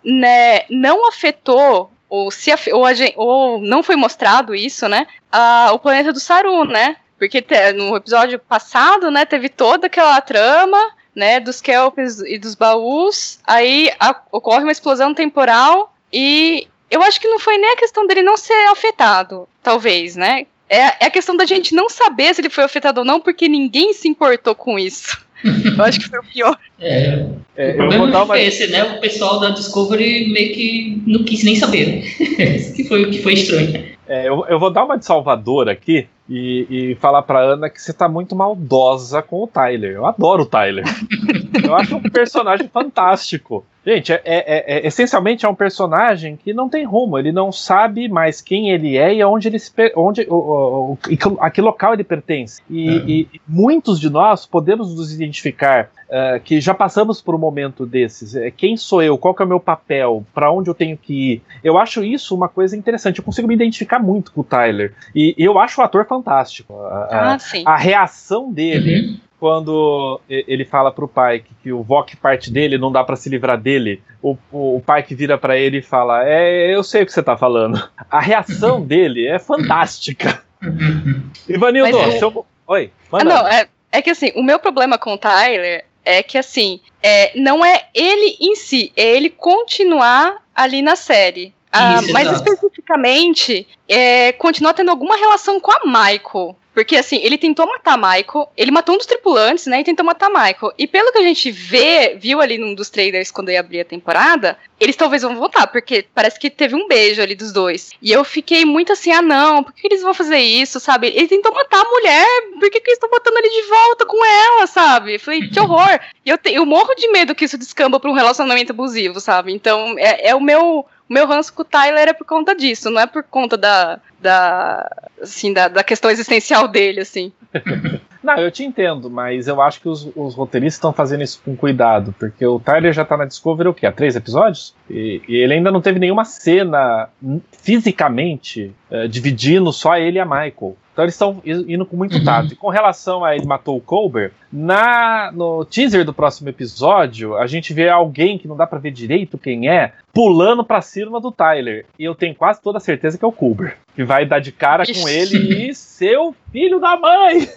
né, 0.03 0.61
não 0.69 1.07
afetou 1.09 1.91
ou 2.07 2.29
se 2.31 2.51
ou, 2.71 2.85
ou 3.15 3.59
não 3.59 3.83
foi 3.83 3.95
mostrado 3.95 4.55
isso, 4.55 4.87
né, 4.87 5.07
a, 5.31 5.71
o 5.73 5.79
planeta 5.79 6.13
do 6.13 6.19
Saru, 6.19 6.63
né, 6.63 6.95
porque 7.23 7.41
te, 7.41 7.71
no 7.71 7.95
episódio 7.95 8.37
passado, 8.37 9.09
né, 9.09 9.25
teve 9.25 9.47
toda 9.47 9.87
aquela 9.87 10.19
trama 10.19 10.77
né, 11.15 11.39
dos 11.39 11.61
kelps 11.61 12.19
e 12.19 12.37
dos 12.37 12.53
baús. 12.53 13.39
Aí 13.47 13.89
a, 13.97 14.13
ocorre 14.29 14.63
uma 14.63 14.73
explosão 14.73 15.13
temporal 15.13 15.95
e 16.11 16.67
eu 16.91 17.01
acho 17.01 17.21
que 17.21 17.27
não 17.29 17.39
foi 17.39 17.57
nem 17.57 17.71
a 17.71 17.77
questão 17.77 18.05
dele 18.05 18.21
não 18.21 18.35
ser 18.35 18.67
afetado, 18.69 19.47
talvez, 19.61 20.17
né? 20.17 20.45
É, 20.69 20.79
é 20.79 21.05
a 21.05 21.09
questão 21.09 21.37
da 21.37 21.45
gente 21.45 21.73
não 21.73 21.87
saber 21.87 22.35
se 22.35 22.41
ele 22.41 22.49
foi 22.49 22.65
afetado 22.65 22.99
ou 22.99 23.05
não, 23.05 23.21
porque 23.21 23.47
ninguém 23.47 23.93
se 23.93 24.09
importou 24.09 24.53
com 24.53 24.77
isso. 24.77 25.25
Eu 25.43 25.83
acho 25.83 26.01
que 26.01 26.09
foi 26.09 26.19
o 26.19 26.23
pior. 26.23 26.57
É, 26.77 27.25
é 27.55 27.71
o 27.71 27.75
problema 27.77 28.07
não 28.07 28.27
foi 28.27 28.39
uma... 28.39 28.41
esse, 28.41 28.67
né? 28.67 28.83
O 28.83 28.99
pessoal 28.99 29.39
da 29.39 29.51
Discovery 29.51 30.29
meio 30.29 30.53
que 30.53 31.01
não 31.07 31.23
quis 31.23 31.43
nem 31.43 31.55
saber. 31.55 32.03
que 32.75 32.83
foi 32.83 33.03
o 33.03 33.11
que 33.11 33.21
foi 33.21 33.33
estranho. 33.33 33.93
É, 34.07 34.27
eu, 34.27 34.45
eu 34.49 34.59
vou 34.59 34.69
dar 34.69 34.83
uma 34.83 34.97
de 34.97 35.05
Salvador 35.05 35.69
aqui 35.69 36.07
e, 36.29 36.67
e 36.69 36.95
falar 36.95 37.21
pra 37.23 37.39
Ana 37.39 37.69
que 37.69 37.81
você 37.81 37.93
tá 37.93 38.07
muito 38.07 38.35
maldosa 38.35 39.21
com 39.21 39.43
o 39.43 39.47
Tyler. 39.47 39.91
Eu 39.91 40.05
adoro 40.05 40.43
o 40.43 40.45
Tyler. 40.45 40.85
eu 41.63 41.75
acho 41.75 41.95
um 41.95 42.01
personagem 42.01 42.67
fantástico. 42.67 43.65
Gente, 43.85 44.13
é, 44.13 44.21
é, 44.23 44.77
é, 44.77 44.87
essencialmente 44.87 45.45
é 45.45 45.49
um 45.49 45.55
personagem 45.55 46.37
que 46.37 46.53
não 46.53 46.69
tem 46.69 46.85
rumo, 46.85 47.19
ele 47.19 47.33
não 47.33 47.51
sabe 47.51 48.07
mais 48.07 48.39
quem 48.39 48.69
ele 48.69 48.97
é 48.97 49.13
e 49.13 49.21
aonde 49.21 49.49
ele 49.49 49.59
se, 49.59 49.71
onde, 49.95 50.25
o, 50.29 50.35
o, 50.35 50.93
o, 50.93 50.97
a 51.39 51.49
que 51.49 51.61
local 51.61 51.93
ele 51.93 52.03
pertence. 52.03 52.61
E, 52.69 52.89
uhum. 52.89 53.09
e, 53.09 53.41
muitos 53.45 53.99
de 53.99 54.09
nós 54.09 54.45
podemos 54.45 54.95
nos 54.95 55.13
identificar 55.13 55.89
uh, 56.07 56.39
que 56.41 56.61
já 56.61 56.73
passamos 56.73 57.21
por 57.21 57.35
um 57.35 57.37
momento 57.37 57.85
desses. 57.85 58.35
É, 58.35 58.49
quem 58.49 58.77
sou 58.77 59.03
eu? 59.03 59.17
Qual 59.17 59.35
que 59.35 59.41
é 59.41 59.45
o 59.45 59.49
meu 59.49 59.59
papel? 59.59 60.25
Para 60.33 60.49
onde 60.49 60.69
eu 60.69 60.73
tenho 60.73 60.97
que 60.97 61.33
ir? 61.33 61.41
Eu 61.61 61.77
acho 61.77 62.05
isso 62.05 62.33
uma 62.33 62.47
coisa 62.47 62.77
interessante. 62.77 63.19
Eu 63.19 63.25
consigo 63.25 63.49
me 63.49 63.53
identificar 63.53 63.99
muito 63.99 64.31
com 64.31 64.41
o 64.41 64.43
Tyler. 64.45 64.93
E, 65.13 65.35
e 65.37 65.43
eu 65.43 65.59
acho 65.59 65.81
o 65.81 65.83
ator 65.83 66.05
fantástico. 66.05 66.73
A, 66.73 67.07
ah, 67.11 67.37
a, 67.65 67.73
a 67.73 67.75
reação 67.75 68.51
dele. 68.51 69.07
Uhum 69.07 69.32
quando 69.43 70.21
ele 70.29 70.63
fala 70.63 70.89
pro 70.89 71.05
pai 71.05 71.43
que, 71.61 71.69
o 71.69 71.83
Vok 71.83 72.15
parte 72.15 72.49
dele, 72.49 72.77
não 72.77 72.89
dá 72.89 73.03
para 73.03 73.17
se 73.17 73.27
livrar 73.27 73.59
dele, 73.59 74.01
o, 74.21 74.37
o, 74.49 74.81
que 75.05 75.13
vira 75.13 75.37
para 75.37 75.57
ele 75.57 75.79
e 75.79 75.81
fala: 75.81 76.25
É, 76.25 76.73
eu 76.73 76.81
sei 76.81 77.03
o 77.03 77.05
que 77.05 77.11
você 77.11 77.21
tá 77.21 77.35
falando. 77.35 77.89
A 78.09 78.21
reação 78.21 78.79
dele 78.87 79.27
é 79.27 79.37
fantástica. 79.37 80.41
Ivanildo, 81.45 81.97
Mas, 81.97 82.19
seu... 82.19 82.45
oi, 82.65 82.89
manda. 83.11 83.37
Ah, 83.37 83.43
não, 83.43 83.47
é, 83.49 83.67
é 83.91 84.01
que 84.01 84.11
assim, 84.11 84.31
o 84.33 84.41
meu 84.41 84.59
problema 84.59 84.97
com 84.97 85.15
o 85.15 85.17
Tyler 85.17 85.83
é 86.05 86.23
que 86.23 86.37
assim, 86.37 86.79
é, 87.01 87.37
não 87.37 87.65
é 87.65 87.87
ele 87.93 88.37
em 88.39 88.55
si, 88.55 88.93
é 88.95 89.03
ele 89.13 89.29
continuar 89.29 90.37
ali 90.55 90.81
na 90.81 90.95
série. 90.95 91.53
Ah, 91.69 92.01
mais 92.13 92.31
especificamente, 92.31 93.67
é, 93.89 94.31
continuar 94.31 94.73
tendo 94.73 94.91
alguma 94.91 95.17
relação 95.17 95.59
com 95.59 95.71
a 95.71 95.81
Michael. 95.83 96.55
Porque, 96.73 96.95
assim, 96.95 97.19
ele 97.21 97.37
tentou 97.37 97.67
matar 97.67 97.97
Michael, 97.97 98.49
ele 98.57 98.71
matou 98.71 98.95
um 98.95 98.97
dos 98.97 99.07
tripulantes, 99.07 99.67
né, 99.67 99.81
e 99.81 99.83
tentou 99.83 100.05
matar 100.05 100.29
Michael. 100.29 100.73
E 100.77 100.87
pelo 100.87 101.11
que 101.11 101.19
a 101.19 101.23
gente 101.23 101.51
vê, 101.51 102.15
viu 102.19 102.41
ali 102.41 102.57
num 102.57 102.73
dos 102.73 102.89
trailers 102.89 103.31
quando 103.31 103.51
ia 103.51 103.59
abrir 103.59 103.81
a 103.81 103.85
temporada, 103.85 104.57
eles 104.79 104.95
talvez 104.95 105.21
vão 105.21 105.35
voltar, 105.35 105.67
porque 105.67 106.05
parece 106.13 106.39
que 106.39 106.49
teve 106.49 106.75
um 106.75 106.87
beijo 106.87 107.21
ali 107.21 107.35
dos 107.35 107.53
dois. 107.53 107.91
E 108.01 108.11
eu 108.11 108.23
fiquei 108.23 108.65
muito 108.65 108.91
assim, 108.91 109.11
ah 109.11 109.21
não, 109.21 109.63
por 109.63 109.73
que 109.73 109.87
eles 109.87 110.01
vão 110.01 110.13
fazer 110.13 110.39
isso, 110.39 110.79
sabe? 110.79 111.07
Ele 111.07 111.27
tentou 111.27 111.53
matar 111.53 111.79
a 111.79 111.89
mulher, 111.89 112.27
por 112.59 112.69
que, 112.69 112.81
que 112.81 112.89
eles 112.89 112.97
estão 112.97 113.09
botando 113.09 113.37
ele 113.37 113.49
de 113.49 113.61
volta 113.67 114.05
com 114.05 114.25
ela, 114.25 114.67
sabe? 114.67 115.19
Falei, 115.19 115.47
que 115.47 115.59
horror. 115.59 115.99
E 116.25 116.29
eu, 116.29 116.37
te, 116.37 116.51
eu 116.53 116.65
morro 116.65 116.93
de 116.95 117.07
medo 117.09 117.35
que 117.35 117.45
isso 117.45 117.57
descamba 117.57 117.99
pra 117.99 118.09
um 118.09 118.15
relacionamento 118.15 118.71
abusivo, 118.71 119.19
sabe? 119.19 119.53
Então, 119.53 119.95
é, 119.97 120.29
é 120.29 120.35
o 120.35 120.41
meu 120.41 120.85
o 121.09 121.13
meu 121.13 121.27
ranço 121.27 121.53
com 121.53 121.61
o 121.61 121.65
Tyler 121.65 122.07
é 122.07 122.13
por 122.13 122.25
conta 122.25 122.55
disso, 122.55 122.89
não 122.89 123.01
é 123.01 123.07
por 123.07 123.23
conta 123.23 123.57
da, 123.57 123.99
da, 124.19 124.89
assim, 125.21 125.53
da, 125.53 125.67
da 125.67 125.83
questão 125.83 126.09
existencial 126.09 126.67
dele, 126.67 127.01
assim. 127.01 127.31
Não, 128.23 128.37
eu 128.37 128.49
te 128.49 128.63
entendo, 128.63 129.09
mas 129.09 129.49
eu 129.49 129.61
acho 129.61 129.81
que 129.81 129.89
os, 129.89 130.09
os 130.15 130.33
roteiristas 130.33 130.75
estão 130.75 130.93
fazendo 130.93 131.23
isso 131.23 131.41
com 131.43 131.57
cuidado, 131.57 132.15
porque 132.17 132.45
o 132.45 132.57
Tyler 132.57 132.93
já 132.93 133.03
tá 133.03 133.17
na 133.17 133.25
Discovery 133.25 133.67
o 133.67 133.73
quê? 133.73 133.85
Há 133.85 133.91
três 133.91 134.15
episódios? 134.15 134.73
E, 134.89 135.21
e 135.27 135.35
ele 135.35 135.55
ainda 135.55 135.69
não 135.69 135.81
teve 135.81 135.99
nenhuma 135.99 136.23
cena 136.23 137.09
fisicamente 137.51 138.73
uh, 138.93 139.07
dividindo 139.07 139.73
só 139.73 139.97
ele 139.97 140.17
e 140.17 140.21
a 140.21 140.25
Michael. 140.25 140.77
Então 140.93 141.03
eles 141.03 141.15
estão 141.15 141.41
indo 141.43 141.85
com 141.85 141.97
muito 141.97 142.23
tato. 142.23 142.53
E 142.53 142.55
com 142.55 142.69
relação 142.69 143.25
a 143.25 143.35
ele 143.35 143.47
matou 143.47 143.75
o 143.75 143.81
Colbert, 143.81 144.31
na, 144.51 145.31
no 145.33 145.65
teaser 145.65 146.05
do 146.05 146.13
próximo 146.13 146.49
episódio, 146.49 147.35
a 147.35 147.47
gente 147.47 147.73
vê 147.73 147.89
alguém 147.89 148.37
que 148.37 148.47
não 148.47 148.55
dá 148.55 148.67
para 148.67 148.77
ver 148.77 148.91
direito 148.91 149.37
quem 149.37 149.67
é, 149.67 149.93
pulando 150.13 150.63
pra 150.63 150.81
cima 150.81 151.19
do 151.19 151.31
Tyler. 151.31 151.87
E 151.97 152.03
eu 152.03 152.13
tenho 152.13 152.35
quase 152.35 152.61
toda 152.61 152.77
a 152.77 152.81
certeza 152.81 153.17
que 153.17 153.25
é 153.25 153.27
o 153.27 153.31
Colbert. 153.31 153.77
Que 153.95 154.03
vai 154.03 154.23
dar 154.23 154.39
de 154.39 154.51
cara 154.51 154.83
com 154.85 155.09
ele 155.09 155.67
e 155.67 155.73
seu 155.73 156.35
filho 156.51 156.79
da 156.79 156.95
mãe! 156.95 157.49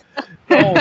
Então, 0.46 0.72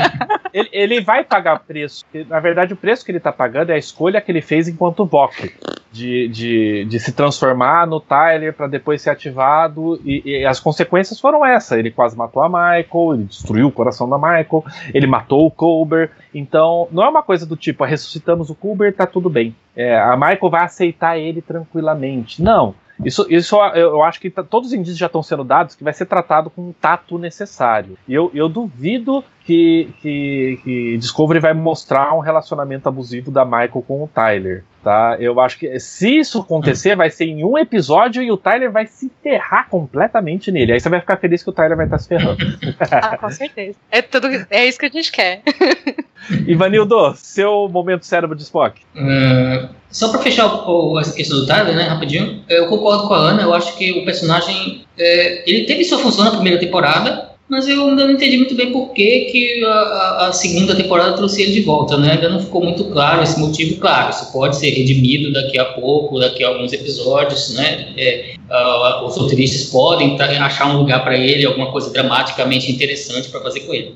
ele, 0.54 0.70
ele, 0.72 1.02
vai 1.02 1.24
pagar 1.26 1.60
preço. 1.60 2.06
Na 2.30 2.40
verdade, 2.40 2.74
o 2.74 2.78
preço 2.78 3.04
que 3.04 3.12
ele 3.12 3.20
tá 3.20 3.34
pagando 3.34 3.72
é 3.72 3.76
a 3.76 3.78
escolha 3.78 4.22
que 4.22 4.32
ele 4.32 4.42
fez 4.42 4.68
enquanto 4.68 5.06
Vok. 5.06 5.54
De, 5.96 6.28
de, 6.28 6.86
de 6.90 7.00
se 7.00 7.14
transformar 7.14 7.88
no 7.88 8.02
Tyler 8.02 8.54
para 8.54 8.68
depois 8.68 9.02
ser 9.02 9.12
ativado. 9.12 9.98
E, 10.04 10.22
e, 10.26 10.46
as 10.46 10.60
consequências 10.60 11.18
foram 11.20 11.46
essa. 11.46 11.80
Ele 11.80 11.90
quase 11.90 12.18
matou 12.18 12.44
a 12.44 12.50
Michael, 12.50 13.14
ele 13.14 13.24
destruiu 13.24 13.68
o 13.68 13.72
coração 13.72 14.10
da 14.10 14.18
Michael, 14.18 14.66
ele 14.94 15.08
matou 15.08 15.46
o 15.46 15.52
Colbert. 15.52 16.12
Então, 16.34 16.90
não 16.92 17.02
é 17.02 17.08
uma 17.08 17.24
coisa 17.24 17.46
do 17.46 17.56
tipo, 17.56 17.82
ah, 17.84 17.88
ressuscitamos 17.88 18.50
o 18.50 18.56
Colbert, 18.56 18.94
tá 18.94 19.08
tudo 19.08 19.30
bem. 19.30 19.56
É, 19.74 19.98
a 19.98 20.18
Michael 20.18 20.50
vai 20.50 20.64
aceitar 20.64 21.18
ele 21.18 21.42
tranquilamente. 21.42 22.42
Não 22.42 22.76
Isso, 23.04 23.26
isso 23.30 23.56
eu, 23.74 24.04
acho 24.04 24.20
que 24.20 24.30
tá- 24.30 24.44
todos 24.44 24.70
os 24.70 24.74
indícios 24.74 24.98
já 24.98 25.06
estão 25.06 25.24
sendo 25.24 25.44
dados 25.44 25.76
que 25.76 25.84
vai 25.84 25.94
ser 25.94 26.06
tratado 26.06 26.50
com 26.50 26.70
o 26.70 26.76
tato 26.80 27.18
necessário. 27.18 27.98
E 28.08 28.14
eu, 28.14 28.30
eu 28.34 28.50
duvido 28.50 29.24
que, 29.46 29.90
que, 30.02 30.60
que 30.64 30.98
Discovery 30.98 31.40
vai 31.40 31.54
mostrar 31.54 32.16
um 32.16 32.20
relacionamento 32.20 32.90
abusivo 32.90 33.30
da 33.32 33.46
Michael 33.46 33.84
com 33.88 34.04
o 34.04 34.08
Tyler. 34.14 34.64
Tá? 34.84 35.18
Eu 35.20 35.40
acho 35.40 35.58
que 35.58 35.80
se 35.80 36.20
isso 36.20 36.40
acontecer, 36.42 36.96
vai 36.96 37.10
ser 37.10 37.26
em 37.26 37.44
um 37.44 37.58
episódio 37.58 38.22
e 38.22 38.32
o 38.32 38.38
Tyler 38.38 38.72
vai 38.72 38.86
se 38.86 39.12
ferrar 39.24 39.68
completamente 39.68 40.52
nele. 40.52 40.74
Aí 40.74 40.80
você 40.80 40.90
vai 40.90 41.00
ficar 41.00 41.18
feliz 41.18 41.42
que 41.44 41.50
o 41.50 41.54
Tyler 41.54 41.76
vai 41.76 41.86
estar 41.88 41.98
se 41.98 42.08
ferrando. 42.08 42.38
Ah, 42.92 43.18
com 43.18 43.30
certeza. 43.32 43.78
É, 43.92 44.02
tudo, 44.02 44.28
é 44.50 44.66
isso 44.68 44.78
que 44.80 44.86
a 44.86 44.90
gente 44.90 45.12
quer. 45.12 45.42
Ivanildo, 46.48 47.14
seu 47.16 47.68
momento 47.70 48.06
cérebro 48.06 48.36
de 48.36 48.44
Spock. 48.44 48.82
Ah, 48.96 49.70
só 49.90 50.10
pra 50.12 50.22
fechar 50.22 50.46
o- 50.48 50.94
o- 50.94 51.00
essa 51.00 51.16
questão 51.16 51.40
do 51.40 51.46
Tyler, 51.48 51.76
né, 51.76 51.84
rapidinho, 51.84 52.44
eu 52.50 52.68
concordo 52.68 53.08
com 53.08 53.14
a 53.14 53.18
Ana, 53.18 53.42
eu 53.44 53.54
acho 53.54 53.76
que 53.78 53.92
o 54.00 54.06
personagem, 54.06 54.86
é, 54.98 55.50
ele 55.50 55.66
teve 55.66 55.84
sua 55.84 56.00
função 56.00 56.26
na 56.26 56.32
primeira 56.32 56.60
temporada, 56.60 57.30
mas 57.50 57.68
eu 57.68 57.88
ainda 57.88 58.06
não 58.06 58.12
entendi 58.12 58.38
muito 58.38 58.56
bem 58.56 58.72
por 58.72 58.94
que, 58.94 59.22
que 59.32 59.64
a, 59.66 60.28
a- 60.28 60.34
segunda 60.34 60.76
temporada 60.76 61.16
trouxe 61.16 61.42
ele 61.44 61.54
de 61.54 61.62
volta, 61.62 61.98
né, 61.98 62.14
ainda 62.14 62.30
não 62.30 62.40
ficou 62.40 62.64
muito 62.64 62.86
claro 62.86 63.22
esse 63.24 63.40
motivo, 63.40 63.80
claro, 63.80 64.10
isso 64.10 64.32
pode 64.32 64.58
ser 64.58 64.72
redimido 64.72 65.32
daqui 65.32 65.60
a 65.60 65.66
pouco, 65.66 66.20
daqui 66.20 66.44
a 66.44 66.48
alguns 66.48 66.74
episódios, 66.74 67.54
né, 67.54 67.94
é, 67.98 68.36
ah, 68.50 69.04
os 69.04 69.18
roteiristas 69.18 69.70
podem 69.70 70.20
achar 70.22 70.68
um 70.68 70.78
lugar 70.80 71.04
para 71.04 71.18
ele, 71.18 71.46
alguma 71.46 71.72
coisa 71.72 71.92
dramaticamente 71.92 72.72
interessante 72.72 73.30
para 73.30 73.42
fazer 73.42 73.62
com 73.62 73.74
ele. 73.74 73.94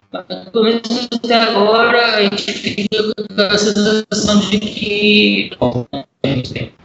Pelo 0.51 0.63
menos 0.63 0.81
até 1.13 1.35
agora, 1.35 2.15
a 2.15 2.23
gente 2.23 2.51
fica 2.51 3.03
com 3.03 3.41
a 3.41 3.57
sensação 3.57 4.39
de 4.49 4.59
que. 4.59 5.51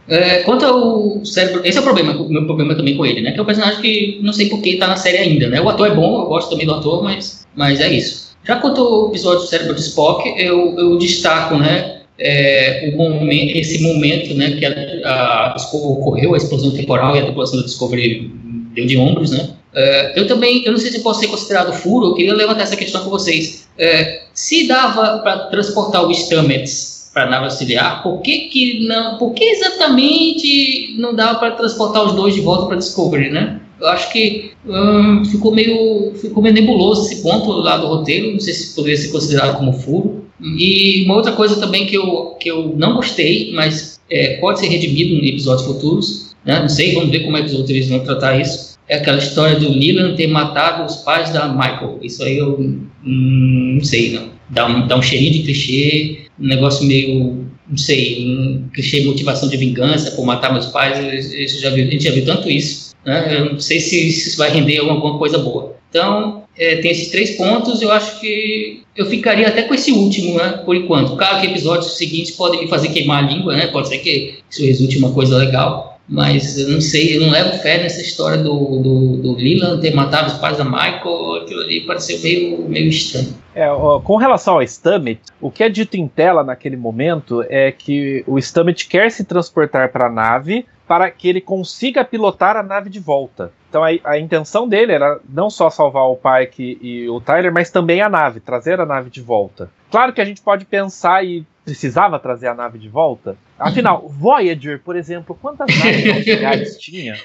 É, 0.07 0.43
quanto 0.43 0.65
ao 0.65 1.25
cérebro, 1.25 1.61
esse 1.65 1.77
é 1.77 1.81
o 1.81 1.83
problema, 1.83 2.13
o 2.13 2.29
meu 2.29 2.45
problema 2.45 2.75
também 2.75 2.95
com 2.95 3.05
ele, 3.05 3.21
né? 3.21 3.31
Que 3.31 3.39
é 3.39 3.41
um 3.41 3.45
personagem 3.45 3.81
que 3.81 4.19
não 4.21 4.31
sei 4.31 4.49
por 4.49 4.61
que 4.61 4.77
tá 4.77 4.87
na 4.87 4.95
série 4.95 5.17
ainda, 5.17 5.49
né? 5.49 5.59
O 5.59 5.67
ator 5.67 5.87
é 5.87 5.95
bom, 5.95 6.21
eu 6.21 6.27
gosto 6.27 6.51
também 6.51 6.67
do 6.67 6.75
ator, 6.75 7.03
mas, 7.03 7.45
mas 7.55 7.79
é 7.81 7.91
isso. 7.91 8.35
Já 8.43 8.57
quanto 8.57 8.81
ao 8.81 9.09
episódio 9.09 9.39
do 9.39 9.47
cérebro 9.47 9.73
de 9.73 9.81
Spock, 9.81 10.23
eu, 10.37 10.75
eu 10.77 10.97
destaco, 10.99 11.57
né? 11.57 11.94
É, 12.17 12.91
momento, 12.95 13.55
esse 13.57 13.81
momento, 13.81 14.33
né? 14.35 14.51
Que 14.51 14.65
a, 14.65 15.53
a- 15.53 15.55
ocorreu 15.73 16.33
a 16.33 16.37
explosão 16.37 16.71
temporal 16.71 17.15
e 17.15 17.19
a 17.19 17.23
tripulação 17.23 17.59
da 17.59 17.65
Discovery 17.65 18.31
deu 18.73 18.85
de 18.85 18.97
ombros, 18.97 19.31
né? 19.31 19.49
É, 19.73 20.17
eu 20.19 20.25
também, 20.25 20.63
eu 20.65 20.71
não 20.71 20.79
sei 20.79 20.91
se 20.91 21.01
pode 21.01 21.17
ser 21.17 21.27
considerado 21.27 21.73
furo, 21.73 22.07
eu 22.07 22.13
queria 22.15 22.33
levantar 22.33 22.63
essa 22.63 22.77
questão 22.77 23.03
com 23.03 23.09
vocês. 23.09 23.67
É, 23.77 24.21
se 24.33 24.67
dava 24.67 25.19
para 25.19 25.37
transportar 25.47 26.05
o 26.05 26.13
Stamets 26.13 27.09
para 27.13 27.23
a 27.23 27.29
nave 27.29 27.45
auxiliar, 27.45 28.01
por 28.03 28.21
que, 28.21 28.49
que 28.49 28.87
não, 28.87 29.17
por 29.17 29.33
que 29.33 29.43
exatamente 29.43 30.95
não 30.97 31.13
dava 31.13 31.39
para 31.39 31.51
transportar 31.51 32.05
os 32.05 32.13
dois 32.13 32.33
de 32.33 32.41
volta 32.41 32.67
para 32.67 32.77
Discovery, 32.77 33.29
né? 33.29 33.59
Eu 33.79 33.87
acho 33.87 34.11
que 34.11 34.51
hum, 34.65 35.23
ficou 35.25 35.53
meio 35.53 36.13
ficou 36.15 36.41
meio 36.41 36.55
nebuloso 36.55 37.05
esse 37.05 37.21
ponto 37.21 37.51
lá 37.51 37.77
do 37.77 37.87
roteiro, 37.87 38.31
não 38.31 38.39
sei 38.39 38.53
se 38.53 38.73
poderia 38.75 38.97
ser 38.97 39.09
considerado 39.09 39.57
como 39.57 39.73
furo. 39.73 40.24
E 40.39 41.03
uma 41.05 41.15
outra 41.15 41.31
coisa 41.31 41.59
também 41.59 41.85
que 41.85 41.95
eu, 41.95 42.35
que 42.39 42.49
eu 42.49 42.75
não 42.77 42.95
gostei, 42.95 43.51
mas 43.53 43.99
é, 44.09 44.37
pode 44.37 44.59
ser 44.59 44.67
redimido 44.67 45.15
em 45.15 45.29
episódios 45.29 45.65
futuros, 45.65 46.35
né? 46.45 46.59
não 46.59 46.69
sei, 46.69 46.93
vamos 46.93 47.09
ver 47.09 47.21
como 47.21 47.37
é 47.37 47.41
que 47.41 47.47
os 47.47 47.53
roteiristas 47.53 47.95
vão 47.95 48.05
tratar 48.05 48.39
isso. 48.39 48.75
É 48.87 48.97
aquela 48.97 49.17
história 49.17 49.59
do 49.59 49.69
Leland 49.69 50.15
ter 50.15 50.27
matado 50.27 50.85
os 50.85 50.97
pais 50.97 51.31
da 51.31 51.47
Michael. 51.47 51.99
Isso 52.03 52.23
aí 52.23 52.37
eu 52.37 52.59
hum, 52.59 53.75
não 53.75 53.83
sei, 53.83 54.11
não. 54.11 54.29
Dá 54.49 54.67
um, 54.67 54.87
dá 54.87 54.95
um 54.97 55.01
cheirinho 55.01 55.33
de 55.33 55.43
clichê, 55.43 56.27
um 56.39 56.47
negócio 56.47 56.85
meio, 56.85 57.47
não 57.67 57.77
sei, 57.77 58.25
um 58.27 58.69
clichê 58.71 59.01
motivação 59.01 59.49
de 59.49 59.57
vingança 59.57 60.11
por 60.11 60.23
matar 60.23 60.53
meus 60.53 60.67
pais. 60.67 60.99
Isso 61.33 61.61
já 61.61 61.71
viu, 61.71 61.87
a 61.87 61.89
gente 61.89 62.03
já 62.03 62.11
viu 62.11 62.25
tanto 62.25 62.47
isso. 62.47 62.93
Né? 63.03 63.39
Eu 63.39 63.53
não 63.53 63.59
sei 63.59 63.79
se, 63.79 64.11
se 64.11 64.29
isso 64.29 64.37
vai 64.37 64.51
render 64.51 64.77
alguma 64.77 65.17
coisa 65.17 65.39
boa. 65.39 65.75
Então, 65.89 66.43
é, 66.57 66.77
tem 66.77 66.91
esses 66.91 67.09
três 67.09 67.31
pontos, 67.31 67.81
eu 67.81 67.91
acho 67.91 68.19
que 68.19 68.83
eu 68.95 69.05
ficaria 69.07 69.47
até 69.47 69.63
com 69.63 69.73
esse 69.73 69.91
último, 69.91 70.37
né, 70.37 70.61
por 70.65 70.75
enquanto. 70.75 71.15
Claro 71.15 71.41
que 71.41 71.47
episódios 71.47 71.97
seguintes 71.97 72.31
podem 72.31 72.61
me 72.61 72.67
fazer 72.67 72.89
queimar 72.89 73.23
a 73.23 73.27
língua, 73.27 73.55
né, 73.55 73.67
pode 73.67 73.89
ser 73.89 73.99
que 73.99 74.39
isso 74.49 74.65
resulte 74.65 74.97
uma 74.97 75.11
coisa 75.11 75.37
legal, 75.37 75.99
mas 76.07 76.57
eu 76.57 76.69
não 76.69 76.79
sei, 76.79 77.17
eu 77.17 77.21
não 77.21 77.31
levo 77.31 77.57
fé 77.59 77.81
nessa 77.81 77.99
história 78.01 78.37
do, 78.37 78.79
do, 78.79 79.17
do 79.17 79.35
Leland 79.35 79.81
ter 79.81 79.93
matado 79.93 80.27
os 80.27 80.37
pais 80.37 80.57
da 80.57 80.63
Michael, 80.63 81.41
aquilo 81.41 81.61
ali 81.61 81.81
pareceu 81.81 82.19
meio, 82.19 82.69
meio 82.69 82.89
estranho. 82.89 83.33
É, 83.55 83.69
ó, 83.69 83.99
com 83.99 84.15
relação 84.17 84.55
ao 84.55 84.61
Stammet, 84.61 85.19
o 85.41 85.49
que 85.49 85.63
é 85.63 85.69
dito 85.69 85.95
em 85.95 86.07
tela 86.07 86.43
naquele 86.43 86.77
momento 86.77 87.43
é 87.49 87.71
que 87.71 88.23
o 88.27 88.37
Stammet 88.37 88.87
quer 88.87 89.09
se 89.09 89.23
transportar 89.23 89.91
para 89.91 90.07
a 90.07 90.11
nave 90.11 90.65
para 90.87 91.09
que 91.09 91.27
ele 91.27 91.41
consiga 91.41 92.05
pilotar 92.05 92.55
a 92.55 92.63
nave 92.63 92.89
de 92.89 92.99
volta. 92.99 93.51
Então 93.69 93.83
a, 93.83 93.89
a 94.03 94.19
intenção 94.19 94.67
dele 94.67 94.91
era 94.91 95.19
não 95.27 95.49
só 95.49 95.69
salvar 95.69 96.03
o 96.03 96.17
Pike 96.17 96.77
e 96.81 97.09
o 97.09 97.19
Tyler, 97.19 97.51
mas 97.51 97.69
também 97.69 98.01
a 98.01 98.09
nave, 98.09 98.39
trazer 98.39 98.79
a 98.79 98.85
nave 98.85 99.09
de 99.09 99.21
volta. 99.21 99.69
Claro 99.89 100.13
que 100.13 100.21
a 100.21 100.25
gente 100.25 100.41
pode 100.41 100.65
pensar 100.65 101.25
e 101.25 101.45
precisava 101.63 102.19
trazer 102.19 102.47
a 102.47 102.53
nave 102.53 102.77
de 102.77 102.87
volta. 102.87 103.35
Afinal, 103.57 104.07
Voyager, 104.07 104.81
por 104.83 104.95
exemplo, 104.95 105.37
quantas 105.41 105.67
naves 105.79 106.13
auxiliares 106.13 106.77
tinha? 106.77 107.15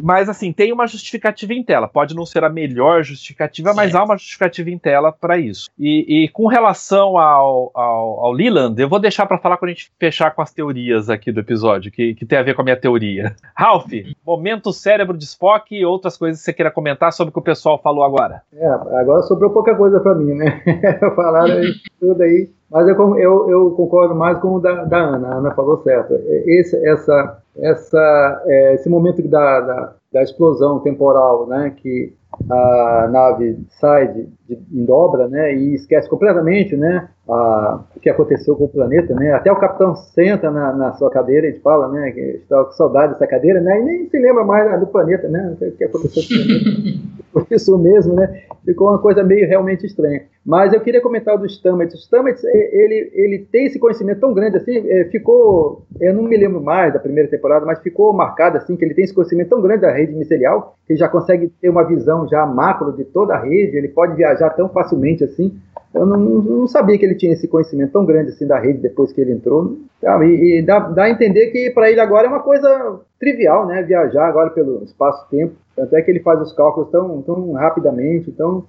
Mas 0.00 0.28
assim, 0.28 0.52
tem 0.52 0.72
uma 0.72 0.86
justificativa 0.86 1.52
em 1.52 1.62
tela. 1.62 1.86
Pode 1.86 2.14
não 2.14 2.26
ser 2.26 2.42
a 2.42 2.48
melhor 2.48 3.04
justificativa, 3.04 3.72
mas 3.72 3.94
há 3.94 4.02
uma 4.02 4.16
justificativa 4.16 4.68
em 4.70 4.78
tela 4.78 5.12
para 5.12 5.38
isso. 5.38 5.70
E, 5.78 6.24
e 6.24 6.28
com 6.28 6.46
relação 6.48 7.16
ao, 7.16 7.70
ao, 7.72 8.24
ao 8.24 8.32
Leland, 8.32 8.80
eu 8.80 8.88
vou 8.88 8.98
deixar 8.98 9.26
para 9.26 9.38
falar 9.38 9.58
quando 9.58 9.70
a 9.70 9.74
gente 9.74 9.92
fechar 9.98 10.34
com 10.34 10.42
as 10.42 10.52
teorias 10.52 11.08
aqui 11.08 11.30
do 11.30 11.40
episódio, 11.40 11.92
que, 11.92 12.14
que 12.14 12.26
tem 12.26 12.38
a 12.38 12.42
ver 12.42 12.54
com 12.54 12.62
a 12.62 12.64
minha 12.64 12.76
teoria. 12.76 13.36
Ralph, 13.54 13.92
momento 14.26 14.72
cérebro 14.72 15.16
de 15.16 15.24
Spock 15.24 15.74
e 15.74 15.84
outras 15.84 16.16
coisas 16.16 16.40
que 16.40 16.44
você 16.46 16.52
queira 16.52 16.70
comentar 16.70 17.12
sobre 17.12 17.30
o 17.30 17.32
que 17.32 17.38
o 17.38 17.42
pessoal 17.42 17.80
falou 17.80 18.02
agora. 18.04 18.42
É, 18.52 18.66
agora 18.66 19.22
sobrou 19.22 19.50
pouca 19.50 19.74
coisa 19.76 20.00
para 20.00 20.14
mim, 20.14 20.34
né? 20.34 20.62
Falaram 21.14 21.62
tudo 22.00 22.22
aí. 22.22 22.50
Mas 22.72 22.88
eu, 22.88 23.18
eu, 23.18 23.50
eu 23.50 23.70
concordo 23.72 24.14
mais 24.14 24.38
com 24.38 24.54
o 24.54 24.60
da, 24.62 24.84
da 24.84 24.98
Ana. 24.98 25.28
A 25.28 25.34
Ana 25.36 25.54
falou 25.54 25.76
certo. 25.82 26.14
Esse, 26.46 26.76
essa, 26.86 27.42
essa, 27.56 28.42
é, 28.46 28.74
esse 28.74 28.88
momento 28.88 29.22
da, 29.28 29.60
da, 29.60 29.92
da 30.12 30.22
explosão 30.22 30.80
temporal, 30.80 31.46
né? 31.46 31.74
Que 31.76 32.14
a 32.50 33.08
nave 33.10 33.58
sai 33.68 34.08
de, 34.08 34.28
de, 34.54 34.80
em 34.80 34.84
dobra, 34.84 35.28
né? 35.28 35.54
E 35.54 35.74
esquece 35.74 36.08
completamente, 36.08 36.76
né? 36.76 37.08
A, 37.28 37.80
o 37.96 38.00
que 38.00 38.10
aconteceu 38.10 38.56
com 38.56 38.64
o 38.64 38.68
planeta, 38.68 39.14
né? 39.14 39.32
Até 39.32 39.50
o 39.50 39.58
capitão 39.58 39.94
senta 39.94 40.50
na, 40.50 40.72
na 40.72 40.92
sua 40.92 41.10
cadeira 41.10 41.48
e 41.48 41.60
fala, 41.60 41.88
né? 41.88 42.10
Que 42.10 42.20
está 42.20 42.64
com 42.64 42.72
saudade 42.72 43.12
dessa 43.12 43.26
cadeira, 43.26 43.60
né? 43.60 43.80
E 43.80 43.82
nem 43.82 44.08
se 44.08 44.18
lembra 44.18 44.44
mais 44.44 44.80
do 44.80 44.86
planeta, 44.86 45.28
né? 45.28 45.56
O 45.60 45.70
que 45.72 45.84
aconteceu 45.84 46.22
com 46.22 46.34
o 46.34 46.46
planeta. 46.46 47.12
Por 47.32 47.46
isso 47.50 47.78
mesmo, 47.78 48.14
né? 48.14 48.42
Ficou 48.64 48.88
uma 48.90 48.98
coisa 48.98 49.24
meio 49.24 49.48
realmente 49.48 49.86
estranha. 49.86 50.22
Mas 50.44 50.72
eu 50.72 50.80
queria 50.80 51.00
comentar 51.00 51.38
do 51.38 51.48
Stamets. 51.48 51.94
O 51.94 51.98
Stamets, 51.98 52.44
ele, 52.44 53.10
ele 53.14 53.38
tem 53.50 53.66
esse 53.66 53.78
conhecimento 53.78 54.20
tão 54.20 54.34
grande 54.34 54.56
assim, 54.58 54.76
é, 54.88 55.04
ficou, 55.04 55.86
eu 56.00 56.12
não 56.12 56.24
me 56.24 56.36
lembro 56.36 56.60
mais 56.60 56.92
da 56.92 56.98
primeira 56.98 57.30
temporada, 57.30 57.64
mas 57.64 57.80
ficou 57.80 58.12
marcado 58.12 58.58
assim, 58.58 58.76
que 58.76 58.84
ele 58.84 58.92
tem 58.92 59.04
esse 59.04 59.14
conhecimento 59.14 59.48
tão 59.48 59.62
grande 59.62 59.82
da 59.82 59.92
rede 59.92 60.12
micelial, 60.12 60.76
que 60.86 60.92
ele 60.92 60.98
já 60.98 61.08
consegue 61.08 61.48
ter 61.60 61.70
uma 61.70 61.84
visão 61.84 62.28
já 62.28 62.44
macro 62.44 62.92
de 62.92 63.04
toda 63.04 63.34
a 63.34 63.40
rede, 63.40 63.76
ele 63.76 63.88
pode 63.88 64.16
viajar 64.16 64.41
tão 64.50 64.68
facilmente 64.68 65.24
assim. 65.24 65.56
Eu 65.94 66.06
não, 66.06 66.18
não 66.18 66.66
sabia 66.66 66.98
que 66.98 67.04
ele 67.04 67.14
tinha 67.14 67.32
esse 67.32 67.46
conhecimento 67.46 67.92
tão 67.92 68.04
grande 68.04 68.30
assim 68.30 68.46
da 68.46 68.58
rede 68.58 68.80
depois 68.80 69.12
que 69.12 69.20
ele 69.20 69.32
entrou. 69.32 69.76
E, 70.02 70.58
e 70.58 70.62
dá, 70.62 70.80
dá 70.80 71.04
a 71.04 71.10
entender 71.10 71.48
que 71.48 71.70
para 71.70 71.90
ele 71.90 72.00
agora 72.00 72.26
é 72.26 72.30
uma 72.30 72.40
coisa 72.40 73.00
trivial, 73.20 73.66
né? 73.66 73.82
Viajar 73.82 74.26
agora 74.26 74.50
pelo 74.50 74.82
espaço-tempo. 74.84 75.54
Tanto 75.76 75.94
é 75.94 76.02
que 76.02 76.10
ele 76.10 76.20
faz 76.20 76.40
os 76.40 76.52
cálculos 76.52 76.90
tão, 76.90 77.22
tão 77.22 77.52
rapidamente. 77.52 78.30
Então, 78.30 78.64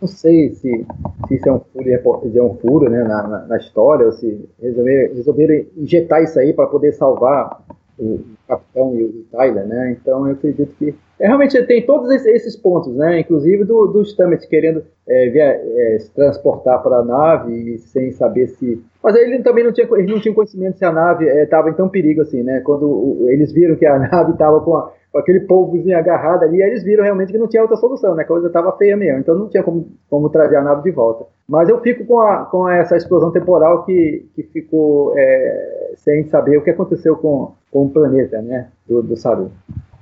não 0.00 0.08
sei 0.08 0.50
se, 0.54 0.86
se 1.28 1.34
isso 1.34 1.48
é 1.48 1.52
um 1.52 1.60
furo, 1.60 2.30
se 2.30 2.38
é 2.38 2.42
um 2.42 2.54
furo 2.56 2.90
né, 2.90 3.04
na, 3.04 3.28
na, 3.28 3.38
na 3.46 3.56
história, 3.58 4.06
ou 4.06 4.12
se 4.12 4.48
resolver, 4.60 5.12
resolveram 5.14 5.64
injetar 5.76 6.22
isso 6.22 6.38
aí 6.38 6.52
para 6.52 6.66
poder 6.66 6.92
salvar 6.92 7.62
o 7.98 8.20
capitão 8.48 8.94
e 8.96 9.04
o 9.04 9.24
Tyler, 9.30 9.66
né? 9.66 9.92
Então 9.92 10.26
eu 10.26 10.32
acredito 10.32 10.74
que 10.76 10.94
é, 11.22 11.26
realmente 11.28 11.62
tem 11.66 11.86
todos 11.86 12.10
esses 12.10 12.56
pontos, 12.56 12.92
né? 12.96 13.20
Inclusive 13.20 13.62
do, 13.62 13.86
do 13.86 14.04
Stamets 14.04 14.44
querendo 14.44 14.82
é, 15.08 15.30
via, 15.30 15.44
é, 15.54 15.98
se 16.00 16.12
transportar 16.12 16.82
para 16.82 16.96
a 16.96 17.04
nave 17.04 17.78
sem 17.78 18.10
saber 18.10 18.48
se. 18.48 18.82
Mas 19.00 19.14
ele 19.14 19.38
também 19.38 19.62
não 19.62 19.72
tinha, 19.72 19.86
ele 19.92 20.12
não 20.12 20.20
tinha 20.20 20.34
conhecimento 20.34 20.78
se 20.78 20.84
a 20.84 20.90
nave 20.90 21.26
estava 21.26 21.70
em 21.70 21.74
tão 21.74 21.88
perigo 21.88 22.22
assim, 22.22 22.42
né? 22.42 22.60
Quando 22.64 22.88
o, 22.88 23.26
eles 23.28 23.52
viram 23.52 23.76
que 23.76 23.86
a 23.86 24.00
nave 24.10 24.32
estava 24.32 24.60
com, 24.62 24.72
com, 25.12 25.18
aquele 25.18 25.40
polvozinho 25.40 25.96
agarrado 25.96 26.42
ali, 26.42 26.60
eles 26.60 26.82
viram 26.82 27.04
realmente 27.04 27.30
que 27.30 27.38
não 27.38 27.46
tinha 27.46 27.62
outra 27.62 27.76
solução, 27.76 28.16
né? 28.16 28.24
A 28.24 28.26
coisa 28.26 28.48
estava 28.48 28.76
feia 28.76 28.96
mesmo, 28.96 29.20
então 29.20 29.38
não 29.38 29.48
tinha 29.48 29.62
como, 29.62 29.86
como 30.10 30.28
trazer 30.28 30.56
a 30.56 30.62
nave 30.62 30.82
de 30.82 30.90
volta. 30.90 31.24
Mas 31.48 31.68
eu 31.68 31.80
fico 31.82 32.04
com, 32.04 32.18
a, 32.18 32.46
com 32.46 32.68
essa 32.68 32.96
explosão 32.96 33.30
temporal 33.30 33.84
que, 33.84 34.26
que 34.34 34.42
ficou 34.42 35.16
é, 35.16 35.92
sem 35.94 36.24
saber 36.24 36.56
o 36.56 36.64
que 36.64 36.70
aconteceu 36.70 37.14
com, 37.14 37.52
com 37.70 37.84
o 37.84 37.90
planeta, 37.90 38.42
né? 38.42 38.70
Do, 38.88 39.04
do 39.04 39.16
Saru. 39.16 39.52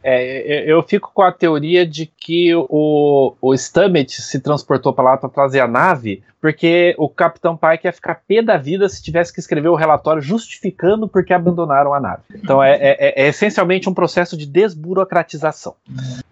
É, 0.03 0.71
eu 0.71 0.83
fico 0.83 1.11
com 1.13 1.23
a 1.23 1.33
teoria 1.33 1.87
de 1.87 2.07
que 2.07 2.55
o, 2.55 3.35
o 3.41 3.57
se 3.57 4.41
transportou 4.41 4.93
para 4.93 5.05
lá 5.05 5.17
para 5.17 5.29
trazer 5.29 5.61
a 5.61 5.69
nave, 5.69 6.23
porque 6.41 6.95
o 6.97 7.09
Capitão 7.09 7.57
Pike 7.57 7.87
ia 7.87 7.93
ficar 7.93 8.23
pé 8.27 8.41
da 8.41 8.57
vida 8.57 8.89
se 8.89 9.03
tivesse 9.03 9.33
que 9.33 9.41
escrever 9.41 9.69
o 9.69 9.75
relatório 9.75 10.23
justificando 10.23 11.07
porque 11.07 11.35
abandonaram 11.35 11.93
a 11.93 12.01
nave. 12.01 12.23
Então 12.35 12.63
é, 12.63 12.77
é, 12.77 13.25
é 13.25 13.29
essencialmente 13.29 13.89
um 13.89 13.95
processo 13.95 14.37
de 14.37 14.47
desburocratização. 14.47 15.75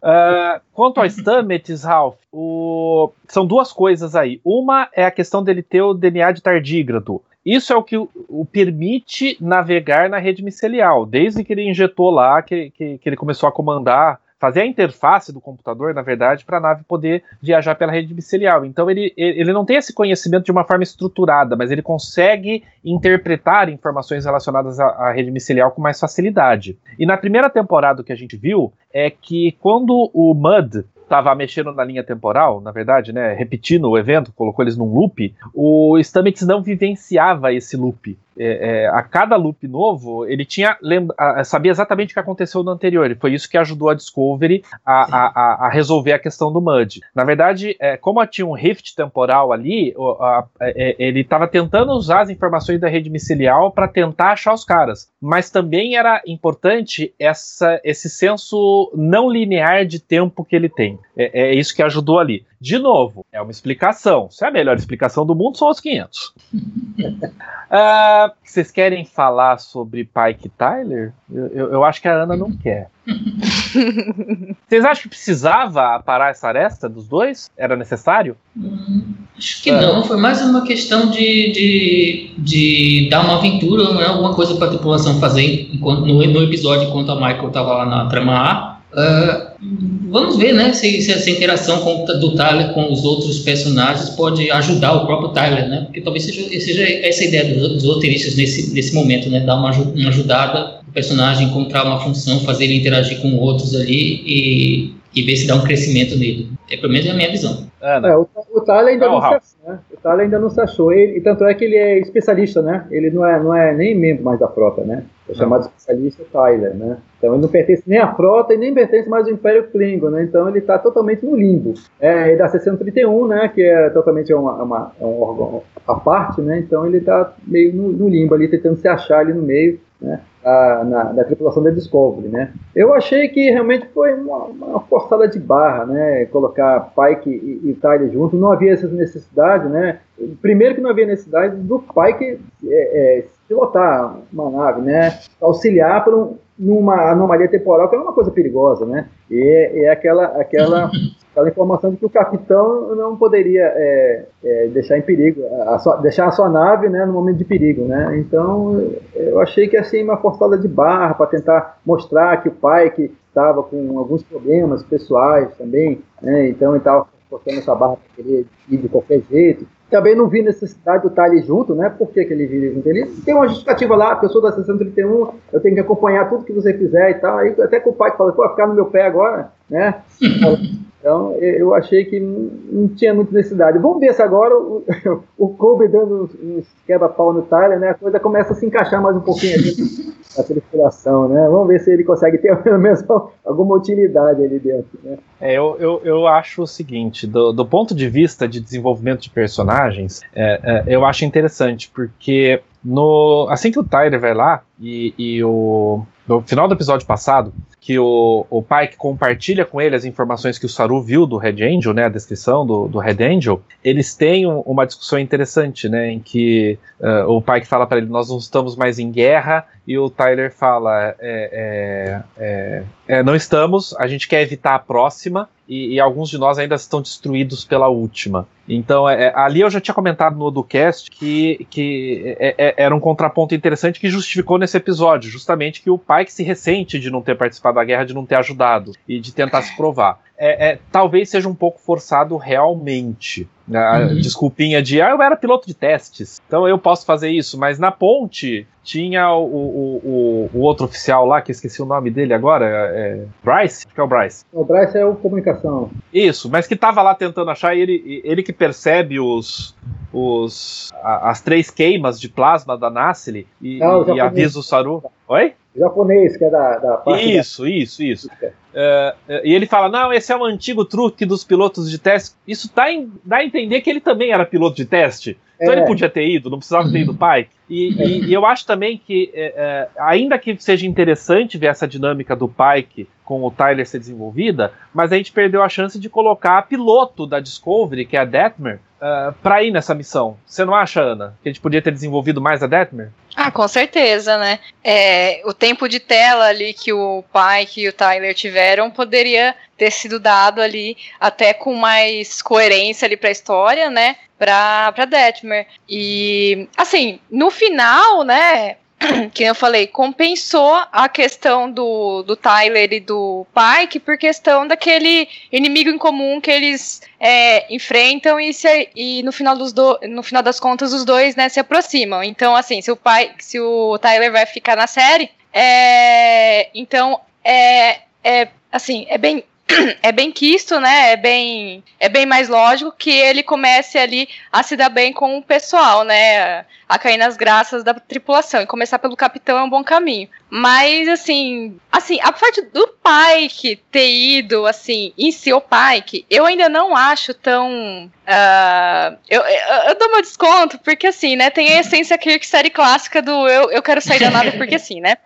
Uh, 0.03 0.61
quanto 0.73 0.99
ao 0.99 1.07
Stamets, 1.09 1.85
Ralph, 1.85 2.17
o... 2.33 3.11
são 3.29 3.45
duas 3.45 3.71
coisas 3.73 4.17
aí. 4.17 4.41
Uma 4.43 4.89
é 4.95 5.05
a 5.05 5.11
questão 5.11 5.45
dele 5.45 5.63
ter 5.63 5.83
o 5.83 5.93
DNA 5.93 6.33
de 6.33 6.43
tardígrado. 6.43 7.21
Isso 7.49 7.73
é 7.73 7.77
o 7.77 7.83
que 7.83 7.97
o, 7.97 8.47
permite 8.53 9.39
navegar 9.41 10.11
na 10.11 10.19
rede 10.19 10.45
micelial, 10.45 11.07
desde 11.07 11.43
que 11.43 11.51
ele 11.51 11.67
injetou 11.67 12.11
lá, 12.11 12.43
que, 12.43 12.71
que, 12.71 12.99
que 12.99 13.09
ele 13.09 13.17
começou 13.17 13.49
a 13.49 13.53
comandar 13.53 14.21
fazer 14.39 14.61
a 14.61 14.67
interface 14.67 15.33
do 15.33 15.41
computador, 15.41 15.93
na 15.95 16.03
verdade, 16.03 16.45
para 16.45 16.59
a 16.59 16.61
nave 16.61 16.85
poder 16.85 17.25
viajar 17.43 17.75
pela 17.75 17.91
rede 17.91 18.15
micelial. 18.15 18.65
Então 18.65 18.89
ele, 18.89 19.13
ele 19.17 19.53
não 19.53 19.65
tem 19.65 19.77
esse 19.77 19.93
conhecimento 19.93 20.45
de 20.45 20.53
uma 20.53 20.63
forma 20.63 20.85
estruturada, 20.85 21.57
mas 21.57 21.71
ele 21.71 21.83
consegue 21.83 22.63
interpretar 22.85 23.69
informações 23.69 24.27
relacionadas 24.27 24.79
à, 24.79 24.87
à 24.87 25.11
rede 25.11 25.31
micelial 25.31 25.73
com 25.73 25.83
mais 25.83 25.99
facilidade. 25.99 26.79
E 26.99 27.05
na 27.05 27.17
primeira 27.17 27.51
temporada 27.51 28.05
que 28.05 28.13
a 28.13 28.17
gente 28.17 28.37
viu 28.37 28.73
é 28.93 29.11
que 29.11 29.57
quando 29.61 30.11
o 30.15 30.35
Mud 30.35 30.85
estava 31.09 31.35
mexendo 31.35 31.73
na 31.73 31.83
linha 31.83 32.05
temporal, 32.05 32.61
na 32.61 32.71
verdade, 32.71 33.13
né, 33.13 33.33
repetindo 33.33 33.89
o 33.89 33.97
evento, 33.97 34.33
colocou 34.37 34.63
eles 34.63 34.77
num 34.77 34.93
loop, 34.93 35.35
o 35.55 35.99
Stamets 35.99 36.47
não 36.47 36.63
vivenciava 36.63 37.53
esse 37.53 37.77
loop 37.77 38.17
é, 38.39 38.85
é, 38.85 38.89
a 38.89 39.03
cada 39.03 39.37
loop 39.37 39.67
novo, 39.67 40.27
ele 40.27 40.45
tinha 40.45 40.77
lembra, 40.83 41.15
sabia 41.45 41.71
exatamente 41.71 42.11
o 42.11 42.15
que 42.15 42.21
aconteceu 42.21 42.63
no 42.63 42.71
anterior. 42.71 43.11
E 43.11 43.15
foi 43.15 43.35
isso 43.35 43.49
que 43.49 43.59
ajudou 43.59 43.89
a 43.91 43.95
Discovery 43.95 44.63
a, 44.85 45.17
a, 45.17 45.67
a 45.67 45.71
resolver 45.71 46.13
a 46.13 46.19
questão 46.19 46.53
do 46.53 46.61
Mud. 46.61 47.01
Na 47.15 47.25
verdade, 47.25 47.77
é, 47.81 47.97
como 47.97 48.25
tinha 48.27 48.47
um 48.47 48.53
rift 48.53 48.95
temporal 48.95 49.53
ali, 49.53 49.95
a, 50.21 50.45
é, 50.61 50.97
ele 50.99 51.21
estava 51.21 51.47
tentando 51.47 51.93
usar 51.93 52.23
as 52.23 52.31
informações 52.31 52.81
da 52.81 52.89
rede 52.89 53.11
micelial 53.11 53.71
para 53.71 53.89
tentar 53.89 54.33
achar 54.33 54.53
os 54.53 54.65
caras. 54.65 55.11
Mas 55.21 55.51
também 55.51 55.97
era 55.97 56.23
importante 56.27 57.15
essa, 57.19 57.81
esse 57.85 58.09
senso 58.09 58.93
não 58.95 59.31
linear 59.31 59.85
de 59.87 60.01
tempo 60.01 60.45
que 60.45 60.57
ele 60.57 60.69
tem. 60.69 60.99
É, 61.17 61.49
é 61.49 61.55
isso 61.55 61.75
que 61.75 61.83
ajudou 61.83 62.19
ali. 62.19 62.45
De 62.61 62.77
novo, 62.77 63.25
é 63.33 63.41
uma 63.41 63.53
explicação. 63.53 64.29
Se 64.31 64.45
é 64.45 64.49
a 64.49 64.51
melhor 64.51 64.77
explicação 64.77 65.25
do 65.25 65.35
mundo, 65.35 65.57
são 65.57 65.71
os 65.71 65.79
500. 65.79 66.35
uh, 66.53 68.33
vocês 68.43 68.73
querem 68.73 69.05
falar 69.05 69.59
sobre 69.59 70.05
Pike 70.05 70.49
Tyler? 70.49 71.13
Eu, 71.33 71.47
eu, 71.49 71.73
eu, 71.75 71.85
acho 71.85 72.03
que 72.03 72.09
a 72.09 72.23
Ana 72.23 72.37
não 72.37 72.51
quer. 72.51 72.91
vocês 74.69 74.85
acham 74.85 75.03
que 75.05 75.09
precisava 75.09 76.03
parar 76.05 76.31
essa 76.31 76.49
aresta 76.49 76.89
dos 76.89 77.07
dois? 77.07 77.49
Era 77.57 77.77
necessário? 77.77 78.37
Hum, 78.57 79.15
acho 79.37 79.63
que 79.63 79.71
não. 79.71 80.03
Foi 80.03 80.17
mais 80.17 80.43
uma 80.43 80.67
questão 80.67 81.11
de, 81.11 81.53
de, 81.53 82.35
de 82.39 83.09
dar 83.09 83.21
uma 83.21 83.39
aventura, 83.39 83.85
não 83.85 84.03
é 84.03 84.07
alguma 84.07 84.35
coisa 84.35 84.57
para 84.57 84.67
a 84.67 84.71
tripulação 84.71 85.21
fazer 85.21 85.71
enquanto, 85.73 86.05
no, 86.05 86.27
no 86.27 86.43
episódio 86.43 86.89
enquanto 86.89 87.13
a 87.13 87.15
Michael 87.15 87.49
estava 87.49 87.73
lá 87.75 87.87
na 87.87 88.07
trama 88.09 88.35
A 88.35 88.78
Uh, 88.91 90.09
vamos 90.09 90.39
ver, 90.39 90.55
né, 90.55 90.73
se, 90.73 91.03
se, 91.03 91.13
essa 91.13 91.29
interação 91.31 91.81
com, 91.81 92.07
do 92.07 92.35
Tyler 92.35 92.73
com 92.73 92.91
os 92.91 93.05
outros 93.05 93.41
personagens 93.41 94.11
pode 94.11 94.51
ajudar 94.51 94.95
o 94.95 95.07
próprio 95.07 95.29
Tyler, 95.31 95.69
né? 95.69 95.83
Porque 95.85 96.01
talvez 96.01 96.25
seja, 96.25 96.49
seja 96.61 96.83
essa 97.07 97.23
a 97.23 97.27
ideia 97.27 97.55
dos, 97.55 97.69
dos 97.75 97.85
roteiristas 97.85 98.37
nesse, 98.37 98.73
nesse 98.73 98.95
momento, 98.95 99.29
né? 99.29 99.41
Dar 99.41 99.57
uma, 99.57 99.71
uma 99.71 100.09
ajudada 100.09 100.79
o 100.89 100.93
personagem 100.93 101.47
encontrar 101.47 101.85
uma 101.85 102.01
função, 102.01 102.41
fazer 102.41 102.65
ele 102.65 102.77
interagir 102.77 103.21
com 103.21 103.37
outros 103.37 103.75
ali 103.75 104.23
e, 104.27 104.95
e 105.15 105.23
ver 105.23 105.37
se 105.37 105.47
dá 105.47 105.55
um 105.55 105.63
crescimento 105.63 106.17
nele. 106.17 106.49
É 106.71 106.77
pelo 106.77 106.93
menos 106.93 107.07
é 107.07 107.11
a 107.11 107.15
minha 107.15 107.31
visão. 107.31 107.69
É, 107.81 108.01
né? 108.01 108.09
é, 108.09 108.17
o, 108.17 108.27
o 108.59 108.61
Tyler 108.61 108.95
ainda 108.95 109.07
não, 109.07 109.15
não 109.15 109.21
se 109.21 109.35
achou, 109.35 109.73
né? 109.73 109.79
O 109.93 109.97
Tyler 109.97 110.21
ainda 110.21 110.39
não 110.39 110.51
se 110.51 110.61
achou. 110.61 110.93
Ele, 110.93 111.19
e 111.19 111.21
tanto 111.21 111.45
é 111.45 111.55
que 111.55 111.65
ele 111.65 111.77
é 111.77 111.99
especialista, 111.99 112.63
né? 112.63 112.87
Ele 112.91 113.11
não 113.11 113.25
é, 113.25 113.43
não 113.43 113.55
é 113.55 113.73
nem 113.73 113.95
membro 113.95 114.25
mais 114.25 114.39
da 114.39 114.49
frota, 114.49 114.83
né? 114.83 115.05
É 115.29 115.35
chamado 115.35 115.63
especialista 115.63 116.25
Tyler, 116.33 116.75
né? 116.75 116.97
Então 117.19 117.35
ele 117.35 117.43
não 117.43 117.49
pertence 117.49 117.83
nem 117.87 117.99
à 117.99 118.15
frota 118.15 118.55
e 118.55 118.57
nem 118.57 118.73
pertence 118.73 119.09
mais 119.09 119.27
ao 119.27 119.33
Império 119.33 119.69
Klingon, 119.71 120.11
né? 120.11 120.23
Então 120.23 120.49
ele 120.49 120.59
está 120.59 120.79
totalmente 120.79 121.25
no 121.25 121.37
limbo. 121.37 121.75
É, 122.01 122.33
é 122.33 122.37
da 122.37 122.49
631, 122.49 123.27
né? 123.27 123.49
Que 123.49 123.63
é 123.63 123.91
totalmente 123.91 124.33
uma, 124.33 124.63
uma, 124.63 124.93
é 125.01 125.05
um 125.05 125.21
órgão 125.21 125.63
à 125.87 125.95
parte, 125.95 126.41
né? 126.41 126.59
Então 126.59 126.87
ele 126.87 126.99
está 126.99 127.35
meio 127.47 127.75
no, 127.75 127.89
no, 127.93 128.09
limbo 128.09 128.35
ali, 128.35 128.49
tentando 128.49 128.77
se 128.77 128.89
achar 128.89 129.21
ali 129.21 129.35
no 129.35 129.43
meio, 129.43 129.79
né? 130.01 130.21
A, 130.45 130.85
na, 130.85 131.03
da 131.05 131.25
tripulação 131.25 131.63
da 131.63 131.71
Discovery, 131.71 132.29
né? 132.29 132.53
Eu 132.75 132.95
achei 132.95 133.29
que 133.29 133.51
realmente 133.51 133.87
foi 133.89 134.15
uma, 134.15 134.45
uma 134.45 134.81
forçada 134.81 135.27
de 135.27 135.39
barra, 135.39 135.85
né? 135.85 136.27
Colocar 136.27 136.93
Pike 136.95 137.29
e, 137.29 137.71
e 137.71 137.75
Tyler 137.75 138.11
juntos. 138.11 138.39
Não 138.39 138.53
havia 138.53 138.73
essa 138.73 138.87
necessidade, 138.87 139.69
né? 139.69 139.99
Primeiro 140.41 140.77
que 140.77 140.81
não 140.81 140.91
havia 140.91 141.07
necessidade 141.07 141.57
do 141.57 141.81
Pike 141.81 142.41
é, 142.67 143.19
é, 143.19 143.25
pilotar 143.49 144.17
uma 144.33 144.51
nave, 144.51 144.83
né? 144.83 145.19
Auxiliar 145.41 146.05
para 146.05 146.17
um, 146.17 146.37
numa 146.59 147.11
anomalia 147.11 147.49
temporal, 147.49 147.89
que 147.89 147.97
é 147.97 147.99
uma 147.99 148.13
coisa 148.13 148.31
perigosa, 148.31 148.85
né? 148.85 149.09
E 149.31 149.41
é, 149.41 149.85
é 149.85 149.91
aquela, 149.91 150.25
aquela, 150.41 150.91
aquela 151.39 151.49
informação 151.49 151.91
de 151.91 151.97
que 151.97 152.07
o 152.07 152.11
capitão 152.11 152.95
não 152.97 153.17
poderia 153.17 153.63
é, 153.63 154.25
é, 154.45 154.67
deixar 154.69 154.99
em 154.99 155.03
perigo, 155.03 155.43
a 155.69 155.79
sua, 155.79 155.97
deixar 155.97 156.27
a 156.27 156.33
sua 156.33 156.49
nave 156.49 156.89
né, 156.89 157.07
no 157.07 157.13
momento 157.13 157.37
de 157.37 157.45
perigo, 157.45 157.85
né? 157.85 158.19
Então, 158.19 158.91
eu 159.15 159.41
achei 159.41 159.69
que 159.69 159.77
assim, 159.77 160.03
uma 160.03 160.17
forçada 160.17 160.59
de 160.59 160.67
barra 160.67 161.15
para 161.15 161.27
tentar 161.27 161.79
mostrar 161.87 162.43
que 162.43 162.49
o 162.49 162.53
pai 162.53 162.91
que 162.91 163.13
estava 163.29 163.63
com 163.63 163.99
alguns 163.99 164.23
problemas 164.23 164.83
pessoais 164.83 165.55
também, 165.57 166.01
né? 166.21 166.49
Então, 166.49 166.73
ele 166.73 166.79
estava 166.79 167.07
forçando 167.31 167.59
essa 167.59 167.75
barra 167.75 167.97
para 167.97 168.25
querer 168.25 168.47
ir 168.69 168.77
de 168.77 168.89
qualquer 168.89 169.23
jeito. 169.31 169.67
Também 169.89 170.15
não 170.15 170.29
vi 170.29 170.43
necessidade 170.43 171.03
do 171.03 171.09
estar 171.09 171.25
ali 171.25 171.41
junto, 171.41 171.75
né? 171.75 171.89
Por 171.89 172.11
que, 172.11 172.25
que 172.25 172.33
ele 172.33 172.47
viria 172.47 172.75
junto? 172.75 172.89
Ele 172.89 173.07
tem 173.25 173.35
uma 173.35 173.49
justificativa 173.49 173.97
lá, 173.97 174.13
a 174.13 174.17
pessoa 174.17 174.43
da 174.43 174.53
631, 174.53 175.31
eu 175.53 175.61
tenho 175.61 175.75
que 175.75 175.81
acompanhar 175.81 176.29
tudo 176.29 176.45
que 176.45 176.53
você 176.53 176.75
fizer 176.75 177.11
e 177.11 177.15
tal. 177.15 177.39
Aí 177.39 177.55
até 177.63 177.81
com 177.81 177.91
o 177.91 177.95
pai 177.95 178.11
que 178.11 178.19
fala, 178.19 178.33
pô, 178.33 178.47
ficar 178.51 178.67
no 178.67 178.75
meu 178.75 178.87
pé 178.87 179.07
agora, 179.07 179.51
né? 179.71 180.03
Então, 181.01 181.33
eu 181.37 181.75
achei 181.75 182.05
que 182.05 182.19
não 182.19 182.89
tinha 182.89 183.15
muita 183.15 183.33
necessidade. 183.33 183.79
Vamos 183.79 184.01
ver 184.01 184.13
se 184.13 184.21
agora 184.21 184.57
o, 184.57 184.85
o 185.39 185.49
Kobe 185.51 185.87
dando 185.87 186.29
uns 186.43 186.67
quebra-pau 186.87 187.33
no 187.33 187.43
Tyler, 187.43 187.79
né? 187.79 187.91
A 187.91 187.95
coisa 187.95 188.19
começa 188.19 188.53
a 188.53 188.57
se 188.57 188.67
encaixar 188.67 189.01
mais 189.01 189.17
um 189.17 189.21
pouquinho 189.21 189.55
ali 189.55 189.77
na 190.37 190.43
tripulação, 190.43 191.29
né? 191.29 191.49
Vamos 191.49 191.69
ver 191.69 191.81
se 191.81 191.93
ele 191.93 192.03
consegue 192.03 192.39
ter 192.39 192.57
pelo 192.63 192.79
menos 192.79 193.05
alguma 193.45 193.77
utilidade 193.77 194.43
ali 194.43 194.59
dentro, 194.59 194.99
né? 195.05 195.19
É, 195.41 195.57
eu, 195.57 195.77
eu, 195.79 196.01
eu 196.05 196.27
acho 196.27 196.63
o 196.63 196.67
seguinte, 196.67 197.29
do, 197.29 197.53
do 197.53 197.65
ponto 197.65 197.95
de 197.95 198.09
vista 198.09 198.49
de 198.49 198.61
desenvolvimento 198.61 199.21
de 199.21 199.31
personagens, 199.31 200.21
é, 200.35 200.61
é, 200.63 200.85
eu 200.87 201.05
acho 201.05 201.25
interessante, 201.25 201.91
porque 201.95 202.61
no, 202.85 203.47
assim 203.51 203.71
que 203.71 203.79
o 203.79 203.85
Tyler 203.85 204.21
vai 204.21 204.35
lá 204.35 204.63
e, 204.81 205.15
e 205.17 205.45
o, 205.45 206.03
no 206.27 206.43
final 206.43 206.67
do 206.67 206.75
episódio 206.75 207.07
passado, 207.07 207.53
que 207.89 207.99
o, 207.99 208.45
o 208.51 208.63
Pike 208.63 208.99
compartilha 208.99 209.65
com 209.65 209.81
ele 209.81 209.97
as 209.97 210.05
informações 210.05 210.59
que 210.59 210.67
o 210.67 210.69
Saru 210.69 211.01
viu 211.01 211.25
do 211.25 211.39
Red 211.39 211.65
Angel, 211.65 211.95
né, 211.95 212.05
a 212.05 212.11
descrição 212.11 212.67
do, 212.67 212.87
do 212.87 212.99
Red 212.99 213.25
Angel, 213.25 213.63
eles 213.83 214.15
têm 214.15 214.47
um, 214.47 214.61
uma 214.61 214.85
discussão 214.85 215.19
interessante, 215.19 215.89
né, 215.89 216.11
em 216.11 216.21
que 216.21 216.79
uh, 217.01 217.33
o 217.33 217.41
Pike 217.41 217.67
fala 217.67 217.87
para 217.87 217.97
ele, 217.97 218.07
nós 218.07 218.29
não 218.29 218.37
estamos 218.37 218.77
mais 218.77 218.99
em 218.99 219.11
guerra, 219.11 219.67
e 219.89 219.99
o 219.99 220.11
Tyler 220.11 220.53
fala, 220.53 221.03
é, 221.03 221.15
é, 221.19 222.23
é, 222.37 222.83
é, 223.09 223.23
não 223.23 223.35
estamos, 223.35 223.97
a 223.99 224.07
gente 224.07 224.29
quer 224.29 224.43
evitar 224.43 224.75
a 224.75 224.79
próxima, 224.79 225.49
e, 225.67 225.95
e, 225.95 226.01
alguns 226.01 226.29
de 226.29 226.39
nós 226.39 226.59
ainda 226.59 226.75
estão 226.75 227.01
destruídos 227.01 227.63
pela 227.63 227.89
última. 227.89 228.49
Então, 228.67 229.09
é, 229.09 229.25
é 229.25 229.33
ali 229.35 229.61
eu 229.61 229.71
já 229.71 229.81
tinha 229.81 229.95
comentado 229.95 230.37
no 230.37 230.47
Odocast 230.47 231.11
que, 231.11 231.67
que 231.69 232.37
é, 232.39 232.55
é, 232.59 232.75
era 232.77 232.95
um 232.95 233.01
contraponto 233.01 233.55
interessante 233.55 234.01
que 234.01 234.09
justificou 234.09 234.59
nesse 234.59 234.79
episódio, 234.79 235.31
justamente 235.31 235.83
que 235.83 235.91
o 235.91 235.99
pai 235.99 236.25
que 236.25 236.33
se 236.33 236.43
ressente 236.43 236.99
de 236.99 237.11
não 237.11 237.21
ter 237.21 237.37
participado 237.37 237.78
da 237.79 237.85
guerra, 237.85 238.05
de 238.05 238.15
não 238.15 238.27
ter 238.27 238.37
ajudado 238.37 238.93
e 239.07 239.21
de 239.21 239.33
tentar 239.33 239.63
se 239.63 239.77
provar. 239.77 240.21
É, 240.37 240.71
é, 240.71 240.79
talvez 240.93 241.31
seja 241.31 241.49
um 241.49 241.55
pouco 241.55 241.81
forçado 241.81 242.37
realmente. 242.37 243.49
A 243.75 243.99
uhum. 243.99 244.15
desculpinha 244.15 244.83
de, 244.83 245.03
ah, 245.03 245.11
eu 245.11 245.21
era 245.21 245.37
piloto 245.37 245.67
de 245.67 245.75
testes, 245.75 246.41
então 246.47 246.67
eu 246.67 246.79
posso 246.79 247.05
fazer 247.05 247.29
isso, 247.29 247.59
mas 247.59 247.79
na 247.79 247.91
ponte 247.91 248.67
tinha 248.83 249.31
o, 249.31 249.45
o, 249.45 250.01
o, 250.03 250.51
o 250.55 250.61
outro 250.61 250.87
oficial 250.87 251.27
lá, 251.27 251.43
que 251.43 251.51
esqueci 251.51 251.83
o 251.83 251.85
nome 251.85 252.11
dele 252.11 252.33
agora, 252.33 252.65
é, 252.67 253.25
Bryce? 253.45 253.85
Acho 253.85 253.95
que 253.95 254.01
é 254.01 254.03
o 254.03 254.07
Bryce. 254.07 254.45
O 254.51 254.65
Bryce 254.65 254.97
é 254.97 255.05
o 255.05 255.15
comunicação. 255.17 255.91
Isso, 256.11 256.49
mas 256.49 256.67
que 256.67 256.77
tava 256.77 257.03
lá 257.03 257.15
tentando 257.15 257.51
achar, 257.51 257.77
e 257.77 257.81
ele, 257.81 258.23
ele 258.25 258.43
que 258.43 258.55
percebe 258.55 259.21
os, 259.21 259.77
os, 260.11 260.91
a, 261.03 261.29
as 261.31 261.43
três 261.43 261.71
queimas 261.71 262.19
de 262.19 262.31
plasma 262.31 262.79
da 262.79 262.89
Nassili 262.89 263.47
e, 263.61 263.79
Não, 263.79 264.17
e 264.17 264.21
avisa 264.21 264.59
o 264.59 264.63
Saru. 264.63 265.05
Oi? 265.27 265.53
Japonês, 265.79 266.37
que 266.37 266.45
é 266.45 266.51
da, 266.51 266.79
da 266.79 266.97
parte. 266.99 267.37
Isso, 267.37 267.63
da... 267.63 267.71
isso, 267.71 268.03
isso. 268.03 268.31
É, 268.75 269.15
é, 269.29 269.43
e 269.49 269.55
ele 269.55 269.67
fala: 269.67 269.89
não, 269.89 270.13
esse 270.13 270.33
é 270.33 270.37
um 270.37 270.45
antigo 270.45 270.85
truque 270.85 271.25
dos 271.25 271.43
pilotos 271.45 271.91
de 271.91 271.99
teste. 271.99 272.35
Isso 272.47 272.71
dá, 272.75 272.91
em, 272.93 273.11
dá 273.25 273.37
a 273.39 273.45
entender 273.45 273.81
que 273.81 273.89
ele 273.91 274.01
também 274.01 274.31
era 274.33 274.45
piloto 274.45 274.77
de 274.77 274.85
teste. 274.85 275.39
Então 275.61 275.75
É. 275.75 275.79
ele 275.79 275.87
podia 275.87 276.09
ter 276.09 276.25
ido, 276.29 276.49
não 276.51 276.59
precisava 276.59 276.89
ter 276.91 277.01
ido 277.01 277.13
pai. 277.13 277.49
E, 277.69 277.89
e- 278.01 278.25
e 278.27 278.33
eu 278.33 278.47
acho 278.47 278.65
também 278.65 278.97
que, 279.05 279.29
é, 279.35 279.53
é, 279.57 279.89
ainda 279.99 280.39
que 280.39 280.57
seja 280.63 280.87
interessante 280.87 281.59
ver 281.59 281.67
essa 281.67 281.87
dinâmica 281.89 282.37
do 282.37 282.49
Pike 282.49 283.09
com 283.25 283.43
o 283.43 283.51
Tyler 283.51 283.87
ser 283.87 283.99
desenvolvida, 283.99 284.73
mas 284.95 285.13
a 285.13 285.17
gente 285.17 285.33
perdeu 285.33 285.63
a 285.63 285.69
chance 285.69 285.99
de 285.99 286.09
colocar 286.09 286.59
a 286.59 286.63
piloto 286.63 287.27
da 287.27 287.41
Discovery, 287.41 288.07
que 288.07 288.17
é 288.17 288.21
a 288.21 288.25
Detmer, 288.25 288.79
uh, 289.03 289.33
pra 289.43 289.63
ir 289.63 289.71
nessa 289.73 289.95
missão. 289.95 290.37
Você 290.47 290.65
não 290.65 290.75
acha, 290.75 291.01
Ana? 291.03 291.37
Que 291.43 291.49
a 291.49 291.53
gente 291.53 291.61
podia 291.61 291.83
ter 291.83 291.91
desenvolvido 291.93 292.41
mais 292.41 292.63
a 292.63 292.67
Detmer? 292.67 293.11
Ah, 293.37 293.51
com 293.51 293.67
certeza, 293.69 294.39
né? 294.39 294.61
É, 294.83 295.43
o 295.45 295.53
tempo 295.53 295.89
de 295.89 296.01
tela 296.01 296.47
ali 296.47 296.73
que 296.73 296.93
o 296.93 297.23
Pike 297.33 297.83
e 297.83 297.89
o 297.89 297.93
Tyler 297.93 298.33
tiveram 298.35 298.58
poderia 298.91 299.55
ter 299.77 299.91
sido 299.91 300.19
dado 300.19 300.61
ali 300.61 300.97
até 301.21 301.53
com 301.55 301.75
mais 301.75 302.43
coerência 302.43 303.07
ali 303.07 303.17
pra 303.17 303.31
história, 303.31 303.89
né? 303.91 304.17
Pra, 304.39 304.93
pra 304.93 305.05
Detmer. 305.05 305.67
E, 305.89 306.69
assim, 306.77 307.21
no 307.31 307.51
final, 307.51 308.23
né? 308.25 308.77
Que 309.33 309.45
eu 309.45 309.55
falei, 309.55 309.87
compensou 309.87 310.75
a 310.91 311.09
questão 311.09 311.71
do, 311.71 312.25
do 312.25 312.35
Tyler 312.35 312.93
e 312.93 312.99
do 312.99 313.47
Pike 313.55 314.01
por 314.01 314.19
questão 314.19 314.67
daquele 314.67 315.29
inimigo 315.53 315.89
em 315.89 315.97
comum 315.99 316.41
que 316.41 316.51
eles 316.51 317.01
é, 317.21 317.73
enfrentam 317.73 318.41
e, 318.41 318.53
se- 318.53 318.89
e 318.97 319.23
no, 319.23 319.31
final 319.31 319.57
dos 319.57 319.73
do- 319.73 320.01
no 320.09 320.21
final 320.25 320.43
das 320.43 320.59
contas 320.59 320.93
os 320.93 321.05
dois 321.05 321.37
né, 321.37 321.49
se 321.49 321.61
aproximam. 321.61 322.25
Então, 322.25 322.57
assim, 322.57 322.83
se 322.83 322.91
o, 322.91 322.97
pai, 322.97 323.31
se 323.39 323.61
o 323.61 323.97
Tyler 323.99 324.33
vai 324.33 324.47
ficar 324.47 324.75
na 324.77 324.89
série, 324.89 325.31
é, 325.53 326.69
então 326.75 327.21
é, 327.45 328.01
é 328.23 328.49
assim, 328.71 329.07
é 329.09 329.19
bem. 329.19 329.45
É 330.03 330.11
bem 330.13 330.33
quisto, 330.33 330.81
né? 330.81 331.13
É 331.13 331.17
bem, 331.17 331.85
é 332.01 332.09
bem 332.09 332.25
mais 332.25 332.49
lógico 332.49 332.91
que 332.91 333.11
ele 333.11 333.43
comece 333.43 333.99
ali 333.99 334.27
a 334.51 334.63
se 334.63 334.77
dar 334.77 334.89
bem 334.89 335.13
com 335.13 335.37
o 335.37 335.43
pessoal, 335.43 336.05
né? 336.05 336.65
A 336.89 336.99
cair 336.99 337.19
nas 337.19 337.37
graças 337.37 337.85
da 337.85 337.93
tripulação. 337.93 338.63
E 338.63 338.67
começar 338.67 338.99
pelo 338.99 339.15
capitão 339.17 339.59
é 339.59 339.63
um 339.63 339.69
bom 339.69 339.85
caminho. 339.85 340.29
Mas, 340.49 341.07
assim, 341.09 341.79
assim, 341.93 342.19
a 342.23 342.33
parte 342.33 342.63
do 342.63 342.89
Pike 342.89 343.77
ter 343.91 344.11
ido, 344.11 344.65
assim, 344.67 345.13
em 345.19 345.31
si, 345.31 345.53
o 345.53 345.61
Pike, 345.61 346.25
eu 346.31 346.47
ainda 346.47 346.69
não 346.69 346.97
acho 346.97 347.35
tão. 347.35 348.11
ah, 348.27 349.15
eu, 349.29 349.43
eu, 349.43 349.75
eu 349.89 349.99
dou 349.99 350.11
meu 350.11 350.23
desconto, 350.23 350.79
porque, 350.79 351.09
assim, 351.09 351.37
né, 351.37 351.51
tem 351.51 351.69
a 351.75 351.81
essência 351.81 352.17
Kirk 352.17 352.47
série 352.47 352.71
clássica 352.71 353.21
do 353.21 353.47
eu, 353.47 353.71
eu 353.71 353.83
quero 353.83 354.01
sair 354.01 354.21
da 354.21 354.31
nave 354.31 354.53
porque 354.53 354.77
assim, 354.77 355.01
né? 355.01 355.19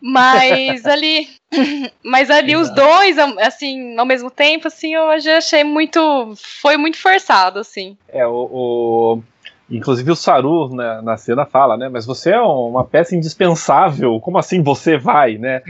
Mas 0.00 0.84
ali. 0.86 1.28
Mas 2.02 2.28
ali 2.28 2.56
os 2.56 2.68
dois, 2.70 3.16
assim, 3.38 3.96
ao 3.96 4.04
mesmo 4.04 4.30
tempo, 4.30 4.66
assim, 4.66 4.94
eu 4.94 5.18
já 5.20 5.38
achei 5.38 5.62
muito. 5.62 6.34
Foi 6.60 6.76
muito 6.76 6.98
forçado, 6.98 7.60
assim. 7.60 7.96
É, 8.08 8.26
o. 8.26 8.32
o- 8.32 9.22
Inclusive 9.70 10.10
o 10.12 10.16
Saru 10.16 10.68
na, 10.74 11.02
na 11.02 11.16
cena 11.16 11.44
fala, 11.44 11.76
né? 11.76 11.88
Mas 11.88 12.06
você 12.06 12.30
é 12.30 12.40
uma 12.40 12.84
peça 12.84 13.16
indispensável. 13.16 14.20
Como 14.20 14.38
assim 14.38 14.62
você 14.62 14.96
vai, 14.96 15.38
né? 15.38 15.60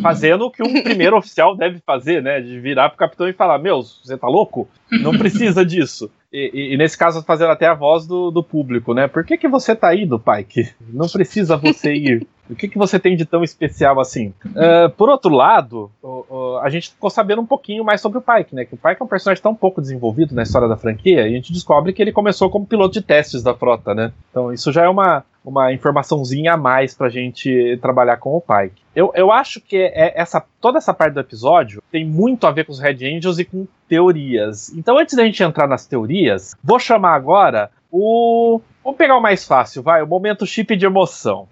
Fazendo 0.00 0.46
o 0.46 0.50
que 0.50 0.62
um 0.62 0.80
primeiro 0.82 1.16
oficial 1.16 1.56
deve 1.56 1.80
fazer, 1.84 2.22
né? 2.22 2.40
De 2.40 2.60
virar 2.60 2.88
pro 2.90 2.98
capitão 2.98 3.28
e 3.28 3.32
falar: 3.32 3.58
Meu, 3.58 3.82
você 3.82 4.16
tá 4.16 4.28
louco? 4.28 4.68
Não 4.90 5.16
precisa 5.18 5.64
disso. 5.64 6.10
E, 6.32 6.50
e- 6.54 6.74
e 6.74 6.76
nesse 6.76 6.96
caso, 6.96 7.22
fazendo 7.22 7.50
até 7.50 7.66
a 7.66 7.74
voz 7.74 8.06
do, 8.06 8.30
do 8.30 8.42
público, 8.42 8.94
né? 8.94 9.08
Por 9.08 9.24
que, 9.24 9.36
que 9.36 9.48
você 9.48 9.74
tá 9.74 9.94
indo, 9.94 10.18
Pike? 10.18 10.68
Não 10.92 11.08
precisa 11.08 11.56
você 11.56 11.94
ir. 11.94 12.26
O 12.52 12.56
que, 12.56 12.68
que 12.68 12.78
você 12.78 12.98
tem 12.98 13.16
de 13.16 13.24
tão 13.24 13.42
especial 13.42 13.98
assim? 14.00 14.32
Ah, 14.56 14.90
por 14.96 15.08
outro 15.08 15.34
lado, 15.34 15.90
o- 16.02 16.24
o- 16.28 16.58
a 16.62 16.68
gente 16.70 16.90
ficou 16.90 17.10
sabendo 17.10 17.42
um 17.42 17.46
pouquinho 17.46 17.84
mais 17.84 18.00
sobre 18.00 18.18
o 18.18 18.22
Pike, 18.22 18.54
né? 18.54 18.64
Que 18.64 18.74
o 18.74 18.78
Pike 18.78 19.00
é 19.00 19.04
um 19.04 19.08
personagem 19.08 19.42
tão 19.42 19.54
pouco 19.54 19.80
desenvolvido 19.80 20.34
na 20.34 20.42
história 20.42 20.68
da 20.68 20.76
franquia, 20.76 21.22
e 21.26 21.32
a 21.32 21.36
gente 21.36 21.52
descobre 21.52 21.92
que 21.92 22.00
ele 22.02 22.12
começou 22.12 22.48
como 22.50 22.66
piloto 22.66 22.94
de 22.94 23.02
testes 23.02 23.42
da 23.42 23.54
frota, 23.54 23.94
né? 23.94 24.12
Então 24.30 24.52
isso 24.52 24.70
já 24.72 24.84
é 24.84 24.88
uma, 24.88 25.24
uma 25.44 25.72
informaçãozinha 25.72 26.54
a 26.54 26.56
mais 26.56 26.94
pra 26.94 27.08
gente 27.08 27.78
trabalhar 27.82 28.16
com 28.18 28.36
o 28.36 28.40
Pike. 28.40 28.82
Eu, 28.94 29.10
eu 29.14 29.32
acho 29.32 29.60
que 29.60 29.76
é 29.76 30.12
essa, 30.20 30.42
toda 30.60 30.76
essa 30.78 30.92
parte 30.92 31.14
do 31.14 31.20
episódio 31.20 31.82
tem 31.90 32.04
muito 32.04 32.46
a 32.46 32.50
ver 32.50 32.64
com 32.66 32.72
os 32.72 32.78
Red 32.78 32.98
Angels 33.16 33.38
e 33.38 33.44
com 33.44 33.66
teorias. 33.88 34.70
Então, 34.76 34.98
antes 34.98 35.16
da 35.16 35.24
gente 35.24 35.42
entrar 35.42 35.66
nas 35.66 35.86
teorias, 35.86 36.54
vou 36.62 36.78
chamar 36.78 37.14
agora 37.14 37.70
o. 37.90 38.60
Vamos 38.84 38.98
pegar 38.98 39.16
o 39.16 39.20
mais 39.22 39.44
fácil, 39.44 39.80
vai, 39.82 40.02
o 40.02 40.06
momento 40.06 40.44
chip 40.44 40.74
de 40.76 40.84
emoção. 40.84 41.46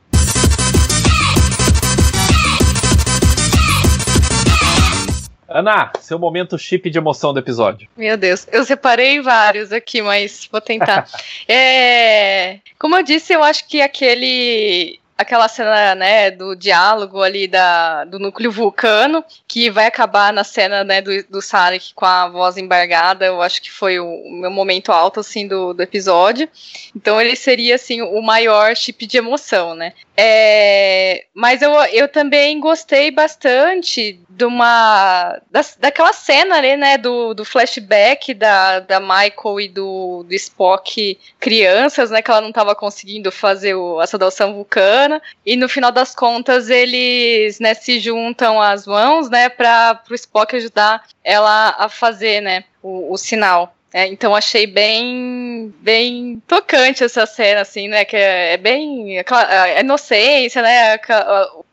Ana, 5.50 5.90
seu 6.00 6.16
momento 6.16 6.56
chip 6.56 6.88
de 6.88 6.96
emoção 6.96 7.32
do 7.32 7.40
episódio. 7.40 7.88
Meu 7.96 8.16
Deus, 8.16 8.46
eu 8.52 8.64
separei 8.64 9.20
vários 9.20 9.72
aqui, 9.72 10.00
mas 10.00 10.48
vou 10.50 10.60
tentar. 10.60 11.06
É, 11.48 12.58
como 12.78 12.96
eu 12.96 13.02
disse, 13.02 13.32
eu 13.32 13.42
acho 13.42 13.66
que 13.66 13.80
aquele 13.80 15.00
aquela 15.20 15.48
cena, 15.48 15.94
né, 15.94 16.30
do 16.30 16.56
diálogo 16.56 17.22
ali 17.22 17.46
da, 17.46 18.04
do 18.04 18.18
núcleo 18.18 18.50
vulcano, 18.50 19.22
que 19.46 19.68
vai 19.68 19.84
acabar 19.86 20.32
na 20.32 20.42
cena, 20.42 20.82
né, 20.82 21.02
do, 21.02 21.10
do 21.28 21.42
Sarek 21.42 21.92
com 21.94 22.06
a 22.06 22.26
voz 22.26 22.56
embargada, 22.56 23.26
eu 23.26 23.42
acho 23.42 23.60
que 23.60 23.70
foi 23.70 24.00
o, 24.00 24.06
o 24.06 24.32
meu 24.32 24.50
momento 24.50 24.90
alto, 24.90 25.20
assim, 25.20 25.46
do, 25.46 25.74
do 25.74 25.82
episódio. 25.82 26.48
Então 26.96 27.20
ele 27.20 27.36
seria, 27.36 27.74
assim, 27.74 28.00
o 28.00 28.22
maior 28.22 28.74
chip 28.74 29.06
de 29.06 29.18
emoção, 29.18 29.74
né. 29.74 29.92
É, 30.16 31.26
mas 31.34 31.60
eu, 31.60 31.70
eu 31.92 32.08
também 32.08 32.58
gostei 32.58 33.10
bastante 33.10 34.18
de 34.40 34.44
uma. 34.46 35.38
Da, 35.50 35.60
daquela 35.78 36.14
cena 36.14 36.56
ali, 36.56 36.74
né? 36.76 36.96
Do, 36.96 37.34
do 37.34 37.44
flashback 37.44 38.32
da, 38.32 38.80
da 38.80 38.98
Michael 38.98 39.60
e 39.60 39.68
do, 39.68 40.24
do 40.26 40.34
Spock 40.34 41.18
crianças, 41.38 42.10
né? 42.10 42.22
Que 42.22 42.30
ela 42.30 42.40
não 42.40 42.48
estava 42.48 42.74
conseguindo 42.74 43.30
fazer 43.30 43.74
o, 43.74 44.00
a 44.00 44.06
saudação 44.06 44.54
vulcana. 44.54 45.20
E 45.44 45.56
no 45.56 45.68
final 45.68 45.92
das 45.92 46.14
contas, 46.14 46.70
eles 46.70 47.60
né, 47.60 47.74
se 47.74 48.00
juntam 48.00 48.60
as 48.60 48.86
mãos, 48.86 49.28
né? 49.28 49.50
Para 49.50 50.02
o 50.10 50.14
Spock 50.14 50.56
ajudar 50.56 51.06
ela 51.22 51.76
a 51.78 51.88
fazer, 51.90 52.40
né? 52.40 52.64
O, 52.82 53.12
o 53.12 53.18
sinal. 53.18 53.74
É, 53.92 54.06
então 54.06 54.36
achei 54.36 54.68
bem 54.68 55.74
bem 55.80 56.40
tocante 56.46 57.02
essa 57.02 57.26
cena, 57.26 57.62
assim, 57.62 57.88
né? 57.88 58.04
Que 58.04 58.16
é, 58.16 58.52
é 58.52 58.56
bem 58.56 59.18
aquela- 59.18 59.62
a 59.62 59.80
inocência, 59.80 60.62
né? 60.62 60.96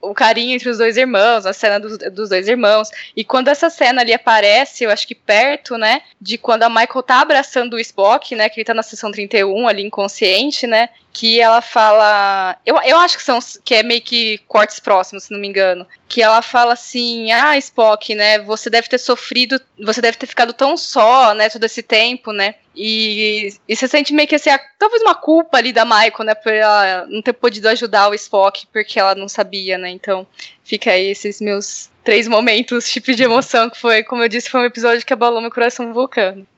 O 0.01 0.13
carinho 0.15 0.55
entre 0.55 0.67
os 0.69 0.79
dois 0.79 0.97
irmãos, 0.97 1.45
a 1.45 1.53
cena 1.53 1.79
dos, 1.79 1.97
dos 1.97 2.29
dois 2.29 2.47
irmãos. 2.47 2.89
E 3.15 3.23
quando 3.23 3.49
essa 3.49 3.69
cena 3.69 4.01
ali 4.01 4.13
aparece, 4.13 4.83
eu 4.83 4.89
acho 4.89 5.07
que 5.07 5.13
perto, 5.13 5.77
né? 5.77 6.01
De 6.19 6.39
quando 6.39 6.63
a 6.63 6.69
Michael 6.69 7.03
tá 7.03 7.21
abraçando 7.21 7.75
o 7.75 7.79
Spock, 7.79 8.35
né? 8.35 8.49
Que 8.49 8.59
ele 8.61 8.65
tá 8.65 8.73
na 8.73 8.83
sessão 8.83 9.11
31 9.11 9.67
ali 9.67 9.83
inconsciente, 9.83 10.65
né? 10.65 10.89
Que 11.19 11.41
ela 11.41 11.61
fala. 11.61 12.55
Eu, 12.63 12.75
eu 12.83 12.97
acho 12.99 13.17
que 13.17 13.23
são 13.23 13.39
que 13.65 13.73
é 13.73 13.81
meio 13.81 14.01
que 14.01 14.37
cortes 14.47 14.79
próximos, 14.79 15.23
se 15.23 15.31
não 15.31 15.39
me 15.39 15.47
engano. 15.47 15.87
Que 16.07 16.21
ela 16.21 16.43
fala 16.43 16.73
assim: 16.73 17.31
Ah, 17.31 17.57
Spock, 17.57 18.13
né? 18.13 18.37
Você 18.39 18.69
deve 18.69 18.87
ter 18.87 18.99
sofrido, 18.99 19.59
você 19.83 19.99
deve 19.99 20.15
ter 20.17 20.27
ficado 20.27 20.53
tão 20.53 20.77
só, 20.77 21.33
né? 21.33 21.49
Todo 21.49 21.63
esse 21.63 21.81
tempo, 21.81 22.31
né? 22.31 22.53
E, 22.75 23.49
e 23.67 23.75
você 23.75 23.87
sente 23.87 24.13
meio 24.13 24.27
que 24.27 24.35
assim, 24.35 24.51
a- 24.51 24.61
talvez 24.77 25.01
uma 25.01 25.15
culpa 25.15 25.57
ali 25.57 25.73
da 25.73 25.83
Michael, 25.83 26.23
né? 26.23 26.35
Por 26.35 26.53
ela 26.53 27.07
não 27.07 27.23
ter 27.23 27.33
podido 27.33 27.67
ajudar 27.69 28.09
o 28.09 28.13
Spock 28.13 28.67
porque 28.71 28.99
ela 28.99 29.15
não 29.15 29.27
sabia, 29.27 29.75
né? 29.79 29.89
Então 29.89 30.27
fica 30.63 30.91
aí 30.91 31.07
esses 31.07 31.41
meus 31.41 31.89
três 32.07 32.25
momentos, 32.25 32.89
tipo 32.89 33.13
de 33.13 33.21
emoção, 33.21 33.69
que 33.69 33.77
foi, 33.77 34.01
como 34.01 34.23
eu 34.23 34.29
disse, 34.29 34.49
foi 34.49 34.61
um 34.61 34.63
episódio 34.63 35.05
que 35.05 35.11
abalou 35.11 35.41
meu 35.41 35.51
coração 35.51 35.91
vulcano. 35.93 36.47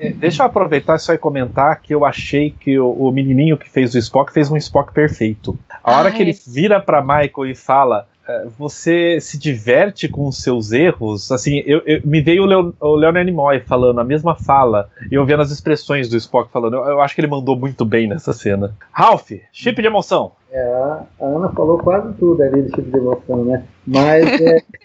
É, 0.00 0.10
Deixa 0.10 0.42
eu 0.42 0.46
aproveitar 0.46 0.98
só 0.98 1.14
e 1.14 1.18
comentar 1.18 1.80
que 1.80 1.94
eu 1.94 2.04
achei 2.04 2.50
que 2.50 2.78
o, 2.78 2.90
o 2.90 3.10
menininho 3.12 3.56
que 3.56 3.70
fez 3.70 3.94
o 3.94 3.98
Spock 3.98 4.32
fez 4.32 4.50
um 4.50 4.56
Spock 4.56 4.92
perfeito. 4.92 5.56
A 5.82 5.96
hora 5.98 6.08
Ah, 6.08 6.12
que 6.12 6.22
ele 6.22 6.32
é. 6.32 6.34
vira 6.46 6.80
pra 6.80 7.00
Michael 7.00 7.46
e 7.50 7.54
fala. 7.54 8.08
"É, 8.28 8.46
Você 8.58 9.18
se 9.20 9.38
diverte 9.38 10.08
com 10.08 10.26
os 10.28 10.42
seus 10.42 10.72
erros? 10.72 11.30
Assim, 11.30 11.62
eu, 11.66 11.80
eu- 11.86 12.00
me 12.04 12.20
veio 12.20 12.42
o, 12.42 12.46
Leo, 12.46 12.74
o 12.80 12.94
Leonard 12.96 13.24
Nimoy 13.30 13.60
falando 13.60 14.00
a 14.00 14.04
mesma 14.04 14.34
fala 14.34 14.88
e 15.10 15.14
eu 15.14 15.24
vendo 15.24 15.42
as 15.42 15.50
expressões 15.50 16.08
do 16.08 16.16
Spock 16.16 16.50
falando. 16.50 16.74
Eu, 16.76 16.84
eu 16.84 17.00
acho 17.00 17.14
que 17.14 17.20
ele 17.20 17.28
mandou 17.28 17.56
muito 17.56 17.84
bem 17.84 18.06
nessa 18.08 18.32
cena. 18.32 18.74
Ralph, 18.92 19.30
chip 19.52 19.80
de 19.80 19.86
emoção. 19.86 20.32
É, 20.50 20.60
a 20.62 21.04
Ana 21.20 21.48
falou 21.50 21.78
quase 21.78 22.12
tudo 22.14 22.42
ali 22.42 22.62
do 22.62 22.70
tipo 22.72 22.90
de 22.90 22.96
emoção, 22.96 23.44
né? 23.44 23.64
Mas, 23.86 24.24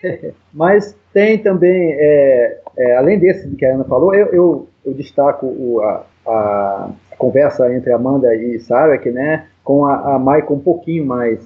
é, 0.04 0.32
mas 0.54 0.96
tem 1.14 1.38
também, 1.38 1.94
é, 1.94 2.60
é, 2.78 2.98
além 2.98 3.18
desse 3.20 3.50
que 3.56 3.66
a 3.66 3.76
Ana 3.76 3.84
falou, 3.86 4.14
eu, 4.14 4.28
eu, 4.28 4.68
eu 4.86 4.94
destaco 4.94 5.46
o- 5.46 5.80
a, 5.82 6.04
a 6.28 6.90
conversa 7.18 7.74
entre 7.74 7.92
Amanda 7.94 8.34
e 8.36 8.60
Sarek, 8.60 9.10
né? 9.12 9.46
Com 9.64 9.86
a, 9.86 10.16
a 10.16 10.20
Michael 10.20 10.54
um 10.54 10.60
pouquinho 10.60 11.06
mais, 11.06 11.40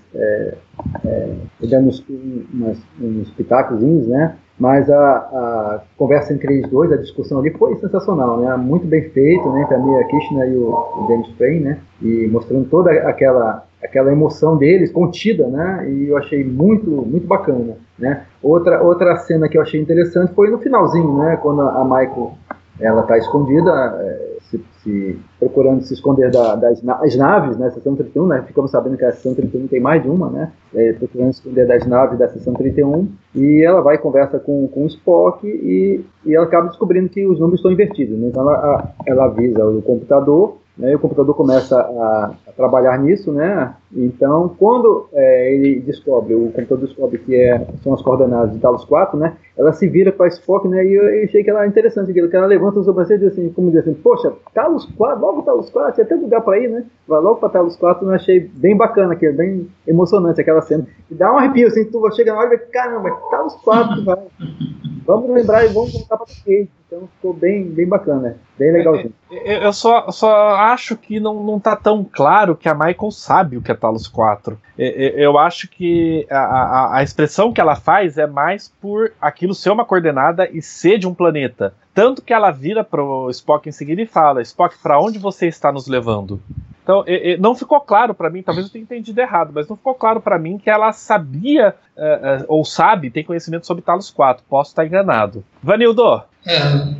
é, 1.03 1.33
uns, 1.79 3.29
pitacozinhos, 3.35 4.07
né? 4.07 4.35
Mas 4.57 4.89
a, 4.89 4.97
a 4.97 5.81
conversa 5.97 6.33
entre 6.33 6.53
eles 6.53 6.69
dois, 6.69 6.91
a 6.91 6.97
discussão 6.97 7.39
ali 7.39 7.51
foi 7.51 7.75
sensacional, 7.75 8.39
né? 8.39 8.55
Muito 8.55 8.87
bem 8.87 9.09
feito, 9.09 9.49
né? 9.49 9.63
Entre 9.63 9.75
a 9.75 9.79
Mia 9.79 10.01
e 10.47 10.55
o, 10.55 10.69
o 10.69 11.07
James 11.09 11.27
Payne, 11.37 11.59
né? 11.59 11.79
E 12.01 12.27
mostrando 12.27 12.65
toda 12.69 12.91
aquela 12.91 13.65
aquela 13.83 14.11
emoção 14.11 14.57
deles 14.57 14.91
contida, 14.91 15.47
né? 15.47 15.87
E 15.87 16.07
eu 16.07 16.17
achei 16.17 16.43
muito, 16.43 16.89
muito 16.89 17.27
bacana, 17.27 17.77
né? 17.99 18.23
Outra, 18.41 18.81
outra 18.81 19.15
cena 19.17 19.47
que 19.47 19.57
eu 19.57 19.61
achei 19.61 19.79
interessante 19.79 20.33
foi 20.33 20.49
no 20.49 20.57
finalzinho, 20.57 21.17
né? 21.17 21.37
Quando 21.37 21.61
a 21.61 21.83
Michael 21.83 22.33
ela 22.79 23.01
está 23.01 23.17
escondida, 23.17 23.71
é, 23.99 24.37
se, 24.41 24.63
se, 24.83 25.19
procurando 25.39 25.81
se 25.83 25.93
esconder 25.93 26.29
da, 26.31 26.55
das 26.55 26.81
naves, 27.15 27.57
né? 27.57 27.69
Seção 27.71 27.95
31, 27.95 28.27
né? 28.27 28.43
Ficamos 28.45 28.71
sabendo 28.71 28.97
que 28.97 29.05
a 29.05 29.11
Seção 29.11 29.33
31 29.33 29.67
tem 29.67 29.79
mais 29.79 30.03
de 30.03 30.09
uma, 30.09 30.29
né? 30.29 30.51
É, 30.73 30.93
procurando 30.93 31.33
se 31.33 31.39
esconder 31.39 31.67
das 31.67 31.85
naves 31.85 32.19
da 32.19 32.27
Seção 32.27 32.53
31 32.53 33.07
e 33.33 33.63
ela 33.63 33.81
vai 33.81 33.97
conversa 33.97 34.39
com, 34.39 34.67
com 34.67 34.83
o 34.83 34.87
Spock 34.87 35.47
e, 35.47 36.03
e 36.25 36.35
ela 36.35 36.45
acaba 36.45 36.67
descobrindo 36.67 37.09
que 37.09 37.25
os 37.25 37.39
números 37.39 37.59
estão 37.59 37.71
invertidos, 37.71 38.17
né? 38.17 38.27
Então 38.27 38.41
ela, 38.43 38.93
ela 39.05 39.25
avisa 39.25 39.65
o 39.65 39.81
computador 39.81 40.57
né, 40.77 40.91
e 40.91 40.95
o 40.95 40.99
computador 40.99 41.33
começa 41.35 41.79
a, 41.79 42.33
a, 42.47 42.51
trabalhar 42.51 42.99
nisso, 42.99 43.31
né? 43.31 43.73
Então, 43.95 44.53
quando 44.59 45.07
é, 45.13 45.53
ele 45.53 45.79
descobre, 45.79 46.35
o 46.35 46.51
computador 46.51 46.85
descobre 46.85 47.17
que 47.19 47.33
é, 47.33 47.65
são 47.81 47.93
as 47.93 48.01
coordenadas 48.01 48.51
de 48.51 48.59
Talos 48.59 48.83
4, 48.83 49.17
né? 49.17 49.37
Ela 49.57 49.71
se 49.71 49.87
vira 49.87 50.11
para 50.11 50.27
Spock, 50.27 50.67
né? 50.67 50.85
E 50.85 50.93
eu, 50.93 51.03
eu, 51.03 51.23
achei 51.23 51.43
que 51.43 51.49
ela 51.49 51.63
é 51.63 51.67
interessante, 51.67 52.11
que 52.11 52.19
ela 52.19 52.45
levanta 52.45 52.79
os 52.79 52.85
sobrancelhas 52.85 53.21
e 53.21 53.25
diz 53.25 53.33
assim, 53.33 53.49
como 53.53 53.71
diz 53.71 53.79
assim, 53.79 53.93
poxa, 53.93 54.33
Talos 54.53 54.85
4, 54.97 55.21
logo 55.21 55.43
Talos 55.43 55.69
4, 55.69 55.93
tinha 55.93 56.05
até 56.05 56.15
lugar 56.15 56.41
para 56.41 56.59
ir, 56.59 56.69
né? 56.69 56.83
Vai 57.07 57.21
logo 57.21 57.39
para 57.39 57.49
Talos 57.49 57.77
4, 57.77 58.05
eu 58.05 58.13
achei 58.13 58.39
bem 58.41 58.75
bacana, 58.75 59.13
aqui, 59.13 59.31
bem 59.31 59.67
emocionante 59.87 60.41
aquela 60.41 60.61
cena. 60.61 60.85
E 61.09 61.15
dá 61.15 61.33
um 61.33 61.37
arrepio, 61.37 61.67
assim, 61.67 61.85
tu 61.85 62.11
chega 62.11 62.33
na 62.33 62.39
hora 62.39 62.47
e 62.47 62.57
vê, 62.57 62.65
caramba, 62.65 63.09
Talos 63.31 63.55
4, 63.55 64.03
vai. 64.03 64.19
Vamos 65.05 65.29
lembrar 65.29 65.63
e 65.63 65.67
vamos 65.67 65.93
voltar 65.93 66.17
para 66.17 66.25
o 66.25 66.67
Então 66.87 67.07
ficou 67.15 67.31
bem, 67.31 67.63
bem 67.65 67.87
bacana, 67.87 68.37
bem 68.57 68.71
legalzinho. 68.71 69.13
É, 69.31 69.53
é, 69.53 69.65
eu 69.65 69.71
só, 69.71 70.09
só 70.09 70.55
acho 70.55 70.97
que 70.97 71.19
não, 71.19 71.43
não 71.43 71.59
tá 71.59 71.75
tão 71.75 72.03
claro 72.03 72.55
que 72.55 72.67
a 72.67 72.73
Michael 72.73 73.11
sabe 73.11 73.55
o 73.55 73.61
que 73.61 73.71
é 73.71 73.75
Talos 73.85 74.07
4. 74.07 74.59
Eu 74.77 75.37
acho 75.37 75.67
que 75.67 76.25
a, 76.29 76.37
a, 76.37 76.97
a 76.97 77.03
expressão 77.03 77.53
que 77.53 77.61
ela 77.61 77.75
faz 77.75 78.17
é 78.17 78.25
mais 78.25 78.73
por 78.81 79.11
aquilo 79.21 79.53
ser 79.53 79.69
uma 79.69 79.85
coordenada 79.85 80.49
e 80.51 80.61
ser 80.61 80.97
de 80.97 81.07
um 81.07 81.13
planeta. 81.13 81.73
Tanto 81.93 82.23
que 82.23 82.33
ela 82.33 82.49
vira 82.49 82.83
pro 82.83 83.29
Spock 83.29 83.69
em 83.69 83.71
seguida 83.71 84.01
e 84.01 84.07
fala: 84.07 84.41
Spock, 84.41 84.75
para 84.81 84.99
onde 84.99 85.19
você 85.19 85.47
está 85.47 85.71
nos 85.71 85.87
levando? 85.87 86.41
Então, 86.83 87.03
não 87.39 87.55
ficou 87.55 87.81
claro 87.81 88.13
para 88.13 88.29
mim, 88.29 88.43
talvez 88.43 88.67
eu 88.67 88.71
tenha 88.71 88.83
entendido 88.83 89.19
errado, 89.19 89.51
mas 89.53 89.67
não 89.67 89.75
ficou 89.75 89.95
claro 89.95 90.21
para 90.21 90.37
mim 90.37 90.59
que 90.59 90.69
ela 90.69 90.93
sabia, 90.93 91.73
uh, 91.97 92.43
uh, 92.43 92.45
ou 92.47 92.63
sabe, 92.63 93.09
tem 93.09 93.23
conhecimento 93.23 93.65
sobre 93.65 93.83
Talos 93.83 94.11
4. 94.11 94.43
Posso 94.47 94.69
estar 94.69 94.85
enganado. 94.85 95.43
Vanildo? 95.63 96.21
É, 96.45 96.59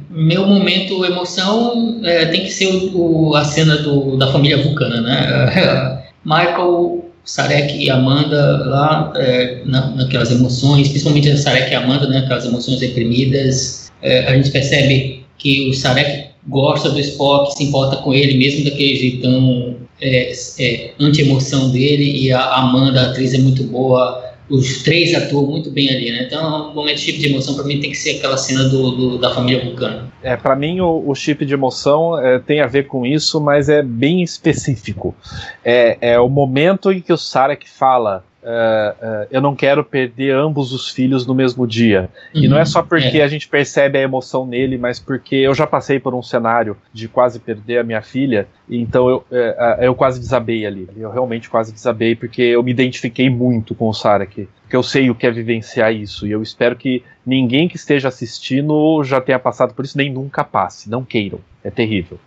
meu 0.09 0.47
momento 0.47 1.05
emoção 1.05 2.01
é, 2.03 2.25
tem 2.25 2.41
que 2.45 2.49
ser 2.49 2.67
o, 2.95 3.35
a 3.35 3.43
cena 3.43 3.77
do, 3.77 4.17
da 4.17 4.31
família 4.31 4.63
Vulcana, 4.63 5.01
né? 5.01 6.04
Michael, 6.25 7.05
Sarek 7.23 7.77
e 7.77 7.89
Amanda 7.89 8.65
lá, 8.65 9.13
é, 9.15 9.61
na, 9.65 9.87
naquelas 9.91 10.31
emoções, 10.31 10.89
principalmente 10.89 11.29
a 11.29 11.37
Sarek 11.37 11.71
e 11.71 11.75
Amanda, 11.75 12.07
né? 12.07 12.19
Aquelas 12.19 12.45
emoções 12.45 12.81
reprimidas. 12.81 13.91
É, 14.01 14.25
a 14.25 14.35
gente 14.35 14.51
percebe 14.51 15.23
que 15.37 15.69
o 15.69 15.73
Sarek 15.73 16.29
gosta 16.47 16.89
do 16.89 16.99
Spock, 16.99 17.55
se 17.55 17.63
importa 17.63 17.97
com 17.97 18.13
ele, 18.13 18.37
mesmo 18.37 18.65
daquele 18.65 18.95
jeitão 18.95 19.75
é, 20.01 20.31
é, 20.59 20.91
anti-emoção 20.99 21.69
dele, 21.69 22.17
e 22.17 22.31
a 22.31 22.43
Amanda, 22.43 23.01
a 23.01 23.11
atriz, 23.11 23.33
é 23.33 23.37
muito 23.37 23.63
boa, 23.63 24.23
os 24.49 24.83
três 24.83 25.13
atuam 25.15 25.47
muito 25.47 25.71
bem 25.71 25.89
ali, 25.89 26.11
né? 26.11 26.23
Então, 26.27 26.71
um 26.71 26.73
momento 26.73 26.99
chip 26.99 27.17
de 27.17 27.27
emoção 27.27 27.55
para 27.55 27.63
mim 27.63 27.79
tem 27.79 27.89
que 27.89 27.97
ser 27.97 28.17
aquela 28.17 28.37
cena 28.37 28.69
do, 28.69 28.91
do 28.91 29.17
da 29.17 29.33
família 29.33 29.63
Vulcano. 29.63 30.11
É, 30.21 30.35
para 30.35 30.55
mim 30.55 30.79
o, 30.79 31.03
o, 31.07 31.15
chip 31.15 31.45
de 31.45 31.53
emoção 31.53 32.19
é, 32.19 32.39
tem 32.39 32.61
a 32.61 32.67
ver 32.67 32.87
com 32.87 33.05
isso, 33.05 33.41
mas 33.41 33.69
é 33.69 33.81
bem 33.81 34.21
específico. 34.21 35.15
É, 35.63 35.97
é 35.99 36.19
o 36.19 36.29
momento 36.29 36.91
em 36.91 37.01
que 37.01 37.11
o 37.11 37.17
Sarek 37.17 37.69
fala 37.69 38.23
Uh, 38.45 39.23
uh, 39.23 39.27
eu 39.31 39.41
não 39.41 39.55
quero 39.55 39.83
perder 39.83 40.35
ambos 40.35 40.71
os 40.71 40.91
filhos 40.91 41.25
no 41.25 41.33
mesmo 41.33 41.65
dia. 41.65 42.09
Uhum, 42.33 42.43
e 42.43 42.47
não 42.47 42.59
é 42.59 42.63
só 42.63 42.83
porque 42.83 43.17
é. 43.17 43.23
a 43.23 43.27
gente 43.27 43.47
percebe 43.47 43.97
a 43.97 44.01
emoção 44.01 44.45
nele, 44.45 44.77
mas 44.77 44.99
porque 44.99 45.35
eu 45.35 45.55
já 45.55 45.65
passei 45.65 45.99
por 45.99 46.13
um 46.13 46.21
cenário 46.21 46.77
de 46.93 47.07
quase 47.07 47.39
perder 47.39 47.79
a 47.79 47.83
minha 47.83 48.03
filha, 48.03 48.47
então 48.69 49.09
eu, 49.09 49.17
uh, 49.31 49.81
eu 49.81 49.95
quase 49.95 50.19
desabei 50.19 50.63
ali. 50.63 50.87
Eu 50.95 51.09
realmente 51.09 51.49
quase 51.49 51.73
desabei 51.73 52.15
porque 52.15 52.43
eu 52.43 52.61
me 52.61 52.69
identifiquei 52.69 53.31
muito 53.31 53.73
com 53.73 53.89
o 53.89 53.93
Sarek. 53.93 54.47
Porque 54.61 54.75
eu 54.75 54.83
sei 54.83 55.09
o 55.09 55.15
que 55.15 55.25
é 55.25 55.31
vivenciar 55.31 55.91
isso. 55.91 56.27
E 56.27 56.31
eu 56.31 56.43
espero 56.43 56.75
que 56.75 57.03
ninguém 57.25 57.67
que 57.67 57.77
esteja 57.77 58.09
assistindo 58.09 59.03
já 59.03 59.19
tenha 59.19 59.39
passado 59.39 59.73
por 59.73 59.85
isso, 59.85 59.97
nem 59.97 60.11
nunca 60.11 60.43
passe. 60.43 60.89
Não 60.89 61.03
queiram. 61.03 61.39
É 61.63 61.71
terrível. 61.71 62.19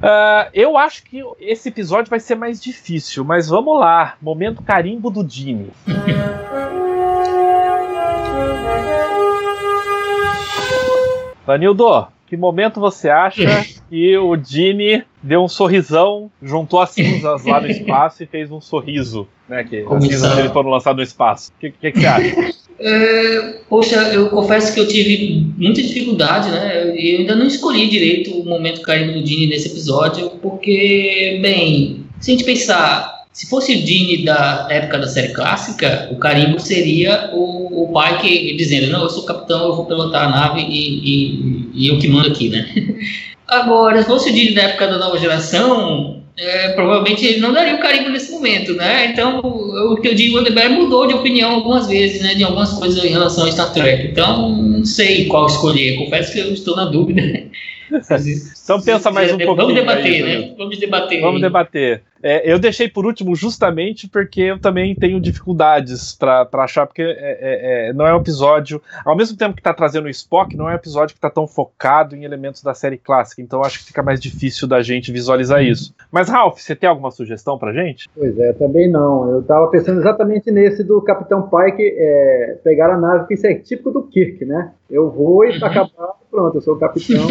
Uh, 0.00 0.48
eu 0.54 0.78
acho 0.78 1.02
que 1.02 1.22
esse 1.38 1.68
episódio 1.68 2.08
vai 2.08 2.18
ser 2.18 2.34
mais 2.34 2.60
difícil, 2.60 3.24
mas 3.24 3.48
vamos 3.48 3.78
lá. 3.78 4.16
Momento 4.20 4.62
carimbo 4.62 5.10
do 5.10 5.22
Dini. 5.22 5.70
Vanildo, 11.46 12.06
que 12.26 12.36
momento 12.36 12.80
você 12.80 13.10
acha 13.10 13.42
que 13.90 14.16
o 14.16 14.36
Dini 14.36 15.04
deu 15.22 15.42
um 15.42 15.48
sorrisão, 15.48 16.30
juntou 16.42 16.80
as 16.80 16.90
cinzas 16.90 17.44
lá 17.44 17.60
no 17.60 17.68
espaço 17.68 18.22
e 18.22 18.26
fez 18.26 18.50
um 18.50 18.60
sorriso, 18.60 19.28
né? 19.48 19.64
Que 19.64 19.84
as 19.88 20.04
cinzas 20.04 20.34
dele 20.34 20.48
foram 20.48 20.70
lançadas 20.70 20.96
no 20.96 21.02
espaço. 21.02 21.52
O 21.56 21.60
que, 21.60 21.70
que, 21.70 21.92
que 21.92 22.00
você 22.00 22.06
acha? 22.06 22.60
É, 22.82 23.60
poxa, 23.68 23.96
eu 24.14 24.30
confesso 24.30 24.72
que 24.72 24.80
eu 24.80 24.88
tive 24.88 25.46
muita 25.58 25.82
dificuldade, 25.82 26.50
né? 26.50 26.94
Eu 26.96 27.18
ainda 27.18 27.36
não 27.36 27.46
escolhi 27.46 27.88
direito 27.88 28.32
o 28.32 28.44
momento 28.44 28.80
carimbo 28.80 29.12
do 29.12 29.22
Dini 29.22 29.46
nesse 29.48 29.68
episódio, 29.68 30.30
porque, 30.40 31.38
bem, 31.42 32.06
se 32.18 32.30
a 32.30 32.32
gente 32.32 32.44
pensar, 32.44 33.26
se 33.32 33.50
fosse 33.50 33.76
o 33.76 33.82
Dini 33.82 34.24
da 34.24 34.66
época 34.70 34.98
da 34.98 35.06
série 35.06 35.34
clássica, 35.34 36.08
o 36.10 36.16
carimbo 36.16 36.58
seria 36.58 37.30
o, 37.34 37.84
o 37.84 37.92
pai 37.92 38.18
que 38.18 38.56
dizendo: 38.56 38.90
Não, 38.90 39.02
eu 39.02 39.10
sou 39.10 39.24
capitão, 39.24 39.68
eu 39.68 39.76
vou 39.76 39.84
pilotar 39.84 40.28
a 40.28 40.30
nave 40.30 40.62
e, 40.62 41.00
e, 41.04 41.70
e 41.74 41.88
eu 41.88 41.98
que 41.98 42.08
mando 42.08 42.28
aqui, 42.28 42.48
né? 42.48 42.66
Agora, 43.50 44.00
se 44.00 44.06
fosse 44.06 44.30
o 44.30 44.32
Dini 44.32 44.54
da 44.54 44.62
época 44.62 44.86
da 44.86 44.96
nova 44.96 45.18
geração, 45.18 46.22
é, 46.38 46.68
provavelmente 46.68 47.26
ele 47.26 47.40
não 47.40 47.52
daria 47.52 47.74
o 47.74 47.80
carimbo 47.80 48.08
nesse 48.08 48.30
momento, 48.30 48.74
né? 48.74 49.06
Então, 49.06 49.40
o, 49.40 49.96
que 49.96 50.06
eu 50.06 50.14
digo, 50.14 50.36
o 50.36 50.38
Roddenberry 50.38 50.72
mudou 50.72 51.06
de 51.06 51.14
opinião 51.14 51.54
algumas 51.54 51.88
vezes, 51.88 52.22
né? 52.22 52.34
De 52.34 52.44
algumas 52.44 52.72
coisas 52.72 53.04
em 53.04 53.08
relação 53.08 53.44
a 53.44 53.50
Star 53.50 53.72
Trek. 53.72 54.06
Então, 54.06 54.50
não 54.52 54.84
sei 54.84 55.26
qual 55.26 55.46
escolher. 55.46 55.98
Confesso 55.98 56.32
que 56.32 56.38
eu 56.38 56.52
estou 56.52 56.76
na 56.76 56.84
dúvida. 56.84 57.20
então 57.90 58.80
pensa 58.80 59.10
mais 59.10 59.32
um 59.32 59.38
pouquinho. 59.38 59.56
Vamos 59.56 59.74
debater, 59.74 60.14
aí, 60.14 60.22
né? 60.22 60.54
Vamos 60.56 60.78
debater. 60.78 61.20
Vamos 61.20 61.40
debater. 61.40 62.02
É, 62.22 62.50
eu 62.50 62.58
deixei 62.58 62.88
por 62.88 63.06
último 63.06 63.34
justamente 63.34 64.08
porque 64.08 64.42
eu 64.42 64.58
também 64.58 64.94
tenho 64.94 65.20
dificuldades 65.20 66.14
para 66.14 66.46
achar, 66.54 66.86
porque 66.86 67.02
é, 67.02 67.08
é, 67.08 67.88
é, 67.88 67.92
não 67.92 68.06
é 68.06 68.14
um 68.14 68.20
episódio. 68.20 68.82
Ao 69.04 69.16
mesmo 69.16 69.36
tempo 69.36 69.54
que 69.54 69.60
está 69.60 69.72
trazendo 69.72 70.06
o 70.06 70.10
Spock, 70.10 70.56
não 70.56 70.68
é 70.68 70.72
um 70.72 70.76
episódio 70.76 71.14
que 71.14 71.18
está 71.18 71.30
tão 71.30 71.46
focado 71.46 72.14
em 72.14 72.24
elementos 72.24 72.62
da 72.62 72.74
série 72.74 72.98
clássica, 72.98 73.40
então 73.40 73.62
acho 73.62 73.78
que 73.78 73.86
fica 73.86 74.02
mais 74.02 74.20
difícil 74.20 74.68
da 74.68 74.82
gente 74.82 75.12
visualizar 75.12 75.62
isso. 75.62 75.94
Mas, 76.10 76.28
Ralph, 76.28 76.58
você 76.58 76.76
tem 76.76 76.88
alguma 76.88 77.10
sugestão 77.10 77.58
pra 77.58 77.72
gente? 77.72 78.08
Pois 78.14 78.38
é, 78.38 78.52
também 78.52 78.90
não. 78.90 79.30
Eu 79.30 79.40
estava 79.40 79.68
pensando 79.68 80.00
exatamente 80.00 80.50
nesse 80.50 80.84
do 80.84 81.00
Capitão 81.02 81.42
Pike 81.48 81.82
é, 81.82 82.58
pegar 82.62 82.92
a 82.92 82.98
nave, 82.98 83.26
que 83.26 83.34
isso 83.34 83.46
é 83.46 83.54
típico 83.54 83.90
do 83.90 84.02
Kirk, 84.02 84.44
né? 84.44 84.72
Eu 84.90 85.10
vou 85.10 85.44
e 85.44 85.58
tá 85.58 85.68
acabado, 85.68 86.14
pronto, 86.30 86.56
eu 86.56 86.60
sou 86.60 86.74
o 86.74 86.78
capitão 86.78 87.26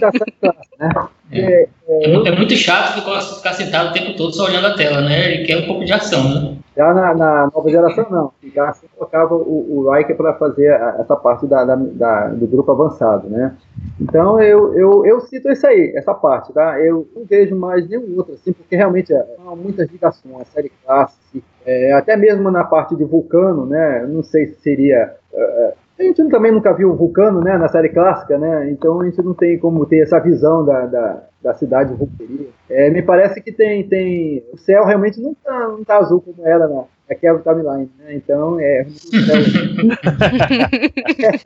da 0.00 0.10
série 0.12 0.32
clássica, 0.40 0.76
né? 0.78 0.90
É, 1.32 1.68
é, 1.88 2.28
é, 2.28 2.36
muito 2.36 2.54
chato 2.54 3.00
ficar 3.36 3.52
sentado 3.54 3.90
o 3.90 3.92
tempo 3.92 4.16
todo 4.16 4.34
só 4.34 4.44
olhando 4.44 4.66
a 4.66 4.76
tela, 4.76 5.00
né? 5.00 5.32
Ele 5.32 5.46
quer 5.46 5.58
um 5.58 5.66
pouco 5.66 5.84
de 5.84 5.92
ação, 5.92 6.22
né? 6.28 6.56
Já 6.76 6.92
na, 6.92 7.14
na 7.14 7.50
nova 7.54 7.68
geração, 7.70 8.06
não. 8.10 8.32
Já 8.54 8.68
assim 8.68 8.86
colocava 8.94 9.34
o, 9.34 9.78
o 9.78 9.92
Riker 9.92 10.16
para 10.16 10.34
fazer 10.34 10.66
essa 10.98 11.16
parte 11.16 11.46
da, 11.46 11.64
da, 11.64 11.74
da, 11.76 12.28
do 12.28 12.46
grupo 12.46 12.72
avançado, 12.72 13.28
né? 13.28 13.56
Então 14.00 14.40
eu, 14.42 14.74
eu, 14.74 15.06
eu 15.06 15.20
cito 15.22 15.50
isso 15.50 15.66
aí, 15.66 15.92
essa 15.94 16.14
parte, 16.14 16.52
tá? 16.52 16.78
Eu 16.80 17.08
não 17.14 17.24
vejo 17.24 17.56
mais 17.56 17.88
nenhum 17.88 18.16
outro, 18.16 18.34
assim, 18.34 18.52
porque 18.52 18.76
realmente 18.76 19.12
é, 19.12 19.26
há 19.46 19.56
muitas 19.56 19.90
ligações, 19.90 20.48
série 20.48 20.72
clássica, 20.84 21.42
é, 21.64 21.92
até 21.92 22.16
mesmo 22.16 22.50
na 22.50 22.64
parte 22.64 22.94
de 22.96 23.04
Vulcano, 23.04 23.64
né? 23.64 24.06
Não 24.06 24.22
sei 24.22 24.46
se 24.48 24.60
seria. 24.60 25.14
É, 25.32 25.74
a 26.02 26.06
gente 26.06 26.28
também 26.28 26.52
nunca 26.52 26.72
viu 26.72 26.90
o 26.90 26.96
Vulcano, 26.96 27.40
né, 27.40 27.56
na 27.56 27.68
série 27.68 27.88
clássica, 27.88 28.38
né? 28.38 28.70
Então 28.70 29.00
a 29.00 29.04
gente 29.04 29.22
não 29.22 29.34
tem 29.34 29.58
como 29.58 29.86
ter 29.86 30.02
essa 30.02 30.18
visão 30.18 30.64
da, 30.64 30.86
da, 30.86 31.22
da 31.42 31.54
cidade 31.54 31.94
vulcaria. 31.94 32.48
É, 32.68 32.90
me 32.90 33.02
parece 33.02 33.40
que 33.40 33.52
tem, 33.52 33.86
tem. 33.88 34.44
O 34.52 34.58
céu 34.58 34.84
realmente 34.84 35.20
não 35.20 35.34
tá, 35.34 35.68
não 35.68 35.84
tá 35.84 35.98
azul 35.98 36.20
como 36.20 36.46
era 36.46 36.68
na, 36.68 36.84
naquela 37.08 37.38
timeline, 37.40 37.90
né? 37.98 38.14
Então 38.14 38.58
é. 38.58 38.86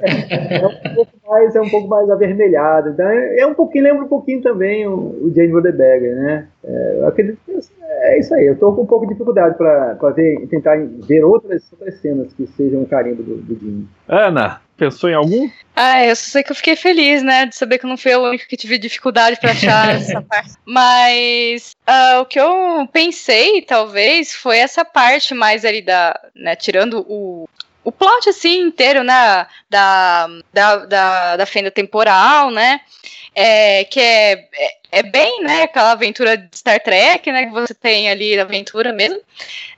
é, 0.01 0.57
é, 0.59 0.67
um 0.67 0.95
pouco 0.95 1.13
mais, 1.27 1.57
é 1.57 1.61
um 1.61 1.71
pouco 1.71 1.89
mais 1.89 2.11
avermelhado. 2.11 2.91
Então 2.91 3.07
é, 3.07 3.41
é 3.41 3.47
um 3.47 3.55
pouquinho, 3.55 3.85
lembra 3.85 4.05
um 4.05 4.09
pouquinho 4.09 4.43
também 4.43 4.87
o, 4.87 4.95
o 4.95 5.33
Jane 5.35 5.53
Roddenberry, 5.53 6.15
né? 6.15 6.49
É, 6.65 6.99
eu 6.99 7.07
acredito 7.07 7.39
que 7.45 7.53
assim, 7.53 7.75
é, 7.89 8.19
isso 8.19 8.35
aí, 8.35 8.47
eu 8.47 8.59
tô 8.59 8.73
com 8.73 8.83
um 8.83 8.87
pouco 8.87 9.07
de 9.07 9.13
dificuldade 9.13 9.57
ver, 10.15 10.47
tentar 10.49 10.77
ver 11.07 11.23
outras, 11.25 11.63
outras 11.73 12.01
cenas 12.01 12.33
que 12.35 12.47
sejam 12.47 12.81
um 12.81 12.85
carimbo 12.85 13.23
do, 13.23 13.37
do 13.37 13.59
Jimmy. 13.59 13.89
Ana, 14.09 14.61
pensou 14.77 15.09
em 15.09 15.15
algum? 15.15 15.49
Ah, 15.75 16.05
eu 16.05 16.17
só 16.17 16.31
sei 16.33 16.43
que 16.43 16.51
eu 16.51 16.57
fiquei 16.57 16.75
feliz, 16.75 17.23
né, 17.23 17.47
de 17.47 17.55
saber 17.55 17.79
que 17.79 17.87
eu 17.87 17.91
não 17.91 17.97
fui 17.97 18.13
a 18.13 18.19
única 18.19 18.47
que 18.47 18.57
tive 18.57 18.79
dificuldade 18.79 19.39
pra 19.41 19.53
achar 19.53 19.95
essa 19.95 20.21
parte. 20.21 20.55
Mas 20.65 21.77
ah, 21.87 22.21
o 22.21 22.27
que 22.27 22.41
eu 22.41 22.89
pensei, 22.93 23.63
talvez, 23.63 24.35
foi 24.35 24.59
essa 24.59 24.85
parte 24.85 25.33
mais 25.35 25.65
ali 25.65 25.81
da, 25.81 26.19
né, 26.35 26.57
tirando 26.57 27.05
o, 27.09 27.49
o 27.85 27.93
plot 27.93 28.29
assim 28.29 28.63
inteiro, 28.63 29.05
né, 29.05 29.47
da, 29.71 30.29
da, 30.53 30.77
da, 30.87 31.37
da 31.37 31.47
fenda 31.47 31.71
temporal, 31.71 32.51
né, 32.51 32.81
é, 33.39 33.85
que 33.85 34.01
é, 34.01 34.49
é, 34.55 34.77
é 34.93 35.03
bem, 35.03 35.43
né, 35.43 35.65
aquela 35.65 35.93
aventura 35.93 36.39
de 36.39 36.57
Star 36.57 36.83
Trek, 36.83 37.31
né, 37.31 37.45
que 37.45 37.53
você 37.53 37.75
tem 37.75 38.09
ali 38.09 38.35
na 38.35 38.43
aventura 38.43 38.95
mesmo, 38.95 39.21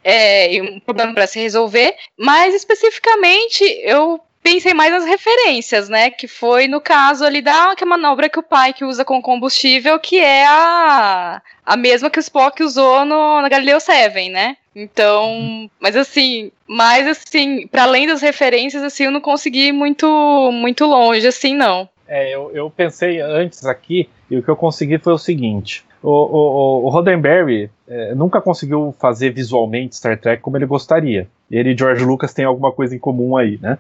é, 0.05 0.55
e 0.55 0.63
um 0.63 0.79
problema 0.79 1.13
para 1.13 1.27
se 1.27 1.41
resolver, 1.41 1.93
mas 2.17 2.55
especificamente 2.55 3.65
eu 3.83 4.21
pensei 4.41 4.73
mais 4.73 4.93
nas 4.93 5.05
referências, 5.05 5.89
né? 5.89 6.11
Que 6.11 6.27
foi 6.27 6.69
no 6.69 6.81
caso 6.81 7.25
ali 7.25 7.43
da 7.43 7.75
que 7.77 7.85
manobra 7.85 8.31
que 8.31 8.39
o 8.39 8.43
pai 8.43 8.73
que 8.73 8.85
usa 8.85 9.05
com 9.05 9.21
combustível, 9.21 9.99
que 9.99 10.19
é 10.19 10.47
a, 10.47 11.43
a 11.67 11.77
mesma 11.77 12.09
que 12.09 12.19
o 12.19 12.21
Spock 12.21 12.63
usou 12.63 13.05
no, 13.05 13.43
na 13.43 13.49
Galileu 13.49 13.79
7, 13.81 14.31
né? 14.31 14.57
Então, 14.75 15.69
mas 15.81 15.97
assim, 15.97 16.51
mais 16.67 17.07
assim, 17.07 17.67
para 17.67 17.83
além 17.83 18.07
das 18.07 18.23
referências, 18.23 18.83
assim, 18.83 19.05
eu 19.05 19.11
não 19.11 19.21
consegui 19.21 19.73
muito, 19.73 20.07
muito 20.53 20.87
longe, 20.87 21.27
assim, 21.27 21.55
não. 21.55 21.89
É, 22.09 22.35
eu, 22.35 22.51
eu 22.53 22.71
pensei 22.71 23.21
antes 23.21 23.67
aqui, 23.67 24.09
e 24.31 24.37
o 24.37 24.43
que 24.43 24.49
eu 24.49 24.57
consegui 24.57 24.99
foi 24.99 25.13
o 25.13 25.19
seguinte: 25.19 25.85
o, 26.03 26.11
o, 26.11 26.85
o 26.87 26.89
Roddenberry 26.89 27.71
é, 27.87 28.15
nunca 28.15 28.41
conseguiu 28.41 28.95
fazer 28.99 29.31
visualmente 29.31 29.97
Star 29.97 30.19
Trek 30.19 30.43
como 30.43 30.57
ele 30.57 30.67
gostaria. 30.67 31.29
Ele 31.51 31.73
e 31.73 31.79
George 31.79 32.05
Lucas 32.05 32.35
têm 32.35 32.45
alguma 32.45 32.71
coisa 32.73 32.95
em 32.95 32.99
comum 32.99 33.37
aí, 33.37 33.59
né? 33.61 33.79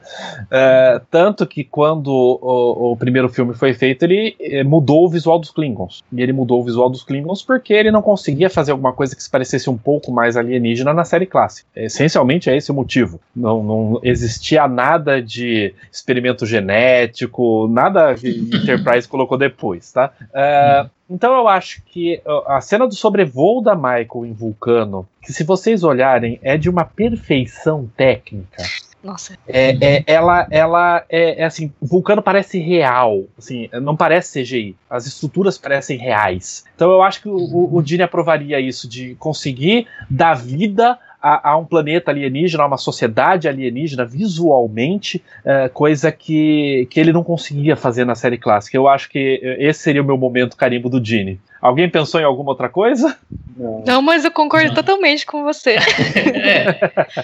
É, 0.50 1.00
tanto 1.10 1.46
que 1.46 1.64
quando 1.64 2.08
o, 2.08 2.92
o, 2.92 2.96
primeiro 2.96 3.28
filme 3.28 3.54
foi 3.54 3.74
feito, 3.74 4.04
ele 4.04 4.34
é, 4.40 4.64
mudou 4.64 5.04
o 5.04 5.08
visual 5.08 5.38
dos 5.38 5.50
Klingons. 5.50 6.02
E 6.12 6.22
ele 6.22 6.32
mudou 6.32 6.60
o 6.60 6.64
visual 6.64 6.88
dos 6.88 7.02
Klingons 7.02 7.42
porque 7.42 7.72
ele 7.72 7.90
não 7.90 8.02
conseguia 8.02 8.48
fazer 8.48 8.72
alguma 8.72 8.92
coisa 8.92 9.14
que 9.14 9.22
se 9.22 9.30
parecesse 9.30 9.68
um 9.68 9.76
pouco 9.76 10.10
mais 10.10 10.36
alienígena 10.36 10.92
na 10.94 11.04
série 11.04 11.26
clássica. 11.26 11.68
Essencialmente 11.76 12.48
é 12.48 12.56
esse 12.56 12.70
o 12.70 12.74
motivo. 12.74 13.20
Não, 13.34 13.62
não 13.62 14.00
existia 14.02 14.66
nada 14.66 15.20
de 15.20 15.74
experimento 15.92 16.46
genético, 16.46 17.68
nada 17.68 18.14
que 18.14 18.28
Enterprise 18.54 19.06
colocou 19.06 19.36
depois, 19.36 19.92
tá? 19.92 20.10
É, 20.34 20.86
então 21.08 21.34
eu 21.34 21.48
acho 21.48 21.82
que 21.84 22.20
a 22.46 22.60
cena 22.60 22.86
do 22.86 22.94
sobrevoo 22.94 23.62
da 23.62 23.74
Michael 23.74 24.26
em 24.26 24.32
Vulcano, 24.32 25.08
que 25.22 25.32
se 25.32 25.44
vocês 25.44 25.82
olharem, 25.82 26.38
é 26.42 26.56
de 26.56 26.68
uma 26.68 26.84
perfeição 26.84 27.90
técnica. 27.96 28.62
Nossa. 29.02 29.38
É, 29.46 29.70
é, 29.80 30.04
ela 30.06 30.46
ela 30.50 31.04
é, 31.08 31.42
é, 31.42 31.44
assim, 31.44 31.72
Vulcano 31.80 32.20
parece 32.20 32.58
real, 32.58 33.24
assim, 33.38 33.68
não 33.80 33.96
parece 33.96 34.42
CGI. 34.42 34.76
As 34.90 35.06
estruturas 35.06 35.56
parecem 35.56 35.96
reais. 35.96 36.64
Então 36.74 36.90
eu 36.90 37.02
acho 37.02 37.22
que 37.22 37.28
o, 37.28 37.36
o, 37.36 37.76
o 37.76 37.82
Dini 37.82 38.02
aprovaria 38.02 38.60
isso 38.60 38.88
de 38.88 39.14
conseguir 39.14 39.86
dar 40.10 40.34
vida 40.34 40.98
a, 41.20 41.50
a, 41.50 41.56
um 41.56 41.64
planeta 41.64 42.10
alienígena, 42.10 42.62
a 42.62 42.66
uma 42.66 42.76
sociedade 42.76 43.48
alienígena 43.48 44.04
visualmente, 44.04 45.22
é, 45.44 45.68
coisa 45.68 46.12
que, 46.12 46.86
que 46.90 47.00
ele 47.00 47.12
não 47.12 47.24
conseguia 47.24 47.76
fazer 47.76 48.04
na 48.04 48.14
série 48.14 48.38
clássica. 48.38 48.76
Eu 48.76 48.88
acho 48.88 49.08
que 49.08 49.40
esse 49.58 49.80
seria 49.80 50.02
o 50.02 50.04
meu 50.04 50.16
momento 50.16 50.56
carimbo 50.56 50.88
do 50.88 51.04
Gene. 51.04 51.40
Alguém 51.60 51.90
pensou 51.90 52.20
em 52.20 52.24
alguma 52.24 52.50
outra 52.50 52.68
coisa? 52.68 53.18
Não, 53.56 53.82
não 53.84 54.02
mas 54.02 54.24
eu 54.24 54.30
concordo 54.30 54.68
não. 54.68 54.74
totalmente 54.74 55.26
com 55.26 55.42
você. 55.42 55.76
é, 56.16 56.78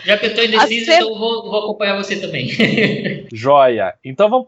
já 0.05 0.19
que 0.19 0.27
eu 0.27 0.31
estou 0.31 0.45
indeciso, 0.45 0.91
então 0.91 1.19
vou, 1.19 1.45
vou 1.45 1.61
acompanhar 1.61 1.97
você 1.97 2.16
também. 2.16 2.49
Joia. 3.33 3.95
Então 4.05 4.29
vamos 4.29 4.47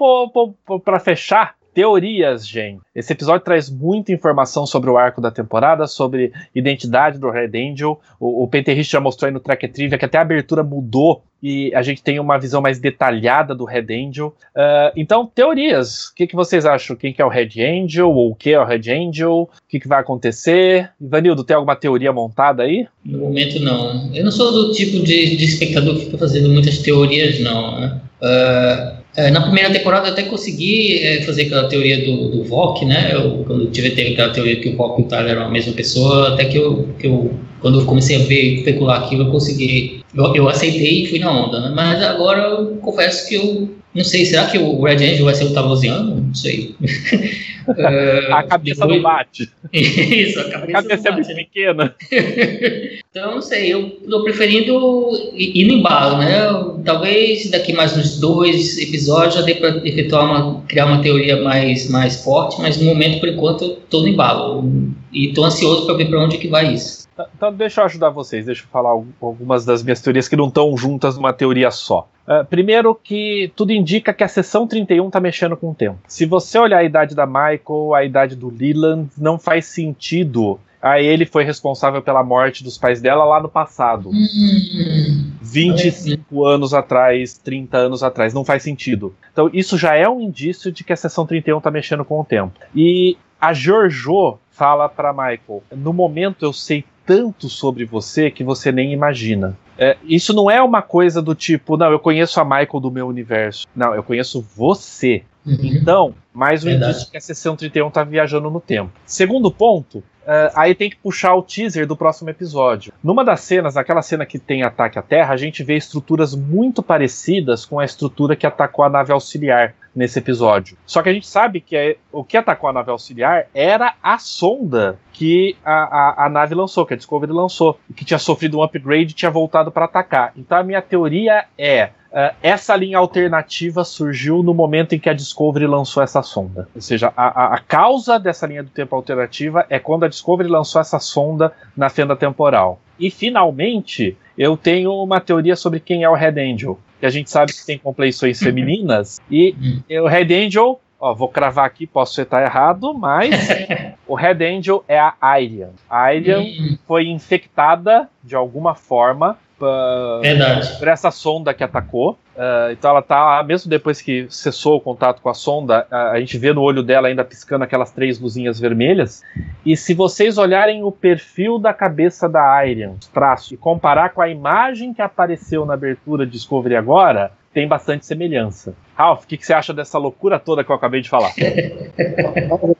para 0.84 0.98
fechar 0.98 1.54
teorias, 1.76 2.48
gente. 2.48 2.80
Esse 2.94 3.12
episódio 3.12 3.44
traz 3.44 3.68
muita 3.68 4.10
informação 4.10 4.64
sobre 4.64 4.88
o 4.88 4.96
arco 4.96 5.20
da 5.20 5.30
temporada, 5.30 5.86
sobre 5.86 6.32
identidade 6.54 7.18
do 7.18 7.28
Red 7.28 7.50
Angel. 7.54 8.00
O, 8.18 8.44
o 8.44 8.48
Penterrist 8.48 8.90
já 8.90 8.98
mostrou 8.98 9.26
aí 9.26 9.34
no 9.34 9.40
Track 9.40 9.68
Trivia 9.68 9.98
que 9.98 10.06
até 10.06 10.16
a 10.16 10.22
abertura 10.22 10.64
mudou 10.64 11.22
e 11.42 11.70
a 11.74 11.82
gente 11.82 12.02
tem 12.02 12.18
uma 12.18 12.38
visão 12.38 12.62
mais 12.62 12.78
detalhada 12.78 13.54
do 13.54 13.66
Red 13.66 13.88
Angel. 13.90 14.28
Uh, 14.56 14.90
então, 14.96 15.26
teorias. 15.26 16.06
O 16.06 16.14
que, 16.14 16.26
que 16.26 16.34
vocês 16.34 16.64
acham? 16.64 16.96
Quem 16.96 17.12
que 17.12 17.20
é 17.20 17.24
o 17.26 17.28
Red 17.28 17.62
Angel? 17.62 18.10
Ou 18.10 18.30
o 18.30 18.34
que 18.34 18.54
é 18.54 18.58
o 18.58 18.64
Red 18.64 18.90
Angel? 18.90 19.42
O 19.42 19.50
que, 19.68 19.78
que 19.78 19.86
vai 19.86 20.00
acontecer? 20.00 20.88
Ivanildo, 20.98 21.44
tem 21.44 21.54
alguma 21.54 21.76
teoria 21.76 22.10
montada 22.10 22.62
aí? 22.62 22.88
No 23.04 23.18
momento, 23.18 23.60
não. 23.60 24.14
Eu 24.14 24.24
não 24.24 24.32
sou 24.32 24.50
do 24.50 24.72
tipo 24.72 25.04
de, 25.04 25.36
de 25.36 25.44
espectador 25.44 25.94
que 25.96 26.06
fica 26.06 26.16
fazendo 26.16 26.48
muitas 26.48 26.78
teorias, 26.78 27.38
não. 27.38 27.78
Né? 27.78 28.00
Uh, 28.22 29.05
é, 29.16 29.30
na 29.30 29.40
primeira 29.40 29.70
temporada 29.70 30.08
até 30.08 30.22
consegui 30.24 30.98
é, 31.02 31.22
fazer 31.22 31.42
aquela 31.42 31.68
teoria 31.68 32.04
do, 32.04 32.28
do 32.30 32.44
VOC, 32.44 32.84
né? 32.84 33.12
Eu, 33.14 33.44
quando 33.46 33.70
tive 33.70 33.88
aquela 33.88 34.30
teoria 34.30 34.56
que 34.56 34.68
o 34.68 34.76
VOC 34.76 35.00
e 35.00 35.02
o 35.04 35.08
Tyler 35.08 35.32
eram 35.32 35.46
a 35.46 35.50
mesma 35.50 35.72
pessoa, 35.72 36.34
até 36.34 36.44
que 36.44 36.56
eu, 36.58 36.88
que 36.98 37.06
eu 37.06 37.30
quando 37.60 37.80
eu 37.80 37.86
comecei 37.86 38.16
a 38.16 38.20
ver 38.20 38.56
especular 38.56 39.02
aquilo, 39.02 39.24
eu 39.24 39.30
consegui. 39.30 40.04
Eu, 40.14 40.36
eu 40.36 40.48
aceitei 40.48 41.02
e 41.02 41.06
fui 41.08 41.18
na 41.18 41.30
onda, 41.30 41.60
né? 41.60 41.72
Mas 41.74 42.02
agora 42.02 42.42
eu 42.42 42.76
confesso 42.76 43.28
que 43.28 43.34
eu 43.34 43.68
não 43.94 44.04
sei, 44.04 44.26
será 44.26 44.44
que 44.44 44.58
o 44.58 44.82
Red 44.82 44.96
Angel 44.96 45.24
vai 45.24 45.34
ser 45.34 45.44
o 45.44 45.54
Tavosiano? 45.54 46.16
Não 46.16 46.34
sei. 46.34 46.74
uh, 47.68 48.32
a 48.32 48.42
cabeça 48.42 48.86
não 48.86 49.00
bate. 49.00 49.50
Isso, 49.72 50.40
a 50.40 50.44
cabeça, 50.44 50.78
a 50.78 50.82
cabeça 50.82 51.08
é 51.08 51.12
muito 51.12 51.34
pequena. 51.34 51.94
então, 53.10 53.34
não 53.36 53.42
sei, 53.42 53.72
eu 53.72 53.90
tô 54.08 54.22
preferindo 54.24 55.10
ir 55.34 55.66
no 55.66 55.74
embalo, 55.74 56.18
né? 56.18 56.82
Talvez 56.84 57.50
daqui 57.50 57.72
mais 57.72 57.96
uns 57.96 58.18
dois 58.20 58.78
episódios 58.78 59.34
já 59.34 59.42
dê 59.42 59.54
para 59.54 59.86
efetuar 59.86 60.24
uma, 60.24 60.62
criar 60.62 60.86
uma 60.86 61.02
teoria 61.02 61.42
mais, 61.42 61.88
mais 61.90 62.22
forte, 62.22 62.60
mas 62.60 62.78
no 62.78 62.84
momento, 62.84 63.20
por 63.20 63.28
enquanto, 63.28 63.64
eu 63.64 63.76
tô 63.90 64.00
no 64.00 64.08
embalo. 64.08 64.92
E 65.12 65.32
tô 65.32 65.44
ansioso 65.44 65.86
para 65.86 65.96
ver 65.96 66.06
para 66.06 66.20
onde 66.20 66.38
que 66.38 66.48
vai 66.48 66.74
isso. 66.74 67.05
Então, 67.34 67.52
deixa 67.52 67.80
eu 67.80 67.84
ajudar 67.86 68.10
vocês, 68.10 68.46
deixa 68.46 68.62
eu 68.62 68.68
falar 68.68 68.90
algumas 68.90 69.64
das 69.64 69.82
minhas 69.82 70.00
teorias 70.00 70.28
que 70.28 70.36
não 70.36 70.48
estão 70.48 70.76
juntas 70.76 71.16
numa 71.16 71.32
teoria 71.32 71.70
só. 71.70 72.08
Uh, 72.26 72.44
primeiro 72.44 72.94
que 72.94 73.52
tudo 73.54 73.72
indica 73.72 74.12
que 74.12 74.24
a 74.24 74.28
sessão 74.28 74.66
31 74.66 75.06
está 75.06 75.20
mexendo 75.20 75.56
com 75.56 75.70
o 75.70 75.74
tempo. 75.74 75.98
Se 76.08 76.26
você 76.26 76.58
olhar 76.58 76.78
a 76.78 76.84
idade 76.84 77.14
da 77.14 77.24
Michael, 77.24 77.94
a 77.94 78.04
idade 78.04 78.34
do 78.34 78.50
Leland, 78.50 79.08
não 79.16 79.38
faz 79.38 79.66
sentido 79.66 80.58
a 80.80 81.00
ele 81.00 81.24
foi 81.24 81.42
responsável 81.42 82.02
pela 82.02 82.22
morte 82.22 82.62
dos 82.62 82.78
pais 82.78 83.00
dela 83.00 83.24
lá 83.24 83.40
no 83.40 83.48
passado. 83.48 84.10
Uhum. 84.10 85.32
25 85.40 86.44
anos 86.44 86.74
atrás, 86.74 87.38
30 87.38 87.76
anos 87.76 88.02
atrás, 88.02 88.34
não 88.34 88.44
faz 88.44 88.62
sentido. 88.62 89.14
Então 89.32 89.50
isso 89.52 89.76
já 89.78 89.94
é 89.94 90.08
um 90.08 90.20
indício 90.20 90.70
de 90.70 90.84
que 90.84 90.92
a 90.92 90.96
sessão 90.96 91.26
31 91.26 91.58
está 91.58 91.70
mexendo 91.70 92.04
com 92.04 92.20
o 92.20 92.24
tempo. 92.24 92.52
E 92.74 93.16
a 93.40 93.52
Giorgio 93.52 94.38
fala 94.50 94.88
para 94.88 95.12
Michael: 95.12 95.62
"No 95.72 95.92
momento 95.92 96.44
eu 96.44 96.52
sei 96.52 96.84
tanto 97.06 97.48
sobre 97.48 97.84
você 97.84 98.30
que 98.30 98.42
você 98.42 98.72
nem 98.72 98.92
imagina. 98.92 99.56
É, 99.78 99.96
isso 100.04 100.32
não 100.32 100.50
é 100.50 100.60
uma 100.60 100.82
coisa 100.82 101.22
do 101.22 101.34
tipo, 101.34 101.76
não, 101.76 101.90
eu 101.90 102.00
conheço 102.00 102.40
a 102.40 102.44
Michael 102.44 102.80
do 102.80 102.90
meu 102.90 103.06
universo. 103.06 103.66
Não, 103.74 103.94
eu 103.94 104.02
conheço 104.02 104.44
você. 104.54 105.22
Uhum. 105.46 105.58
Então, 105.62 106.14
mais 106.34 106.64
um 106.64 106.70
Verdade. 106.70 106.92
indício 106.92 107.10
que 107.10 107.16
a 107.16 107.20
sessão 107.20 107.54
31 107.54 107.90
tá 107.90 108.02
viajando 108.02 108.50
no 108.50 108.60
tempo. 108.60 108.90
Segundo 109.06 109.50
ponto, 109.50 110.02
Uh, 110.26 110.50
aí 110.56 110.74
tem 110.74 110.90
que 110.90 110.96
puxar 110.96 111.36
o 111.36 111.42
teaser 111.42 111.86
do 111.86 111.96
próximo 111.96 112.28
episódio. 112.28 112.92
Numa 113.00 113.24
das 113.24 113.42
cenas, 113.42 113.76
naquela 113.76 114.02
cena 114.02 114.26
que 114.26 114.40
tem 114.40 114.64
ataque 114.64 114.98
à 114.98 115.02
Terra, 115.02 115.32
a 115.32 115.36
gente 115.36 115.62
vê 115.62 115.76
estruturas 115.76 116.34
muito 116.34 116.82
parecidas 116.82 117.64
com 117.64 117.78
a 117.78 117.84
estrutura 117.84 118.34
que 118.34 118.44
atacou 118.44 118.84
a 118.84 118.88
nave 118.88 119.12
auxiliar 119.12 119.76
nesse 119.96 120.18
episódio. 120.18 120.76
Só 120.84 121.02
que 121.02 121.08
a 121.08 121.12
gente 121.12 121.26
sabe 121.26 121.60
que 121.60 121.74
é, 121.74 121.96
o 122.12 122.22
que 122.22 122.36
atacou 122.36 122.68
a 122.68 122.72
nave 122.72 122.90
auxiliar 122.90 123.46
era 123.54 123.94
a 124.02 124.18
sonda 124.18 124.98
que 125.12 125.56
a, 125.64 125.72
a, 125.72 126.26
a 126.26 126.28
nave 126.28 126.54
lançou, 126.54 126.84
que 126.84 126.92
a 126.92 126.96
Discovery 126.96 127.32
lançou, 127.32 127.80
que 127.96 128.04
tinha 128.04 128.18
sofrido 128.18 128.58
um 128.58 128.62
upgrade 128.62 129.12
e 129.12 129.14
tinha 129.14 129.30
voltado 129.30 129.72
para 129.72 129.86
atacar. 129.86 130.32
Então 130.36 130.58
a 130.58 130.62
minha 130.62 130.82
teoria 130.82 131.46
é 131.56 131.90
Uh, 132.06 132.32
essa 132.42 132.74
linha 132.74 132.96
alternativa 132.96 133.84
surgiu 133.84 134.42
no 134.42 134.54
momento 134.54 134.94
em 134.94 134.98
que 134.98 135.10
a 135.10 135.12
Discovery 135.12 135.66
lançou 135.66 136.02
essa 136.02 136.22
sonda. 136.22 136.66
Ou 136.74 136.80
seja, 136.80 137.12
a, 137.14 137.26
a, 137.26 137.54
a, 137.56 137.58
causa 137.58 138.18
dessa 138.18 138.46
linha 138.46 138.62
do 138.62 138.70
tempo 138.70 138.96
alternativa 138.96 139.66
é 139.68 139.78
quando 139.78 140.04
a 140.04 140.08
Discovery 140.08 140.48
lançou 140.48 140.80
essa 140.80 140.98
sonda 140.98 141.52
na 141.76 141.90
fenda 141.90 142.16
temporal. 142.16 142.80
E 142.98 143.10
finalmente, 143.10 144.16
eu 144.36 144.56
tenho 144.56 144.92
uma 144.92 145.20
teoria 145.20 145.56
sobre 145.56 145.80
quem 145.80 146.02
é 146.02 146.08
o 146.08 146.14
Red 146.14 146.40
Angel. 146.40 146.78
Que 146.98 147.06
a 147.06 147.10
gente 147.10 147.30
sabe 147.30 147.52
que 147.52 147.64
tem 147.66 147.78
compleições 147.78 148.38
femininas. 148.38 149.20
E 149.30 149.54
o 149.90 150.06
Red 150.06 150.34
Angel 150.34 150.80
Ó, 150.98 151.14
vou 151.14 151.28
cravar 151.28 151.66
aqui, 151.66 151.86
posso 151.86 152.20
estar 152.22 152.42
errado, 152.42 152.94
mas 152.94 153.30
o 154.08 154.14
Red 154.14 154.42
Angel 154.42 154.82
é 154.88 154.98
a 154.98 155.14
Arian. 155.20 155.70
A 155.90 155.98
Arian 155.98 156.42
foi 156.86 157.08
infectada 157.08 158.08
de 158.24 158.34
alguma 158.34 158.74
forma 158.74 159.38
por 159.58 160.88
essa 160.88 161.10
sonda 161.10 161.54
que 161.54 161.64
atacou. 161.64 162.18
Uh, 162.36 162.70
então 162.72 162.90
ela 162.90 163.00
tá, 163.00 163.42
mesmo 163.42 163.70
depois 163.70 164.02
que 164.02 164.26
cessou 164.28 164.76
o 164.76 164.80
contato 164.80 165.22
com 165.22 165.30
a 165.30 165.34
sonda, 165.34 165.86
a, 165.90 166.10
a 166.10 166.20
gente 166.20 166.36
vê 166.36 166.52
no 166.52 166.60
olho 166.60 166.82
dela 166.82 167.08
ainda 167.08 167.24
piscando 167.24 167.64
aquelas 167.64 167.90
três 167.90 168.18
luzinhas 168.18 168.60
vermelhas. 168.60 169.22
E 169.64 169.76
se 169.76 169.94
vocês 169.94 170.36
olharem 170.36 170.84
o 170.84 170.92
perfil 170.92 171.58
da 171.58 171.72
cabeça 171.72 172.28
da 172.28 172.42
Arian, 172.42 172.92
os 173.00 173.06
traços, 173.06 173.52
e 173.52 173.56
comparar 173.56 174.10
com 174.10 174.20
a 174.20 174.28
imagem 174.28 174.92
que 174.92 175.00
apareceu 175.00 175.64
na 175.64 175.74
abertura 175.74 176.26
de 176.26 176.32
Discovery 176.32 176.76
agora, 176.76 177.32
tem 177.54 177.66
bastante 177.66 178.04
semelhança. 178.04 178.74
Ralph, 178.94 179.24
o 179.24 179.26
que, 179.26 179.38
que 179.38 179.46
você 179.46 179.54
acha 179.54 179.72
dessa 179.72 179.96
loucura 179.96 180.38
toda 180.38 180.62
que 180.62 180.70
eu 180.70 180.76
acabei 180.76 181.00
de 181.00 181.08
falar? 181.08 181.32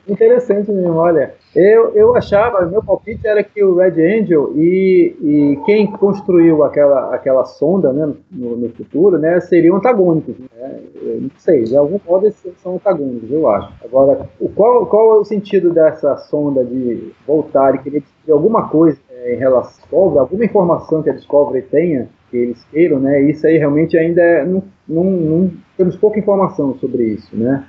Interessante 0.07 0.71
mesmo, 0.71 0.95
olha. 0.95 1.33
Eu, 1.55 1.93
eu 1.95 2.15
achava, 2.15 2.65
meu 2.65 2.83
palpite 2.83 3.25
era 3.27 3.43
que 3.43 3.63
o 3.63 3.75
Red 3.75 4.01
Angel 4.01 4.51
e, 4.55 5.15
e 5.21 5.59
quem 5.65 5.91
construiu 5.91 6.63
aquela, 6.63 7.13
aquela 7.13 7.45
sonda 7.45 7.91
né, 7.91 8.13
no, 8.31 8.55
no 8.55 8.69
futuro 8.69 9.17
né, 9.17 9.39
seriam 9.39 9.77
antagônicos. 9.77 10.35
Né? 10.37 10.79
Não 11.21 11.31
sei, 11.37 11.63
de 11.63 11.75
algum 11.75 11.99
modo 12.05 12.25
eles 12.25 12.41
são 12.61 12.75
antagônicos, 12.75 13.31
eu 13.31 13.49
acho. 13.49 13.73
Agora, 13.83 14.29
o, 14.39 14.49
qual, 14.49 14.85
qual 14.85 15.15
é 15.15 15.19
o 15.19 15.25
sentido 15.25 15.73
dessa 15.73 16.15
sonda 16.17 16.63
de 16.63 17.11
voltar 17.25 17.75
e 17.75 17.79
querer 17.79 18.01
descobrir 18.01 18.33
alguma 18.33 18.69
coisa 18.69 18.97
é, 19.11 19.33
em 19.33 19.37
relação 19.37 20.17
a 20.17 20.21
alguma 20.21 20.45
informação 20.45 21.01
que 21.01 21.09
a 21.09 21.13
Discovery 21.13 21.63
tenha 21.63 22.07
que 22.29 22.37
eles 22.37 22.63
queiram, 22.71 22.99
né? 22.99 23.21
Isso 23.21 23.45
aí 23.47 23.57
realmente 23.57 23.97
ainda 23.97 24.21
é, 24.21 24.45
não, 24.45 24.63
não, 24.87 25.03
não, 25.03 25.51
temos 25.77 25.95
pouca 25.95 26.19
informação 26.19 26.75
sobre 26.75 27.03
isso, 27.03 27.35
né? 27.35 27.65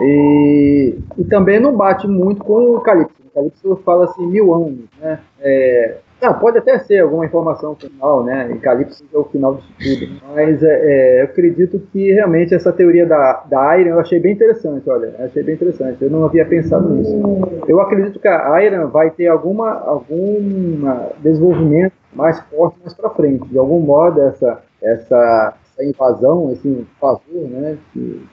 E, 0.00 0.98
e 1.16 1.24
também 1.24 1.60
não 1.60 1.76
bate 1.76 2.06
muito 2.06 2.42
com 2.44 2.76
o 2.76 2.80
Calypso. 2.80 3.14
O 3.26 3.30
Calypso 3.34 3.76
fala 3.84 4.04
assim 4.04 4.26
mil 4.26 4.54
anos, 4.54 4.84
né? 5.00 5.20
É, 5.40 5.96
não, 6.20 6.34
pode 6.34 6.58
até 6.58 6.76
ser 6.80 6.98
alguma 6.98 7.24
informação 7.24 7.76
final, 7.76 8.24
né? 8.24 8.50
E 8.50 8.58
Calypso 8.58 9.04
é 9.14 9.16
o 9.18 9.24
final 9.24 9.54
disso 9.54 9.72
tudo. 9.78 10.20
Mas 10.34 10.62
é, 10.64 10.66
é, 10.66 11.20
eu 11.20 11.24
acredito 11.24 11.78
que 11.92 12.12
realmente 12.12 12.54
essa 12.54 12.72
teoria 12.72 13.06
da, 13.06 13.44
da 13.48 13.78
Iron 13.78 13.90
eu 13.90 14.00
achei 14.00 14.18
bem 14.18 14.32
interessante, 14.32 14.88
olha. 14.90 15.14
Achei 15.20 15.44
bem 15.44 15.54
interessante. 15.54 16.02
Eu 16.02 16.10
não 16.10 16.24
havia 16.24 16.44
pensado 16.44 16.88
nisso. 16.88 17.20
Eu 17.68 17.80
acredito 17.80 18.18
que 18.18 18.26
a 18.26 18.64
Iron 18.64 18.88
vai 18.88 19.10
ter 19.10 19.28
alguma, 19.28 19.70
algum 19.70 20.80
desenvolvimento 21.20 21.92
mais 22.12 22.40
forte 22.50 22.78
mais 22.80 22.94
para 22.94 23.10
frente. 23.10 23.46
De 23.48 23.58
algum 23.58 23.78
modo, 23.78 24.20
essa, 24.20 24.60
essa, 24.82 25.54
essa 25.78 25.84
invasão, 25.84 26.52
esse 26.52 26.68
invasor 26.68 27.48
né, 27.48 27.78
que, 27.92 28.26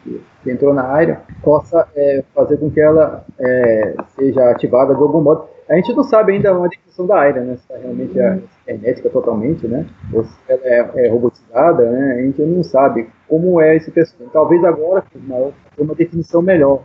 que, 0.44 0.52
entrou 0.52 0.74
na 0.74 0.84
área, 0.84 1.22
possa 1.44 1.88
é, 1.96 2.24
fazer 2.34 2.58
com 2.58 2.70
que 2.70 2.82
ela 2.82 3.24
é, 3.40 3.96
seja 4.16 4.50
ativada 4.50 4.96
de 4.96 5.02
algum 5.02 5.22
modo. 5.22 5.46
A 5.70 5.76
gente 5.76 5.94
não 5.94 6.04
sabe 6.04 6.34
ainda 6.34 6.56
uma 6.56 6.68
definição 6.68 7.08
da 7.08 7.18
área, 7.18 7.42
né? 7.42 7.58
Se 7.58 7.74
ela 7.74 7.82
realmente 7.82 8.20
é 8.20 8.40
hermética 8.68 9.10
totalmente, 9.10 9.68
né? 9.68 9.88
Ou 10.14 10.24
se 10.24 10.38
ela 10.48 10.62
é, 10.64 10.90
é, 10.96 11.10
robotizada, 11.10 11.90
né? 11.90 12.18
A 12.20 12.22
gente 12.22 12.42
não 12.44 12.62
sabe 12.62 13.10
como 13.28 13.60
é 13.60 13.76
esse 13.76 13.90
personagem. 13.90 14.32
Talvez 14.32 14.64
agora 14.64 15.04
uma, 15.16 15.52
uma 15.76 15.96
definição 15.96 16.40
melhor. 16.40 16.84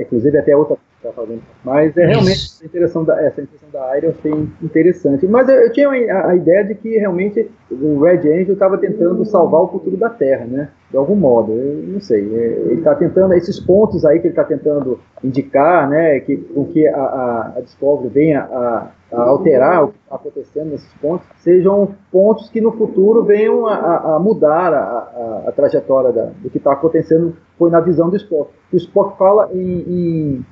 Inclusive 0.00 0.38
até 0.38 0.56
outra 0.56 0.78
está 1.02 1.12
fazendo. 1.12 1.42
Mas 1.64 1.96
é 1.96 2.06
realmente 2.06 2.32
essa 2.32 2.64
intenção 2.64 3.04
da, 3.04 3.20
essa 3.20 3.42
intenção 3.42 3.68
da 3.72 3.84
área 3.84 4.06
eu 4.06 4.14
achei 4.18 4.48
interessante. 4.62 5.26
Mas 5.26 5.48
eu, 5.48 5.56
eu 5.56 5.72
tinha 5.72 5.88
a, 5.88 6.30
a, 6.30 6.36
ideia 6.36 6.64
de 6.64 6.74
que 6.74 6.96
realmente 6.96 7.50
o 7.70 8.00
Red 8.00 8.20
Angel 8.20 8.54
estava 8.54 8.78
tentando 8.78 9.24
salvar 9.24 9.62
o 9.62 9.68
futuro 9.68 9.96
da 9.96 10.08
Terra, 10.08 10.44
né? 10.46 10.68
De 10.90 10.96
algum 10.96 11.16
modo, 11.16 11.52
eu 11.52 11.82
não 11.88 12.00
sei. 12.00 12.20
É, 12.20 12.46
ele 12.66 12.78
está 12.78 12.94
tentando 12.94 13.34
esses 13.34 13.58
pontos 13.58 14.04
aí 14.04 14.20
que 14.20 14.26
ele 14.26 14.32
está 14.32 14.44
tentando 14.44 15.00
indicar, 15.22 15.88
né? 15.88 16.20
Que 16.20 16.36
com 16.36 16.64
que 16.66 16.86
a, 16.86 16.96
a, 16.96 17.52
a 17.56 17.60
Discovery 17.60 18.08
venha 18.08 18.42
a, 18.42 18.90
a 19.12 19.22
alterar 19.22 19.84
o 19.84 19.88
que 19.88 19.98
está 19.98 20.16
acontecendo 20.16 20.70
nesses 20.70 20.92
pontos, 20.94 21.26
sejam 21.38 21.94
pontos 22.10 22.48
que 22.48 22.60
no 22.60 22.72
futuro 22.72 23.22
venham 23.22 23.66
a, 23.66 24.16
a 24.16 24.18
mudar 24.18 24.72
a, 24.72 25.44
a, 25.48 25.52
trajetória 25.52 26.12
da, 26.12 26.30
do 26.38 26.48
que 26.48 26.58
está 26.58 26.72
acontecendo, 26.72 27.36
foi 27.58 27.70
na 27.70 27.80
visão 27.80 28.08
do 28.08 28.16
Spock. 28.16 28.50
O 28.72 28.76
Spock 28.76 29.18
fala 29.18 29.50
em, 29.52 29.80
em 29.86 30.46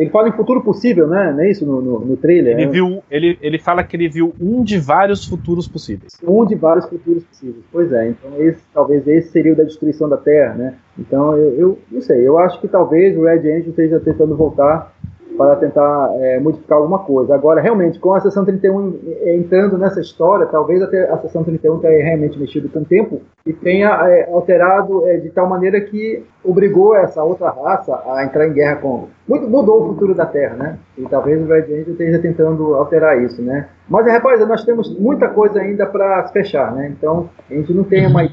ele 0.00 0.10
fala 0.10 0.28
em 0.28 0.32
futuro 0.32 0.62
possível, 0.62 1.06
né? 1.06 1.32
Não 1.32 1.40
é 1.40 1.50
isso 1.50 1.66
no, 1.66 1.80
no, 1.82 2.00
no 2.00 2.16
trailer? 2.16 2.54
Ele, 2.54 2.66
né? 2.66 2.72
viu, 2.72 3.02
ele, 3.10 3.38
ele 3.42 3.58
fala 3.58 3.84
que 3.84 3.94
ele 3.94 4.08
viu 4.08 4.34
um 4.40 4.64
de 4.64 4.78
vários 4.78 5.26
futuros 5.26 5.68
possíveis. 5.68 6.14
Um 6.26 6.44
de 6.46 6.54
vários 6.54 6.86
futuros 6.86 7.22
possíveis. 7.24 7.64
Pois 7.70 7.92
é, 7.92 8.08
então 8.08 8.30
esse, 8.38 8.62
talvez 8.72 9.06
esse 9.06 9.30
seria 9.30 9.52
o 9.52 9.56
da 9.56 9.64
destruição 9.64 10.08
da 10.08 10.16
Terra, 10.16 10.54
né? 10.54 10.74
Então 10.98 11.36
eu, 11.36 11.54
eu 11.54 11.78
não 11.92 12.00
sei, 12.00 12.26
eu 12.26 12.38
acho 12.38 12.60
que 12.60 12.68
talvez 12.68 13.16
o 13.16 13.24
Red 13.24 13.40
Angel 13.40 13.68
esteja 13.68 14.00
tentando 14.00 14.34
voltar 14.34 14.92
para 15.40 15.56
tentar 15.56 16.10
é, 16.16 16.38
modificar 16.38 16.76
alguma 16.76 16.98
coisa. 16.98 17.34
Agora, 17.34 17.62
realmente, 17.62 17.98
com 17.98 18.12
a 18.12 18.20
sessão 18.20 18.44
31 18.44 18.98
entrando 19.24 19.78
nessa 19.78 19.98
história, 19.98 20.44
talvez 20.44 20.82
até 20.82 21.10
a 21.10 21.16
sessão 21.16 21.42
31 21.42 21.78
tenha 21.78 22.04
realmente 22.04 22.38
mexido 22.38 22.68
com 22.68 22.80
o 22.80 22.84
tempo 22.84 23.22
e 23.46 23.54
tenha 23.54 23.88
é, 24.06 24.28
alterado 24.30 25.06
é, 25.06 25.16
de 25.16 25.30
tal 25.30 25.48
maneira 25.48 25.80
que 25.80 26.22
obrigou 26.44 26.94
essa 26.94 27.24
outra 27.24 27.48
raça 27.48 28.02
a 28.06 28.22
entrar 28.22 28.48
em 28.48 28.52
guerra 28.52 28.76
com. 28.76 29.08
Muito, 29.26 29.48
mudou 29.48 29.82
o 29.82 29.86
futuro 29.94 30.14
da 30.14 30.26
Terra, 30.26 30.56
né? 30.56 30.78
E 30.98 31.08
talvez 31.08 31.40
o 31.40 31.46
Red 31.46 31.62
Angel 31.62 31.92
esteja 31.92 32.18
tentando 32.18 32.74
alterar 32.74 33.22
isso, 33.22 33.40
né? 33.40 33.66
Mas, 33.88 34.06
rapaz, 34.08 34.46
nós 34.46 34.62
temos 34.62 34.94
muita 34.98 35.26
coisa 35.28 35.58
ainda 35.58 35.86
para 35.86 36.28
fechar, 36.34 36.70
né? 36.74 36.92
Então, 36.94 37.30
a 37.50 37.54
gente 37.54 37.72
não 37.72 37.84
tem 37.84 38.12
mais 38.12 38.30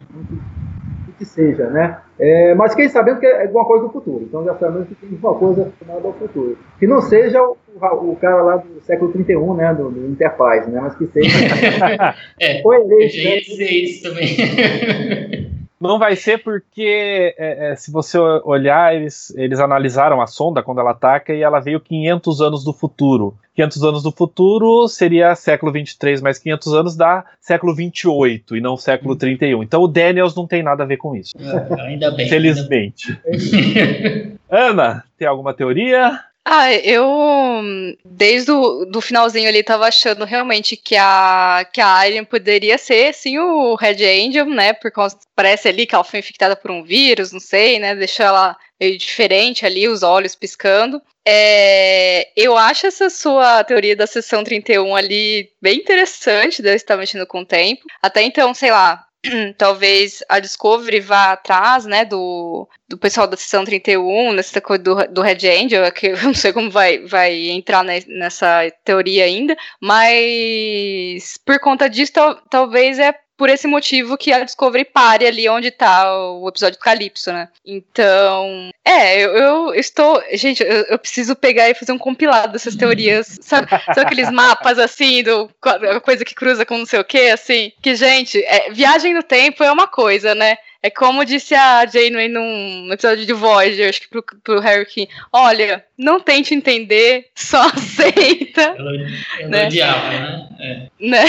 que 1.17 1.25
seja, 1.25 1.69
né? 1.69 1.97
É, 2.19 2.55
mas 2.55 2.71
fiquei 2.71 2.89
sabendo 2.89 3.19
que 3.19 3.25
é 3.25 3.43
alguma 3.43 3.65
coisa 3.65 3.85
do 3.85 3.91
futuro. 3.91 4.23
Então 4.23 4.43
já 4.43 4.55
sabemos 4.55 4.87
que 4.87 4.95
tem 4.95 5.09
alguma 5.11 5.35
coisa 5.35 5.63
relacionada 5.63 6.07
ao 6.07 6.13
futuro. 6.13 6.57
Que 6.79 6.87
não 6.87 7.01
seja 7.01 7.41
o, 7.41 7.57
o, 7.75 8.15
cara 8.15 8.41
lá 8.41 8.57
do 8.57 8.81
século 8.81 9.11
31, 9.11 9.55
né? 9.55 9.73
Do, 9.73 9.89
do 9.89 10.07
Interpaz, 10.07 10.67
né? 10.67 10.79
Mas 10.81 10.95
que 10.95 11.07
seja. 11.07 11.29
é, 12.39 12.61
Foi 12.61 12.77
eleito, 12.77 13.15
eu 13.17 13.23
já 13.23 13.29
ia 13.29 13.41
dizer 13.41 13.69
isso 13.69 14.09
também. 14.09 15.47
Não 15.79 15.99
vai 15.99 16.15
ser 16.15 16.39
porque, 16.43 17.35
é, 17.37 17.71
é, 17.71 17.75
se 17.75 17.91
você 17.91 18.17
olhar, 18.17 18.95
eles, 18.95 19.31
eles 19.35 19.59
analisaram 19.59 20.21
a 20.21 20.27
sonda 20.27 20.63
quando 20.63 20.79
ela 20.79 20.91
ataca 20.91 21.33
e 21.33 21.43
ela 21.43 21.59
veio 21.59 21.79
500 21.79 22.41
anos 22.41 22.63
do 22.63 22.73
futuro. 22.73 23.37
500 23.55 23.83
anos 23.83 24.03
do 24.03 24.11
futuro 24.11 24.87
seria 24.87 25.33
século 25.35 25.71
23, 25.71 26.21
mais 26.21 26.37
500 26.37 26.73
anos 26.73 26.95
dá 26.95 27.25
século 27.39 27.73
28 27.73 28.55
e 28.55 28.61
não 28.61 28.77
século 28.77 29.15
31. 29.15 29.63
Então 29.63 29.81
o 29.81 29.87
Daniels 29.87 30.35
não 30.35 30.45
tem 30.45 30.61
nada 30.61 30.83
a 30.83 30.85
ver 30.85 30.97
com 30.97 31.15
isso. 31.15 31.35
Ah, 31.39 31.83
ainda 31.83 32.11
bem. 32.11 32.29
Felizmente. 32.29 33.19
Ainda 33.25 33.39
bem. 33.39 34.37
Ana, 34.49 35.03
tem 35.17 35.27
alguma 35.27 35.53
teoria? 35.53 36.19
Ah, 36.49 36.71
eu 36.73 37.61
desde 38.05 38.51
o 38.51 38.85
do 38.85 39.01
finalzinho 39.01 39.49
ali 39.49 39.61
tava 39.63 39.85
achando 39.85 40.23
realmente 40.23 40.77
que 40.77 40.95
a 40.95 41.67
que 41.73 41.81
a 41.81 41.87
Arya 41.87 42.23
poderia 42.25 42.77
ser 42.77 43.13
sim 43.13 43.37
o 43.37 43.75
Red 43.75 43.97
Angel, 44.05 44.45
né? 44.45 44.71
Por 44.71 44.89
causa 44.89 45.17
parece 45.35 45.67
ali 45.67 45.85
que 45.85 45.93
ela 45.93 46.05
foi 46.05 46.19
infectada 46.19 46.55
por 46.55 46.71
um 46.71 46.83
vírus, 46.83 47.33
não 47.33 47.39
sei, 47.41 47.79
né? 47.79 47.93
Deixou 47.95 48.25
ela 48.25 48.55
meio 48.79 48.97
diferente 48.97 49.65
ali, 49.65 49.89
os 49.89 50.03
olhos 50.03 50.35
piscando. 50.35 51.01
É, 51.27 52.29
eu 52.33 52.55
acho 52.57 52.87
essa 52.87 53.09
sua 53.09 53.61
teoria 53.65 53.95
da 53.95 54.07
sessão 54.07 54.41
31 54.41 54.95
ali 54.95 55.49
bem 55.61 55.79
interessante, 55.79 56.61
deve 56.61 56.77
estar 56.77 56.95
mexendo 56.95 57.27
com 57.27 57.41
o 57.41 57.45
tempo. 57.45 57.83
Até 58.01 58.21
então, 58.21 58.53
sei 58.53 58.71
lá, 58.71 59.05
talvez 59.57 60.23
a 60.29 60.39
Discovery 60.39 60.99
vá 60.99 61.33
atrás, 61.33 61.85
né, 61.85 62.05
do, 62.05 62.67
do 62.87 62.97
pessoal 62.97 63.27
da 63.27 63.37
sessão 63.37 63.63
31, 63.63 64.33
nessa 64.33 64.61
coisa 64.61 64.83
do, 64.83 64.95
do 65.07 65.21
Red 65.21 65.47
Angel, 65.47 65.91
que 65.91 66.07
eu 66.07 66.23
não 66.23 66.33
sei 66.33 66.53
como 66.53 66.69
vai, 66.69 66.99
vai 66.99 67.49
entrar 67.49 67.83
nessa 67.83 68.69
teoria 68.83 69.25
ainda, 69.25 69.55
mas 69.81 71.37
por 71.45 71.59
conta 71.59 71.89
disso, 71.89 72.13
tal, 72.13 72.35
talvez 72.49 72.99
é 72.99 73.13
por 73.37 73.49
esse 73.49 73.67
motivo 73.67 74.17
que 74.17 74.33
a 74.33 74.43
Discovery 74.43 74.83
pare 74.83 75.27
ali 75.27 75.47
onde 75.47 75.69
tá 75.69 76.11
o 76.31 76.49
episódio 76.49 76.77
do 76.77 76.83
Calypso, 76.83 77.31
né? 77.31 77.47
Então, 77.63 78.71
é, 78.83 79.23
eu, 79.23 79.35
eu 79.35 79.75
estou. 79.75 80.21
Gente, 80.33 80.63
eu, 80.63 80.85
eu, 80.89 80.99
preciso 80.99 81.35
pegar 81.35 81.69
e 81.69 81.75
fazer 81.75 81.91
um 81.91 81.97
compilado 81.97 82.53
dessas 82.53 82.75
teorias. 82.75 83.37
Sabe, 83.47 83.69
sabe 83.69 84.01
aqueles 84.01 84.31
mapas 84.31 84.79
assim, 84.79 85.23
do 85.23 85.49
a 85.63 85.99
coisa 86.01 86.25
que 86.25 86.35
cruza 86.35 86.65
com 86.65 86.77
não 86.77 86.85
sei 86.85 86.99
o 86.99 87.03
que, 87.03 87.29
assim? 87.29 87.71
Que, 87.81 87.95
gente, 87.95 88.43
é, 88.43 88.71
viagem 88.71 89.13
no 89.13 89.23
tempo 89.23 89.63
é 89.63 89.71
uma 89.71 89.87
coisa, 89.87 90.33
né? 90.33 90.57
É 90.81 90.89
como 90.89 91.25
disse 91.25 91.55
a 91.55 91.85
Janeway 91.85 92.29
num 92.29 92.91
episódio 92.91 93.25
de 93.25 93.33
Voyager, 93.33 93.89
acho 93.89 94.01
que 94.01 94.07
pro, 94.07 94.23
pro 94.43 94.59
Harry 94.59 94.85
King. 94.85 95.09
Olha, 95.33 95.83
não 95.97 96.19
tente 96.19 96.53
entender, 96.53 97.27
só 97.35 97.67
aceita. 97.75 98.61
Ela, 98.61 98.91
ela 99.39 99.49
né? 99.49 99.65
odiava, 99.65 100.09
né? 100.09 100.49
É. 100.59 100.89
né? 100.99 101.25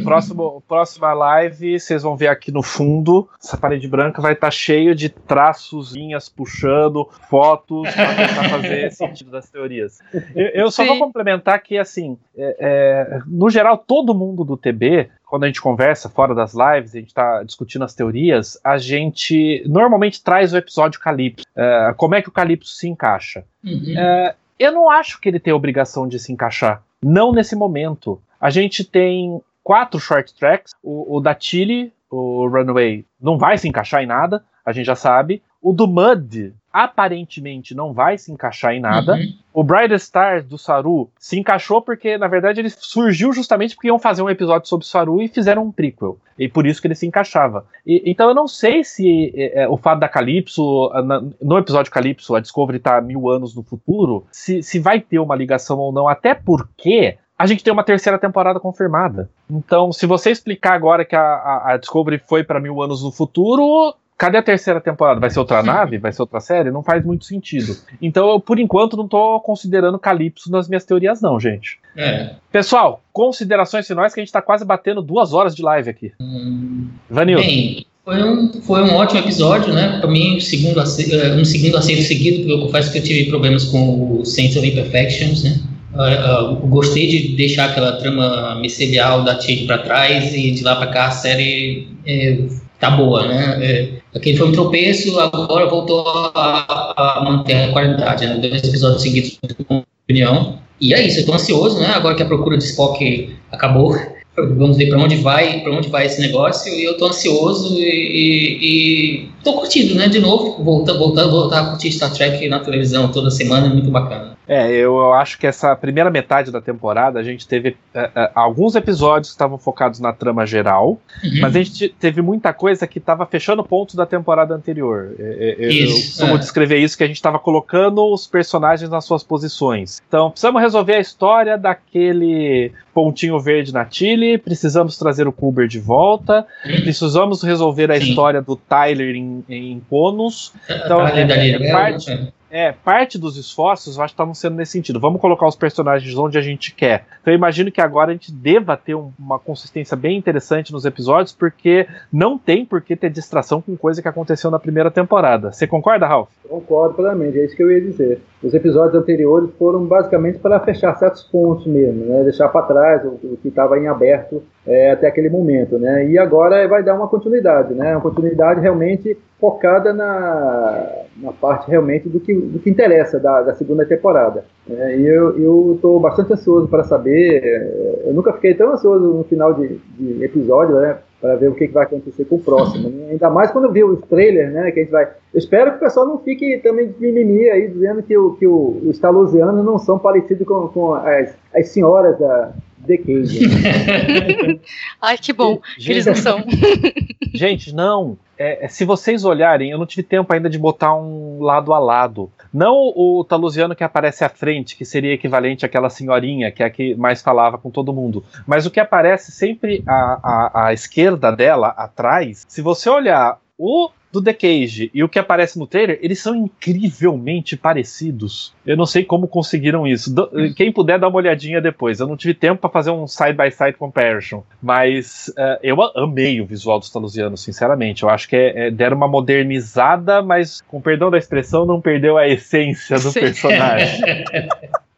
Próximo, 0.00 0.62
próxima 0.66 1.12
live, 1.12 1.78
vocês 1.78 2.02
vão 2.02 2.16
ver 2.16 2.28
aqui 2.28 2.50
no 2.50 2.62
fundo, 2.62 3.28
essa 3.42 3.56
parede 3.56 3.86
branca 3.86 4.22
vai 4.22 4.32
estar 4.32 4.46
tá 4.48 4.50
cheio 4.50 4.94
de 4.94 5.08
traços, 5.08 5.92
linhas 5.92 6.28
puxando, 6.28 7.08
fotos, 7.28 7.88
para 7.94 8.14
tentar 8.14 8.48
fazer 8.48 8.92
sentido 8.94 9.30
das 9.30 9.50
teorias. 9.50 9.98
Eu, 10.34 10.46
eu 10.48 10.70
só 10.70 10.84
vou 10.84 10.98
complementar 10.98 11.62
que, 11.62 11.78
assim, 11.78 12.16
é, 12.36 12.56
é, 12.58 13.20
no 13.26 13.50
geral, 13.50 13.76
todo 13.78 14.14
mundo 14.14 14.44
do 14.44 14.56
TB 14.56 15.10
quando 15.32 15.44
a 15.44 15.46
gente 15.46 15.62
conversa 15.62 16.10
fora 16.10 16.34
das 16.34 16.52
lives, 16.52 16.94
a 16.94 16.98
gente 16.98 17.08
está 17.08 17.42
discutindo 17.42 17.86
as 17.86 17.94
teorias, 17.94 18.60
a 18.62 18.76
gente 18.76 19.64
normalmente 19.66 20.22
traz 20.22 20.52
o 20.52 20.58
episódio 20.58 21.00
Calypso. 21.00 21.46
Uh, 21.56 21.94
como 21.96 22.14
é 22.14 22.20
que 22.20 22.28
o 22.28 22.32
Calypso 22.32 22.74
se 22.74 22.86
encaixa? 22.86 23.42
Uhum. 23.64 23.94
Uh, 23.94 24.34
eu 24.58 24.72
não 24.72 24.90
acho 24.90 25.18
que 25.18 25.30
ele 25.30 25.40
tem 25.40 25.50
obrigação 25.50 26.06
de 26.06 26.18
se 26.18 26.30
encaixar. 26.30 26.82
Não 27.02 27.32
nesse 27.32 27.56
momento. 27.56 28.20
A 28.38 28.50
gente 28.50 28.84
tem 28.84 29.40
quatro 29.62 29.98
short 30.00 30.34
tracks. 30.34 30.72
O, 30.82 31.16
o 31.16 31.20
da 31.20 31.36
Chile, 31.38 31.92
o 32.10 32.46
Runaway, 32.48 33.04
não 33.20 33.38
vai 33.38 33.56
se 33.58 33.68
encaixar 33.68 34.02
em 34.02 34.06
nada, 34.06 34.44
a 34.64 34.72
gente 34.72 34.86
já 34.86 34.94
sabe. 34.96 35.42
O 35.60 35.72
do 35.72 35.86
Mud, 35.86 36.52
aparentemente, 36.72 37.74
não 37.74 37.92
vai 37.92 38.18
se 38.18 38.32
encaixar 38.32 38.74
em 38.74 38.80
nada. 38.80 39.14
Uhum. 39.14 39.32
O 39.54 39.62
Bright 39.62 39.94
Stars 39.94 40.44
do 40.44 40.58
Saru 40.58 41.08
se 41.18 41.38
encaixou 41.38 41.80
porque, 41.82 42.18
na 42.18 42.26
verdade, 42.26 42.60
ele 42.60 42.70
surgiu 42.70 43.32
justamente 43.32 43.74
porque 43.74 43.88
iam 43.88 43.98
fazer 43.98 44.22
um 44.22 44.30
episódio 44.30 44.68
sobre 44.68 44.84
o 44.84 44.88
Saru 44.88 45.22
e 45.22 45.28
fizeram 45.28 45.62
um 45.64 45.70
prequel. 45.72 46.18
E 46.38 46.48
por 46.48 46.66
isso 46.66 46.80
que 46.80 46.86
ele 46.88 46.94
se 46.94 47.06
encaixava. 47.06 47.64
E- 47.86 48.02
então 48.06 48.28
eu 48.28 48.34
não 48.34 48.48
sei 48.48 48.82
se 48.82 49.32
é, 49.36 49.62
é, 49.62 49.68
o 49.68 49.76
fato 49.76 50.00
da 50.00 50.08
Calypso, 50.08 50.90
na- 51.04 51.22
no 51.40 51.58
episódio 51.58 51.92
Calypso, 51.92 52.34
a 52.34 52.40
Discovery 52.40 52.78
tá 52.78 53.00
mil 53.00 53.28
anos 53.28 53.54
no 53.54 53.62
futuro, 53.62 54.26
se, 54.32 54.62
se 54.62 54.78
vai 54.78 55.00
ter 55.00 55.18
uma 55.18 55.36
ligação 55.36 55.78
ou 55.78 55.92
não, 55.92 56.08
até 56.08 56.34
porque 56.34 57.18
a 57.42 57.46
gente 57.46 57.64
tem 57.64 57.72
uma 57.72 57.82
terceira 57.82 58.18
temporada 58.18 58.60
confirmada. 58.60 59.28
Então, 59.50 59.92
se 59.92 60.06
você 60.06 60.30
explicar 60.30 60.74
agora 60.74 61.04
que 61.04 61.16
a, 61.16 61.20
a- 61.20 61.72
a 61.72 61.76
Discovery 61.76 62.18
foi 62.28 62.44
para 62.44 62.60
mil 62.60 62.80
anos 62.80 63.02
no 63.02 63.10
futuro, 63.10 63.94
cadê 64.16 64.38
a 64.38 64.42
terceira 64.42 64.80
temporada? 64.80 65.18
Vai 65.18 65.28
ser 65.28 65.40
outra 65.40 65.60
nave? 65.60 65.98
Vai 65.98 66.12
ser 66.12 66.22
outra 66.22 66.38
série? 66.38 66.70
Não 66.70 66.84
faz 66.84 67.04
muito 67.04 67.24
sentido. 67.24 67.74
Então, 68.00 68.30
eu, 68.30 68.38
por 68.38 68.60
enquanto, 68.60 68.96
não 68.96 69.08
tô 69.08 69.40
considerando 69.40 69.98
Calypso 69.98 70.52
nas 70.52 70.68
minhas 70.68 70.84
teorias, 70.84 71.20
não, 71.20 71.40
gente. 71.40 71.78
É. 71.96 72.30
Pessoal, 72.52 73.02
considerações 73.12 73.86
finais 73.88 74.14
que 74.14 74.20
a 74.20 74.22
gente 74.22 74.32
tá 74.32 74.40
quase 74.40 74.64
batendo 74.64 75.02
duas 75.02 75.32
horas 75.32 75.52
de 75.54 75.62
live 75.62 75.90
aqui. 75.90 76.12
Hum, 76.20 76.88
Vanildo. 77.10 77.42
Bem, 77.42 77.84
foi 78.04 78.22
um, 78.22 78.52
foi 78.62 78.82
um 78.82 78.94
ótimo 78.94 79.18
episódio, 79.20 79.72
né? 79.74 79.98
Para 80.00 80.08
mim, 80.10 80.36
um 80.36 80.40
segundo, 80.40 80.78
eh, 80.80 81.34
um 81.36 81.44
segundo 81.44 81.76
acerto 81.76 82.02
seguido, 82.02 82.38
porque 82.38 82.52
eu 82.52 82.60
confesso 82.60 82.92
que 82.92 82.98
eu 82.98 83.02
tive 83.02 83.28
problemas 83.28 83.64
com 83.64 84.20
o 84.20 84.24
Sense 84.24 84.56
of 84.58 84.68
Imperfections, 84.68 85.42
né? 85.44 85.56
Eu 85.94 86.56
gostei 86.68 87.06
de 87.06 87.36
deixar 87.36 87.66
aquela 87.66 87.92
trama 87.92 88.54
micelial 88.60 89.24
da 89.24 89.34
Tilly 89.34 89.66
para 89.66 89.78
trás 89.78 90.34
e 90.34 90.50
de 90.50 90.62
lá 90.62 90.76
para 90.76 90.86
cá 90.86 91.06
a 91.06 91.10
série 91.10 91.88
eh, 92.06 92.46
tá 92.80 92.90
boa, 92.90 93.26
né? 93.28 93.58
Eh, 93.60 93.88
aquele 94.14 94.36
foi 94.36 94.48
um 94.48 94.52
tropeço, 94.52 95.18
agora 95.20 95.68
voltou 95.68 96.04
a, 96.34 96.94
a 96.96 97.24
manter 97.24 97.54
a 97.54 97.72
qualidade, 97.72 98.26
né? 98.26 98.38
Dois 98.38 98.64
episódios 98.64 99.02
seguidos, 99.02 99.38
minha 99.42 99.84
opinião. 100.04 100.58
E 100.80 100.94
é 100.94 101.06
isso, 101.06 101.20
eu 101.20 101.26
tô 101.26 101.34
ansioso, 101.34 101.78
né? 101.78 101.88
Agora 101.88 102.14
que 102.14 102.22
a 102.22 102.26
procura 102.26 102.56
de 102.56 102.64
Spock 102.64 103.36
acabou, 103.52 103.94
vamos 104.34 104.78
ver 104.78 104.88
para 104.88 104.98
onde 104.98 105.16
vai, 105.16 105.60
para 105.60 105.72
onde 105.72 105.88
vai 105.90 106.06
esse 106.06 106.20
negócio. 106.22 106.72
E 106.72 106.84
eu 106.84 106.96
tô 106.96 107.06
ansioso 107.06 107.78
e, 107.78 107.82
e, 107.82 108.58
e 108.62 109.28
tô 109.44 109.52
curtindo, 109.52 109.94
né? 109.94 110.08
De 110.08 110.18
novo, 110.18 110.64
voltando, 110.64 110.98
voltando, 110.98 111.30
voltar 111.30 111.60
a 111.60 111.64
curtir 111.66 111.92
Star 111.92 112.12
Trek 112.12 112.48
na 112.48 112.60
televisão 112.60 113.12
toda 113.12 113.30
semana, 113.30 113.66
é 113.66 113.70
muito 113.70 113.90
bacana. 113.90 114.31
É, 114.48 114.70
eu, 114.70 114.96
eu 114.96 115.12
acho 115.14 115.38
que 115.38 115.46
essa 115.46 115.74
primeira 115.76 116.10
metade 116.10 116.50
da 116.50 116.60
temporada 116.60 117.18
a 117.18 117.22
gente 117.22 117.46
teve 117.46 117.76
é, 117.94 118.10
é, 118.14 118.30
alguns 118.34 118.74
episódios 118.74 119.28
que 119.30 119.34
estavam 119.34 119.56
focados 119.56 120.00
na 120.00 120.12
trama 120.12 120.44
geral, 120.44 120.98
Uhum. 121.22 121.40
mas 121.40 121.54
a 121.54 121.62
gente 121.62 121.88
teve 121.88 122.20
muita 122.20 122.52
coisa 122.52 122.86
que 122.86 122.98
estava 122.98 123.24
fechando 123.26 123.62
pontos 123.62 123.94
da 123.94 124.04
temporada 124.04 124.52
anterior. 124.54 125.14
É, 125.18 125.56
eu- 125.58 125.64
eu 125.64 125.70
Isso, 125.70 125.94
costumo 126.18 126.34
é. 126.34 126.38
descrever 126.38 126.78
isso 126.78 126.96
que 126.98 127.04
a 127.04 127.06
gente 127.06 127.16
estava 127.16 127.38
colocando 127.38 128.04
os 128.12 128.26
personagens 128.26 128.90
nas 128.90 129.04
suas 129.04 129.22
posições. 129.22 130.00
Então, 130.08 130.30
precisamos 130.30 130.60
resolver 130.60 130.94
a 130.94 131.00
história 131.00 131.56
daquele 131.56 132.72
pontinho 132.92 133.38
verde 133.40 133.72
na 133.72 133.86
Chile, 133.88 134.38
precisamos 134.38 134.98
trazer 134.98 135.26
o 135.26 135.32
Kuber 135.32 135.66
de 135.68 135.78
volta, 135.78 136.46
precisamos 136.62 137.42
resolver 137.42 137.90
a 137.90 137.98
Sim. 138.00 138.08
história 138.10 138.42
do 138.42 138.56
Tyler 138.56 139.14
em, 139.14 139.44
em 139.48 139.80
Conos. 139.88 140.52
Então, 140.68 141.06
é- 141.06 141.20
é 141.22 141.72
parte- 141.72 142.10
né? 142.10 142.28
É, 142.54 142.70
parte 142.70 143.18
dos 143.18 143.38
esforços 143.38 143.96
eu 143.96 144.02
acho 144.02 144.12
que 144.12 144.14
estavam 144.14 144.34
sendo 144.34 144.56
nesse 144.56 144.72
sentido. 144.72 145.00
Vamos 145.00 145.22
colocar 145.22 145.46
os 145.46 145.56
personagens 145.56 146.14
onde 146.18 146.36
a 146.36 146.42
gente 146.42 146.74
quer. 146.74 147.06
Então 147.22 147.32
eu 147.32 147.38
imagino 147.38 147.72
que 147.72 147.80
agora 147.80 148.10
a 148.10 148.12
gente 148.12 148.30
deva 148.30 148.76
ter 148.76 148.94
um- 148.94 149.10
uma 149.18 149.38
consistência 149.38 149.96
bem 149.96 150.18
interessante 150.18 150.70
nos 150.70 150.84
episódios, 150.84 151.32
porque 151.34 151.88
não 152.12 152.36
tem 152.36 152.66
por 152.66 152.82
que 152.82 152.94
ter 152.94 153.08
distração 153.08 153.62
com 153.62 153.74
coisa 153.74 154.02
que 154.02 154.08
aconteceu 154.08 154.50
na 154.50 154.58
primeira 154.58 154.90
temporada. 154.90 155.50
Você 155.50 155.66
concorda, 155.66 156.06
Ralph? 156.06 156.28
Concordo 156.46 156.94
plenamente, 156.94 157.38
é 157.38 157.44
isso 157.46 157.56
que 157.56 157.62
eu 157.62 157.72
ia 157.72 157.80
dizer. 157.80 158.20
Os 158.42 158.52
episódios 158.52 159.00
anteriores 159.00 159.48
foram 159.58 159.86
basicamente 159.86 160.38
para 160.38 160.60
fechar 160.60 160.94
certos 160.96 161.22
pontos 161.22 161.66
mesmo, 161.66 162.04
né? 162.04 162.22
deixar 162.22 162.48
para 162.48 162.66
trás 162.66 163.02
o, 163.04 163.12
o 163.22 163.38
que 163.40 163.48
estava 163.48 163.78
em 163.78 163.88
aberto 163.88 164.42
é, 164.66 164.90
até 164.90 165.06
aquele 165.06 165.28
momento. 165.28 165.78
Né? 165.78 166.08
E 166.08 166.18
agora 166.18 166.66
vai 166.68 166.82
dar 166.82 166.94
uma 166.94 167.08
continuidade, 167.08 167.74
né? 167.74 167.92
uma 167.92 168.00
continuidade 168.00 168.60
realmente 168.60 169.16
focada 169.40 169.92
na, 169.92 170.88
na 171.16 171.32
parte 171.32 171.68
realmente 171.70 172.08
do 172.08 172.20
que, 172.20 172.32
do 172.32 172.58
que 172.58 172.70
interessa 172.70 173.18
da, 173.18 173.42
da 173.42 173.54
segunda 173.54 173.84
temporada. 173.84 174.44
né? 174.66 174.96
e 174.96 175.06
eu 175.06 175.74
estou 175.74 175.98
bastante 175.98 176.32
ansioso 176.32 176.68
para 176.68 176.84
saber, 176.84 177.42
é, 177.44 178.08
eu 178.08 178.14
nunca 178.14 178.32
fiquei 178.34 178.54
tão 178.54 178.72
ansioso 178.72 179.04
no 179.04 179.24
final 179.24 179.52
de, 179.54 179.80
de 179.98 180.24
episódio, 180.24 180.76
né? 180.76 180.98
para 181.22 181.36
ver 181.36 181.48
o 181.48 181.54
que, 181.54 181.68
que 181.68 181.72
vai 181.72 181.84
acontecer 181.84 182.24
com 182.24 182.34
o 182.34 182.42
próximo. 182.42 182.90
né? 182.90 183.10
Ainda 183.12 183.30
mais 183.30 183.52
quando 183.52 183.66
eu 183.66 183.72
vi 183.72 183.84
os 183.84 184.00
trailers, 184.06 184.52
né? 184.52 184.72
Que 184.72 184.80
a 184.80 184.82
gente 184.82 184.90
vai. 184.90 185.04
Eu 185.04 185.38
espero 185.38 185.70
que 185.70 185.76
o 185.76 185.80
pessoal 185.80 186.04
não 186.04 186.18
fique 186.18 186.58
também 186.58 186.88
de 186.88 187.00
mimimi 187.00 187.48
aí, 187.48 187.68
dizendo 187.68 188.02
que, 188.02 188.18
o, 188.18 188.32
que 188.32 188.44
o, 188.44 188.82
os 188.84 189.00
não 189.00 189.78
são 189.78 190.00
parecidos 190.00 190.44
com, 190.44 190.66
com 190.66 190.94
as, 190.94 191.32
as 191.54 191.68
senhoras 191.68 192.18
da 192.18 192.52
The 192.86 192.96
Cage. 192.98 193.46
né? 193.46 194.58
Ai, 195.00 195.18
que 195.18 195.32
bom 195.32 195.60
que 195.76 195.90
eles 195.90 196.06
não 196.06 196.14
são. 196.14 196.44
Gente, 197.34 197.74
não. 197.74 198.18
É, 198.36 198.64
é, 198.64 198.68
se 198.68 198.84
vocês 198.84 199.24
olharem, 199.24 199.70
eu 199.70 199.78
não 199.78 199.86
tive 199.86 200.02
tempo 200.02 200.32
ainda 200.32 200.50
de 200.50 200.58
botar 200.58 200.94
um 200.94 201.40
lado 201.42 201.72
a 201.72 201.78
lado. 201.78 202.30
Não 202.52 202.74
o 202.74 203.24
talusiano 203.24 203.74
que 203.74 203.84
aparece 203.84 204.24
à 204.24 204.28
frente, 204.28 204.76
que 204.76 204.84
seria 204.84 205.14
equivalente 205.14 205.64
àquela 205.64 205.88
senhorinha, 205.88 206.50
que 206.50 206.62
é 206.62 206.66
a 206.66 206.70
que 206.70 206.94
mais 206.94 207.22
falava 207.22 207.56
com 207.56 207.70
todo 207.70 207.92
mundo. 207.92 208.24
Mas 208.46 208.66
o 208.66 208.70
que 208.70 208.80
aparece 208.80 209.32
sempre 209.32 209.82
à, 209.86 209.92
à, 210.22 210.66
à 210.66 210.72
esquerda 210.72 211.30
dela, 211.30 211.68
atrás, 211.68 212.44
se 212.48 212.60
você 212.60 212.90
olhar 212.90 213.38
o 213.56 213.90
do 214.12 214.22
The 214.22 214.34
Cage 214.34 214.90
e 214.92 215.02
o 215.02 215.08
que 215.08 215.18
aparece 215.18 215.58
no 215.58 215.66
trailer, 215.66 215.98
eles 216.02 216.20
são 216.20 216.36
incrivelmente 216.36 217.56
parecidos. 217.56 218.52
Eu 218.66 218.76
não 218.76 218.84
sei 218.84 219.04
como 219.04 219.26
conseguiram 219.26 219.86
isso. 219.86 220.14
Do- 220.14 220.30
quem 220.54 220.70
puder 220.70 220.98
dar 220.98 221.08
uma 221.08 221.16
olhadinha 221.16 221.60
depois. 221.60 221.98
Eu 221.98 222.06
não 222.06 222.16
tive 222.16 222.34
tempo 222.34 222.60
para 222.60 222.68
fazer 222.70 222.90
um 222.90 223.06
side 223.08 223.32
by 223.32 223.50
side 223.50 223.72
comparison, 223.78 224.44
mas 224.62 225.32
eh, 225.36 225.60
eu 225.62 225.76
amei 225.96 226.40
o 226.40 226.46
visual 226.46 226.78
dos 226.78 226.90
talusianos, 226.90 227.40
sinceramente. 227.42 228.02
Eu 228.02 228.10
acho 228.10 228.28
que 228.28 228.36
é, 228.36 228.66
é- 228.66 228.70
deram 228.70 228.96
uma 228.98 229.08
modernizada, 229.08 230.20
mas 230.22 230.60
com 230.68 230.80
perdão 230.80 231.10
da 231.10 231.16
expressão, 231.18 231.64
não 231.64 231.80
perdeu 231.80 232.18
a 232.18 232.28
essência 232.28 232.96
do 232.98 233.10
Sim. 233.10 233.20
personagem. 233.20 234.02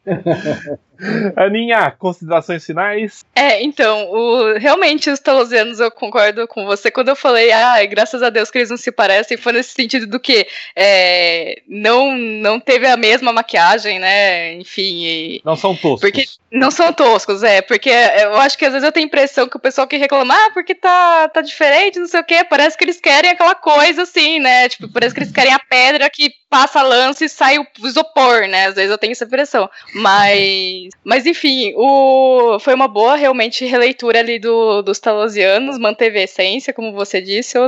Aninha, 1.36 1.90
considerações 1.98 2.64
finais? 2.64 3.24
É, 3.34 3.62
então, 3.62 4.10
o- 4.10 4.58
realmente 4.58 5.10
os 5.10 5.18
talosianos 5.20 5.80
eu 5.80 5.90
concordo 5.90 6.46
com 6.48 6.64
você 6.64 6.90
quando 6.90 7.08
eu 7.08 7.16
falei, 7.16 7.50
ah, 7.52 7.84
graças 7.86 8.22
a 8.22 8.30
Deus 8.30 8.50
que 8.50 8.58
eles 8.58 8.70
não 8.70 8.76
se 8.76 8.90
parecem, 8.92 9.36
foi 9.36 9.52
nesse 9.52 9.72
sentido 9.74 10.06
do 10.06 10.20
que 10.20 10.46
é, 10.76 11.60
não, 11.68 12.16
não 12.16 12.58
teve 12.60 12.86
a 12.86 12.96
mesma 12.96 13.32
maquiagem, 13.32 13.98
né? 13.98 14.54
Enfim, 14.54 15.04
e- 15.04 15.42
Não 15.44 15.56
são 15.56 15.74
toscos. 15.76 16.00
Porque 16.00 16.24
não 16.50 16.70
são 16.70 16.92
toscos, 16.92 17.42
é, 17.42 17.60
porque 17.62 17.90
eu 17.90 18.36
acho 18.36 18.56
que 18.56 18.64
às 18.64 18.72
vezes 18.72 18.86
eu 18.86 18.92
tenho 18.92 19.06
a 19.06 19.08
impressão 19.08 19.48
que 19.48 19.56
o 19.56 19.60
pessoal 19.60 19.86
que 19.88 19.96
reclama, 19.96 20.34
ah, 20.34 20.50
porque 20.54 20.74
tá, 20.74 21.28
tá 21.28 21.40
diferente, 21.40 21.98
não 21.98 22.06
sei 22.06 22.20
o 22.20 22.24
quê, 22.24 22.44
parece 22.48 22.78
que 22.78 22.84
eles 22.84 23.00
querem 23.00 23.30
aquela 23.30 23.54
coisa 23.54 24.02
assim, 24.02 24.38
né? 24.38 24.68
Tipo, 24.68 24.88
parece 24.88 25.14
que 25.14 25.20
eles 25.20 25.32
querem 25.32 25.52
a 25.52 25.58
pedra 25.58 26.08
que 26.08 26.30
passa 26.48 26.82
lance 26.82 27.24
e 27.24 27.28
sai 27.28 27.58
o 27.58 27.66
isopor, 27.84 28.46
né? 28.46 28.66
Às 28.66 28.76
vezes 28.76 28.90
eu 28.90 28.98
tenho 28.98 29.10
essa 29.12 29.24
impressão. 29.24 29.68
Mas, 29.92 30.90
mas 31.02 31.26
enfim, 31.26 31.72
o, 31.76 32.58
foi 32.60 32.74
uma 32.74 32.88
boa, 32.88 33.16
realmente, 33.16 33.64
releitura 33.64 34.20
ali 34.20 34.38
do, 34.38 34.82
dos 34.82 34.98
talosianos, 34.98 35.78
manteve 35.78 36.18
a 36.18 36.22
essência, 36.22 36.72
como 36.72 36.92
você 36.92 37.20
disse. 37.20 37.58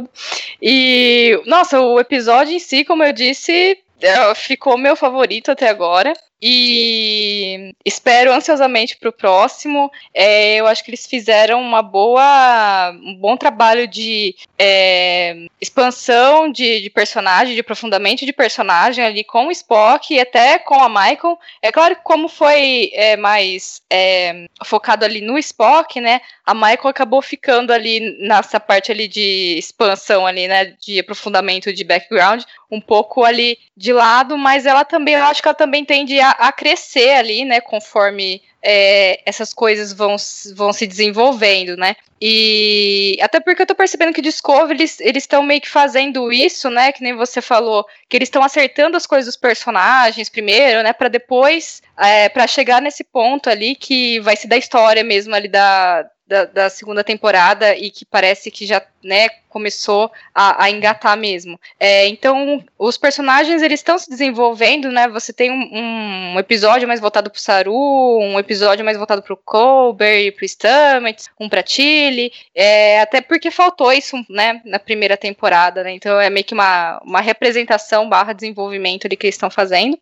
E, 0.60 1.40
nossa, 1.46 1.80
o 1.80 2.00
episódio 2.00 2.54
em 2.54 2.58
si, 2.58 2.84
como 2.84 3.04
eu 3.04 3.12
disse, 3.12 3.78
é, 4.00 4.34
ficou 4.34 4.78
meu 4.78 4.96
favorito 4.96 5.50
até 5.50 5.68
agora. 5.68 6.12
E 6.40 7.72
espero 7.84 8.32
ansiosamente 8.32 8.96
pro 8.96 9.12
próximo. 9.12 9.90
É, 10.12 10.56
eu 10.56 10.66
acho 10.66 10.84
que 10.84 10.90
eles 10.90 11.06
fizeram 11.06 11.60
uma 11.62 11.82
boa, 11.82 12.90
um 13.02 13.14
bom 13.14 13.36
trabalho 13.36 13.88
de 13.88 14.34
é, 14.58 15.46
expansão 15.60 16.50
de, 16.50 16.82
de 16.82 16.90
personagem, 16.90 17.54
de 17.54 17.60
aprofundamento 17.60 18.26
de 18.26 18.32
personagem 18.32 19.04
ali 19.04 19.24
com 19.24 19.46
o 19.46 19.50
Spock 19.50 20.12
e 20.12 20.20
até 20.20 20.58
com 20.58 20.74
a 20.74 20.88
Michael. 20.88 21.38
É 21.62 21.72
claro 21.72 21.96
que 21.96 22.02
como 22.02 22.28
foi 22.28 22.90
é, 22.92 23.16
mais 23.16 23.80
é, 23.90 24.46
focado 24.64 25.04
ali 25.04 25.22
no 25.22 25.38
Spock, 25.38 26.00
né? 26.00 26.20
A 26.44 26.54
Michael 26.54 26.88
acabou 26.88 27.22
ficando 27.22 27.72
ali 27.72 28.16
nessa 28.20 28.60
parte 28.60 28.92
ali 28.92 29.08
de 29.08 29.56
expansão 29.58 30.26
ali, 30.26 30.46
né? 30.46 30.76
De 30.80 31.00
aprofundamento 31.00 31.72
de 31.72 31.82
background, 31.82 32.42
um 32.70 32.80
pouco 32.80 33.24
ali 33.24 33.58
de 33.76 33.92
lado, 33.92 34.36
mas 34.36 34.66
ela 34.66 34.84
também, 34.84 35.14
eu 35.14 35.24
acho 35.24 35.42
que 35.42 35.48
ela 35.48 35.54
também 35.54 35.84
tende 35.84 36.18
a, 36.20 36.25
a 36.30 36.52
crescer 36.52 37.10
ali, 37.10 37.44
né? 37.44 37.60
Conforme 37.60 38.42
é, 38.62 39.20
essas 39.24 39.54
coisas 39.54 39.92
vão, 39.92 40.16
vão 40.54 40.72
se 40.72 40.86
desenvolvendo, 40.86 41.76
né? 41.76 41.96
E 42.20 43.16
até 43.20 43.38
porque 43.38 43.62
eu 43.62 43.66
tô 43.66 43.74
percebendo 43.74 44.12
que 44.12 44.22
Discovery, 44.22 44.74
eles 44.74 45.00
eles 45.00 45.22
estão 45.22 45.42
meio 45.42 45.60
que 45.60 45.68
fazendo 45.68 46.32
isso, 46.32 46.70
né? 46.70 46.90
Que 46.92 47.02
nem 47.02 47.14
você 47.14 47.40
falou, 47.40 47.84
que 48.08 48.16
eles 48.16 48.28
estão 48.28 48.42
acertando 48.42 48.96
as 48.96 49.06
coisas 49.06 49.26
dos 49.26 49.36
personagens 49.36 50.28
primeiro, 50.28 50.82
né? 50.82 50.92
Pra 50.92 51.08
depois, 51.08 51.82
é, 51.98 52.28
para 52.28 52.46
chegar 52.46 52.80
nesse 52.80 53.04
ponto 53.04 53.50
ali 53.50 53.74
que 53.74 54.18
vai 54.20 54.34
ser 54.34 54.48
da 54.48 54.56
história 54.56 55.04
mesmo 55.04 55.34
ali 55.34 55.48
da, 55.48 56.08
da, 56.26 56.44
da, 56.44 56.68
segunda 56.68 57.04
temporada 57.04 57.76
e 57.76 57.90
que 57.90 58.04
parece 58.04 58.50
que 58.50 58.66
já 58.66 58.82
né, 59.02 59.28
começou 59.48 60.10
a, 60.34 60.64
a 60.64 60.70
engatar 60.70 61.16
mesmo. 61.16 61.58
É, 61.78 62.08
então, 62.08 62.62
os 62.76 62.96
personagens 62.96 63.62
eles 63.62 63.80
estão 63.80 63.96
se 63.98 64.10
desenvolvendo, 64.10 64.90
né? 64.90 65.08
Você 65.08 65.32
tem 65.32 65.50
um, 65.50 66.34
um 66.34 66.38
episódio 66.38 66.88
mais 66.88 67.00
voltado 67.00 67.30
pro 67.30 67.40
Saru, 67.40 68.18
um 68.20 68.38
episódio 68.38 68.84
mais 68.84 68.96
voltado 68.96 69.22
pro 69.22 69.36
Colbert 69.36 70.26
e 70.26 70.32
pro 70.32 70.44
Stamets, 70.44 71.28
um 71.38 71.48
pra 71.48 71.62
Tilly, 71.62 72.32
é, 72.54 73.00
até 73.00 73.20
porque 73.20 73.50
faltou 73.50 73.92
isso, 73.92 74.16
né, 74.28 74.60
na 74.64 74.78
primeira 74.78 75.16
temporada, 75.16 75.84
né? 75.84 75.92
Então 75.92 76.20
é 76.20 76.28
meio 76.28 76.44
que 76.44 76.54
uma, 76.54 77.00
uma 77.04 77.20
representação 77.20 78.08
barra 78.08 78.32
desenvolvimento 78.32 79.08
de 79.08 79.16
que 79.16 79.26
eles 79.26 79.36
estão 79.36 79.50
fazendo. 79.50 79.98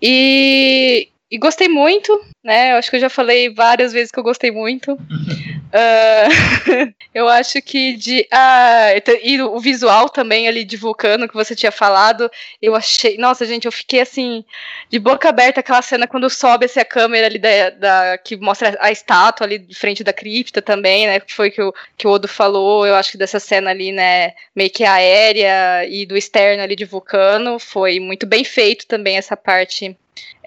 E, 0.00 1.08
e 1.30 1.38
gostei 1.38 1.68
muito, 1.68 2.18
né? 2.42 2.72
Eu 2.72 2.76
acho 2.76 2.90
que 2.90 2.96
eu 2.96 3.00
já 3.00 3.10
falei 3.10 3.52
várias 3.52 3.92
vezes 3.92 4.10
que 4.10 4.18
eu 4.18 4.24
gostei 4.24 4.50
muito. 4.50 4.96
uh, 5.72 6.94
eu 7.14 7.28
acho 7.28 7.60
que 7.62 7.96
de. 7.96 8.26
Ah, 8.30 8.88
e 9.22 9.40
o 9.42 9.58
visual 9.58 10.08
também 10.08 10.48
ali 10.48 10.64
de 10.64 10.76
Vulcano 10.76 11.28
que 11.28 11.34
você 11.34 11.54
tinha 11.54 11.72
falado, 11.72 12.30
eu 12.60 12.74
achei. 12.74 13.16
Nossa, 13.18 13.46
gente, 13.46 13.66
eu 13.66 13.72
fiquei 13.72 14.00
assim, 14.00 14.44
de 14.88 14.98
boca 14.98 15.28
aberta 15.28 15.60
aquela 15.60 15.82
cena 15.82 16.06
quando 16.06 16.28
sobe 16.30 16.64
essa 16.64 16.84
câmera 16.84 17.26
ali 17.26 17.38
da, 17.38 17.70
da, 17.70 18.18
que 18.18 18.36
mostra 18.36 18.76
a 18.80 18.90
estátua 18.90 19.46
ali 19.46 19.58
de 19.58 19.74
frente 19.74 20.04
da 20.04 20.12
cripta 20.12 20.62
também, 20.62 21.06
né? 21.06 21.20
Que 21.20 21.32
foi 21.32 21.50
que 21.50 21.62
o, 21.62 21.72
que 21.96 22.06
o 22.06 22.10
Odo 22.10 22.28
falou. 22.28 22.86
Eu 22.86 22.94
acho 22.94 23.12
que 23.12 23.18
dessa 23.18 23.40
cena 23.40 23.70
ali, 23.70 23.92
né, 23.92 24.32
meio 24.54 24.70
que 24.70 24.84
aérea 24.84 25.86
e 25.88 26.06
do 26.06 26.16
externo 26.16 26.62
ali 26.62 26.76
de 26.76 26.84
Vulcano, 26.84 27.58
foi 27.58 28.00
muito 28.00 28.26
bem 28.26 28.44
feito 28.44 28.86
também 28.86 29.16
essa 29.16 29.36
parte 29.36 29.96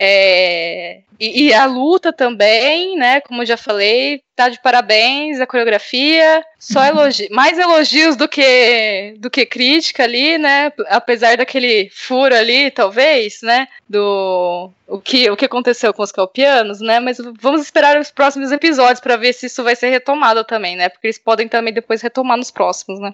é, 0.03 1.02
e, 1.19 1.43
e, 1.43 1.53
a 1.53 1.65
luta 1.65 2.11
também, 2.11 2.98
né? 2.98 3.22
Como 3.22 3.43
eu 3.43 3.45
já 3.45 3.56
falei, 3.56 4.23
tá 4.35 4.49
de 4.49 4.60
parabéns, 4.60 5.39
a 5.39 5.45
coreografia, 5.45 6.43
só 6.57 6.84
elogi 6.84 7.30
mais 7.30 7.60
elogios 7.60 8.15
do 8.15 8.27
que 8.27 9.14
do 9.19 9.30
que 9.30 9.45
crítica 9.45 10.03
ali, 10.03 10.39
né? 10.39 10.73
Apesar 10.88 11.38
daquele 11.38 11.91
furo 11.93 12.35
ali, 12.35 12.72
talvez, 12.72 13.41
né? 13.43 13.68
Do 13.88 14.72
o 14.88 14.99
que, 14.99 15.30
o 15.30 15.38
que 15.38 15.45
aconteceu 15.45 15.93
com 15.93 16.02
os 16.02 16.11
calpianos, 16.11 16.81
né? 16.81 16.99
Mas 16.99 17.18
vamos 17.39 17.61
esperar 17.61 17.99
os 17.99 18.10
próximos 18.10 18.52
episódios 18.52 18.99
para 18.99 19.15
ver 19.15 19.34
se 19.34 19.45
isso 19.45 19.64
vai 19.64 19.76
ser 19.76 19.89
retomado 19.89 20.43
também, 20.43 20.76
né? 20.76 20.89
Porque 20.89 21.07
eles 21.07 21.19
podem 21.19 21.48
também 21.48 21.73
depois 21.73 22.02
retomar 22.02 22.38
nos 22.38 22.49
próximos, 22.49 22.99
né? 22.99 23.14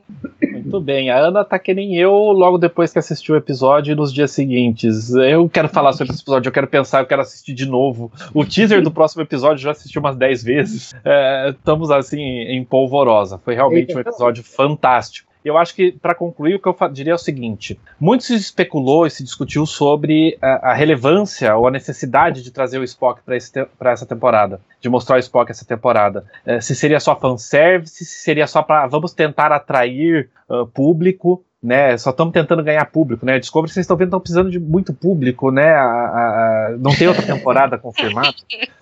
Muito 0.67 0.81
bem, 0.81 1.09
a 1.09 1.17
Ana 1.17 1.45
tá 1.45 1.57
que 1.57 1.73
nem 1.73 1.95
eu 1.95 2.11
logo 2.11 2.57
depois 2.57 2.91
que 2.91 2.99
assistiu 2.99 3.35
o 3.35 3.37
episódio 3.37 3.93
e 3.93 3.95
nos 3.95 4.11
dias 4.13 4.31
seguintes. 4.31 5.13
Eu 5.13 5.47
quero 5.47 5.69
falar 5.69 5.93
sobre 5.93 6.13
esse 6.13 6.21
episódio, 6.21 6.49
eu 6.49 6.53
quero 6.53 6.67
pensar, 6.67 6.99
eu 6.99 7.05
quero 7.05 7.21
assistir 7.21 7.53
de 7.53 7.65
novo. 7.65 8.11
O 8.33 8.43
teaser 8.45 8.81
do 8.81 8.91
próximo 8.91 9.21
episódio 9.21 9.63
já 9.63 9.71
assisti 9.71 9.97
umas 9.97 10.17
10 10.17 10.43
vezes. 10.43 10.95
É, 11.05 11.49
estamos 11.49 11.89
assim 11.89 12.21
em 12.21 12.63
polvorosa. 12.65 13.37
Foi 13.37 13.55
realmente 13.55 13.95
um 13.95 13.99
episódio 13.99 14.43
fantástico. 14.43 15.27
Eu 15.47 15.57
acho 15.57 15.73
que, 15.73 15.91
para 15.91 16.13
concluir, 16.13 16.55
o 16.55 16.59
que 16.59 16.67
eu 16.67 16.75
diria 16.91 17.13
é 17.13 17.15
o 17.15 17.19
seguinte: 17.19 17.79
muito 17.99 18.23
se 18.23 18.35
especulou 18.35 19.05
e 19.07 19.09
se 19.09 19.23
discutiu 19.23 19.65
sobre 19.65 20.37
a, 20.41 20.71
a 20.71 20.73
relevância 20.73 21.55
ou 21.55 21.67
a 21.67 21.71
necessidade 21.71 22.43
de 22.43 22.51
trazer 22.51 22.79
o 22.79 22.83
Spock 22.83 23.21
para 23.23 23.91
essa 23.91 24.05
temporada, 24.05 24.61
de 24.81 24.89
mostrar 24.89 25.15
o 25.15 25.19
Spock 25.19 25.51
essa 25.51 25.65
temporada. 25.65 26.25
É, 26.45 26.59
se 26.59 26.75
seria 26.75 26.99
só 26.99 27.15
fanservice, 27.15 28.05
se 28.05 28.23
seria 28.23 28.47
só 28.47 28.61
para 28.61 28.87
vamos 28.87 29.13
tentar 29.13 29.51
atrair 29.51 30.29
uh, 30.49 30.67
público 30.67 31.43
né? 31.61 31.97
Só 31.97 32.11
estamos 32.11 32.33
tentando 32.33 32.63
ganhar 32.63 32.85
público, 32.85 33.25
né? 33.25 33.39
Discovery, 33.39 33.73
vocês 33.73 33.83
estão 33.83 33.97
vendo, 33.97 34.09
estão 34.09 34.19
precisando 34.19 34.51
de 34.51 34.59
muito 34.59 34.93
público, 34.93 35.51
né? 35.51 35.73
A, 35.73 35.83
a, 35.83 36.75
não 36.77 36.95
tem 36.95 37.07
outra 37.07 37.25
temporada 37.25 37.77
confirmada. 37.79 38.35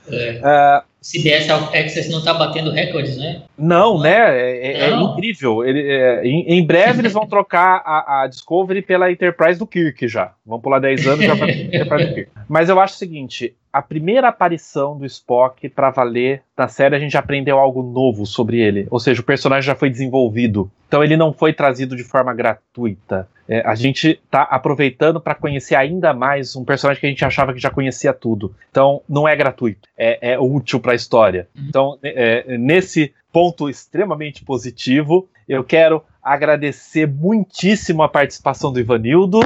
É. 0.10 0.40
Uh, 0.40 0.95
CBS 1.06 1.48
Access 1.52 2.10
não 2.10 2.18
está 2.18 2.34
batendo 2.34 2.72
recordes, 2.72 3.16
né? 3.16 3.44
Não, 3.56 4.00
né? 4.00 4.10
É, 4.12 4.72
é, 4.72 4.90
é 4.90 4.96
incrível. 4.96 5.64
Ele, 5.64 5.82
é, 5.88 6.26
em, 6.26 6.58
em, 6.58 6.66
breve 6.66 7.00
eles 7.02 7.14
vão 7.14 7.28
trocar 7.28 7.84
a, 7.86 8.24
a, 8.24 8.28
Discovery 8.28 8.82
pela 8.82 9.12
Enterprise 9.12 9.60
do 9.60 9.68
Kirk 9.68 10.08
já. 10.08 10.34
Vamos 10.44 10.64
pular 10.64 10.80
10 10.80 11.06
anos 11.06 11.24
já 11.24 11.36
para 11.36 11.52
Enterprise 11.52 12.06
do 12.08 12.16
Kirk. 12.16 12.32
Mas 12.50 12.70
eu 12.70 12.80
acho 12.80 12.96
o 12.96 12.98
seguinte: 12.98 13.56
a 13.72 13.84
primeira 13.84 14.30
aparição 14.30 14.98
do 14.98 15.06
Spock 15.06 15.70
para 15.70 15.92
valer 15.92 16.42
na 16.58 16.68
série 16.68 16.96
a 16.96 17.00
gente 17.00 17.16
aprendeu 17.16 17.60
algo 17.60 17.84
novo 17.84 18.26
sobre 18.26 18.60
ele. 18.60 18.88
Ou 18.90 19.00
seja, 19.00 19.22
o 19.22 19.26
personagem 19.26 19.68
já 19.68 19.76
foi 19.76 19.92
desenvolvido. 19.92 20.72
Então 20.88 21.04
ele 21.04 21.16
não 21.16 21.32
foi 21.32 21.54
trazido 21.54 21.96
de 21.96 22.04
forma 22.04 22.34
gratuita. 22.34 23.30
É, 23.48 23.62
a 23.66 23.76
gente 23.76 24.20
está 24.24 24.42
aproveitando 24.44 25.22
para 25.22 25.36
conhecer 25.36 25.76
ainda 25.76 26.14
mais 26.14 26.56
um 26.56 26.64
personagem 26.64 27.00
que 27.00 27.06
a 27.06 27.10
gente 27.10 27.26
achava 27.26 27.54
que 27.54 27.60
já 27.60 27.70
conhecia 27.70 28.14
tudo. 28.14 28.56
Então 28.72 29.02
não 29.08 29.28
é 29.28 29.36
gratuito, 29.36 29.88
é, 29.98 30.34
é 30.34 30.40
útil 30.40 30.80
para 30.80 30.94
a 30.94 30.96
história. 30.96 31.48
Uhum. 31.56 31.66
Então, 31.68 32.00
é, 32.04 32.58
nesse 32.58 33.14
ponto 33.32 33.70
extremamente 33.70 34.44
positivo, 34.44 35.28
eu 35.48 35.64
quero 35.64 36.04
agradecer 36.24 37.08
muitíssimo 37.08 38.02
a 38.02 38.10
participação 38.10 38.72
do 38.72 38.80
Ivanildo, 38.80 39.40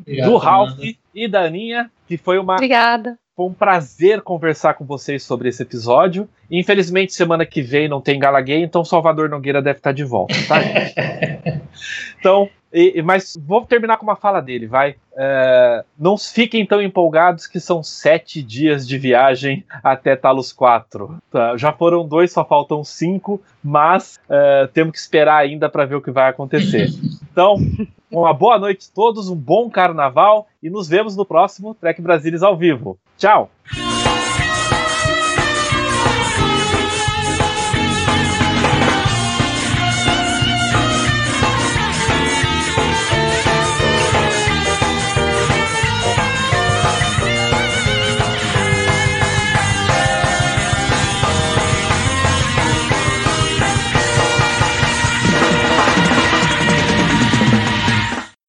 Obrigado, 0.00 0.30
do 0.30 0.36
Ralph 0.36 0.78
e 1.14 1.28
da 1.28 1.42
Aninha, 1.42 1.90
que 2.06 2.16
foi 2.16 2.38
uma. 2.38 2.54
Obrigada. 2.54 3.18
Foi 3.34 3.46
um 3.46 3.52
prazer 3.52 4.20
conversar 4.20 4.74
com 4.74 4.84
vocês 4.84 5.22
sobre 5.22 5.48
esse 5.48 5.62
episódio. 5.62 6.28
Infelizmente, 6.50 7.14
semana 7.14 7.46
que 7.46 7.62
vem 7.62 7.88
não 7.88 8.00
tem 8.00 8.18
Gala 8.18 8.40
Gay, 8.42 8.62
então 8.62 8.84
Salvador 8.84 9.30
Nogueira 9.30 9.62
deve 9.62 9.78
estar 9.78 9.92
de 9.92 10.04
volta, 10.04 10.34
tá? 10.46 10.56
então, 12.18 12.48
e, 12.72 13.02
mas 13.02 13.38
vou 13.46 13.64
terminar 13.66 13.98
com 13.98 14.04
uma 14.04 14.16
fala 14.16 14.40
dele, 14.40 14.66
vai. 14.66 14.96
É, 15.14 15.84
não 15.98 16.16
fiquem 16.16 16.64
tão 16.64 16.80
empolgados 16.80 17.46
que 17.46 17.60
são 17.60 17.82
sete 17.82 18.42
dias 18.42 18.88
de 18.88 18.96
viagem 18.96 19.64
até 19.82 20.16
Talos 20.16 20.52
4. 20.52 21.18
Tá, 21.30 21.56
já 21.56 21.70
foram 21.72 22.08
dois, 22.08 22.32
só 22.32 22.44
faltam 22.44 22.82
cinco, 22.82 23.42
mas 23.62 24.18
é, 24.28 24.68
temos 24.72 24.92
que 24.92 24.98
esperar 24.98 25.36
ainda 25.36 25.68
para 25.68 25.84
ver 25.84 25.96
o 25.96 26.02
que 26.02 26.10
vai 26.10 26.30
acontecer. 26.30 26.88
Então, 27.30 27.56
uma 28.10 28.32
boa 28.32 28.58
noite 28.58 28.88
a 28.90 28.94
todos, 28.94 29.28
um 29.28 29.36
bom 29.36 29.70
carnaval 29.70 30.46
e 30.62 30.70
nos 30.70 30.88
vemos 30.88 31.16
no 31.16 31.24
próximo 31.24 31.74
Trek 31.74 32.00
Brasilis 32.00 32.42
ao 32.42 32.56
vivo. 32.56 32.98
Tchau! 33.18 33.50